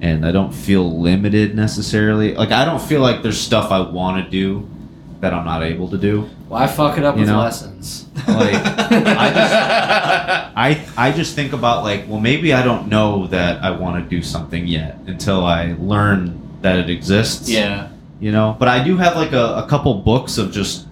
and 0.04 0.26
I 0.26 0.32
don't 0.32 0.52
feel 0.52 1.00
limited 1.00 1.54
necessarily. 1.56 2.34
Like 2.34 2.50
I 2.52 2.66
don't 2.66 2.80
feel 2.82 3.00
like 3.00 3.22
there's 3.22 3.40
stuff 3.40 3.70
I 3.70 3.80
want 3.80 4.22
to 4.22 4.30
do 4.30 4.68
that 5.20 5.32
I'm 5.32 5.46
not 5.46 5.62
able 5.62 5.88
to 5.88 5.96
do. 5.96 6.28
Why 6.48 6.66
fuck 6.66 6.98
it 6.98 7.04
up 7.04 7.14
You 7.14 7.20
with 7.22 7.30
know? 7.30 7.38
lessons? 7.38 8.04
Like, 8.28 8.54
I 8.54 10.52
I 10.54 10.86
I 11.08 11.12
just 11.12 11.34
think 11.34 11.54
about 11.54 11.84
like, 11.84 12.06
well, 12.06 12.20
maybe 12.20 12.52
I 12.52 12.62
don't 12.62 12.88
know 12.88 13.26
that 13.28 13.62
I 13.64 13.70
want 13.70 14.02
to 14.04 14.08
do 14.16 14.22
something 14.22 14.66
yet 14.66 14.98
until 15.06 15.42
I 15.44 15.74
learn 15.78 16.38
that 16.60 16.78
it 16.78 16.90
exists. 16.90 17.48
yeah. 17.48 17.88
You 18.20 18.30
know, 18.30 18.56
but 18.58 18.68
I 18.68 18.82
do 18.84 18.96
have 18.98 19.16
like 19.16 19.32
a, 19.32 19.64
a 19.64 19.66
couple 19.68 19.94
books 19.94 20.38
of 20.38 20.52
just 20.52 20.86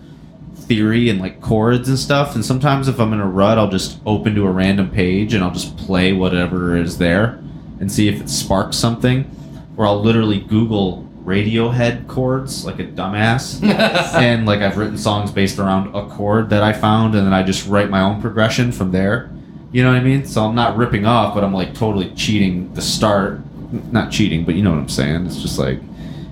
theory 0.55 1.09
and 1.11 1.21
like 1.21 1.41
chords 1.41 1.89
and 1.89 1.99
stuff. 1.99 2.35
And 2.35 2.45
sometimes 2.45 2.89
if 2.89 2.99
I'm 2.99 3.13
in 3.13 3.21
a 3.21 3.27
rut, 3.27 3.59
I'll 3.59 3.71
just 3.71 3.99
open 4.05 4.35
to 4.35 4.47
a 4.47 4.51
random 4.51 4.91
page 4.91 5.33
and 5.35 5.43
I'll 5.45 5.53
just 5.53 5.77
play 5.77 6.13
whatever 6.13 6.77
is 6.77 6.97
there 6.99 7.39
and 7.83 7.93
see 7.93 8.09
if 8.09 8.19
it 8.23 8.31
sparks 8.31 8.77
something. 8.79 9.29
Or 9.77 9.85
I'll 9.87 10.01
literally 10.01 10.39
Google 10.41 11.07
Radiohead 11.25 12.07
chords 12.09 12.65
like 12.65 12.79
a 12.79 12.85
dumbass 12.85 13.63
and 14.15 14.47
like 14.47 14.61
I've 14.61 14.77
written 14.77 14.97
songs 14.99 15.31
based 15.31 15.59
around 15.59 15.95
a 15.95 16.09
chord 16.09 16.49
that 16.51 16.63
I 16.63 16.73
found, 16.73 17.15
and 17.15 17.27
then 17.27 17.35
I 17.35 17.43
just 17.43 17.67
write 17.69 17.91
my 17.91 18.01
own 18.01 18.21
progression 18.21 18.73
from 18.73 18.93
there. 18.93 19.31
You 19.73 19.83
know 19.83 19.91
what 19.93 19.99
I 20.01 20.05
mean? 20.05 20.25
So 20.27 20.45
I'm 20.45 20.55
not 20.55 20.77
ripping 20.77 21.05
off, 21.07 21.35
but 21.35 21.43
I'm 21.45 21.53
like 21.53 21.75
totally 21.75 22.11
cheating 22.15 22.73
the 22.75 22.83
start. 22.83 23.41
Not 23.93 24.13
cheating, 24.13 24.45
but 24.45 24.55
you 24.55 24.63
know 24.63 24.71
what 24.71 24.79
I'm 24.79 24.89
saying. 24.89 25.27
It's 25.27 25.41
just 25.43 25.59
like 25.59 25.79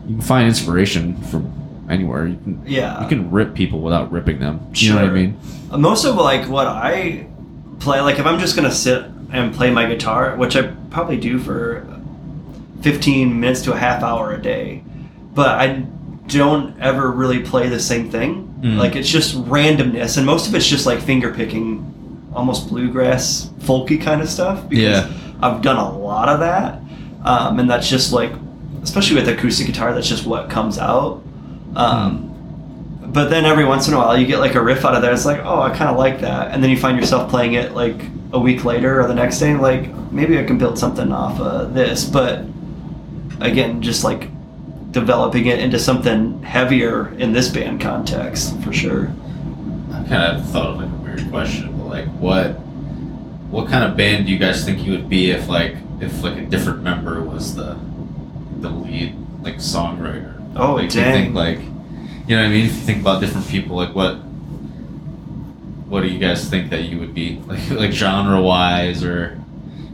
you 0.06 0.14
can 0.16 0.20
find 0.20 0.46
inspiration 0.46 1.16
from 1.22 1.50
anywhere. 1.88 2.26
You 2.26 2.36
can 2.36 2.62
Yeah. 2.66 3.02
you 3.02 3.08
can 3.08 3.30
rip 3.30 3.54
people 3.54 3.80
without 3.80 4.12
ripping 4.12 4.38
them. 4.40 4.60
You 4.74 4.90
know 4.90 4.96
what 4.96 5.04
I 5.06 5.12
mean? 5.12 5.38
Uh, 5.70 5.78
most 5.78 6.04
of 6.04 6.16
like 6.16 6.48
what 6.48 6.66
I 6.66 7.26
play, 7.78 8.00
like 8.02 8.18
if 8.18 8.26
I'm 8.26 8.38
just 8.38 8.56
gonna 8.56 8.70
sit 8.70 9.06
and 9.32 9.54
play 9.54 9.70
my 9.70 9.86
guitar, 9.86 10.36
which 10.36 10.56
I 10.56 10.68
probably 10.90 11.16
do 11.18 11.38
for 11.38 11.86
15 12.82 13.38
minutes 13.38 13.62
to 13.62 13.72
a 13.72 13.76
half 13.76 14.02
hour 14.02 14.32
a 14.32 14.40
day, 14.40 14.82
but 15.34 15.48
I 15.60 15.86
don't 16.26 16.78
ever 16.80 17.10
really 17.10 17.40
play 17.40 17.68
the 17.68 17.80
same 17.80 18.10
thing. 18.10 18.46
Mm. 18.62 18.76
Like 18.78 18.96
it's 18.96 19.08
just 19.08 19.36
randomness, 19.44 20.16
and 20.16 20.26
most 20.26 20.48
of 20.48 20.54
it's 20.54 20.66
just 20.66 20.86
like 20.86 21.00
finger 21.00 21.32
picking, 21.32 22.28
almost 22.34 22.68
bluegrass, 22.68 23.50
folky 23.60 24.00
kind 24.00 24.20
of 24.22 24.28
stuff. 24.28 24.68
Because 24.68 24.84
Yeah. 25.06 25.12
I've 25.42 25.62
done 25.62 25.76
a 25.76 25.98
lot 25.98 26.28
of 26.28 26.40
that, 26.40 26.80
um, 27.24 27.58
and 27.58 27.68
that's 27.70 27.88
just 27.88 28.12
like, 28.12 28.32
especially 28.82 29.16
with 29.16 29.28
acoustic 29.28 29.66
guitar, 29.66 29.94
that's 29.94 30.08
just 30.08 30.26
what 30.26 30.50
comes 30.50 30.78
out. 30.78 31.22
Um, 31.76 32.29
but 33.12 33.28
then 33.28 33.44
every 33.44 33.64
once 33.64 33.88
in 33.88 33.94
a 33.94 33.96
while 33.96 34.18
you 34.18 34.26
get 34.26 34.38
like 34.38 34.54
a 34.54 34.62
riff 34.62 34.84
out 34.84 34.94
of 34.94 35.02
there 35.02 35.12
it's 35.12 35.24
like 35.24 35.40
oh 35.44 35.60
i 35.60 35.70
kind 35.70 35.90
of 35.90 35.96
like 35.96 36.20
that 36.20 36.52
and 36.52 36.62
then 36.62 36.70
you 36.70 36.76
find 36.76 36.98
yourself 36.98 37.30
playing 37.30 37.54
it 37.54 37.72
like 37.72 37.96
a 38.32 38.38
week 38.38 38.64
later 38.64 39.00
or 39.00 39.06
the 39.08 39.14
next 39.14 39.38
day 39.38 39.50
and 39.50 39.60
like 39.60 39.92
maybe 40.12 40.38
i 40.38 40.44
can 40.44 40.58
build 40.58 40.78
something 40.78 41.12
off 41.12 41.38
of 41.40 41.74
this 41.74 42.04
but 42.04 42.44
again 43.40 43.80
just 43.82 44.04
like 44.04 44.28
developing 44.92 45.46
it 45.46 45.58
into 45.58 45.78
something 45.78 46.42
heavier 46.42 47.14
in 47.18 47.32
this 47.32 47.48
band 47.48 47.80
context 47.80 48.58
for 48.62 48.72
sure 48.72 49.12
I 49.92 50.04
kind 50.04 50.36
of 50.36 50.48
thought 50.50 50.66
of 50.66 50.76
like 50.78 50.88
a 50.88 50.96
weird 51.02 51.30
question, 51.30 51.76
but 51.76 51.86
like 51.86 52.06
what 52.18 52.50
what 53.50 53.68
kind 53.68 53.84
of 53.84 53.96
band 53.96 54.26
do 54.26 54.32
you 54.32 54.38
guys 54.38 54.64
think 54.64 54.84
you 54.84 54.92
would 54.92 55.08
be 55.08 55.30
if 55.30 55.48
like 55.48 55.76
if 56.00 56.22
like 56.22 56.38
a 56.38 56.46
different 56.46 56.82
member 56.82 57.20
was 57.22 57.54
the 57.54 57.76
the 58.60 58.70
lead 58.70 59.16
like 59.42 59.56
songwriter? 59.56 60.36
Oh, 60.56 60.74
like, 60.74 60.90
do 60.90 60.98
you 60.98 61.04
dang. 61.04 61.24
think 61.24 61.34
like 61.34 61.58
you 62.26 62.36
know 62.36 62.42
what 62.42 62.48
I 62.48 62.52
mean? 62.52 62.66
If 62.66 62.72
you 62.74 62.80
think 62.80 63.00
about 63.00 63.20
different 63.20 63.48
people, 63.48 63.76
like 63.76 63.94
what 63.94 64.16
what 65.88 66.02
do 66.02 66.08
you 66.08 66.18
guys 66.18 66.48
think 66.48 66.70
that 66.70 66.84
you 66.84 66.98
would 67.00 67.14
be 67.14 67.36
like 67.46 67.70
like 67.70 67.92
genre 67.92 68.40
wise 68.40 69.02
or 69.04 69.38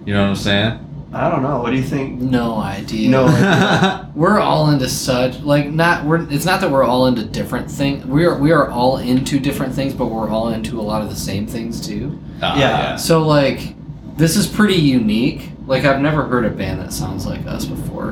you 0.04 0.12
know 0.14 0.22
what 0.22 0.30
I'm 0.30 0.36
saying? 0.36 0.82
i 1.12 1.30
don't 1.30 1.42
know 1.42 1.60
what 1.62 1.70
do 1.70 1.76
you 1.76 1.82
think 1.84 2.20
No 2.20 2.56
idea. 2.56 3.08
No. 3.08 4.06
we're 4.14 4.38
all 4.38 4.70
into 4.70 4.88
such 4.88 5.38
like 5.40 5.68
not 5.70 6.04
we're 6.04 6.28
it's 6.30 6.44
not 6.44 6.60
that 6.60 6.70
we're 6.70 6.84
all 6.84 7.06
into 7.06 7.24
different 7.24 7.70
things. 7.70 8.04
We 8.04 8.26
are 8.26 8.36
we 8.38 8.52
are 8.52 8.68
all 8.68 8.98
into 8.98 9.40
different 9.40 9.72
things, 9.74 9.94
but 9.94 10.06
we're 10.06 10.28
all 10.28 10.48
into 10.48 10.78
a 10.78 10.82
lot 10.82 11.00
of 11.02 11.08
the 11.08 11.16
same 11.16 11.46
things 11.46 11.80
too. 11.86 12.18
Ah, 12.42 12.58
Yeah. 12.58 12.96
So 12.96 13.22
like 13.22 13.74
this 14.16 14.36
is 14.36 14.46
pretty 14.46 14.74
unique. 14.74 15.50
Like 15.66 15.84
I've 15.84 16.00
never 16.02 16.24
heard 16.24 16.44
a 16.44 16.50
band 16.50 16.80
that 16.80 16.92
sounds 16.92 17.24
like 17.24 17.46
us 17.46 17.64
before. 17.64 18.10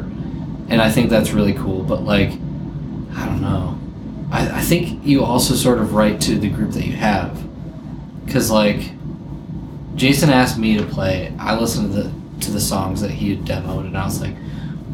And 0.69 0.81
I 0.81 0.91
think 0.91 1.11
that's 1.11 1.33
really 1.33 1.53
cool. 1.55 1.83
But 1.83 2.05
like 2.05 2.31
I 3.17 3.27
don't 3.27 3.43
know. 3.43 3.79
I, 4.35 4.59
I 4.59 4.61
think 4.61 5.07
you 5.07 5.22
also 5.24 5.55
sort 5.55 5.78
of 5.78 5.95
write 5.95 6.20
to 6.22 6.37
the 6.37 6.49
group 6.49 6.72
that 6.72 6.85
you 6.85 6.97
have. 6.97 7.41
Cause 8.28 8.51
like 8.51 8.91
Jason 9.95 10.30
asked 10.30 10.59
me 10.59 10.76
to 10.76 10.85
play. 10.85 11.32
I 11.39 11.59
listened 11.59 11.95
to 11.95 12.03
the 12.03 12.12
to 12.45 12.51
the 12.51 12.61
songs 12.61 13.01
that 13.01 13.12
he 13.12 13.30
had 13.35 13.45
demoed 13.45 13.87
and 13.87 13.97
I 13.97 14.05
was 14.05 14.20
like, 14.20 14.35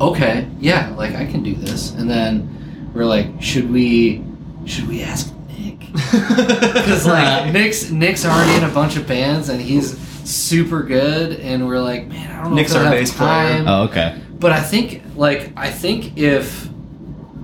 Okay, 0.00 0.48
yeah, 0.60 0.94
like 0.96 1.14
I 1.14 1.26
can 1.26 1.42
do 1.42 1.54
this. 1.54 1.92
And 1.92 2.08
then 2.08 2.90
we're 2.94 3.04
like, 3.04 3.40
should 3.40 3.70
we 3.70 4.22
should 4.66 4.86
we 4.86 5.02
ask 5.02 5.32
Nick? 5.48 5.80
Because 6.12 7.06
like 7.06 7.52
Nick's 7.52 7.90
Nick's 7.90 8.26
already 8.26 8.56
in 8.62 8.70
a 8.70 8.72
bunch 8.74 8.96
of 8.96 9.06
bands 9.06 9.48
and 9.48 9.60
he's 9.60 9.98
super 10.28 10.82
good, 10.82 11.40
and 11.40 11.66
we're 11.66 11.80
like, 11.80 12.06
man, 12.06 12.30
I 12.30 12.42
don't 12.42 12.50
know 12.50 12.56
Nick's 12.56 12.72
if 12.72 12.76
he'll 12.76 12.86
our 12.86 12.92
have 12.92 13.00
bass 13.00 13.16
player. 13.16 13.64
Oh, 13.66 13.82
okay. 13.84 14.20
But 14.38 14.52
I 14.52 14.60
think 14.60 15.02
like 15.16 15.52
I 15.56 15.70
think 15.70 16.18
if 16.18 16.69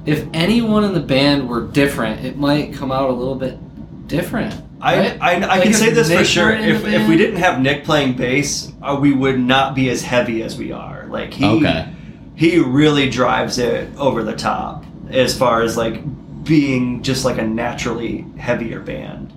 if 0.06 0.26
anyone 0.32 0.84
in 0.84 0.94
the 0.94 1.00
band 1.00 1.48
were 1.48 1.66
different, 1.66 2.24
it 2.24 2.36
might 2.36 2.72
come 2.72 2.92
out 2.92 3.10
a 3.10 3.12
little 3.12 3.34
bit 3.34 3.58
different. 4.08 4.54
I, 4.80 4.98
right? 4.98 5.18
I, 5.20 5.34
I 5.34 5.38
Like, 5.46 5.62
can 5.64 5.72
say 5.72 5.90
this 5.90 6.12
for 6.12 6.24
sure. 6.24 6.50
If, 6.54 6.84
if 6.84 7.08
we 7.08 7.16
didn't 7.16 7.36
have 7.36 7.60
Nick 7.60 7.84
playing 7.84 8.16
bass, 8.16 8.72
uh, 8.82 8.96
we 9.00 9.12
would 9.12 9.40
not 9.40 9.74
be 9.74 9.88
as 9.90 10.02
heavy 10.02 10.42
as 10.42 10.56
we 10.58 10.70
are. 10.70 11.06
Like 11.08 11.32
he, 11.32 11.44
Okay. 11.46 11.88
he 12.36 12.58
really 12.58 13.08
drives 13.10 13.58
it 13.58 13.88
over 13.96 14.22
the 14.22 14.34
top 14.36 14.84
as 15.10 15.36
far 15.36 15.62
as 15.62 15.76
like 15.76 16.02
being 16.44 17.02
just 17.02 17.24
like 17.24 17.38
a 17.38 17.46
naturally 17.46 18.24
heavier 18.38 18.80
band. 18.80 19.32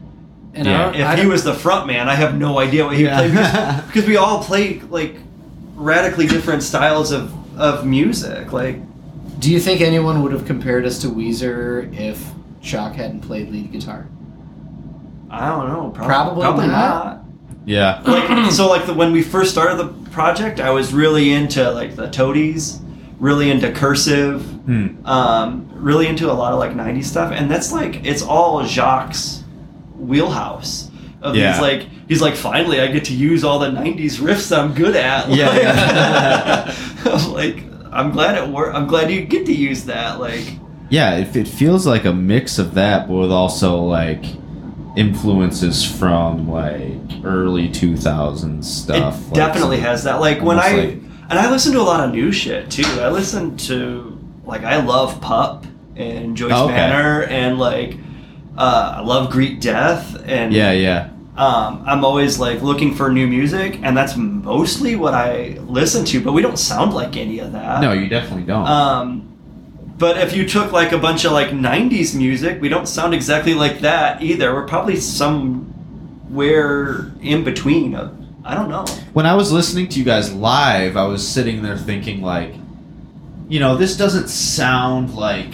and 0.54 0.68
Yeah. 0.68 0.90
I 0.90 0.94
If 0.96 1.08
I 1.08 1.16
he 1.22 1.26
was 1.26 1.44
the 1.44 1.54
front 1.56 1.88
man, 1.88 2.10
I 2.10 2.16
have 2.16 2.38
no 2.38 2.60
idea 2.60 2.86
what 2.86 2.96
he 2.98 3.04
would 3.06 3.14
play 3.14 3.30
because, 3.30 3.82
because 3.86 4.06
we 4.08 4.18
all 4.18 4.44
play 4.44 4.82
like 4.90 5.16
radically 5.76 6.28
different 6.28 6.62
styles 6.64 7.12
of, 7.12 7.34
of 7.58 7.86
music. 7.88 8.52
Like 8.52 8.76
do 9.38 9.52
you 9.52 9.60
think 9.60 9.82
anyone 9.82 10.24
would 10.24 10.32
have 10.32 10.46
compared 10.46 10.86
us 10.86 11.00
to 11.02 11.08
Weezer 11.08 11.94
if 11.98 12.32
Jacques 12.62 12.96
hadn't 12.96 13.22
played 13.22 13.50
lead 13.50 13.72
guitar? 13.72 14.08
I 15.30 15.48
don't 15.50 15.68
know, 15.70 15.90
prob- 15.92 16.08
Probably 16.08 16.42
probably 16.42 16.68
not. 16.68 17.06
not. 17.06 17.26
Yeah. 17.66 18.02
like 18.06 18.52
so 18.52 18.68
like 18.68 18.88
the, 18.88 18.94
when 18.96 19.12
we 19.12 19.22
first 19.22 19.52
started 19.52 19.78
the 19.78 19.90
project 20.10 20.60
i 20.60 20.72
was 20.72 20.92
really 20.92 21.30
into 21.34 21.70
like 21.70 21.96
the 21.96 22.08
toadies 22.10 22.80
really 23.20 23.52
into 23.52 23.72
cursive 23.72 24.42
Hmm. 24.66 25.06
um, 25.06 25.70
really 25.74 26.08
into 26.08 26.32
a 26.32 26.34
lot 26.34 26.52
of 26.54 26.58
like 26.58 26.72
90s 26.72 27.04
stuff 27.06 27.32
and 27.32 27.52
that's 27.52 27.72
like 27.72 28.04
it's 28.06 28.24
all 28.24 28.64
jacques 28.66 29.16
wheelhouse 29.98 30.90
of 31.22 31.36
Yeah. 31.36 31.52
these 31.52 31.62
like 31.62 31.82
he's 32.08 32.22
like 32.22 32.36
finally 32.36 32.82
i 32.82 32.88
get 32.88 33.06
to 33.06 33.14
use 33.14 33.44
all 33.44 33.60
the 33.60 33.70
90s 33.70 34.20
riffs 34.20 34.56
i'm 34.58 34.74
good 34.74 34.96
at 34.96 35.30
Yeah, 35.30 35.48
like, 35.50 35.64
yeah. 37.06 37.28
Like 37.28 37.64
i'm 37.92 38.12
glad 38.12 38.38
it 38.38 38.48
worked 38.50 38.76
i'm 38.76 38.88
glad 38.88 39.10
you 39.12 39.22
get 39.26 39.46
to 39.46 39.54
use 39.54 39.86
that 39.86 40.20
like 40.20 40.46
Yeah, 40.92 41.18
it, 41.18 41.36
it 41.36 41.48
feels 41.48 41.86
like 41.86 42.06
a 42.06 42.14
mix 42.14 42.58
of 42.58 42.74
that, 42.74 43.08
but 43.08 43.14
with 43.14 43.32
also 43.32 43.78
like 43.84 44.26
influences 44.96 45.86
from 45.86 46.50
like 46.50 47.24
early 47.24 47.70
2000s 47.70 48.64
stuff. 48.66 49.16
It 49.22 49.26
like 49.26 49.34
definitely 49.34 49.78
some- 49.78 49.86
has 49.86 50.04
that. 50.06 50.16
Like 50.20 50.42
when 50.42 50.58
I 50.60 50.72
like- 50.72 50.94
and 51.30 51.38
I 51.38 51.50
listen 51.52 51.74
to 51.74 51.80
a 51.80 51.84
lot 51.84 52.08
of 52.08 52.12
new 52.14 52.32
shit 52.32 52.72
too. 52.72 52.84
I 53.00 53.10
listen 53.10 53.56
to 53.70 54.18
like 54.46 54.64
I 54.64 54.78
love 54.84 55.22
Pup 55.22 55.66
and 55.96 56.36
Joyce 56.36 56.52
Oh, 56.56 56.66
okay. 56.66 56.76
Manor 56.76 57.24
and 57.26 57.60
like 57.60 57.98
uh, 58.58 58.96
I 58.98 59.02
love 59.02 59.30
Greet 59.30 59.62
Death 59.62 60.22
and 60.26 60.52
Yeah, 60.52 60.72
yeah. 60.72 61.10
Um, 61.40 61.84
I'm 61.88 62.04
always 62.04 62.38
like 62.38 62.62
looking 62.62 62.94
for 62.94 63.10
new 63.10 63.26
music 63.26 63.80
and 63.82 63.96
that's 63.96 64.18
mostly 64.18 64.96
what 64.96 65.14
I 65.14 65.58
listen 65.66 66.04
to. 66.06 66.22
But 66.22 66.34
we 66.34 66.42
don't 66.42 66.60
sound 66.60 66.94
like 66.94 67.16
any 67.16 67.40
of 67.40 67.54
that. 67.54 67.82
No, 67.82 67.94
you 67.94 68.10
definitely 68.10 68.44
don't. 68.46 68.68
Um, 68.68 69.26
But 69.98 70.18
if 70.18 70.36
you 70.36 70.48
took 70.48 70.72
like 70.72 70.92
a 70.92 70.98
bunch 70.98 71.26
of 71.26 71.32
like 71.32 71.50
'90s 71.50 72.16
music, 72.16 72.62
we 72.62 72.70
don't 72.70 72.88
sound 72.88 73.14
exactly 73.14 73.54
like 73.54 73.80
that 73.80 74.22
either. 74.22 74.54
We're 74.54 74.68
probably 74.68 74.98
somewhere 74.98 77.12
in 77.22 77.44
between. 77.44 77.96
I 78.46 78.56
don't 78.56 78.70
know. 78.70 78.86
when 79.14 79.26
I 79.26 79.36
was 79.36 79.52
listening 79.52 79.90
to 79.90 80.00
you 80.00 80.06
guys 80.06 80.34
live, 80.34 80.96
I 80.98 81.06
was 81.06 81.28
sitting 81.28 81.62
there 81.62 81.78
thinking 81.78 82.22
like, 82.22 82.54
you 83.50 83.60
know, 83.60 83.76
this 83.76 83.98
doesn't 83.98 84.30
sound 84.30 85.14
like 85.14 85.54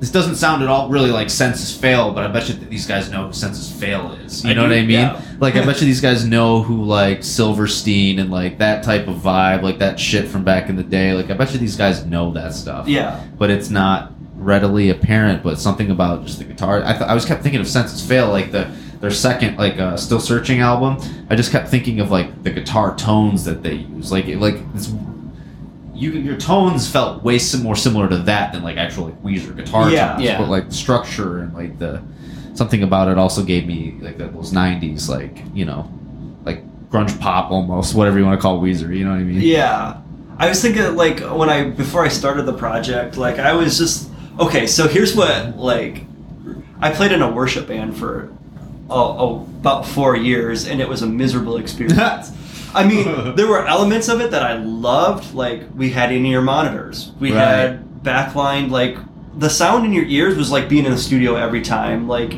this 0.00 0.10
doesn't 0.10 0.36
sound 0.36 0.62
at 0.62 0.68
all 0.68 0.88
really 0.88 1.10
like 1.10 1.28
Senses 1.30 1.76
Fail, 1.76 2.12
but 2.12 2.24
I 2.24 2.28
bet 2.28 2.48
you 2.48 2.54
that 2.54 2.70
these 2.70 2.86
guys 2.86 3.10
know 3.10 3.26
who 3.26 3.32
Senses 3.34 3.70
Fail 3.70 4.12
is. 4.12 4.42
You 4.42 4.50
I 4.50 4.54
know 4.54 4.62
do, 4.62 4.68
what 4.70 4.78
I 4.78 4.80
mean? 4.80 4.90
yeah. 4.90 5.22
Like 5.38 5.56
I 5.56 5.64
bet 5.66 5.78
you 5.80 5.86
these 5.86 6.00
guys 6.00 6.24
know 6.24 6.62
who 6.62 6.84
like 6.84 7.22
Silverstein 7.22 8.18
and 8.18 8.30
like 8.30 8.58
that 8.58 8.82
type 8.82 9.08
of 9.08 9.16
vibe, 9.16 9.62
like 9.62 9.78
that 9.78 10.00
shit 10.00 10.26
from 10.26 10.42
back 10.42 10.68
in 10.70 10.76
the 10.76 10.82
day. 10.82 11.12
Like 11.12 11.30
I 11.30 11.34
bet 11.34 11.52
you 11.52 11.58
these 11.58 11.76
guys 11.76 12.04
know 12.06 12.32
that 12.32 12.54
stuff. 12.54 12.88
Yeah. 12.88 13.22
But 13.38 13.50
it's 13.50 13.68
not 13.70 14.12
readily 14.36 14.88
apparent. 14.88 15.42
But 15.42 15.58
something 15.58 15.90
about 15.90 16.24
just 16.24 16.38
the 16.38 16.44
guitar. 16.44 16.82
I 16.82 16.92
th- 16.92 17.02
I 17.04 17.14
was 17.14 17.26
kept 17.26 17.42
thinking 17.42 17.60
of 17.60 17.68
Senses 17.68 18.04
Fail, 18.04 18.30
like 18.30 18.52
the 18.52 18.70
their 19.00 19.10
second 19.10 19.56
like 19.58 19.78
uh, 19.78 19.96
Still 19.98 20.20
Searching 20.20 20.60
album. 20.60 20.96
I 21.28 21.36
just 21.36 21.52
kept 21.52 21.68
thinking 21.68 22.00
of 22.00 22.10
like 22.10 22.42
the 22.42 22.50
guitar 22.50 22.96
tones 22.96 23.44
that 23.44 23.62
they 23.62 23.74
use. 23.74 24.10
Like 24.10 24.28
it, 24.28 24.38
like 24.38 24.56
it's 24.74 24.88
you 26.00 26.12
your 26.12 26.36
tones 26.36 26.90
felt 26.90 27.22
way 27.22 27.38
more 27.62 27.76
similar 27.76 28.08
to 28.08 28.16
that 28.18 28.52
than 28.52 28.62
like 28.62 28.76
actual 28.76 29.06
like 29.06 29.22
Weezer 29.22 29.54
guitar 29.54 29.90
Yeah. 29.90 30.12
tones. 30.12 30.22
Yeah. 30.22 30.38
But 30.38 30.48
like 30.48 30.68
the 30.68 30.74
structure 30.74 31.38
and 31.40 31.52
like 31.54 31.78
the 31.78 32.02
something 32.54 32.82
about 32.82 33.08
it 33.08 33.18
also 33.18 33.42
gave 33.44 33.66
me 33.66 33.96
like 34.00 34.18
those 34.18 34.52
'90s 34.52 35.08
like 35.08 35.42
you 35.54 35.64
know 35.64 35.90
like 36.44 36.62
grunge 36.90 37.18
pop 37.20 37.50
almost 37.50 37.94
whatever 37.94 38.18
you 38.18 38.24
want 38.24 38.38
to 38.38 38.42
call 38.42 38.60
Weezer. 38.60 38.96
You 38.96 39.04
know 39.04 39.10
what 39.12 39.20
I 39.20 39.24
mean? 39.24 39.40
Yeah. 39.40 40.00
I 40.38 40.48
was 40.48 40.62
thinking 40.62 40.96
like 40.96 41.20
when 41.20 41.50
I 41.50 41.64
before 41.68 42.02
I 42.04 42.08
started 42.08 42.44
the 42.46 42.54
project, 42.54 43.18
like 43.18 43.38
I 43.38 43.52
was 43.52 43.76
just 43.76 44.08
okay. 44.38 44.66
So 44.66 44.88
here's 44.88 45.14
what 45.14 45.58
like 45.58 46.04
I 46.80 46.90
played 46.90 47.12
in 47.12 47.20
a 47.20 47.30
worship 47.30 47.68
band 47.68 47.96
for 47.98 48.32
oh, 48.88 49.16
oh 49.18 49.46
about 49.60 49.84
four 49.86 50.16
years, 50.16 50.66
and 50.66 50.80
it 50.80 50.88
was 50.88 51.02
a 51.02 51.06
miserable 51.06 51.56
experience. 51.64 52.32
I 52.74 52.86
mean, 52.86 53.34
there 53.36 53.46
were 53.46 53.66
elements 53.66 54.08
of 54.08 54.20
it 54.20 54.30
that 54.30 54.42
I 54.42 54.54
loved. 54.56 55.34
Like 55.34 55.62
we 55.74 55.90
had 55.90 56.12
in-ear 56.12 56.40
monitors, 56.40 57.12
we 57.20 57.32
Right. 57.32 57.40
had 57.44 58.02
backline. 58.02 58.70
Like 58.70 58.96
the 59.38 59.48
sound 59.50 59.84
in 59.84 59.92
your 59.92 60.04
ears 60.04 60.36
was 60.36 60.50
like 60.50 60.68
being 60.68 60.84
in 60.84 60.92
the 60.92 60.98
studio 60.98 61.36
every 61.36 61.62
time. 61.62 62.06
Like 62.08 62.34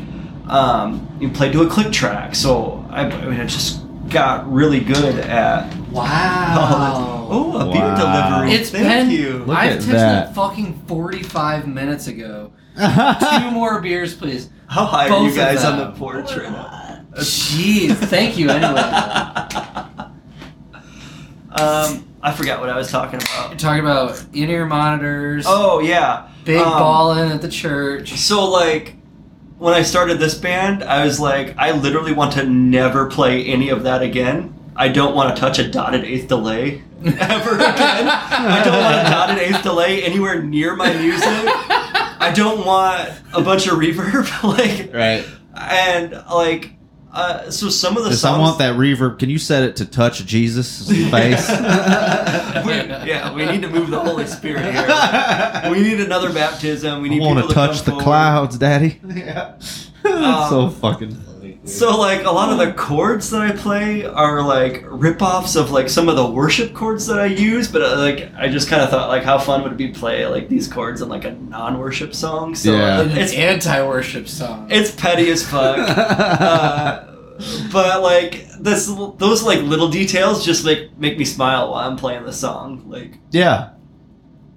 um, 0.47 1.07
you 1.19 1.29
played 1.29 1.53
to 1.53 1.61
a 1.63 1.67
click 1.69 1.91
track, 1.91 2.35
so 2.35 2.85
I, 2.89 3.05
I 3.05 3.25
mean, 3.27 3.39
I 3.39 3.45
just 3.45 3.81
got 4.09 4.51
really 4.51 4.79
good 4.79 5.19
at 5.19 5.73
Wow. 5.89 7.09
Oh, 7.35 7.57
a 7.57 7.65
beer 7.71 7.81
Wow. 7.81 8.39
delivery. 8.41 8.53
It's 8.53 8.69
Thank 8.69 9.09
been. 9.09 9.09
you. 9.11 9.39
Look 9.45 9.57
I've 9.57 9.71
at 9.73 9.79
texted 9.79 9.91
that. 9.93 10.35
fucking 10.35 10.83
45 10.87 11.67
minutes 11.67 12.05
ago. 12.07 12.51
Two 12.77 13.51
more 13.51 13.79
beers, 13.81 14.13
please. 14.13 14.49
How 14.67 14.85
high 14.85 15.09
are 15.09 15.27
you 15.27 15.33
guys 15.35 15.63
on 15.63 15.77
the 15.79 15.91
porch 15.97 16.35
right 16.35 16.51
now? 16.51 16.99
Jeez, 17.15 17.95
thank 17.95 18.37
you 18.37 18.49
anyway. 18.49 18.81
um, 21.59 22.07
I 22.21 22.31
forgot 22.31 22.59
what 22.59 22.69
I 22.69 22.77
was 22.77 22.89
talking 22.89 23.19
You're 23.19 23.29
about. 23.47 23.59
talking 23.59 23.81
about 23.81 24.23
in-ear 24.33 24.65
monitors, 24.65 25.45
Oh 25.47 25.79
yeah, 25.79 26.29
big 26.45 26.59
um, 26.59 26.71
ballin' 26.79 27.31
at 27.31 27.41
the 27.41 27.49
church. 27.49 28.13
So 28.13 28.49
like, 28.49 28.95
when 29.59 29.73
I 29.73 29.81
started 29.81 30.19
this 30.19 30.35
band, 30.35 30.83
I 30.83 31.05
was 31.05 31.19
like, 31.19 31.55
I 31.57 31.71
literally 31.71 32.13
want 32.13 32.33
to 32.33 32.45
never 32.45 33.07
play 33.09 33.45
any 33.45 33.69
of 33.69 33.83
that 33.83 34.01
again. 34.01 34.53
I 34.75 34.87
don't 34.87 35.15
want 35.15 35.35
to 35.35 35.39
touch 35.39 35.59
a 35.59 35.69
dotted 35.69 36.03
eighth 36.03 36.27
delay 36.27 36.81
ever 37.05 37.55
again. 37.55 38.07
I 38.07 38.61
don't 38.65 38.81
want 38.81 38.95
a 38.95 39.03
dotted 39.09 39.37
eighth 39.37 39.61
delay 39.63 40.03
anywhere 40.03 40.41
near 40.41 40.75
my 40.75 40.91
music. 40.93 41.27
I 41.27 42.31
don't 42.35 42.65
want 42.65 43.11
a 43.33 43.41
bunch 43.41 43.67
of 43.67 43.73
reverb. 43.77 44.43
like, 44.57 44.93
Right. 44.93 45.25
and 45.55 46.11
like, 46.31 46.71
uh, 47.13 47.51
so 47.51 47.69
some 47.69 47.95
of 47.97 48.03
the 48.03 48.09
Just 48.09 48.21
songs. 48.23 48.37
I 48.37 48.39
want 48.41 48.57
that 48.59 48.75
reverb. 48.75 49.19
Can 49.19 49.29
you 49.29 49.37
set 49.37 49.63
it 49.63 49.75
to 49.77 49.85
touch 49.85 50.25
Jesus' 50.25 50.87
face? 50.89 51.47
we, 51.49 52.73
yeah, 53.07 53.31
we 53.33 53.45
need 53.45 53.61
to 53.61 53.69
move 53.69 53.89
the 53.89 53.99
Holy 53.99 54.25
Spirit 54.25 54.63
here. 54.73 55.71
We 55.71 55.81
need 55.81 55.99
another 55.99 56.33
baptism. 56.33 57.01
We 57.01 57.09
I 57.09 57.13
need 57.13 57.21
want 57.21 57.47
to 57.47 57.53
touch 57.53 57.81
the 57.83 57.91
forward. 57.91 58.03
clouds, 58.03 58.57
Daddy. 58.57 58.99
Yeah. 59.05 59.53
That's 60.03 60.49
so 60.49 60.61
Um, 60.61 60.71
fucking. 60.75 61.17
So 61.65 61.97
like 61.97 62.25
a 62.25 62.31
lot 62.31 62.49
of 62.51 62.57
the 62.57 62.73
chords 62.73 63.29
that 63.29 63.41
I 63.41 63.51
play 63.53 64.03
are 64.05 64.41
like 64.41 64.83
rip-offs 64.85 65.55
of 65.55 65.71
like 65.71 65.87
some 65.87 66.09
of 66.09 66.17
the 66.17 66.29
worship 66.29 66.73
chords 66.73 67.07
that 67.07 67.19
I 67.19 67.27
use, 67.27 67.69
but 67.69 67.81
uh, 67.81 67.97
like 67.99 68.33
I 68.35 68.49
just 68.49 68.67
kind 68.67 68.81
of 68.81 68.89
thought 68.89 69.07
like 69.07 69.23
how 69.23 69.37
fun 69.39 69.63
would 69.63 69.71
it 69.71 69.77
be 69.77 69.91
to 69.93 69.97
play 69.97 70.25
like 70.27 70.49
these 70.49 70.67
chords 70.67 71.01
in 71.01 71.07
like 71.07 71.23
a 71.23 71.31
non-worship 71.31 72.13
song? 72.13 72.53
So 72.53 72.73
Yeah. 72.73 73.01
An 73.01 73.11
it's 73.11 73.33
anti-worship 73.33 74.27
song. 74.27 74.67
it's 74.69 74.91
petty 74.93 75.29
as 75.31 75.47
fuck. 75.47 75.77
uh, 75.87 77.05
but 77.71 78.01
like 78.01 78.45
this, 78.59 78.87
those 79.17 79.43
like 79.43 79.59
little 79.61 79.87
details 79.89 80.45
just 80.45 80.65
make 80.65 80.97
make 80.97 81.17
me 81.17 81.23
smile 81.23 81.71
while 81.71 81.89
I'm 81.89 81.95
playing 81.95 82.25
the 82.25 82.33
song. 82.33 82.83
Like 82.89 83.19
yeah. 83.31 83.69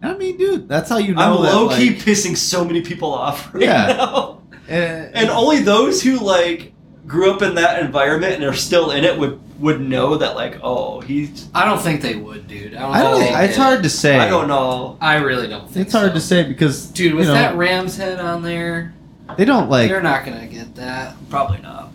I 0.02 0.14
mean, 0.14 0.36
dude, 0.38 0.68
that's 0.68 0.88
how 0.90 0.98
you 0.98 1.14
know 1.14 1.20
I'm 1.22 1.42
that, 1.42 1.54
low 1.54 1.68
key 1.68 1.90
like- 1.90 1.98
pissing 1.98 2.36
so 2.36 2.64
many 2.64 2.80
people 2.82 3.14
off 3.14 3.54
right 3.54 3.62
Yeah. 3.62 3.86
now. 3.96 4.42
Eh, 4.68 5.10
and 5.14 5.30
only 5.30 5.60
those 5.60 6.02
who 6.02 6.18
like 6.18 6.72
grew 7.06 7.30
up 7.32 7.42
in 7.42 7.54
that 7.54 7.80
environment 7.82 8.34
and 8.34 8.44
are 8.44 8.54
still 8.54 8.90
in 8.90 9.04
it 9.04 9.18
would 9.18 9.40
would 9.60 9.80
know 9.80 10.16
that 10.18 10.34
like 10.34 10.58
oh 10.62 11.00
he's 11.00 11.48
I 11.54 11.64
don't 11.64 11.80
think 11.80 12.02
they 12.02 12.14
would, 12.16 12.46
dude. 12.46 12.74
I 12.74 12.80
don't. 12.82 12.94
I 12.94 13.02
don't. 13.02 13.20
think 13.20 13.36
they 13.36 13.44
It's 13.44 13.54
did. 13.56 13.62
hard 13.62 13.82
to 13.84 13.88
say. 13.90 14.18
I 14.18 14.28
don't 14.28 14.48
know 14.48 14.98
I 15.00 15.16
really 15.16 15.48
don't 15.48 15.70
think. 15.70 15.86
It's 15.86 15.94
hard 15.94 16.08
so. 16.10 16.14
to 16.14 16.20
say 16.20 16.42
because 16.44 16.86
dude. 16.88 17.14
With 17.14 17.26
you 17.26 17.32
know, 17.32 17.34
that 17.34 17.56
ram's 17.56 17.96
head 17.96 18.18
on 18.20 18.42
there, 18.42 18.94
they 19.36 19.44
don't 19.44 19.70
like. 19.70 19.88
they're 19.88 20.02
not 20.02 20.24
gonna 20.24 20.46
get 20.46 20.74
that. 20.76 21.16
probably 21.30 21.58
not 21.62 21.90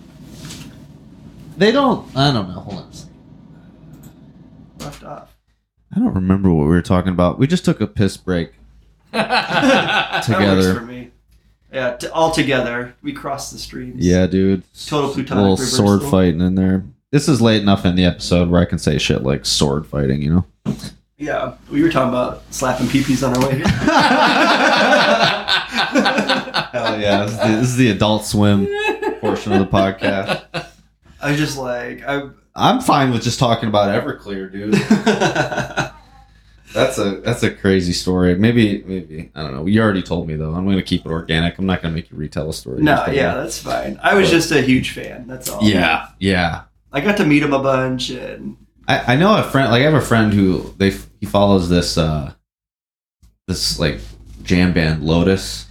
They 1.57 1.72
don't. 1.72 2.07
I 2.16 2.32
don't 2.32 2.47
know. 2.47 2.59
Hold 2.62 2.80
on. 2.84 2.89
a 2.89 2.93
second. 2.93 3.12
left 4.80 5.03
off 5.03 5.36
I 5.95 5.99
don't 5.99 6.14
remember 6.16 6.49
what 6.53 6.64
we 6.64 6.70
were 6.70 6.82
talking 6.82 7.12
about. 7.12 7.38
We 7.38 7.47
just 7.47 7.66
took 7.66 7.82
a 7.82 7.88
piss 7.88 8.16
break. 8.18 8.53
that 9.12 10.24
Together. 10.24 10.55
works 10.55 10.80
for 10.80 10.86
me 10.86 11.12
yeah 11.72 11.96
t- 11.96 12.08
all 12.08 12.32
together 12.32 12.94
we 13.02 13.14
crossed 13.14 13.52
the 13.54 13.58
streams 13.60 14.06
Yeah, 14.06 14.28
dude. 14.28 14.64
total 14.88 15.12
A 15.12 15.16
little 15.18 15.52
reversal. 15.56 15.88
sword 16.00 16.04
fighting 16.12 16.42
in 16.42 16.56
there. 16.56 16.84
This 17.12 17.28
is 17.28 17.42
late 17.42 17.62
enough 17.62 17.86
in 17.86 17.96
the 17.96 18.06
episode 18.06 18.50
where 18.50 18.62
I 18.62 18.66
can 18.66 18.80
say 18.80 18.98
shit 18.98 19.24
like 19.24 19.46
sword 19.46 19.86
fighting. 19.86 20.22
You 20.22 20.46
know. 20.66 20.76
yeah 21.18 21.56
we 21.70 21.82
were 21.84 21.90
talking 21.92 22.10
about 22.10 22.44
slapping 22.52 22.88
peepees 22.88 23.28
on 23.28 23.36
our 23.36 23.48
way 23.50 23.56
here. 23.58 23.68
Hell 26.72 27.00
yeah! 27.02 27.26
This 27.26 27.32
is, 27.34 27.38
the, 27.40 27.48
this 27.48 27.68
is 27.70 27.76
the 27.78 27.92
Adult 27.92 28.26
Swim 28.26 28.68
portion 29.20 29.52
of 29.54 29.60
the 29.60 29.66
podcast. 29.68 30.46
I 31.22 31.36
just 31.36 31.58
like 31.58 32.04
I 32.08 32.30
I'm 32.56 32.80
fine 32.82 33.12
with 33.12 33.24
just 33.24 33.40
talking 33.40 33.68
about 33.70 33.90
Everclear, 34.04 34.52
dude. 34.52 34.74
That's 36.74 36.98
a 36.98 37.16
that's 37.22 37.44
a 37.44 37.52
crazy 37.52 37.94
story. 37.94 38.36
Maybe 38.36 38.84
maybe 38.86 39.32
I 39.36 39.42
don't 39.44 39.54
know. 39.56 39.66
You 39.66 39.82
already 39.82 40.02
told 40.04 40.28
me 40.28 40.36
though. 40.36 40.54
I'm 40.54 40.66
gonna 40.66 40.82
keep 40.82 41.06
it 41.06 41.10
organic. 41.12 41.58
I'm 41.58 41.66
not 41.66 41.82
gonna 41.82 41.94
make 41.94 42.10
you 42.12 42.18
retell 42.18 42.50
a 42.50 42.54
story. 42.54 42.82
no 42.82 43.06
yeah 43.08 43.36
that's 43.36 43.60
fine 43.60 44.00
I 44.02 44.16
was 44.16 44.30
But- 44.30 44.36
just 44.36 44.52
a 44.52 44.62
huge 44.62 44.92
fan 44.92 45.28
that's 45.28 45.50
all 45.50 45.62
yeah, 45.64 46.08
yeah. 46.20 46.64
I 46.92 47.02
got 47.02 47.18
to 47.18 47.26
meet 47.26 47.42
him 47.44 47.54
a 47.54 47.62
bunch 47.62 48.10
and 48.10 48.58
I, 48.88 49.14
I 49.14 49.16
know 49.16 49.38
a 49.38 49.44
friend. 49.44 49.70
Like 49.72 49.82
I 49.82 49.86
have 49.86 49.94
a 49.94 50.02
friend 50.02 50.34
who 50.34 50.74
they 50.78 50.92
he 51.20 51.26
follows 51.26 51.70
this 51.70 51.98
uh 51.98 52.34
this 53.48 53.80
like 53.80 54.00
jam 54.44 54.74
band 54.74 55.04
Lotus. 55.04 55.68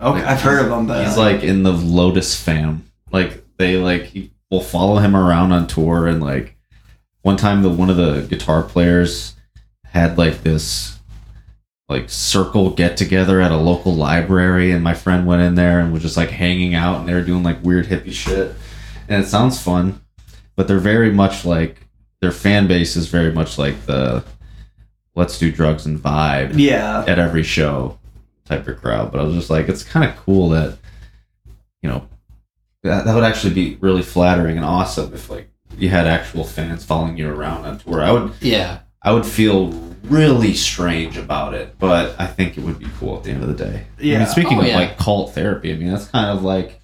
okay 0.00 0.22
I've 0.22 0.40
heard 0.42 0.64
of 0.64 0.72
him 0.72 0.86
but 0.86 1.06
He's 1.06 1.16
like 1.16 1.42
in 1.42 1.62
the 1.62 1.72
Lotus 1.72 2.40
fam. 2.40 2.84
Like 3.10 3.44
they 3.56 3.76
like 3.76 4.04
he 4.04 4.32
will 4.50 4.60
follow 4.62 4.96
him 4.98 5.14
around 5.16 5.52
on 5.52 5.66
tour 5.66 6.06
and 6.06 6.22
like 6.22 6.56
one 7.22 7.36
time 7.36 7.62
the 7.62 7.68
one 7.70 7.90
of 7.90 7.96
the 7.96 8.22
guitar 8.22 8.62
players 8.62 9.34
had 9.90 10.18
like 10.18 10.42
this 10.42 10.98
like 11.88 12.10
circle 12.10 12.70
get 12.70 12.96
together 12.96 13.40
at 13.40 13.50
a 13.50 13.56
local 13.56 13.94
library 13.94 14.72
and 14.72 14.84
my 14.84 14.92
friend 14.92 15.26
went 15.26 15.40
in 15.40 15.54
there 15.54 15.80
and 15.80 15.92
was 15.92 16.02
just 16.02 16.16
like 16.18 16.30
hanging 16.30 16.74
out 16.74 17.00
and 17.00 17.08
they 17.08 17.14
were 17.14 17.22
doing 17.22 17.42
like 17.42 17.62
weird 17.62 17.86
hippie 17.86 18.12
shit. 18.12 18.54
And 19.08 19.24
it 19.24 19.26
sounds 19.26 19.60
fun, 19.60 20.02
but 20.54 20.68
they're 20.68 20.78
very 20.78 21.10
much 21.10 21.46
like 21.46 21.86
their 22.20 22.32
fan 22.32 22.66
base 22.66 22.94
is 22.96 23.08
very 23.08 23.32
much 23.32 23.56
like 23.56 23.86
the 23.86 24.22
let's 25.14 25.38
do 25.38 25.50
drugs 25.50 25.86
and 25.86 25.98
vibe 25.98 26.52
yeah 26.54 27.04
at 27.08 27.18
every 27.18 27.42
show 27.42 27.98
type 28.44 28.68
of 28.68 28.80
crowd. 28.80 29.10
But 29.10 29.20
I 29.20 29.24
was 29.24 29.34
just 29.34 29.50
like, 29.50 29.68
it's 29.68 29.82
kind 29.82 30.08
of 30.08 30.16
cool 30.16 30.50
that, 30.50 30.76
you 31.82 31.88
know, 31.88 32.06
that, 32.82 33.04
that 33.06 33.14
would 33.14 33.24
actually 33.24 33.54
be 33.54 33.76
really 33.80 34.02
flattering 34.02 34.56
and 34.56 34.64
awesome 34.64 35.12
if 35.14 35.30
like 35.30 35.48
you 35.76 35.88
had 35.88 36.06
actual 36.06 36.44
fans 36.44 36.84
following 36.84 37.16
you 37.16 37.30
around 37.30 37.64
on 37.64 37.78
tour. 37.78 38.02
I 38.02 38.12
would, 38.12 38.32
Yeah. 38.40 38.80
I 39.02 39.12
would 39.12 39.26
feel 39.26 39.68
really 40.04 40.54
strange 40.54 41.16
about 41.16 41.54
it, 41.54 41.78
but 41.78 42.14
I 42.18 42.26
think 42.26 42.56
it 42.58 42.62
would 42.64 42.78
be 42.78 42.86
cool 42.98 43.16
at 43.18 43.24
the 43.24 43.30
end 43.30 43.42
of 43.42 43.48
the 43.48 43.64
day. 43.64 43.86
I 43.98 44.02
mean, 44.02 44.10
Yeah. 44.12 44.24
speaking 44.26 44.58
Oh, 44.58 44.62
of 44.62 44.66
yeah. 44.66 44.76
like 44.76 44.98
cult 44.98 45.34
therapy, 45.34 45.72
I 45.72 45.76
mean 45.76 45.90
that's 45.90 46.06
kind 46.08 46.26
of 46.36 46.42
like. 46.42 46.80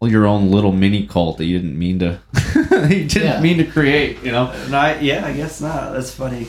Well, 0.00 0.10
your 0.10 0.26
own 0.26 0.50
little 0.50 0.72
mini 0.72 1.06
cult 1.06 1.36
that 1.36 1.44
you 1.44 1.58
didn't 1.58 1.78
mean 1.78 1.98
to, 1.98 2.20
you 2.88 3.04
didn't 3.04 3.22
Yeah. 3.22 3.40
mean 3.42 3.58
to 3.58 3.64
create, 3.64 4.22
you 4.24 4.32
know 4.32 4.46
And 4.64 4.74
I, 4.74 4.98
yeah, 5.00 5.26
I 5.26 5.34
guess 5.34 5.60
not. 5.60 5.92
That's 5.92 6.10
funny. 6.10 6.46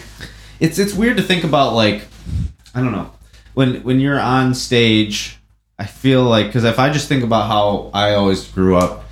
it's 0.61 0.79
it's 0.79 0.93
weird 0.93 1.17
to 1.17 1.23
think 1.23 1.43
about 1.43 1.73
like 1.73 2.05
I 2.73 2.79
don't 2.81 2.93
know. 2.93 3.11
when 3.53 3.83
when 3.83 3.99
you're 3.99 4.19
on 4.21 4.53
stage, 4.53 5.37
I 5.77 5.85
feel 5.85 6.23
like 6.23 6.45
because 6.45 6.63
if 6.63 6.79
I 6.79 6.91
just 6.93 7.09
think 7.09 7.23
about 7.25 7.47
how 7.47 7.89
I 7.93 8.13
always 8.13 8.47
grew 8.47 8.77
up 8.77 9.03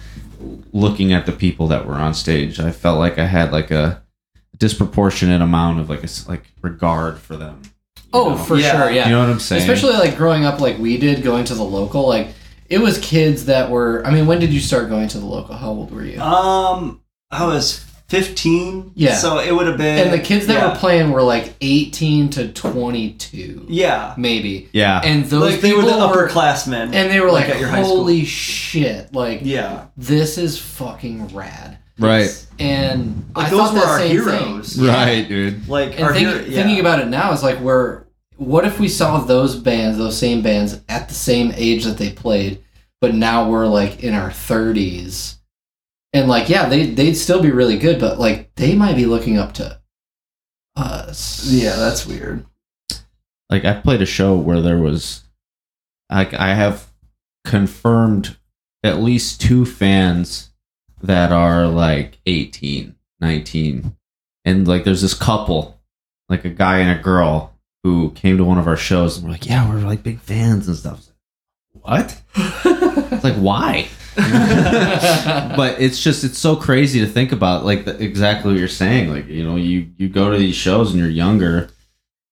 looking 0.72 1.12
at 1.12 1.26
the 1.26 1.34
people 1.34 1.68
that 1.68 1.86
were 1.86 1.96
on 1.96 2.14
stage, 2.14 2.62
I 2.62 2.72
felt 2.72 2.98
like 2.98 3.18
I 3.20 3.26
had 3.26 3.52
like 3.52 3.72
a 3.72 4.02
disproportionate 4.60 5.42
amount 5.42 5.80
of 5.80 5.90
like 5.90 6.02
a 6.02 6.04
s- 6.04 6.28
like 6.28 6.44
regard 6.62 7.18
for 7.20 7.36
them. 7.38 7.62
Oh, 8.14 8.30
know? 8.32 8.38
for 8.38 8.58
Yeah. 8.58 8.72
sure, 8.72 8.92
yeah. 8.92 9.06
you 9.06 9.12
know 9.14 9.20
what 9.22 9.30
I'm 9.30 9.40
saying? 9.40 9.62
Especially 9.62 9.94
like 9.94 10.18
growing 10.18 10.46
up 10.46 10.60
like 10.60 10.78
we 10.78 10.98
did, 10.98 11.24
going 11.24 11.46
to 11.46 11.56
the 11.56 11.64
local. 11.64 12.08
Like 12.08 12.30
it 12.70 12.80
was 12.80 12.98
kids 13.00 13.46
that 13.46 13.70
were. 13.72 14.06
I 14.06 14.12
mean, 14.12 14.28
when 14.28 14.40
did 14.40 14.54
you 14.54 14.60
start 14.60 14.90
going 14.90 15.08
to 15.10 15.20
the 15.20 15.26
local? 15.26 15.56
How 15.56 15.70
old 15.70 15.92
were 15.92 16.04
you? 16.04 16.20
Um, 16.22 17.02
I 17.32 17.46
was 17.46 17.86
15. 18.10 18.92
Yeah. 18.96 19.16
So 19.16 19.38
it 19.40 19.52
would 19.56 19.68
have 19.68 19.78
been. 19.78 20.00
and 20.08 20.12
the 20.14 20.20
kids 20.24 20.48
that 20.48 20.54
yeah. 20.56 20.70
were 20.74 20.76
playing 20.76 21.12
were 21.12 21.22
like 21.22 21.54
eighteen 21.62 22.30
to 22.32 22.48
twenty-two, 22.52 23.68
Yeah. 23.70 24.16
maybe. 24.18 24.70
yeah, 24.74 25.00
And 25.04 25.26
those 25.26 25.52
like 25.54 25.62
they 25.62 25.74
were 25.74 25.84
people 25.84 26.00
the 26.00 26.08
were, 26.08 26.28
upperclassmen. 26.28 26.94
and 26.94 27.12
they 27.12 27.20
were 27.20 27.32
like, 27.32 27.50
at 27.50 27.60
your 27.60 27.70
high 27.70 27.82
"Holy 27.82 28.26
shit! 28.26 29.14
Like 29.14 29.42
Yeah. 29.44 29.86
this 29.96 30.38
is 30.40 30.58
fucking 30.60 31.28
rad." 31.36 31.78
Right, 32.00 32.48
And 32.60 33.26
Like 33.36 33.48
I 33.48 33.50
those 33.50 33.60
thought 33.60 33.74
were 33.74 33.80
that 33.80 33.88
our 33.88 34.00
same 34.00 34.12
heroes. 34.12 34.76
thing. 34.76 34.86
right, 34.88 35.28
dude. 35.28 35.68
Like 35.68 35.94
And 35.96 36.04
our 36.04 36.14
think, 36.14 36.28
hero- 36.28 36.42
yeah. 36.46 36.56
thinking 36.64 36.80
about 36.80 37.00
it 37.00 37.08
now 37.08 37.32
is 37.34 37.44
like 37.44 37.60
we're 37.60 38.04
what 38.38 38.66
if 38.66 38.80
we 38.80 38.88
saw 38.88 39.20
those 39.20 39.56
bands, 39.56 39.98
those 39.98 40.18
same 40.18 40.42
bands, 40.42 40.80
at 40.88 41.10
the 41.10 41.14
same 41.14 41.52
age 41.56 41.84
that 41.84 41.98
they 41.98 42.10
played, 42.12 42.64
but 43.02 43.14
now 43.14 43.50
we're 43.50 43.68
like 43.68 44.02
in 44.04 44.14
our 44.14 44.32
thirties, 44.32 45.38
and 46.14 46.28
like 46.30 46.48
yeah, 46.50 46.70
they 46.70 46.86
they'd 46.92 47.16
still 47.16 47.42
be 47.42 47.52
really 47.52 47.78
good, 47.78 48.00
but 48.00 48.18
like 48.18 48.50
they 48.56 48.76
might 48.76 48.96
be 48.96 49.06
looking 49.06 49.38
up 49.38 49.54
to 49.56 49.80
us. 50.76 51.48
Yeah, 51.52 51.76
that's 51.76 52.06
weird. 52.06 52.46
like 53.50 53.66
I 53.66 53.74
played 53.82 54.02
a 54.02 54.06
show 54.06 54.36
where 54.38 54.62
there 54.62 54.78
was 54.78 55.24
like 56.10 56.34
I 56.34 56.54
have 56.54 56.88
confirmed 57.46 58.38
at 58.84 59.00
least 59.02 59.42
two 59.42 59.66
fans 59.66 60.49
that 61.02 61.32
are 61.32 61.68
like 61.68 62.20
18, 62.26 62.96
19. 63.20 63.96
And 64.46 64.68
like 64.68 64.84
there's 64.84 65.02
this 65.02 65.14
couple, 65.14 65.80
like 66.30 66.46
a 66.46 66.50
guy 66.50 66.80
and 66.80 67.00
a 67.00 67.02
girl 67.04 67.54
who 67.84 68.12
came 68.12 68.38
to 68.38 68.44
one 68.44 68.58
of 68.58 68.68
our 68.68 68.78
shows 68.78 69.18
and 69.18 69.26
we're 69.26 69.32
like, 69.32 69.46
"Yeah, 69.46 69.70
we're 69.70 69.80
like 69.82 70.04
big 70.04 70.20
fans 70.20 70.68
and 70.68 70.76
stuff." 70.78 71.06
What? 71.72 72.22
It's 73.12 73.24
like 73.24 73.36
why? 73.36 73.88
but 74.16 75.80
it's 75.82 76.02
just 76.02 76.24
it's 76.24 76.38
so 76.38 76.56
crazy 76.56 77.00
to 77.00 77.08
think 77.08 77.32
about 77.32 77.66
like 77.66 77.86
the, 77.86 78.02
exactly 78.02 78.52
what 78.52 78.60
you're 78.60 78.68
saying 78.68 79.10
like 79.10 79.28
you 79.28 79.44
know 79.44 79.56
you 79.56 79.90
you 79.98 80.10
go 80.10 80.32
to 80.32 80.38
these 80.38 80.56
shows 80.56 80.92
and 80.92 81.00
you're 81.00 81.10
younger 81.10 81.70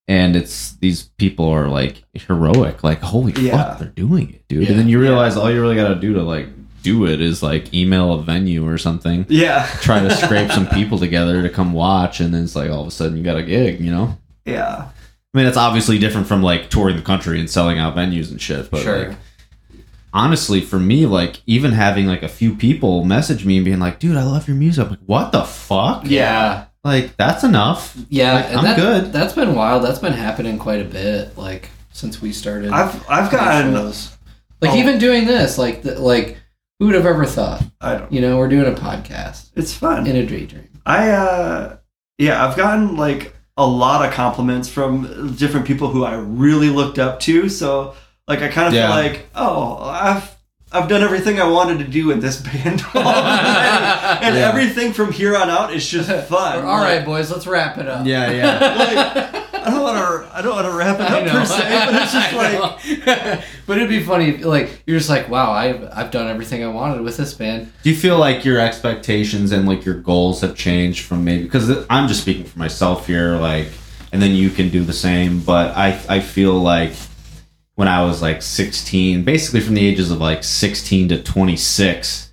and 0.08 0.36
it's 0.36 0.74
these 0.78 1.04
people 1.18 1.48
are 1.50 1.68
like 1.68 2.04
heroic 2.14 2.84
like 2.84 3.00
holy 3.02 3.32
Yeah. 3.34 3.58
fuck 3.70 3.80
they're 3.80 3.88
doing 3.90 4.34
it 4.34 4.48
dude 4.48 4.64
Yeah. 4.64 4.70
and 4.72 4.80
then 4.80 4.90
you 4.90 5.00
realize 5.00 5.36
Yeah. 5.36 5.42
all 5.44 5.52
you 5.52 5.62
really 5.62 5.76
got 5.76 5.90
to 5.90 5.96
do 5.96 6.14
to 6.14 6.24
like 6.24 6.48
do 6.88 7.06
it 7.06 7.20
is 7.22 7.42
like 7.44 7.74
email 7.74 8.14
a 8.14 8.22
venue 8.22 8.66
or 8.68 8.78
something 8.78 9.26
Yeah. 9.30 9.66
try 9.82 10.00
to 10.02 10.10
scrape 10.16 10.52
some 10.52 10.68
people 10.78 10.98
together 11.00 11.42
to 11.42 11.50
come 11.50 11.72
watch 11.74 12.20
and 12.22 12.34
then 12.34 12.44
it's 12.44 12.56
like 12.56 12.70
all 12.72 12.82
of 12.82 12.88
a 12.88 12.92
sudden 12.92 13.18
you 13.18 13.24
got 13.24 13.38
a 13.38 13.44
gig 13.44 13.80
you 13.80 13.92
know 13.92 14.18
Yeah. 14.46 14.90
I 15.34 15.38
mean, 15.38 15.48
it's 15.48 15.58
obviously 15.58 15.98
different 16.00 16.26
from 16.28 16.42
like 16.42 16.70
touring 16.70 16.96
the 16.96 17.04
country 17.04 17.40
and 17.40 17.50
selling 17.50 17.78
out 17.78 17.96
venues 17.96 18.32
and 18.32 18.42
shit. 18.42 18.72
But 18.72 18.82
sure. 18.82 19.10
like, 19.10 19.18
honestly, 20.14 20.62
for 20.62 20.80
me, 20.80 21.06
like 21.06 21.42
even 21.46 21.72
having 21.74 22.08
like 22.08 22.24
a 22.24 22.28
few 22.30 22.56
people 22.56 23.04
message 23.04 23.46
me 23.46 23.58
and 23.58 23.66
being 23.66 23.80
like, 23.80 24.00
"Dude, 24.00 24.18
I 24.18 24.24
love 24.24 24.48
your 24.48 24.58
music," 24.58 24.84
I'm 24.86 24.90
like, 24.92 25.00
"What 25.06 25.32
the 25.32 25.44
fuck?" 25.44 26.04
yeah. 26.06 26.66
Like 26.84 27.18
that's 27.18 27.44
enough. 27.44 27.96
Yeah, 28.10 28.34
Like, 28.36 28.46
and 28.46 28.58
I'm 28.60 28.64
that, 28.64 28.78
good. 28.78 29.14
That's 29.14 29.34
been 29.34 29.54
wild. 29.54 29.84
That's 29.84 30.00
been 30.00 30.14
happening 30.14 30.58
quite 30.58 30.80
a 30.82 30.86
bit, 30.86 31.38
like 31.38 31.70
since 31.92 32.22
we 32.22 32.32
started. 32.32 32.72
I've 32.72 32.96
I've 33.10 33.30
gotten 33.30 33.74
shows. 33.74 34.16
like 34.62 34.72
Oh. 34.72 34.76
even 34.78 34.98
doing 34.98 35.26
this, 35.26 35.58
like 35.58 35.84
the, 35.84 36.00
like 36.00 36.38
who 36.80 36.86
would 36.88 36.96
have 36.96 37.06
ever 37.06 37.26
thought? 37.26 37.64
I 37.82 37.96
don't 37.98 38.12
You 38.12 38.22
know, 38.22 38.38
we're 38.38 38.48
doing 38.50 38.72
a 38.72 38.76
podcast 38.78 39.50
it's 39.56 39.74
fun. 39.74 40.08
in 40.08 40.16
a 40.16 40.26
daydream. 40.26 40.70
I 40.86 41.10
uh 41.12 41.78
yeah, 42.18 42.46
I've 42.46 42.56
gotten 42.58 42.96
like 42.98 43.34
a 43.58 43.66
lot 43.66 44.06
of 44.08 44.14
compliments 44.14 44.70
from 44.70 45.36
different 45.36 45.66
people 45.66 45.90
who 45.90 46.04
I 46.04 46.14
really 46.16 46.70
looked 46.70 47.00
up 47.00 47.20
to. 47.22 47.50
So 47.50 47.96
like 48.28 48.42
I 48.42 48.48
kind 48.50 48.68
of 48.68 48.74
Yeah. 48.74 48.88
feel 48.88 48.96
like, 48.96 49.26
oh, 49.36 49.78
I've 49.84 50.36
I've 50.72 50.90
done 50.90 51.02
everything 51.02 51.40
I 51.40 51.48
wanted 51.48 51.80
to 51.80 51.86
do 51.90 52.12
in 52.12 52.20
this 52.20 52.42
band 52.42 52.84
and 52.94 54.36
Yeah. 54.36 54.50
everything 54.50 54.92
from 54.94 55.12
here 55.12 55.36
on 55.36 55.50
out 55.50 55.74
is 55.74 55.88
just 55.88 56.10
fun. 56.28 56.64
All 56.66 56.78
right, 56.78 56.98
Like, 56.98 57.06
boys, 57.06 57.32
let's 57.32 57.48
wrap 57.48 57.78
it 57.78 57.88
up. 57.88 58.06
Yeah, 58.06 58.32
yeah. 58.32 59.44
I 59.68 59.70
don't 59.70 59.84
want 59.84 59.98
to 59.98 60.38
I 60.38 60.42
don't 60.42 60.56
want 60.56 60.66
to 60.66 60.72
wrap 60.72 61.00
it 61.02 61.12
up 61.12 61.28
per 61.28 61.46
se, 61.46 61.86
but 61.86 62.02
it's 62.02 62.14
just 62.14 62.34
like 63.06 63.44
but 63.66 63.78
it'd 63.78 63.90
be 63.90 64.02
funny, 64.02 64.30
if, 64.30 64.46
like 64.46 64.82
you're 64.86 64.98
just 64.98 65.10
like, 65.10 65.28
wow, 65.28 65.52
I've 65.52 65.90
I've 65.94 66.10
done 66.10 66.30
everything 66.30 66.64
I 66.64 66.68
wanted 66.68 67.02
with 67.02 67.18
this 67.18 67.34
band. 67.34 67.74
Do 67.84 67.90
you 67.90 67.96
feel 67.96 68.18
like 68.18 68.46
your 68.46 68.60
expectations 68.60 69.52
and 69.52 69.68
like 69.68 69.84
your 69.84 69.96
goals 69.96 70.40
have 70.40 70.56
changed 70.56 71.06
from 71.06 71.26
maybe 71.26 71.44
because 71.44 71.86
I'm 71.90 72.08
just 72.08 72.22
speaking 72.22 72.46
for 72.46 72.58
myself 72.60 73.08
here, 73.08 73.36
like, 73.36 73.68
and 74.14 74.22
then 74.22 74.36
you 74.36 74.50
can 74.50 74.70
do 74.70 74.86
the 74.86 74.94
same. 74.94 75.42
But 75.42 75.76
I 75.76 76.00
I 76.08 76.20
feel 76.22 76.54
like 76.54 76.94
when 77.76 77.90
I 77.90 78.06
was 78.06 78.22
like 78.22 78.42
16, 78.42 79.24
basically 79.26 79.60
from 79.60 79.76
the 79.76 79.86
ages 79.86 80.12
of 80.12 80.20
like 80.20 80.44
16 80.44 81.10
to 81.10 81.22
26, 81.22 82.32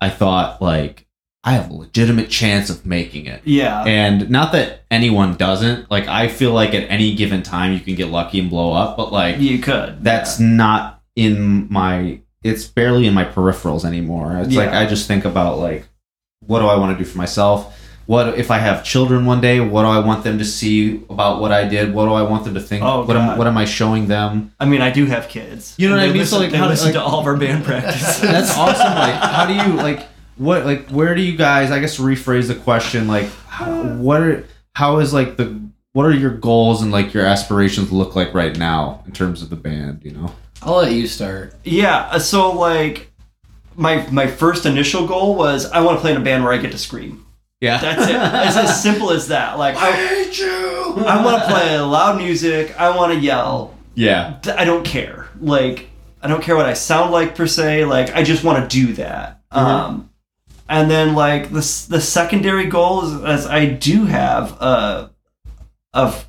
I 0.00 0.08
thought 0.08 0.62
like 0.62 1.05
I 1.46 1.52
have 1.52 1.70
a 1.70 1.74
legitimate 1.74 2.28
chance 2.28 2.68
of 2.70 2.84
making 2.84 3.26
it. 3.26 3.40
yeah. 3.44 3.84
And 3.84 4.28
not 4.30 4.50
that 4.52 4.82
anyone 4.90 5.36
doesn't. 5.36 5.90
Like 5.90 6.08
I 6.08 6.26
feel 6.28 6.52
like 6.52 6.74
at 6.74 6.90
any 6.90 7.14
given 7.14 7.42
time 7.44 7.72
you 7.72 7.80
can 7.80 7.94
get 7.94 8.08
lucky 8.08 8.40
and 8.40 8.50
blow 8.50 8.72
up, 8.72 8.96
but 8.96 9.12
like 9.12 9.38
you 9.38 9.60
could. 9.60 10.02
that's 10.02 10.38
not 10.40 11.00
in 11.14 11.72
my 11.72 12.20
it's 12.42 12.64
barely 12.66 13.06
in 13.06 13.14
my 13.14 13.24
peripherals 13.24 13.84
anymore 13.84 14.36
it's 14.38 14.54
like 14.54 14.68
i 14.68 14.84
just 14.86 15.08
think 15.08 15.24
about 15.24 15.58
like 15.58 15.88
what 16.46 16.60
do 16.60 16.66
i 16.66 16.76
want 16.76 16.96
to 16.96 17.02
do 17.02 17.08
for 17.10 17.16
myself 17.16 17.80
what 18.04 18.38
if 18.38 18.50
i 18.50 18.58
have 18.58 18.84
children 18.84 19.24
one 19.24 19.40
day 19.40 19.58
what 19.58 19.82
do 19.82 19.88
i 19.88 19.98
want 19.98 20.22
them 20.22 20.36
to 20.38 20.44
see 20.44 20.96
about 21.08 21.40
what 21.40 21.50
i 21.52 21.66
did 21.66 21.92
what 21.94 22.04
do 22.04 22.12
i 22.12 22.22
want 22.22 22.44
them 22.44 22.52
to 22.54 22.60
think 22.60 22.84
Oh, 22.84 23.04
what, 23.04 23.16
am, 23.16 23.28
God. 23.28 23.38
what 23.38 23.46
am 23.46 23.56
i 23.56 23.64
showing 23.64 24.06
them 24.08 24.52
I 24.60 24.66
mean, 24.66 24.82
I 24.82 24.90
do 24.90 25.06
have 25.06 25.28
kids. 25.28 25.74
You 25.78 25.88
know 25.88 25.96
what 25.96 26.04
I 26.04 26.08
mean? 26.08 26.18
Listen, 26.18 26.36
So, 26.36 26.42
like, 26.42 26.50
they 26.52 26.58
how- 26.58 26.68
listen 26.68 26.86
like- 26.88 26.94
to 26.94 27.02
all 27.02 27.18
of 27.20 27.26
our 27.26 27.36
band 27.36 27.64
practices. 27.64 28.20
that's 28.20 28.54
awesome 28.56 28.94
like 28.94 29.14
how 29.14 29.46
do 29.46 29.54
you 29.54 29.72
like 29.76 30.06
what 30.36 30.64
like 30.66 30.88
where 30.90 31.14
do 31.14 31.22
you 31.22 31.36
guys 31.36 31.70
i 31.70 31.78
guess 31.78 31.98
rephrase 31.98 32.48
the 32.48 32.54
question 32.54 33.06
like 33.08 33.28
how, 33.48 33.82
what 33.94 34.20
are 34.20 34.44
how 34.74 34.98
is 34.98 35.12
like 35.12 35.36
the 35.36 35.60
what 35.92 36.04
are 36.04 36.12
your 36.12 36.30
goals 36.30 36.82
and 36.82 36.92
like 36.92 37.14
your 37.14 37.24
aspirations 37.24 37.90
look 37.90 38.14
like 38.14 38.34
right 38.34 38.58
now 38.58 39.02
in 39.06 39.12
terms 39.12 39.40
of 39.42 39.48
the 39.50 39.56
band 39.56 40.00
you 40.04 40.10
know 40.12 40.30
I'll 40.62 40.76
let 40.78 40.92
you 40.92 41.06
start. 41.06 41.54
Yeah, 41.64 42.08
uh, 42.10 42.18
so 42.18 42.50
like 42.52 43.10
my 43.76 44.08
my 44.10 44.26
first 44.26 44.64
initial 44.66 45.06
goal 45.06 45.36
was 45.36 45.70
I 45.70 45.80
want 45.80 45.98
to 45.98 46.00
play 46.00 46.12
in 46.12 46.16
a 46.16 46.24
band 46.24 46.44
where 46.44 46.52
I 46.52 46.56
get 46.56 46.72
to 46.72 46.78
scream. 46.78 47.26
yeah 47.60 47.78
That's 47.78 48.08
it. 48.08 48.16
it's 48.48 48.56
as 48.56 48.82
simple 48.88 49.10
as 49.10 49.28
that. 49.28 49.58
Like 49.58 49.76
I, 49.76 49.92
hate 49.92 50.38
you 50.38 50.94
I 51.06 51.22
want 51.24 51.42
to 51.42 51.48
play 51.48 51.78
loud 51.78 52.16
music. 52.16 52.78
I 52.80 52.96
want 52.96 53.12
to 53.12 53.18
yell. 53.18 53.74
yeah 53.94 54.40
I 54.56 54.64
don't 54.64 54.84
care. 54.84 55.28
Like 55.40 55.90
I 56.22 56.28
don't 56.28 56.42
care 56.42 56.56
what 56.56 56.66
I 56.66 56.72
sound 56.72 57.12
like 57.12 57.34
per 57.34 57.46
se. 57.46 57.84
Like 57.84 58.14
I 58.16 58.22
just 58.22 58.42
want 58.42 58.68
to 58.68 58.76
do 58.86 58.94
that. 58.94 59.42
Um, 59.50 60.10
and 60.68 60.90
then 60.90 61.14
like 61.14 61.48
the 61.50 61.86
the 61.88 62.00
secondary 62.00 62.66
goal 62.66 63.04
is 63.04 63.24
as 63.24 63.46
I 63.46 63.66
do 63.66 64.06
have 64.06 64.52
a 64.60 65.10
of 65.92 66.28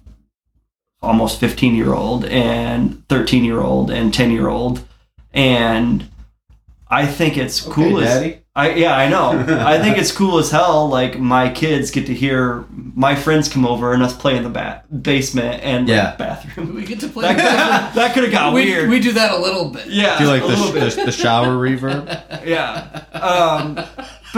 almost 1.02 1.40
15 1.40 1.76
year 1.76 1.94
old 1.94 2.26
and 2.26 3.08
13 3.08 3.44
year 3.44 3.62
old 3.62 3.92
and 3.92 4.14
10 4.14 4.32
year 4.32 4.48
old 4.48 4.86
and 5.34 6.10
I 6.90 7.06
think 7.06 7.38
it's 7.38 7.62
cool 7.62 8.00
as 8.00 8.38
I 8.58 8.72
yeah, 8.72 8.98
I 8.98 9.08
know. 9.08 9.46
I 9.60 9.80
think 9.80 9.98
it's 10.00 10.12
cool 10.12 10.40
as 10.40 10.50
hell. 10.50 10.90
Like 10.90 11.20
my 11.20 11.48
kids 11.48 11.92
get 11.92 12.08
to 12.08 12.14
hear 12.14 12.66
my 12.72 13.16
friends 13.16 13.48
come 13.48 13.68
over 13.68 13.94
and 13.94 14.02
us 14.02 14.18
play 14.18 14.36
in 14.36 14.44
the 14.44 14.50
ba- 14.50 14.84
basement 15.02 15.62
and 15.64 15.88
like, 15.88 16.18
bathroom. 16.18 16.74
We 16.74 16.84
get 16.84 17.00
to 17.02 17.08
play. 17.08 17.36
That, 17.36 17.94
that 17.94 18.14
could 18.16 18.24
have 18.24 18.32
got 18.32 18.56
we, 18.56 18.66
weird. 18.66 18.90
we 18.90 19.00
do 19.00 19.12
that 19.12 19.32
a 19.32 19.38
little 19.38 19.70
bit. 19.70 19.86
yeah, 19.86 20.18
Do 20.18 20.24
you 20.24 20.30
like 20.32 20.42
a 20.42 20.48
the, 20.48 20.54
little 20.54 20.74
bit. 20.74 20.96
the, 20.96 21.06
the 21.06 21.12
shower 21.12 21.50
reverb? 21.56 22.08
yeah. 22.48 23.06
Um, 23.14 23.76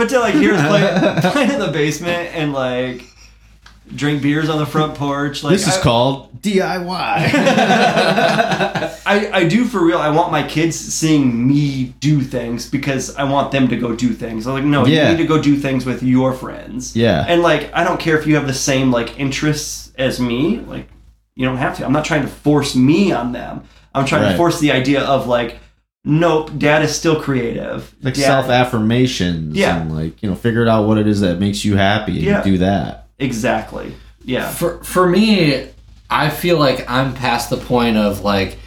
but 0.00 0.08
to 0.08 0.18
like 0.18 0.34
hear 0.34 0.54
us 0.54 0.66
play, 0.66 1.30
play 1.32 1.54
in 1.54 1.60
the 1.60 1.70
basement 1.70 2.34
and 2.34 2.54
like 2.54 3.04
drink 3.94 4.22
beers 4.22 4.48
on 4.48 4.58
the 4.58 4.64
front 4.66 4.94
porch. 4.94 5.44
Like 5.44 5.52
this 5.52 5.68
is 5.68 5.76
I, 5.76 5.82
called 5.82 6.40
DIY. 6.42 6.86
I, 9.06 9.30
I 9.32 9.44
do 9.48 9.64
for 9.64 9.84
real. 9.84 9.98
I 9.98 10.10
want 10.10 10.32
my 10.32 10.46
kids 10.46 10.78
seeing 10.78 11.46
me 11.46 11.94
do 12.00 12.20
things 12.22 12.68
because 12.70 13.14
I 13.16 13.24
want 13.24 13.52
them 13.52 13.68
to 13.68 13.76
go 13.76 13.94
do 13.94 14.12
things. 14.12 14.46
I'm 14.46 14.54
like, 14.54 14.64
no, 14.64 14.86
Yeah. 14.86 15.10
you 15.10 15.16
need 15.16 15.22
to 15.22 15.28
go 15.28 15.42
do 15.42 15.56
things 15.56 15.84
with 15.84 16.02
your 16.02 16.32
friends. 16.32 16.96
yeah. 16.96 17.24
And 17.28 17.42
like, 17.42 17.70
I 17.74 17.84
don't 17.84 18.00
care 18.00 18.18
if 18.18 18.26
you 18.26 18.36
have 18.36 18.46
the 18.46 18.54
same 18.54 18.90
like 18.90 19.18
interests 19.18 19.92
as 19.98 20.20
me. 20.20 20.60
Like, 20.60 20.88
you 21.34 21.46
don't 21.46 21.56
have 21.58 21.76
to. 21.78 21.84
I'm 21.84 21.92
not 21.92 22.04
trying 22.04 22.22
to 22.22 22.28
force 22.28 22.74
me 22.76 23.12
on 23.12 23.32
them. 23.32 23.64
I'm 23.94 24.04
trying 24.06 24.22
Right. 24.22 24.32
to 24.32 24.36
force 24.36 24.60
the 24.60 24.72
idea 24.72 25.02
of 25.02 25.26
like, 25.26 25.58
nope, 26.04 26.50
dad 26.58 26.82
is 26.82 26.94
still 26.94 27.20
creative. 27.20 27.94
like 28.02 28.14
Dad- 28.14 28.22
self 28.24 28.48
affirmations 28.48 29.56
Yeah. 29.56 29.80
and 29.80 29.94
like, 29.94 30.22
you 30.22 30.28
know, 30.30 30.34
figure 30.36 30.66
out 30.68 30.86
what 30.86 30.98
it 30.98 31.06
is 31.06 31.20
that 31.20 31.38
makes 31.40 31.64
you 31.64 31.76
happy 31.76 32.12
and 32.18 32.22
Yeah. 32.22 32.42
do 32.42 32.58
that. 32.58 33.08
Exactly. 33.18 33.94
Yeah. 34.24 34.48
For 34.48 34.82
for 34.84 35.08
me, 35.08 35.66
I 36.08 36.30
feel 36.30 36.58
like 36.58 36.90
I'm 36.90 37.14
past 37.14 37.50
the 37.50 37.56
point 37.56 37.96
of 37.96 38.22
like 38.22 38.58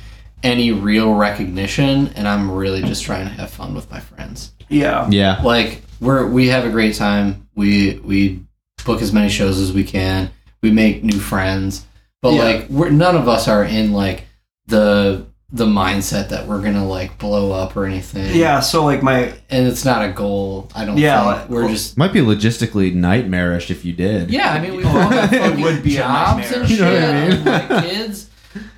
any 0.44 0.72
real 0.72 1.14
recognition, 1.14 2.10
and 2.16 2.28
I'm 2.28 2.52
really 2.52 2.82
just 2.84 3.04
trying 3.04 3.28
to 3.28 3.34
have 3.34 3.50
fun 3.50 3.74
with 3.74 3.90
my 3.90 4.00
friends. 4.00 4.52
Yeah. 4.70 5.08
Yeah. 5.10 5.42
Like 5.44 5.82
we're 6.00 6.28
we 6.28 6.48
have 6.50 6.66
a 6.66 6.70
great 6.70 6.96
time. 6.96 7.48
We 7.56 8.00
we 8.04 8.42
book 8.86 9.02
as 9.02 9.14
many 9.14 9.30
shows 9.30 9.60
as 9.60 9.72
we 9.72 9.84
can. 9.84 10.30
We 10.62 10.72
make 10.72 11.04
new 11.04 11.20
friends, 11.20 11.86
but 12.22 12.34
Yeah. 12.34 12.44
like 12.44 12.68
we're 12.70 12.90
none 12.90 13.16
of 13.16 13.28
us 13.28 13.48
are 13.48 13.64
in 13.64 13.94
like 13.94 14.26
the 14.68 15.26
the 15.56 15.66
mindset 15.68 16.30
that 16.30 16.48
we're 16.48 16.62
gonna 16.64 16.84
like 16.86 17.18
blow 17.20 17.52
up 17.52 17.78
or 17.78 17.86
anything. 17.86 18.36
Yeah. 18.36 18.60
So 18.60 18.84
like 18.84 19.04
my 19.04 19.34
and 19.52 19.68
it's 19.68 19.86
not 19.86 20.04
a 20.04 20.12
goal. 20.12 20.68
I 20.76 20.84
don't. 20.84 20.98
Yeah, 20.98 21.24
think. 21.24 21.42
like- 21.42 21.50
we're 21.50 21.70
just. 21.70 21.96
Might 21.96 22.12
be 22.12 22.22
logistically 22.22 22.94
nightmarish 22.94 23.70
if 23.70 23.86
you 23.86 23.94
did. 23.94 24.32
Yeah, 24.32 24.52
I 24.52 24.60
mean, 24.60 24.76
we 24.76 24.84
Oh, 24.84 24.88
all 25.00 25.10
got 25.12 25.32
it 25.32 25.38
fucking 25.40 25.62
would 25.62 25.84
be 25.84 25.96
a 25.96 26.00
jobs 26.00 26.40
nightmare. 26.40 26.62
and 26.62 26.70
You 26.70 26.76
shit, 26.78 26.86
know 26.86 26.94
what 26.94 27.04
I 27.04 27.30
mean? 27.30 27.32
and, 27.32 27.46
like 27.70 27.84
kids. 27.86 28.30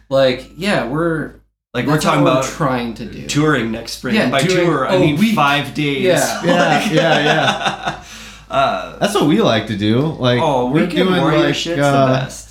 Like, 0.10 0.52
yeah, 0.57 0.88
we're 0.88 1.35
like 1.73 1.85
we're 1.85 1.93
that's 1.93 2.03
talking 2.03 2.23
what 2.23 2.31
about 2.39 2.43
trying 2.45 2.93
to 2.95 3.06
do. 3.06 3.26
touring 3.27 3.72
next 3.72 3.93
spring. 3.93 4.15
Yeah, 4.15 4.23
and 4.23 4.31
by 4.31 4.39
touring 4.41 4.65
tour, 4.68 4.88
I 4.88 4.95
a 4.95 4.99
mean 4.99 5.15
week. 5.18 5.34
five 5.35 5.73
days. 5.73 6.03
Yeah. 6.03 6.43
Yeah, 6.43 6.91
yeah, 6.91 7.23
yeah. 7.23 8.03
uh, 8.49 8.97
That's 8.99 9.15
what 9.15 9.27
we 9.27 9.41
like 9.41 9.68
to 9.68 9.77
do. 9.77 9.99
Like 10.02 10.39
oh, 10.41 10.68
we're 10.68 10.81
weekend 10.85 11.10
doing 11.10 11.22
warrior 11.22 11.39
like 11.45 11.56
shit's 11.56 11.81
uh, 11.81 12.06
the 12.06 12.11
best. 12.14 12.44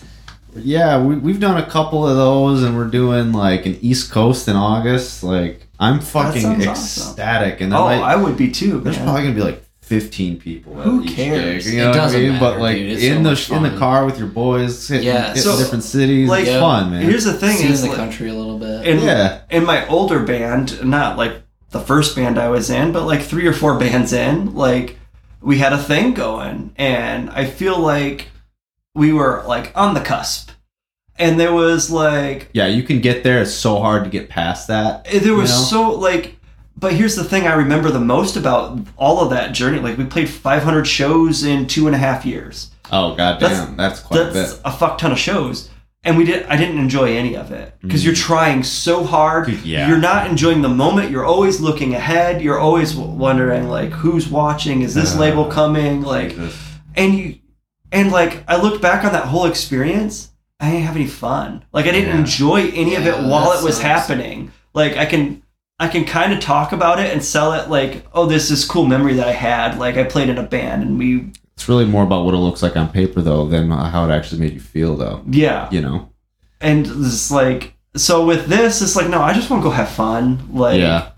Yeah, 0.56 1.02
we, 1.02 1.16
we've 1.16 1.40
done 1.40 1.56
a 1.62 1.66
couple 1.66 2.06
of 2.06 2.16
those, 2.16 2.62
and 2.62 2.76
we're 2.76 2.88
doing 2.88 3.32
like 3.32 3.66
an 3.66 3.78
East 3.80 4.10
Coast 4.10 4.48
in 4.48 4.56
August. 4.56 5.22
Like 5.22 5.66
I'm 5.80 6.00
fucking 6.00 6.42
sounds 6.42 6.66
awesome. 6.66 7.08
ecstatic, 7.10 7.60
and 7.60 7.74
Oh, 7.74 7.84
like, 7.84 8.00
I 8.02 8.16
would 8.16 8.36
be 8.36 8.50
too. 8.50 8.80
there's 8.80 8.96
man. 8.96 9.04
probably 9.06 9.22
gonna 9.22 9.34
be 9.34 9.42
like 9.42 9.62
15 9.82 10.38
people. 10.38 10.78
at 10.80 10.86
Who 10.86 11.02
each 11.04 11.14
cares? 11.14 11.64
gig, 11.64 11.74
you 11.74 11.80
know 11.80 11.88
what 11.88 11.96
I 11.96 12.00
doesn't 12.02 12.20
mean? 12.22 12.32
matter, 12.32 12.40
but 12.40 12.58
like 12.60 12.76
dude. 12.76 12.90
In 13.02 13.16
so 13.16 13.22
the 13.22 13.30
much 13.30 13.50
in 13.50 13.62
the 13.74 13.78
car 13.78 14.06
with 14.06 14.18
your 14.18 14.28
boys, 14.28 14.88
hitting, 14.88 15.06
Yeah, 15.06 15.28
hitting 15.28 15.42
so, 15.42 15.58
different 15.58 15.84
cities, 15.84 16.28
like, 16.28 16.42
it's 16.42 16.50
Yeah. 16.50 16.60
fun, 16.60 16.90
man. 16.90 17.02
Here's 17.02 17.24
the 17.24 17.34
thing: 17.34 17.56
seeing 17.56 17.72
is 17.72 17.82
the 17.82 17.88
like, 17.88 17.96
country 17.98 18.30
a 18.30 18.34
little 18.34 18.58
bit. 18.58 18.86
in 18.86 19.00
Yeah. 19.00 19.40
in 19.50 19.64
my 19.66 19.86
older 19.88 20.20
band, 20.20 20.82
not 20.84 21.18
like 21.18 21.42
the 21.70 21.80
first 21.80 22.14
band 22.16 22.38
I 22.38 22.48
was 22.48 22.70
in, 22.70 22.92
but 22.92 23.04
like 23.04 23.20
three 23.22 23.46
or 23.46 23.52
four 23.52 23.78
bands 23.78 24.12
in, 24.12 24.54
like 24.54 24.96
we 25.42 25.58
had 25.58 25.72
a 25.74 25.78
thing 25.78 26.14
going, 26.14 26.72
and 26.76 27.28
I 27.30 27.44
feel 27.44 27.78
like 27.78 28.28
we 28.94 29.12
were 29.12 29.42
like 29.46 29.72
on 29.74 29.94
the 29.94 30.00
cusp, 30.00 30.50
and 31.18 31.38
there 31.38 31.52
was 31.52 31.90
like 31.90 32.48
yeah, 32.52 32.66
you 32.66 32.82
can 32.82 33.00
get 33.00 33.24
there. 33.24 33.42
It's 33.42 33.52
so 33.54 33.80
hard 33.80 34.04
to 34.04 34.10
get 34.10 34.28
past 34.28 34.68
that. 34.68 35.04
there 35.06 35.34
was 35.34 35.50
You 35.50 35.56
so 35.66 35.90
like. 35.92 36.36
But 36.76 36.92
here's 36.94 37.14
the 37.14 37.22
thing 37.24 37.46
I 37.46 37.54
remember 37.54 37.90
the 37.92 38.00
most 38.00 38.36
about 38.36 38.78
all 38.96 39.20
of 39.20 39.30
that 39.30 39.52
journey. 39.54 39.78
Like 39.78 39.96
we 39.96 40.04
played 40.04 40.28
500 40.28 40.84
shows 40.84 41.44
in 41.44 41.68
two 41.68 41.86
and 41.86 41.94
a 41.94 41.98
half 41.98 42.26
years. 42.26 42.72
Oh 42.90 43.14
god 43.14 43.40
That's- 43.40 43.60
damn, 43.64 43.76
that's, 43.76 44.00
quite 44.00 44.20
a 44.28 44.32
bit. 44.32 44.60
a 44.64 44.72
fuck 44.72 44.98
ton 44.98 45.12
of 45.12 45.18
shows. 45.18 45.70
And 46.02 46.18
we 46.18 46.24
did 46.24 46.44
I 46.46 46.56
didn't 46.56 46.78
enjoy 46.78 47.16
any 47.16 47.36
of 47.36 47.52
it 47.52 47.74
because 47.80 48.02
Mm. 48.02 48.06
you're 48.06 48.14
trying 48.14 48.62
so 48.64 49.04
hard. 49.04 49.48
Yeah. 49.64 49.88
You're 49.88 49.98
not 49.98 50.26
enjoying 50.26 50.62
the 50.62 50.68
moment. 50.68 51.10
You're 51.12 51.24
always 51.24 51.60
looking 51.60 51.94
ahead. 51.94 52.42
You're 52.42 52.58
always 52.58 52.92
w- 52.92 53.10
wondering 53.14 53.68
like 53.68 53.90
who's 53.92 54.28
watching? 54.28 54.82
Is 54.82 54.94
this 54.94 55.14
Uh, 55.14 55.20
label 55.20 55.44
coming? 55.46 56.02
Like 56.02 56.36
and 56.96 57.14
you 57.14 57.36
and 57.94 58.12
like 58.12 58.44
I 58.46 58.56
looked 58.60 58.82
back 58.82 59.04
on 59.04 59.12
that 59.12 59.24
whole 59.26 59.46
experience. 59.46 60.30
I 60.60 60.70
didn't 60.70 60.84
have 60.86 60.96
any 60.96 61.06
fun. 61.06 61.64
Like 61.72 61.86
I 61.86 61.90
didn't 61.92 62.10
Yeah. 62.10 62.18
enjoy 62.20 62.68
any 62.74 62.94
of 62.94 63.06
it 63.06 63.14
while 63.30 63.52
it 63.52 63.62
was 63.64 63.76
sucks. 63.76 63.86
happening. 63.86 64.52
Like 64.74 64.96
I 64.96 65.06
can 65.06 65.42
I 65.78 65.88
can 65.88 66.04
kind 66.04 66.32
of 66.32 66.40
talk 66.40 66.72
about 66.72 67.00
it 67.00 67.12
and 67.12 67.22
sell 67.22 67.52
it 67.52 67.68
like, 67.68 68.06
oh, 68.14 68.26
this 68.26 68.50
is 68.50 68.64
cool 68.64 68.86
memory 68.86 69.14
that 69.14 69.26
I 69.28 69.32
had. 69.32 69.78
Like 69.78 69.96
I 69.96 70.04
played 70.04 70.28
in 70.28 70.38
a 70.38 70.42
band 70.42 70.82
and 70.82 70.98
we 70.98 71.32
It's 71.56 71.68
really 71.68 71.84
more 71.84 72.04
about 72.04 72.24
what 72.24 72.34
it 72.34 72.38
looks 72.38 72.62
like 72.62 72.76
on 72.76 72.88
paper, 72.90 73.20
though, 73.20 73.46
than 73.46 73.70
how 73.70 74.08
it 74.08 74.12
actually 74.12 74.40
made 74.40 74.54
you 74.54 74.60
feel, 74.60 74.96
though. 74.96 75.22
yeah. 75.28 75.68
You 75.70 75.80
know? 75.80 76.10
and 76.60 76.86
it's 76.86 77.30
like 77.30 77.74
so 77.96 78.24
with 78.24 78.46
this 78.46 78.80
it's 78.80 78.96
like 78.96 79.08
no 79.08 79.20
i 79.20 79.34
just 79.34 79.50
want 79.50 79.60
to 79.62 79.68
go 79.68 79.74
have 79.74 79.88
fun 79.88 80.38
like 80.52 80.80
yeah. 80.80 81.10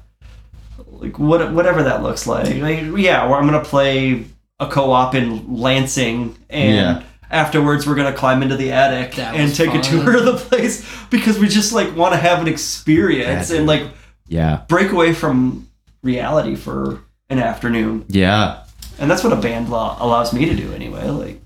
like 0.88 1.18
what 1.18 1.52
whatever 1.52 1.82
that 1.84 2.02
looks 2.02 2.26
like, 2.26 2.56
like 2.56 2.80
yeah 2.96 3.24
where 3.26 3.38
i'm 3.38 3.46
gonna 3.46 3.62
play 3.64 4.24
a 4.58 4.66
co-op 4.66 5.14
in 5.14 5.56
lansing 5.58 6.34
and 6.48 6.74
Yeah. 6.74 7.02
afterwards 7.30 7.86
we're 7.86 7.94
gonna 7.94 8.12
climb 8.12 8.42
into 8.42 8.56
the 8.56 8.72
attic 8.72 9.14
That 9.16 9.34
and 9.34 9.54
take 9.54 9.70
fun. 9.70 9.80
a 9.80 9.82
tour 9.82 10.16
of 10.16 10.24
the 10.24 10.32
place 10.34 10.84
because 11.10 11.38
we 11.38 11.48
just 11.48 11.72
like 11.72 11.94
want 11.96 12.14
to 12.14 12.18
have 12.18 12.40
an 12.40 12.48
experience 12.48 13.50
and 13.50 13.66
like 13.66 13.82
Yeah. 14.28 14.60
break 14.68 14.92
away 14.92 15.12
from 15.12 15.66
reality 16.02 16.54
for 16.56 17.00
an 17.28 17.38
afternoon 17.38 18.04
Yeah. 18.08 18.58
and 18.98 19.10
that's 19.10 19.22
what 19.22 19.32
a 19.32 19.36
band 19.36 19.68
law 19.68 19.96
allows 20.00 20.32
me 20.32 20.46
to 20.46 20.54
do 20.54 20.72
anyway 20.72 21.06
like 21.10 21.40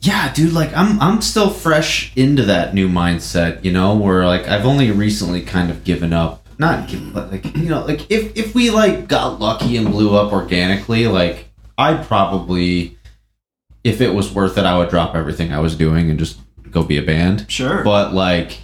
Yeah, 0.00 0.32
dude, 0.32 0.52
like 0.52 0.76
I'm 0.76 1.00
I'm 1.00 1.20
still 1.22 1.50
fresh 1.50 2.12
into 2.16 2.42
that 2.44 2.74
new 2.74 2.88
mindset, 2.88 3.64
you 3.64 3.72
know, 3.72 3.94
where 3.94 4.26
like 4.26 4.46
I've 4.48 4.66
only 4.66 4.90
recently 4.90 5.40
kind 5.40 5.70
of 5.70 5.84
given 5.84 6.12
up. 6.12 6.42
Not 6.58 6.88
given 6.88 7.12
but 7.12 7.30
like 7.32 7.56
you 7.56 7.68
know, 7.70 7.84
like 7.84 8.10
if 8.10 8.36
if 8.36 8.54
we 8.54 8.70
like 8.70 9.08
got 9.08 9.40
lucky 9.40 9.76
and 9.76 9.90
blew 9.90 10.14
up 10.16 10.32
organically, 10.32 11.06
like 11.06 11.45
I'd 11.78 12.04
probably 12.04 12.98
if 13.84 14.00
it 14.00 14.14
was 14.14 14.32
worth 14.32 14.58
it, 14.58 14.64
I 14.64 14.76
would 14.76 14.88
drop 14.88 15.14
everything 15.14 15.52
I 15.52 15.60
was 15.60 15.76
doing 15.76 16.10
and 16.10 16.18
just 16.18 16.40
go 16.70 16.82
be 16.82 16.98
a 16.98 17.02
band. 17.02 17.46
sure. 17.48 17.84
But 17.84 18.12
like 18.14 18.58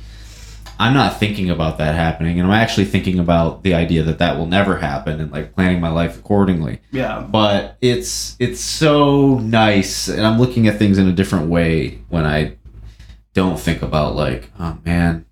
I'm 0.78 0.94
not 0.94 1.20
thinking 1.20 1.48
about 1.48 1.78
that 1.78 1.94
happening 1.94 2.40
and 2.40 2.48
I'm 2.50 2.54
actually 2.54 2.86
thinking 2.86 3.20
about 3.20 3.62
the 3.62 3.74
idea 3.74 4.02
that 4.02 4.18
that 4.18 4.36
will 4.36 4.46
never 4.46 4.78
happen 4.78 5.20
and 5.20 5.30
like 5.30 5.54
planning 5.54 5.80
my 5.80 5.90
life 5.90 6.18
accordingly. 6.18 6.80
Yeah. 6.90 7.20
But 7.20 7.76
it's 7.80 8.36
it's 8.40 8.60
so 8.60 9.38
nice 9.38 10.08
and 10.08 10.26
i'm 10.26 10.40
looking 10.40 10.66
at 10.66 10.78
things 10.78 10.98
in 10.98 11.06
a 11.06 11.12
different 11.12 11.48
way 11.48 12.00
when 12.08 12.24
i 12.26 12.56
don't 13.34 13.58
think 13.58 13.82
about 13.82 14.16
like 14.16 14.50
oh 14.58 14.78
man 14.84 15.24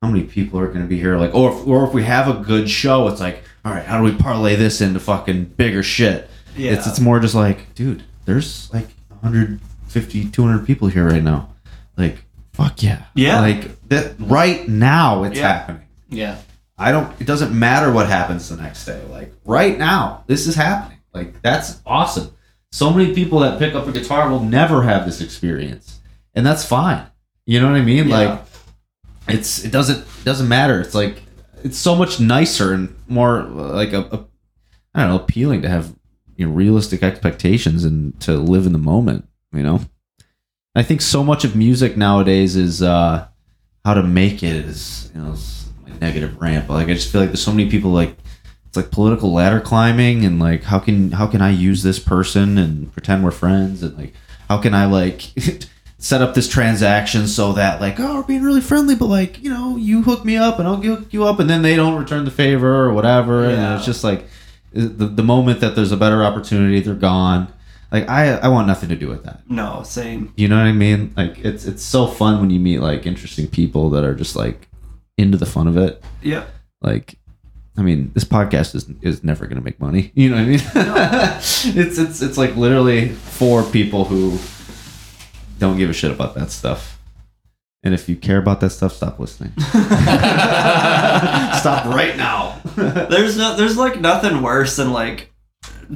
how 0.00 0.10
many 0.10 0.24
people 0.24 0.60
are 0.60 0.66
going 0.66 0.82
to 0.82 0.86
be 0.86 0.98
here? 0.98 1.16
Like 1.16 1.34
or 1.34 1.50
if, 1.50 1.66
or 1.66 1.84
if 1.86 1.94
we 1.94 2.04
have 2.04 2.28
a 2.28 2.44
good 2.44 2.68
show 2.70 3.08
it's 3.08 3.20
like 3.20 3.42
all 3.64 3.72
right 3.72 3.84
how 3.84 3.98
do 3.98 4.04
we 4.04 4.14
parlay 4.14 4.54
this 4.54 4.80
into 4.80 5.00
fucking 5.00 5.44
bigger 5.56 5.82
shit 5.82 6.28
yeah 6.56 6.72
it's 6.72 6.86
it's 6.86 7.00
more 7.00 7.20
just 7.20 7.34
like 7.34 7.74
dude 7.74 8.02
there's 8.24 8.72
like 8.72 8.86
150 9.20 10.30
200 10.30 10.66
people 10.66 10.88
here 10.88 11.06
right 11.08 11.22
now 11.22 11.48
like 11.96 12.18
fuck 12.52 12.82
yeah 12.82 13.04
Yeah. 13.14 13.40
like 13.40 13.88
that 13.88 14.14
right 14.18 14.68
now 14.68 15.24
it's 15.24 15.38
Yeah. 15.38 15.52
happening 15.58 15.82
yeah. 16.08 16.38
I 16.76 16.90
don't. 16.92 17.20
It 17.20 17.26
doesn't 17.26 17.56
matter 17.56 17.92
what 17.92 18.08
happens 18.08 18.48
the 18.48 18.56
next 18.56 18.84
day. 18.84 19.00
Like 19.08 19.32
right 19.44 19.78
now, 19.78 20.24
this 20.26 20.46
is 20.48 20.56
happening. 20.56 20.98
Like 21.12 21.40
that's 21.40 21.80
awesome. 21.86 22.32
So 22.72 22.90
many 22.92 23.14
people 23.14 23.38
that 23.40 23.60
pick 23.60 23.74
up 23.76 23.86
a 23.86 23.92
guitar 23.92 24.28
will 24.28 24.42
never 24.42 24.82
have 24.82 25.06
this 25.06 25.20
experience, 25.20 26.00
and 26.34 26.44
that's 26.44 26.64
fine. 26.64 27.06
You 27.46 27.60
know 27.60 27.70
what 27.70 27.76
I 27.80 27.84
mean? 27.84 28.08
Yeah. 28.08 28.16
Like 28.18 28.40
it's 29.28 29.64
it 29.64 29.70
doesn't 29.70 29.98
it 30.00 30.24
doesn't 30.24 30.48
matter. 30.48 30.80
It's 30.80 30.94
like 30.96 31.22
it's 31.62 31.78
so 31.78 31.94
much 31.94 32.18
nicer 32.18 32.72
and 32.74 32.94
more 33.06 33.40
uh, 33.42 33.72
like 33.72 33.92
a, 33.92 34.00
a 34.00 34.24
I 34.94 35.02
don't 35.02 35.10
know 35.10 35.16
appealing 35.20 35.62
to 35.62 35.68
have 35.68 35.94
you 36.36 36.46
know 36.46 36.52
realistic 36.52 37.02
expectations 37.02 37.84
and 37.84 38.18
to 38.20 38.32
live 38.36 38.66
in 38.66 38.72
the 38.72 38.78
moment. 38.78 39.28
You 39.52 39.62
know, 39.62 39.80
I 40.74 40.82
think 40.82 41.00
so 41.00 41.22
much 41.24 41.44
of 41.44 41.54
music 41.56 41.96
nowadays 41.96 42.56
is 42.56 42.82
uh 42.82 43.26
how 43.84 43.94
to 43.94 44.02
make 44.02 44.42
it 44.42 44.56
is 44.56 45.10
you 45.14 45.20
know 45.20 45.32
is 45.32 45.66
negative 46.00 46.40
rant, 46.40 46.66
but 46.66 46.74
like 46.74 46.88
I 46.88 46.94
just 46.94 47.10
feel 47.10 47.20
like 47.20 47.30
there's 47.30 47.42
so 47.42 47.52
many 47.52 47.70
people 47.70 47.90
like 47.90 48.16
it's 48.66 48.76
like 48.76 48.90
political 48.90 49.32
ladder 49.32 49.60
climbing 49.60 50.24
and 50.24 50.40
like 50.40 50.64
how 50.64 50.78
can 50.80 51.12
how 51.12 51.26
can 51.26 51.40
I 51.40 51.50
use 51.50 51.82
this 51.82 51.98
person 52.00 52.58
and 52.58 52.92
pretend 52.92 53.22
we're 53.22 53.30
friends 53.30 53.82
and 53.82 53.96
like 53.96 54.12
how 54.48 54.58
can 54.58 54.74
I 54.74 54.86
like 54.86 55.22
set 55.98 56.20
up 56.20 56.34
this 56.34 56.48
transaction 56.48 57.28
so 57.28 57.52
that 57.52 57.80
like 57.80 58.00
oh 58.00 58.16
we're 58.16 58.22
being 58.24 58.42
really 58.42 58.60
friendly 58.60 58.96
but 58.96 59.06
like 59.06 59.40
you 59.42 59.48
know 59.48 59.76
you 59.76 60.02
hook 60.02 60.24
me 60.24 60.36
up 60.36 60.58
and 60.58 60.66
I'll 60.66 60.76
hook 60.76 61.12
you 61.12 61.24
up 61.24 61.38
and 61.38 61.48
then 61.48 61.62
they 61.62 61.76
don't 61.76 61.98
return 61.98 62.24
the 62.24 62.30
favor 62.32 62.84
or 62.84 62.92
whatever 62.92 63.44
Yeah. 63.44 63.50
and 63.50 63.76
it's 63.76 63.86
just 63.86 64.02
like 64.02 64.24
the, 64.74 65.06
the 65.06 65.22
moment 65.22 65.60
that 65.60 65.74
there's 65.76 65.92
a 65.92 65.96
better 65.96 66.22
opportunity 66.24 66.80
they're 66.80 66.94
gone 66.94 67.52
like 67.92 68.08
I 68.08 68.32
I 68.32 68.48
want 68.48 68.66
nothing 68.66 68.88
to 68.88 68.96
do 68.96 69.08
with 69.08 69.22
that 69.24 69.48
no 69.48 69.82
same 69.84 70.32
you 70.36 70.48
know 70.48 70.56
what 70.56 70.66
I 70.66 70.72
mean? 70.72 71.12
Like 71.16 71.38
it's 71.44 71.64
it's 71.64 71.82
so 71.82 72.06
fun 72.06 72.40
when 72.40 72.50
you 72.50 72.58
meet 72.60 72.80
like 72.80 73.06
interesting 73.06 73.46
people 73.48 73.90
that 73.90 74.04
are 74.04 74.14
just 74.14 74.34
like 74.36 74.68
into 75.16 75.38
the 75.38 75.46
fun 75.46 75.68
of 75.68 75.76
it. 75.76 76.02
yeah 76.22 76.44
Like 76.82 77.16
I 77.76 77.82
mean, 77.82 78.12
this 78.14 78.24
podcast 78.24 78.74
is 78.76 78.88
is 79.02 79.24
never 79.24 79.46
going 79.46 79.58
to 79.58 79.64
make 79.64 79.80
money. 79.80 80.12
You 80.14 80.30
know 80.30 80.36
what 80.36 80.42
I 80.42 80.46
mean? 80.46 80.60
it's 81.76 81.98
it's 81.98 82.22
it's 82.22 82.38
like 82.38 82.54
literally 82.56 83.08
for 83.08 83.62
people 83.64 84.04
who 84.04 84.38
don't 85.58 85.76
give 85.76 85.90
a 85.90 85.92
shit 85.92 86.10
about 86.10 86.34
that 86.36 86.50
stuff. 86.50 86.93
And 87.84 87.92
if 87.94 88.08
you 88.08 88.16
care 88.16 88.38
about 88.38 88.60
that 88.62 88.70
stuff, 88.70 88.94
stop 88.94 89.20
listening. 89.20 89.52
stop 91.60 91.84
right 91.86 92.16
now. 92.16 92.60
there's 92.76 93.36
no 93.36 93.54
there's 93.56 93.76
like 93.76 94.00
nothing 94.00 94.42
worse 94.42 94.76
than 94.76 94.92
like 94.92 95.32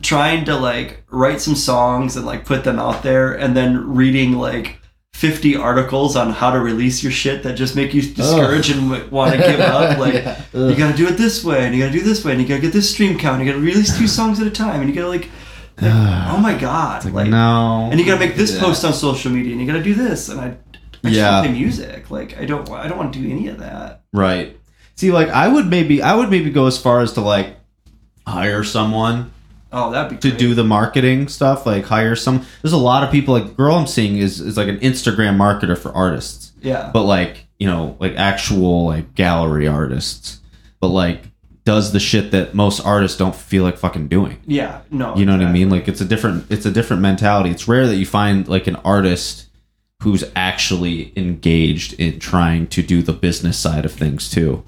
trying 0.03 0.45
to 0.45 0.55
like 0.57 1.03
write 1.11 1.41
some 1.41 1.55
songs 1.55 2.17
and 2.17 2.27
like 2.27 2.45
put 2.45 2.63
them 2.65 2.79
out 2.79 3.03
there 3.03 3.33
and 3.33 3.57
then 3.57 3.95
reading 3.95 4.35
like 4.35 4.79
50 5.15 5.57
articles 5.57 6.15
on 6.15 6.31
how 6.31 6.51
to 6.51 6.61
release 6.61 7.03
your 7.03 7.11
shit 7.11 7.43
that 7.43 7.55
just 7.55 7.75
make 7.75 7.95
you 7.95 8.03
discouraged 8.03 8.71
and 8.71 9.11
want 9.11 9.33
to 9.33 9.39
give 9.39 9.59
up 9.61 9.99
like 10.05 10.15
Yeah. 10.15 10.39
you 10.53 10.77
gotta 10.77 10.97
do 10.97 11.09
it 11.09 11.17
this 11.17 11.43
way 11.43 11.65
and 11.65 11.75
you 11.75 11.81
gotta 11.83 11.93
do 11.99 12.05
this 12.05 12.23
way 12.25 12.33
and 12.33 12.41
you 12.43 12.47
gotta 12.47 12.61
get 12.61 12.73
this 12.75 12.91
stream 12.91 13.19
count 13.19 13.39
and 13.41 13.47
you 13.47 13.53
gotta 13.53 13.65
release 13.65 13.97
two 13.99 14.07
songs 14.07 14.39
at 14.41 14.47
a 14.47 14.51
time 14.51 14.81
and 14.83 14.89
you 14.91 14.95
gotta 14.95 15.09
like, 15.09 15.29
like 15.81 15.93
oh 16.33 16.37
my 16.39 16.55
god 16.57 17.05
like, 17.07 17.15
like, 17.15 17.29
no. 17.31 17.89
and 17.91 17.99
you 17.99 18.05
gotta 18.07 18.21
make 18.21 18.37
this 18.37 18.55
Yeah. 18.55 18.61
post 18.61 18.85
on 18.85 18.93
social 18.93 19.33
media 19.33 19.53
and 19.53 19.61
you 19.61 19.67
gotta 19.67 19.83
do 19.83 19.95
this 19.95 20.29
and 20.29 20.39
i 20.41 20.57
i 21.09 21.15
just 21.15 21.19
Yeah. 21.21 21.43
to 21.43 21.49
play 21.49 21.53
music. 21.59 22.11
Like 22.11 22.39
I 22.39 22.45
don't 22.45 22.69
I 22.71 22.89
don't 22.89 22.99
want 22.99 23.13
to 23.13 23.19
do 23.21 23.31
any 23.31 23.49
of 23.49 23.59
that. 23.59 24.03
Right. 24.13 24.57
See, 24.97 25.11
like 25.13 25.29
I 25.29 25.49
would 25.49 25.67
maybe 25.67 26.03
I 26.03 26.15
would 26.15 26.31
maybe 26.31 26.51
go 26.51 26.67
as 26.67 26.79
far 26.79 27.01
as 27.01 27.13
to 27.15 27.21
like 27.21 27.57
hire 28.27 28.65
someone 28.65 29.33
Oh, 29.71 29.91
that'd 29.91 30.11
be 30.11 30.17
to 30.17 30.29
great. 30.31 30.39
do 30.39 30.55
the 30.55 30.65
marketing 30.65 31.29
stuff. 31.29 31.67
Like 31.67 31.85
hire 31.85 32.17
some. 32.17 32.47
There's 32.63 32.73
a 32.73 32.79
lot 32.79 33.05
of 33.05 33.11
people. 33.11 33.35
Like 33.35 33.49
the 33.49 33.53
girl 33.53 33.75
I'm 33.75 33.87
seeing 33.87 34.17
is 34.17 34.41
is 34.41 34.57
like 34.57 34.69
an 34.69 34.79
Instagram 34.81 35.37
marketer 35.37 35.77
for 35.77 35.93
artists, 35.93 36.53
Yeah. 36.63 36.91
but 36.93 37.03
like 37.03 37.47
you 37.59 37.67
know 37.67 37.95
like 38.01 38.15
actual 38.17 38.87
like 38.87 39.15
gallery 39.15 39.69
artists, 39.69 40.41
but 40.81 40.89
like 40.89 41.25
does 41.67 41.93
the 41.93 42.01
shit 42.01 42.31
that 42.31 42.55
most 42.55 42.81
artists 42.81 43.19
don't 43.19 43.37
feel 43.37 43.63
like 43.63 43.77
fucking 43.77 44.09
doing. 44.09 44.39
yeah. 44.47 44.81
No. 44.91 45.15
You 45.17 45.27
know 45.27 45.37
what 45.37 45.47
I 45.47 45.53
mean? 45.53 45.69
Like 45.69 45.87
it's 45.87 46.01
a 46.01 46.07
different 46.07 46.47
it's 46.51 46.65
a 46.65 46.71
different 46.71 47.03
mentality. 47.03 47.51
It's 47.51 47.69
rare 47.69 47.87
that 47.87 47.97
you 47.97 48.07
find 48.07 48.49
like 48.49 48.69
an 48.69 48.77
artist 48.77 49.48
who's 50.03 50.25
actually 50.37 51.13
engaged 51.17 51.93
in 51.95 52.21
trying 52.21 52.67
to 52.69 52.83
do 52.83 53.03
the 53.03 53.13
business 53.13 53.59
side 53.59 53.85
of 53.85 53.93
things 53.93 54.31
too. 54.31 54.63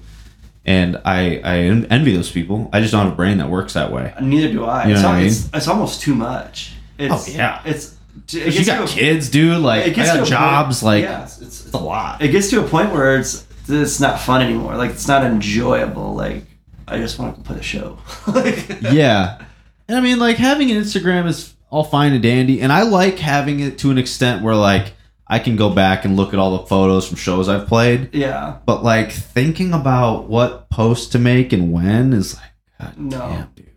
And 0.65 0.97
I 1.05 1.37
I 1.43 1.55
envy 1.89 2.15
those 2.15 2.29
people. 2.31 2.69
I 2.73 2.81
just 2.81 2.91
don't 2.91 3.03
have 3.05 3.13
a 3.13 3.15
brain 3.15 3.37
that 3.37 3.49
works 3.49 3.73
that 3.73 3.91
way. 3.91 4.13
Neither 4.21 4.51
do 4.51 4.65
I. 4.65 4.87
You 4.87 4.93
know 4.93 4.99
it's, 4.99 5.05
I 5.05 5.21
it's, 5.21 5.49
it's 5.53 5.67
almost 5.67 6.01
too 6.01 6.13
much. 6.15 6.73
It's, 6.99 7.29
Oh, 7.29 7.31
yeah. 7.31 7.61
It's. 7.65 7.95
It 8.33 8.53
you 8.53 8.65
got 8.65 8.83
a- 8.89 8.93
kids, 8.93 9.29
dude. 9.29 9.57
Like 9.61 9.87
It 9.87 9.91
I 9.91 9.93
gets 9.93 10.11
to 10.11 10.17
got 10.19 10.27
jobs. 10.27 10.81
point- 10.81 10.85
like 10.85 11.03
yeah. 11.05 11.23
it's, 11.23 11.41
it's, 11.41 11.65
it's 11.65 11.73
a 11.73 11.77
lot. 11.77 12.21
It 12.21 12.27
gets 12.27 12.49
to 12.51 12.63
a 12.63 12.67
point 12.67 12.91
where 12.91 13.17
it's 13.17 13.47
it's 13.67 13.99
not 14.01 14.19
fun 14.19 14.41
anymore. 14.41 14.75
Like 14.75 14.91
it's 14.91 15.07
not 15.07 15.23
enjoyable. 15.23 16.13
Like 16.13 16.43
I 16.87 16.97
just 16.97 17.17
want 17.17 17.37
to 17.37 17.41
put 17.41 17.57
a 17.57 17.63
show. 17.63 17.97
like, 18.27 18.67
yeah, 18.91 19.41
and 19.87 19.97
I 19.97 20.01
mean, 20.01 20.19
like 20.19 20.35
having 20.35 20.69
an 20.71 20.77
Instagram 20.77 21.25
is 21.27 21.53
all 21.69 21.85
fine 21.85 22.11
and 22.11 22.21
dandy, 22.21 22.61
and 22.61 22.71
I 22.71 22.83
like 22.83 23.17
having 23.17 23.61
it 23.61 23.77
to 23.79 23.91
an 23.91 23.97
extent 23.97 24.43
where 24.43 24.55
like 24.55 24.93
I 25.31 25.39
can 25.39 25.55
go 25.55 25.69
back 25.69 26.03
and 26.05 26.17
look 26.17 26.33
at 26.33 26.39
all 26.39 26.57
the 26.57 26.65
photos 26.67 27.07
from 27.07 27.15
shows 27.17 27.47
I've 27.49 27.65
played. 27.67 28.13
Yeah. 28.13 28.57
But 28.65 28.83
like 28.83 29.11
thinking 29.11 29.73
about 29.73 30.27
what 30.27 30.69
post 30.69 31.13
to 31.13 31.19
make 31.19 31.53
and 31.53 31.71
when 31.71 32.11
is 32.13 32.35
like, 32.35 32.51
God 32.79 32.97
No. 32.99 33.17
damn, 33.19 33.49
dude. 33.55 33.67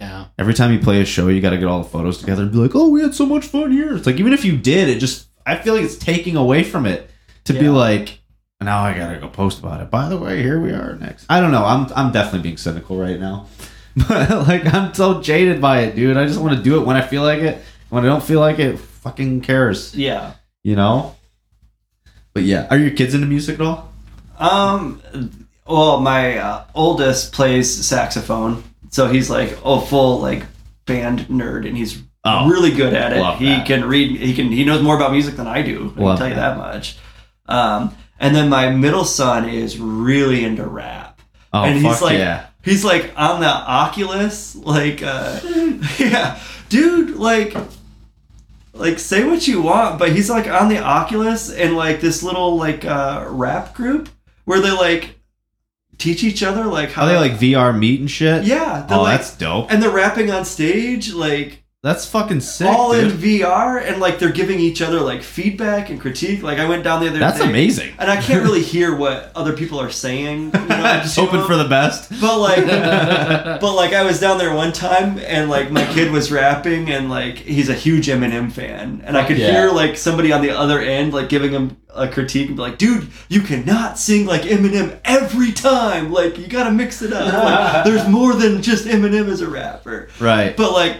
Yeah. 0.00 0.26
Every 0.38 0.54
time 0.54 0.72
you 0.72 0.78
play 0.78 1.00
a 1.00 1.04
show, 1.04 1.26
you 1.28 1.40
got 1.40 1.50
to 1.50 1.58
get 1.58 1.66
all 1.66 1.82
the 1.82 1.88
photos 1.88 2.18
together 2.18 2.42
and 2.44 2.52
be 2.52 2.58
like, 2.58 2.74
"Oh, 2.74 2.88
we 2.88 3.02
had 3.02 3.14
so 3.14 3.26
much 3.26 3.44
fun 3.44 3.70
here." 3.72 3.94
It's 3.96 4.06
like 4.06 4.16
even 4.20 4.32
if 4.32 4.44
you 4.46 4.56
did, 4.56 4.88
it 4.88 4.98
just 5.00 5.26
I 5.44 5.56
feel 5.56 5.74
like 5.74 5.82
it's 5.82 5.98
taking 5.98 6.36
away 6.36 6.62
from 6.62 6.86
it 6.86 7.10
to 7.44 7.52
be 7.52 7.68
like, 7.68 8.20
"Now 8.62 8.80
I 8.80 8.96
gotta 8.96 9.18
go 9.18 9.28
post 9.28 9.58
about 9.58 9.82
it." 9.82 9.90
By 9.90 10.08
the 10.08 10.16
way, 10.16 10.42
here 10.42 10.58
we 10.60 10.70
are 10.70 10.94
next. 10.96 11.26
I 11.28 11.40
don't 11.40 11.50
know. 11.50 11.64
I'm 11.66 11.86
I'm 11.94 12.12
definitely 12.12 12.40
being 12.42 12.56
cynical 12.56 12.96
right 12.96 13.18
now, 13.20 13.46
but 14.08 14.46
like 14.48 14.72
I'm 14.72 14.94
so 14.94 15.20
jaded 15.20 15.60
by 15.60 15.80
it, 15.80 15.96
dude. 15.96 16.16
I 16.16 16.24
just 16.24 16.40
want 16.40 16.56
to 16.56 16.62
do 16.62 16.80
it 16.80 16.86
when 16.86 16.96
I 16.96 17.02
feel 17.02 17.22
like 17.22 17.40
it. 17.40 17.60
When 17.90 18.02
I 18.04 18.06
don't 18.06 18.22
feel 18.24 18.40
like 18.40 18.58
it, 18.60 18.78
fucking 18.78 19.40
cares, 19.42 19.94
Yeah. 19.94 20.34
You 20.62 20.76
know. 20.76 21.14
But 22.32 22.44
yeah, 22.44 22.66
are 22.70 22.78
your 22.78 22.90
kids 22.92 23.14
into 23.14 23.26
music 23.26 23.60
at 23.60 23.66
all? 23.66 23.92
Um. 24.38 25.02
Well, 25.66 26.00
my 26.00 26.38
uh, 26.38 26.64
oldest 26.74 27.32
plays 27.32 27.72
saxophone, 27.86 28.64
so 28.90 29.06
he's 29.08 29.30
like 29.30 29.56
a 29.64 29.80
full 29.80 30.18
like 30.20 30.44
band 30.86 31.20
nerd, 31.28 31.66
and 31.66 31.76
he's 31.76 32.02
Oh, 32.22 32.48
really 32.50 32.70
good 32.70 32.92
at 32.92 33.12
it. 33.14 33.36
He 33.38 33.46
that. 33.46 33.66
can 33.66 33.84
read. 33.86 34.20
He 34.20 34.34
can. 34.34 34.52
He 34.52 34.64
knows 34.64 34.82
more 34.82 34.94
about 34.96 35.12
music 35.12 35.36
than 35.36 35.46
I 35.46 35.62
do. 35.62 35.94
I 35.96 36.00
Love 36.00 36.18
can 36.18 36.18
tell 36.18 36.28
you 36.28 36.34
that. 36.34 36.56
much. 36.58 36.98
Um. 37.46 37.94
And 38.22 38.36
then 38.36 38.50
my 38.50 38.68
middle 38.68 39.06
son 39.06 39.48
is 39.48 39.78
really 39.78 40.44
into 40.44 40.64
rap. 40.66 41.22
Oh, 41.54 41.64
and 41.64 41.80
fuck 41.80 41.92
he's 41.92 42.02
like, 42.02 42.18
yeah. 42.18 42.46
he's 42.62 42.84
like 42.84 43.12
on 43.16 43.40
the 43.40 43.46
Oculus, 43.48 44.54
like, 44.54 45.02
uh, 45.02 45.40
yeah, 45.98 46.38
dude, 46.68 47.16
like, 47.16 47.56
like 48.80 48.98
say 48.98 49.24
what 49.24 49.46
you 49.46 49.62
want, 49.62 49.98
but 49.98 50.12
he's 50.12 50.28
like 50.30 50.48
on 50.48 50.68
the 50.68 50.78
Oculus 50.78 51.50
and 51.50 51.76
like 51.76 52.00
this 52.00 52.22
little 52.22 52.56
like 52.56 52.84
uh, 52.84 53.24
rap 53.28 53.74
group 53.74 54.08
where 54.44 54.60
they 54.60 54.70
like 54.72 55.16
teach 55.98 56.24
each 56.24 56.42
other 56.42 56.64
like 56.64 56.90
how 56.92 57.02
Are 57.04 57.08
they 57.08 57.16
like 57.18 57.32
VR 57.32 57.76
meet 57.78 58.00
and 58.00 58.10
shit? 58.10 58.44
yeah, 58.44 58.84
they're 58.88 58.98
Oh, 58.98 59.02
like, 59.02 59.18
that's 59.18 59.36
dope. 59.36 59.70
and 59.70 59.82
they're 59.82 59.90
rapping 59.90 60.30
on 60.30 60.44
stage 60.44 61.12
like 61.12 61.62
That's 61.82 62.04
fucking 62.04 62.42
sick, 62.42 62.66
all 62.68 62.92
dude. 62.92 63.10
in 63.10 63.16
VR 63.16 63.82
and 63.82 64.00
like 64.02 64.18
they're 64.18 64.30
giving 64.30 64.60
each 64.60 64.82
other 64.82 65.00
like 65.00 65.22
feedback 65.22 65.88
and 65.88 65.98
critique. 65.98 66.42
Like 66.42 66.58
I 66.58 66.68
went 66.68 66.84
down 66.84 67.00
the 67.00 67.08
other 67.08 67.18
That's 67.18 67.38
day, 67.40 67.48
amazing. 67.48 67.94
and 67.98 68.10
I 68.10 68.20
can't 68.20 68.42
really 68.44 68.62
hear 68.74 68.94
what 68.94 69.32
other 69.34 69.54
people 69.54 69.80
are 69.80 69.88
saying. 69.90 70.50
You 70.52 70.60
know, 70.68 71.00
Just 71.02 71.16
hoping 71.18 71.42
for 71.46 71.56
the 71.56 71.64
best. 71.66 72.10
But 72.20 72.38
like, 72.38 72.66
but 73.62 73.74
like, 73.74 73.94
I 73.94 74.02
was 74.04 74.20
down 74.20 74.36
there 74.36 74.54
one 74.54 74.72
time, 74.74 75.18
and 75.20 75.48
like 75.48 75.70
my 75.70 75.86
kid 75.94 76.12
was 76.12 76.30
rapping, 76.30 76.90
and 76.90 77.08
like 77.08 77.38
he's 77.38 77.70
a 77.70 77.74
huge 77.74 78.08
Eminem 78.08 78.52
fan, 78.52 79.00
and 79.06 79.16
I 79.16 79.26
could 79.26 79.38
Yeah. 79.38 79.50
hear 79.50 79.70
like 79.70 79.96
somebody 79.96 80.32
on 80.34 80.42
the 80.42 80.50
other 80.50 80.80
end 80.80 81.14
like 81.14 81.30
giving 81.30 81.50
him 81.50 81.78
a 81.94 82.06
critique 82.08 82.48
and 82.48 82.56
be 82.56 82.62
like, 82.62 82.76
"Dude, 82.76 83.08
you 83.30 83.40
cannot 83.40 83.98
sing 83.98 84.26
like 84.26 84.42
Eminem 84.42 85.00
every 85.06 85.52
time. 85.52 86.12
Like, 86.12 86.36
you 86.36 86.46
gotta 86.46 86.72
mix 86.72 87.00
it 87.00 87.14
up. 87.14 87.32
Like, 87.32 87.84
there's 87.86 88.06
more 88.06 88.34
than 88.34 88.60
just 88.60 88.84
Eminem 88.84 89.28
as 89.28 89.40
a 89.40 89.48
rapper." 89.48 90.10
Right. 90.20 90.54
But 90.54 90.72
like, 90.72 90.98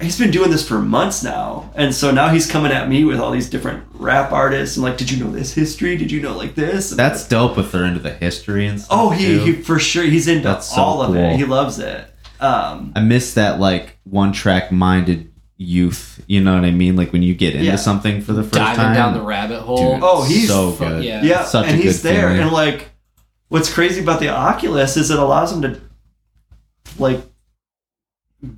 he's 0.00 0.18
been 0.18 0.30
doing 0.30 0.50
this 0.50 0.66
for 0.66 0.78
months 0.78 1.22
now, 1.22 1.70
and 1.74 1.94
so 1.94 2.10
now 2.10 2.28
he's 2.28 2.50
coming 2.50 2.72
at 2.72 2.88
me 2.88 3.04
with 3.04 3.18
all 3.18 3.30
these 3.30 3.48
different 3.50 3.84
rap 3.94 4.32
artists, 4.32 4.76
and 4.76 4.84
like, 4.84 4.96
"Did 4.96 5.10
you 5.10 5.22
know 5.24 5.30
this 5.30 5.52
history? 5.54 5.96
Did 5.96 6.10
you 6.12 6.20
know 6.22 6.36
like 6.36 6.54
this?" 6.54 6.90
And 6.92 6.98
That's 6.98 7.26
dope 7.26 7.58
if 7.58 7.72
they're 7.72 7.84
into 7.84 8.00
the 8.00 8.12
history 8.12 8.66
and 8.66 8.80
stuff. 8.80 8.88
Oh, 8.98 9.10
he, 9.10 9.24
too. 9.26 9.44
he 9.44 9.52
for 9.54 9.78
sure 9.78 10.04
he's 10.04 10.28
into 10.28 10.46
That's 10.48 10.74
so 10.74 10.80
all 10.80 11.02
of 11.02 11.08
cool. 11.14 11.16
it. 11.16 11.36
He 11.36 11.44
loves 11.44 11.78
it. 11.78 12.04
Um, 12.40 12.92
I 12.94 13.00
miss 13.00 13.34
that 13.34 13.58
like 13.58 13.98
one 14.04 14.32
track 14.32 14.70
minded 14.70 15.32
youth. 15.56 16.22
You 16.28 16.40
know 16.40 16.54
what 16.54 16.64
I 16.64 16.70
mean? 16.70 16.94
Like 16.94 17.12
when 17.12 17.22
you 17.24 17.34
get 17.34 17.54
into 17.54 17.66
Yeah. 17.66 17.74
something 17.76 18.20
for 18.20 18.32
the 18.32 18.42
first 18.44 18.54
Diving 18.54 18.76
time. 18.76 18.94
down 18.94 19.14
the 19.14 19.22
rabbit 19.22 19.60
hole. 19.62 19.94
Dude, 19.94 20.02
Oh, 20.04 20.22
he's 20.22 20.46
so 20.46 20.70
fu- 20.70 20.84
good. 20.84 21.02
yeah. 21.04 21.22
yeah, 21.24 21.44
such 21.44 21.66
a 21.66 21.70
and 21.70 21.80
he's 21.82 22.00
good 22.00 22.12
there, 22.14 22.28
feeling. 22.28 22.42
and 22.42 22.52
like, 22.52 22.90
what's 23.48 23.72
crazy 23.72 24.00
about 24.00 24.20
the 24.20 24.28
Oculus 24.28 24.96
is 24.96 25.10
it 25.10 25.18
allows 25.18 25.50
him 25.52 25.62
to 25.62 25.80
like 26.98 27.20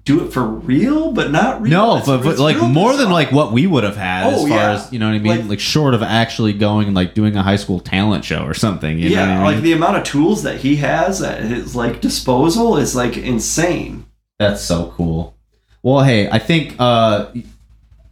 do 0.05 0.23
it 0.25 0.31
for 0.33 0.45
real, 0.45 1.13
but 1.13 1.31
not 1.31 1.63
real. 1.63 1.71
No, 1.71 2.03
but, 2.05 2.23
but 2.23 2.39
like 2.39 2.59
more 2.61 2.97
than 2.97 3.11
like 3.11 3.33
what 3.33 3.51
we 3.53 3.67
would 3.67 3.83
have 3.83 3.97
had 3.97 4.33
as 4.35 4.41
Oh, 4.41 4.47
far 4.47 4.57
yeah. 4.57 4.71
as 4.73 4.93
you 4.93 4.99
know 4.99 5.09
what 5.09 5.15
I 5.15 5.19
mean, 5.19 5.39
Like- 5.41 5.49
like, 5.49 5.61
short 5.61 5.95
of 5.95 6.03
actually 6.03 6.53
going 6.53 6.87
and 6.89 6.95
like 6.95 7.15
doing 7.15 7.35
a 7.37 7.43
high 7.43 7.57
school 7.57 7.81
talent 7.81 8.25
show 8.25 8.45
or 8.45 8.53
something. 8.55 8.99
You 8.99 9.09
know 9.11 9.17
yeah, 9.17 9.21
what 9.21 9.31
I 9.31 9.35
mean? 9.37 9.55
like 9.55 9.63
the 9.65 9.73
amount 9.73 9.97
of 9.97 10.05
tools 10.05 10.43
that 10.43 10.59
he 10.61 10.77
has 10.77 11.23
at 11.23 11.43
his 11.43 11.75
like 11.75 12.01
disposal 12.03 12.77
is 12.77 12.95
like 12.95 13.17
insane. 13.17 14.05
That's 14.39 14.61
so 14.63 14.93
cool. 14.97 15.35
Well, 15.83 16.03
hey, 16.05 16.29
I 16.29 16.39
think 16.39 16.77
uh 16.79 17.29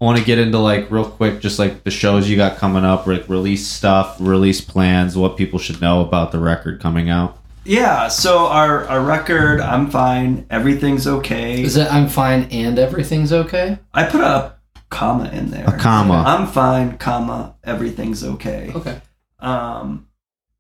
I 0.01 0.05
want 0.05 0.17
to 0.19 0.25
get 0.25 0.39
into 0.39 0.59
like 0.59 0.91
real 0.91 1.05
quick 1.05 1.41
just 1.41 1.59
like 1.59 1.83
the 1.85 1.91
shows 1.91 2.31
you 2.31 2.37
got 2.37 2.57
coming 2.59 2.85
up, 2.85 3.07
like 3.07 3.29
release 3.29 3.67
stuff, 3.67 4.17
release 4.21 4.61
plans, 4.61 5.17
what 5.19 5.37
people 5.37 5.59
should 5.59 5.81
know 5.81 6.01
about 6.01 6.33
the 6.33 6.39
record 6.39 6.81
coming 6.81 7.11
out. 7.11 7.38
Yeah, 7.69 8.09
so 8.09 8.47
our 8.47 8.87
our 8.89 9.03
record, 9.03 9.61
I'm 9.61 9.91
fine, 9.91 10.47
everything's 10.49 11.07
okay. 11.07 11.63
Is 11.63 11.77
it 11.77 11.93
I'm 11.93 12.09
fine 12.09 12.45
and 12.51 12.79
everything's 12.79 13.31
okay? 13.31 13.79
I 13.93 14.05
put 14.05 14.23
a 14.23 14.55
comma 14.89 15.29
in 15.29 15.51
there. 15.51 15.67
A 15.67 15.79
comma. 15.79 16.25
I'm 16.27 16.47
fine, 16.47 16.97
comma, 16.97 17.57
everything's 17.63 18.25
okay. 18.25 18.73
Okay. 18.75 19.01
Um, 19.39 20.09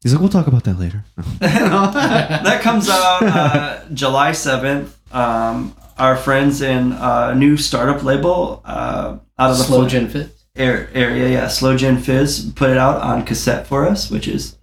He's 0.02 0.12
like, 0.12 0.20
we'll 0.20 0.28
talk 0.28 0.46
about 0.46 0.64
that 0.64 0.78
later. 0.78 1.02
that 1.40 2.60
comes 2.62 2.88
out 2.90 3.22
uh, 3.22 3.80
July 3.92 4.30
7th. 4.30 4.90
Um, 5.12 5.74
our 5.96 6.14
friends 6.14 6.60
in 6.60 6.92
a 6.92 7.34
new 7.34 7.56
startup 7.56 8.04
label 8.04 8.60
uh, 8.64 9.16
out 9.38 9.50
of 9.50 9.58
the 9.58 9.64
Sloe 9.64 9.88
Gin 9.88 10.08
Fizz 10.08 10.30
area, 10.54 11.28
yeah, 11.30 11.48
Sloe 11.48 11.76
Gin 11.76 11.98
Fizz 11.98 12.52
put 12.54 12.70
it 12.70 12.76
out 12.76 13.00
on 13.00 13.24
cassette 13.24 13.66
for 13.66 13.88
us, 13.88 14.10
which 14.10 14.28
is 14.28 14.58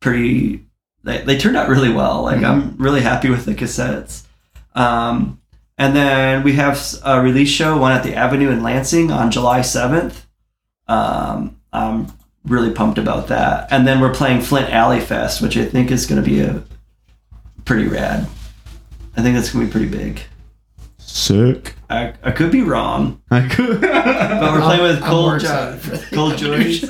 pretty. 0.00 0.66
They, 1.02 1.22
they 1.22 1.38
turned 1.38 1.56
out 1.56 1.68
really 1.68 1.92
well. 1.92 2.22
Like 2.22 2.42
I'm 2.42 2.76
really 2.76 3.00
happy 3.00 3.30
with 3.30 3.44
the 3.44 3.54
cassettes. 3.54 4.24
Um, 4.74 5.40
and 5.78 5.96
then 5.96 6.42
we 6.42 6.52
have 6.54 6.78
a 7.04 7.22
release 7.22 7.48
show, 7.48 7.78
one 7.78 7.92
at 7.92 8.02
the 8.02 8.14
Avenue 8.14 8.50
in 8.50 8.62
Lansing 8.62 9.10
on 9.10 9.30
July 9.30 9.60
7th. 9.60 10.26
Um, 10.88 11.56
I'm 11.72 12.08
really 12.44 12.70
pumped 12.72 12.98
about 12.98 13.28
that. 13.28 13.68
And 13.72 13.86
then 13.86 14.00
we're 14.00 14.12
playing 14.12 14.42
Flint 14.42 14.70
Alley 14.70 15.00
Fest, 15.00 15.40
which 15.40 15.56
I 15.56 15.64
think 15.64 15.90
is 15.90 16.04
going 16.06 16.22
to 16.22 16.28
be 16.28 16.40
a 16.40 16.62
pretty 17.64 17.86
rad. 17.86 18.26
I 19.16 19.22
think 19.22 19.36
that's 19.36 19.52
going 19.52 19.66
to 19.66 19.72
be 19.72 19.72
pretty 19.72 19.96
big. 19.96 20.20
Sick. 20.98 21.74
I, 21.88 22.12
I 22.22 22.30
could 22.30 22.52
be 22.52 22.60
wrong, 22.60 23.20
I 23.30 23.48
could. 23.48 23.80
but 23.80 24.52
we're 24.52 24.60
playing 24.60 24.82
with 24.82 25.02
I'm 25.02 25.08
Cold, 25.08 25.40
jo- 25.40 25.72
excited 25.74 25.80
for 25.80 26.14
Cold 26.14 26.32
Avenue 26.34 26.88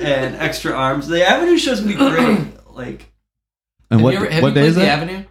and 0.00 0.34
Extra 0.36 0.72
Arms. 0.72 1.06
The 1.06 1.26
Avenue 1.26 1.56
show's 1.56 1.80
going 1.80 1.96
to 1.96 2.04
be 2.04 2.10
great. 2.10 2.74
Like, 2.74 3.11
and 3.92 4.00
Have 4.00 4.04
what, 4.04 4.14
you 4.14 4.20
ever, 4.20 4.30
have 4.30 4.42
what 4.42 4.48
you 4.50 4.54
day 4.54 4.66
is 4.66 4.74
the 4.74 4.80
that? 4.82 4.98
Avenue? 5.02 5.24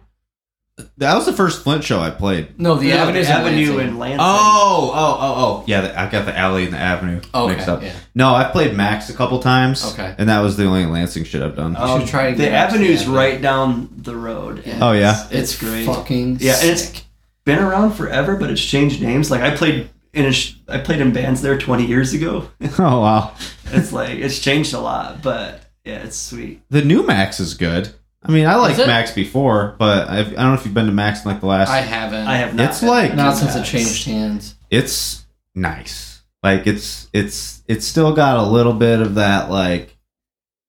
That 0.96 1.14
was 1.14 1.26
the 1.26 1.32
first 1.34 1.62
Flint 1.62 1.84
show 1.84 2.00
I 2.00 2.08
played. 2.10 2.58
No, 2.58 2.76
the 2.76 2.88
No, 2.88 2.96
Avenue's 2.96 3.26
in 3.26 3.32
Avenue 3.32 3.56
Lansing. 3.76 3.88
in 3.88 3.98
Lansing. 3.98 4.18
Oh, 4.20 4.90
oh, 4.94 5.16
oh, 5.20 5.34
oh. 5.60 5.64
Yeah, 5.66 5.80
the, 5.82 6.00
I 6.00 6.10
got 6.10 6.24
the 6.24 6.36
alley 6.36 6.64
and 6.64 6.72
the 6.72 6.78
avenue 6.78 7.20
Okay, 7.34 7.52
mixed 7.54 7.68
up. 7.68 7.82
yeah. 7.82 7.92
No, 8.14 8.34
I've 8.34 8.52
played 8.52 8.74
Mac's 8.74 9.10
a 9.10 9.14
couple 9.14 9.38
times. 9.40 9.84
Okay. 9.92 10.14
And 10.16 10.28
that 10.30 10.40
was 10.40 10.56
the 10.56 10.64
only 10.64 10.86
Lansing 10.86 11.24
shit 11.24 11.42
I've 11.42 11.54
done. 11.56 11.76
Um, 11.76 12.06
try 12.06 12.30
the 12.30 12.38
get 12.38 12.54
out 12.54 12.70
to 12.70 12.78
the 12.78 12.84
Avenue's 12.84 13.02
Avenue. 13.02 13.16
right 13.16 13.42
down 13.42 13.90
the 13.98 14.16
road. 14.16 14.62
Yeah. 14.64 14.78
Oh, 14.80 14.92
yeah? 14.92 15.24
It's, 15.30 15.52
it's 15.52 15.58
great. 15.60 15.84
Fucking 15.84 16.38
Yeah, 16.40 16.58
and 16.60 16.70
it's 16.70 16.84
sick. 16.88 17.04
been 17.44 17.58
around 17.58 17.92
forever, 17.92 18.36
but 18.36 18.50
it's 18.50 18.64
changed 18.64 19.02
names. 19.02 19.30
Like 19.30 19.42
I 19.42 19.54
played 19.54 19.90
in 20.14 20.24
a 20.24 20.32
sh- 20.32 20.54
I 20.68 20.78
played 20.78 21.00
in 21.02 21.12
bands 21.12 21.42
there 21.42 21.58
20 21.58 21.84
years 21.86 22.14
ago. 22.14 22.48
Oh 22.78 23.00
wow. 23.02 23.34
it's 23.66 23.92
like 23.92 24.10
it's 24.18 24.38
changed 24.38 24.72
a 24.72 24.80
lot, 24.80 25.22
but 25.22 25.64
yeah, 25.84 26.02
it's 26.02 26.16
sweet. 26.16 26.62
The 26.70 26.82
new 26.82 27.06
Mac's 27.06 27.40
is 27.40 27.54
good. 27.54 27.92
I 28.24 28.30
mean, 28.30 28.46
I 28.46 28.54
liked 28.56 28.78
it? 28.78 28.86
Mac's 28.86 29.10
before, 29.12 29.74
but 29.78 30.08
I've, 30.08 30.28
I 30.28 30.42
don't 30.42 30.48
know 30.48 30.54
if 30.54 30.64
you've 30.64 30.74
been 30.74 30.86
to 30.86 30.92
Mac's 30.92 31.24
in 31.24 31.30
like 31.30 31.40
the 31.40 31.46
last. 31.46 31.70
I 31.70 31.78
haven't. 31.80 32.26
I 32.26 32.36
have 32.36 32.54
not. 32.54 32.70
It's 32.70 32.82
like- 32.82 33.14
not 33.14 33.36
since 33.36 33.56
it 33.56 33.64
changed 33.64 34.04
hands. 34.04 34.54
it's 34.70 35.24
nice. 35.54 36.22
Like 36.42 36.66
it's 36.66 37.08
it's 37.12 37.62
it's 37.68 37.86
still 37.86 38.12
got 38.14 38.36
a 38.36 38.42
little 38.42 38.72
bit 38.72 39.00
of 39.00 39.14
that 39.16 39.50
like 39.50 39.96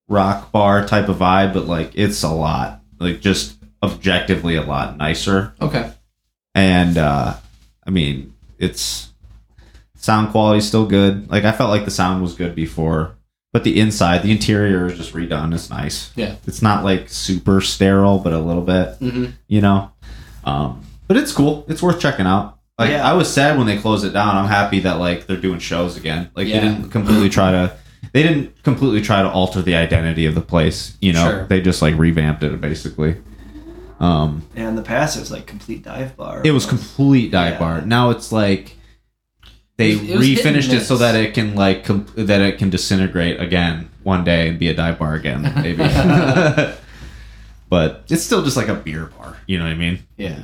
rock 0.07 0.51
bar 0.51 0.85
type 0.85 1.09
of 1.09 1.17
vibe, 1.17 1.53
but 1.53 1.65
like 1.65 1.91
it's 1.95 2.21
a 2.23 2.29
lot 2.29 2.81
like 2.99 3.21
just 3.21 3.55
objectively 3.81 4.55
a 4.55 4.61
lot 4.63 4.97
nicer. 4.97 5.53
Okay. 5.61 5.91
And 6.53 6.97
uh 6.97 7.35
I 7.85 7.89
mean, 7.89 8.33
it's 8.59 9.11
sound 9.95 10.29
quality 10.31 10.61
still 10.61 10.85
good. 10.85 11.29
Like 11.31 11.43
I 11.43 11.51
felt 11.51 11.69
like 11.71 11.85
the 11.85 11.91
sound 11.91 12.21
was 12.21 12.35
good 12.35 12.53
before, 12.55 13.15
but 13.53 13.63
the 13.63 13.79
inside, 13.79 14.23
the 14.23 14.31
interior 14.31 14.87
is 14.87 14.97
just 14.97 15.13
redone. 15.13 15.53
It's 15.53 15.69
nice. 15.69 16.11
Yeah. 16.17 16.35
It's 16.45 16.61
not 16.61 16.83
like 16.83 17.07
super 17.07 17.61
sterile, 17.61 18.19
but 18.19 18.33
a 18.33 18.39
little 18.39 18.63
bit 18.63 18.99
Mm-hmm. 18.99 19.25
you 19.47 19.61
know. 19.61 19.91
Um, 20.43 20.81
but 21.07 21.15
it's 21.15 21.31
cool. 21.31 21.63
It's 21.69 21.81
worth 21.81 21.99
checking 22.01 22.25
out. 22.25 22.59
Like 22.77 22.89
Yeah. 22.89 23.07
I 23.09 23.13
was 23.13 23.31
sad 23.31 23.57
when 23.57 23.67
they 23.67 23.77
closed 23.77 24.03
it 24.03 24.11
down. 24.13 24.35
I'm 24.35 24.47
happy 24.49 24.79
that 24.81 24.99
like 24.99 25.27
they're 25.27 25.37
doing 25.37 25.59
shows 25.59 25.95
again. 25.95 26.29
Like 26.35 26.47
Yeah. 26.47 26.59
they 26.59 26.67
didn't 26.67 26.89
completely 26.91 27.29
try 27.29 27.51
to 27.51 27.73
they 28.11 28.21
didn't 28.23 28.61
completely 28.63 29.01
try 29.01 29.21
to 29.21 29.29
alter 29.29 29.61
the 29.61 29.75
identity 29.75 30.25
of 30.25 30.35
the 30.35 30.41
place, 30.41 30.97
you 30.99 31.13
know. 31.13 31.23
Sure. 31.29 31.45
They 31.47 31.61
just 31.61 31.81
like 31.81 31.95
revamped 31.97 32.43
it 32.43 32.59
basically. 32.59 33.15
Um 33.99 34.41
And 34.55 34.67
in 34.69 34.75
the 34.75 34.81
past, 34.81 35.15
it 35.15 35.19
was 35.19 35.31
like 35.31 35.45
complete 35.45 35.83
dive 35.83 36.17
bar. 36.17 36.41
it 36.43 36.51
was 36.51 36.65
complete 36.65 37.31
dive 37.31 37.53
Yeah. 37.53 37.59
bar. 37.59 37.81
Now 37.81 38.09
it's 38.09 38.31
like 38.31 38.77
they 39.77 39.91
It 39.91 40.09
it 40.09 40.17
was 40.17 40.27
hit 40.27 40.45
and 40.45 40.55
refinished 40.55 40.73
it 40.73 40.81
so 40.81 40.97
that 40.97 41.15
it 41.15 41.33
can 41.33 41.55
like 41.55 41.83
com- 41.85 42.05
that 42.15 42.41
it 42.41 42.57
can 42.57 42.69
disintegrate 42.69 43.39
again 43.39 43.89
one 44.03 44.23
day 44.23 44.49
and 44.49 44.59
be 44.59 44.67
a 44.69 44.73
dive 44.73 44.99
bar 44.99 45.15
again, 45.15 45.41
maybe. 45.55 45.77
but 47.69 48.03
it's 48.09 48.23
still 48.23 48.43
just 48.43 48.57
like 48.57 48.67
a 48.67 48.75
beer 48.75 49.07
bar, 49.17 49.37
you 49.47 49.57
know 49.57 49.65
what 49.65 49.71
I 49.71 49.75
mean? 49.75 49.99
Yeah. 50.17 50.39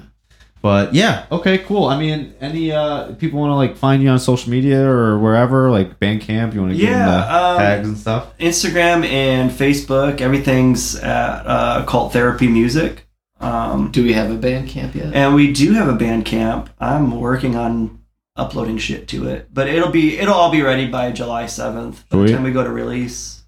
But 0.61 0.93
yeah, 0.93 1.25
okay, 1.31 1.59
cool. 1.59 1.85
I 1.85 1.97
mean, 1.97 2.33
any 2.41 2.71
uh 2.71 3.13
people 3.13 3.39
want 3.39 3.51
to 3.51 3.55
like 3.55 3.77
find 3.77 4.03
you 4.03 4.09
on 4.09 4.19
social 4.19 4.51
media 4.51 4.83
or 4.85 5.17
wherever, 5.17 5.71
like 5.71 5.99
Bandcamp, 5.99 6.53
you 6.53 6.61
want 6.61 6.73
to 6.73 6.77
give 6.77 6.89
them 6.89 7.07
the 7.07 7.35
um, 7.35 7.57
tags 7.57 7.87
and 7.87 7.97
stuff? 7.97 8.37
Instagram 8.39 9.05
and 9.05 9.51
Facebook. 9.51 10.19
Everything's 10.19 10.95
at 10.97 11.45
uh, 11.45 11.85
Cult 11.85 12.11
Therapy 12.11 12.47
Music. 12.49 13.05
Um, 13.39 13.89
Do 13.91 14.03
we 14.03 14.11
have 14.11 14.29
a 14.31 14.35
bandcamp 14.37 14.95
yet? 14.95 15.13
and 15.13 15.33
we 15.33 15.53
do 15.53 15.71
have 15.71 15.87
a 15.87 15.93
Bandcamp. 15.93 16.67
I'm 16.77 17.21
working 17.21 17.55
on 17.55 17.98
uploading 18.39 18.77
shit 18.77 19.07
to 19.09 19.27
it, 19.27 19.47
but 19.53 19.67
it'll 19.67 19.91
be 19.91 20.17
it'll 20.17 20.33
all 20.33 20.51
be 20.51 20.61
ready 20.61 20.87
by 20.87 21.11
July 21.11 21.43
7th. 21.45 22.07
By 22.09 22.17
the 22.19 22.27
time 22.33 22.43
we 22.43 22.51
go 22.51 22.63
to 22.63 22.69
release, 22.71 23.43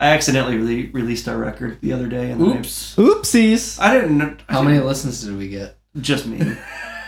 I 0.00 0.08
accidentally 0.08 0.56
re- 0.56 0.90
released 0.92 1.28
our 1.28 1.36
record 1.36 1.80
the 1.80 1.92
other 1.92 2.08
day, 2.08 2.30
and 2.30 2.40
then 2.40 2.50
I- 2.58 2.60
Oopsies. 2.60 3.78
I 3.80 3.94
didn't. 3.94 4.20
I 4.48 4.52
How 4.52 4.60
didn't- 4.62 4.64
many 4.74 4.80
listens 4.84 5.22
did 5.24 5.36
we 5.36 5.48
get? 5.48 5.78
Just 6.00 6.26
me. 6.26 6.38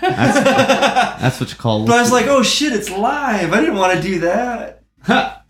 That's, 0.01 0.45
that's 1.23 1.41
what 1.41 1.51
you 1.51 1.57
call. 1.57 1.87
But 1.87 1.97
I 1.97 2.03
was 2.03 2.13
like, 2.13 2.27
oh 2.27 2.43
shit, 2.43 2.75
it's 2.75 2.91
live. 2.91 3.55
I 3.55 3.61
didn't 3.61 3.77
want 3.77 3.95
to 3.97 4.03
do 4.03 4.19
that. 4.21 4.83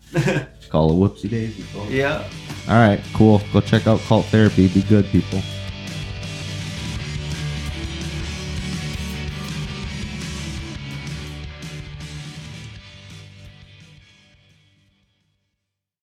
call 0.69 0.91
a 0.91 0.93
whoopsie 1.09 1.29
daisy. 1.29 1.61
folks. 1.63 1.89
yeah. 1.91 2.25
All 2.69 2.75
right, 2.75 3.01
cool. 3.13 3.41
Go 3.51 3.59
check 3.59 3.85
out 3.85 3.99
Cult 4.01 4.25
Therapy. 4.27 4.69
Be 4.69 4.81
good, 4.83 5.05
people. 5.07 5.41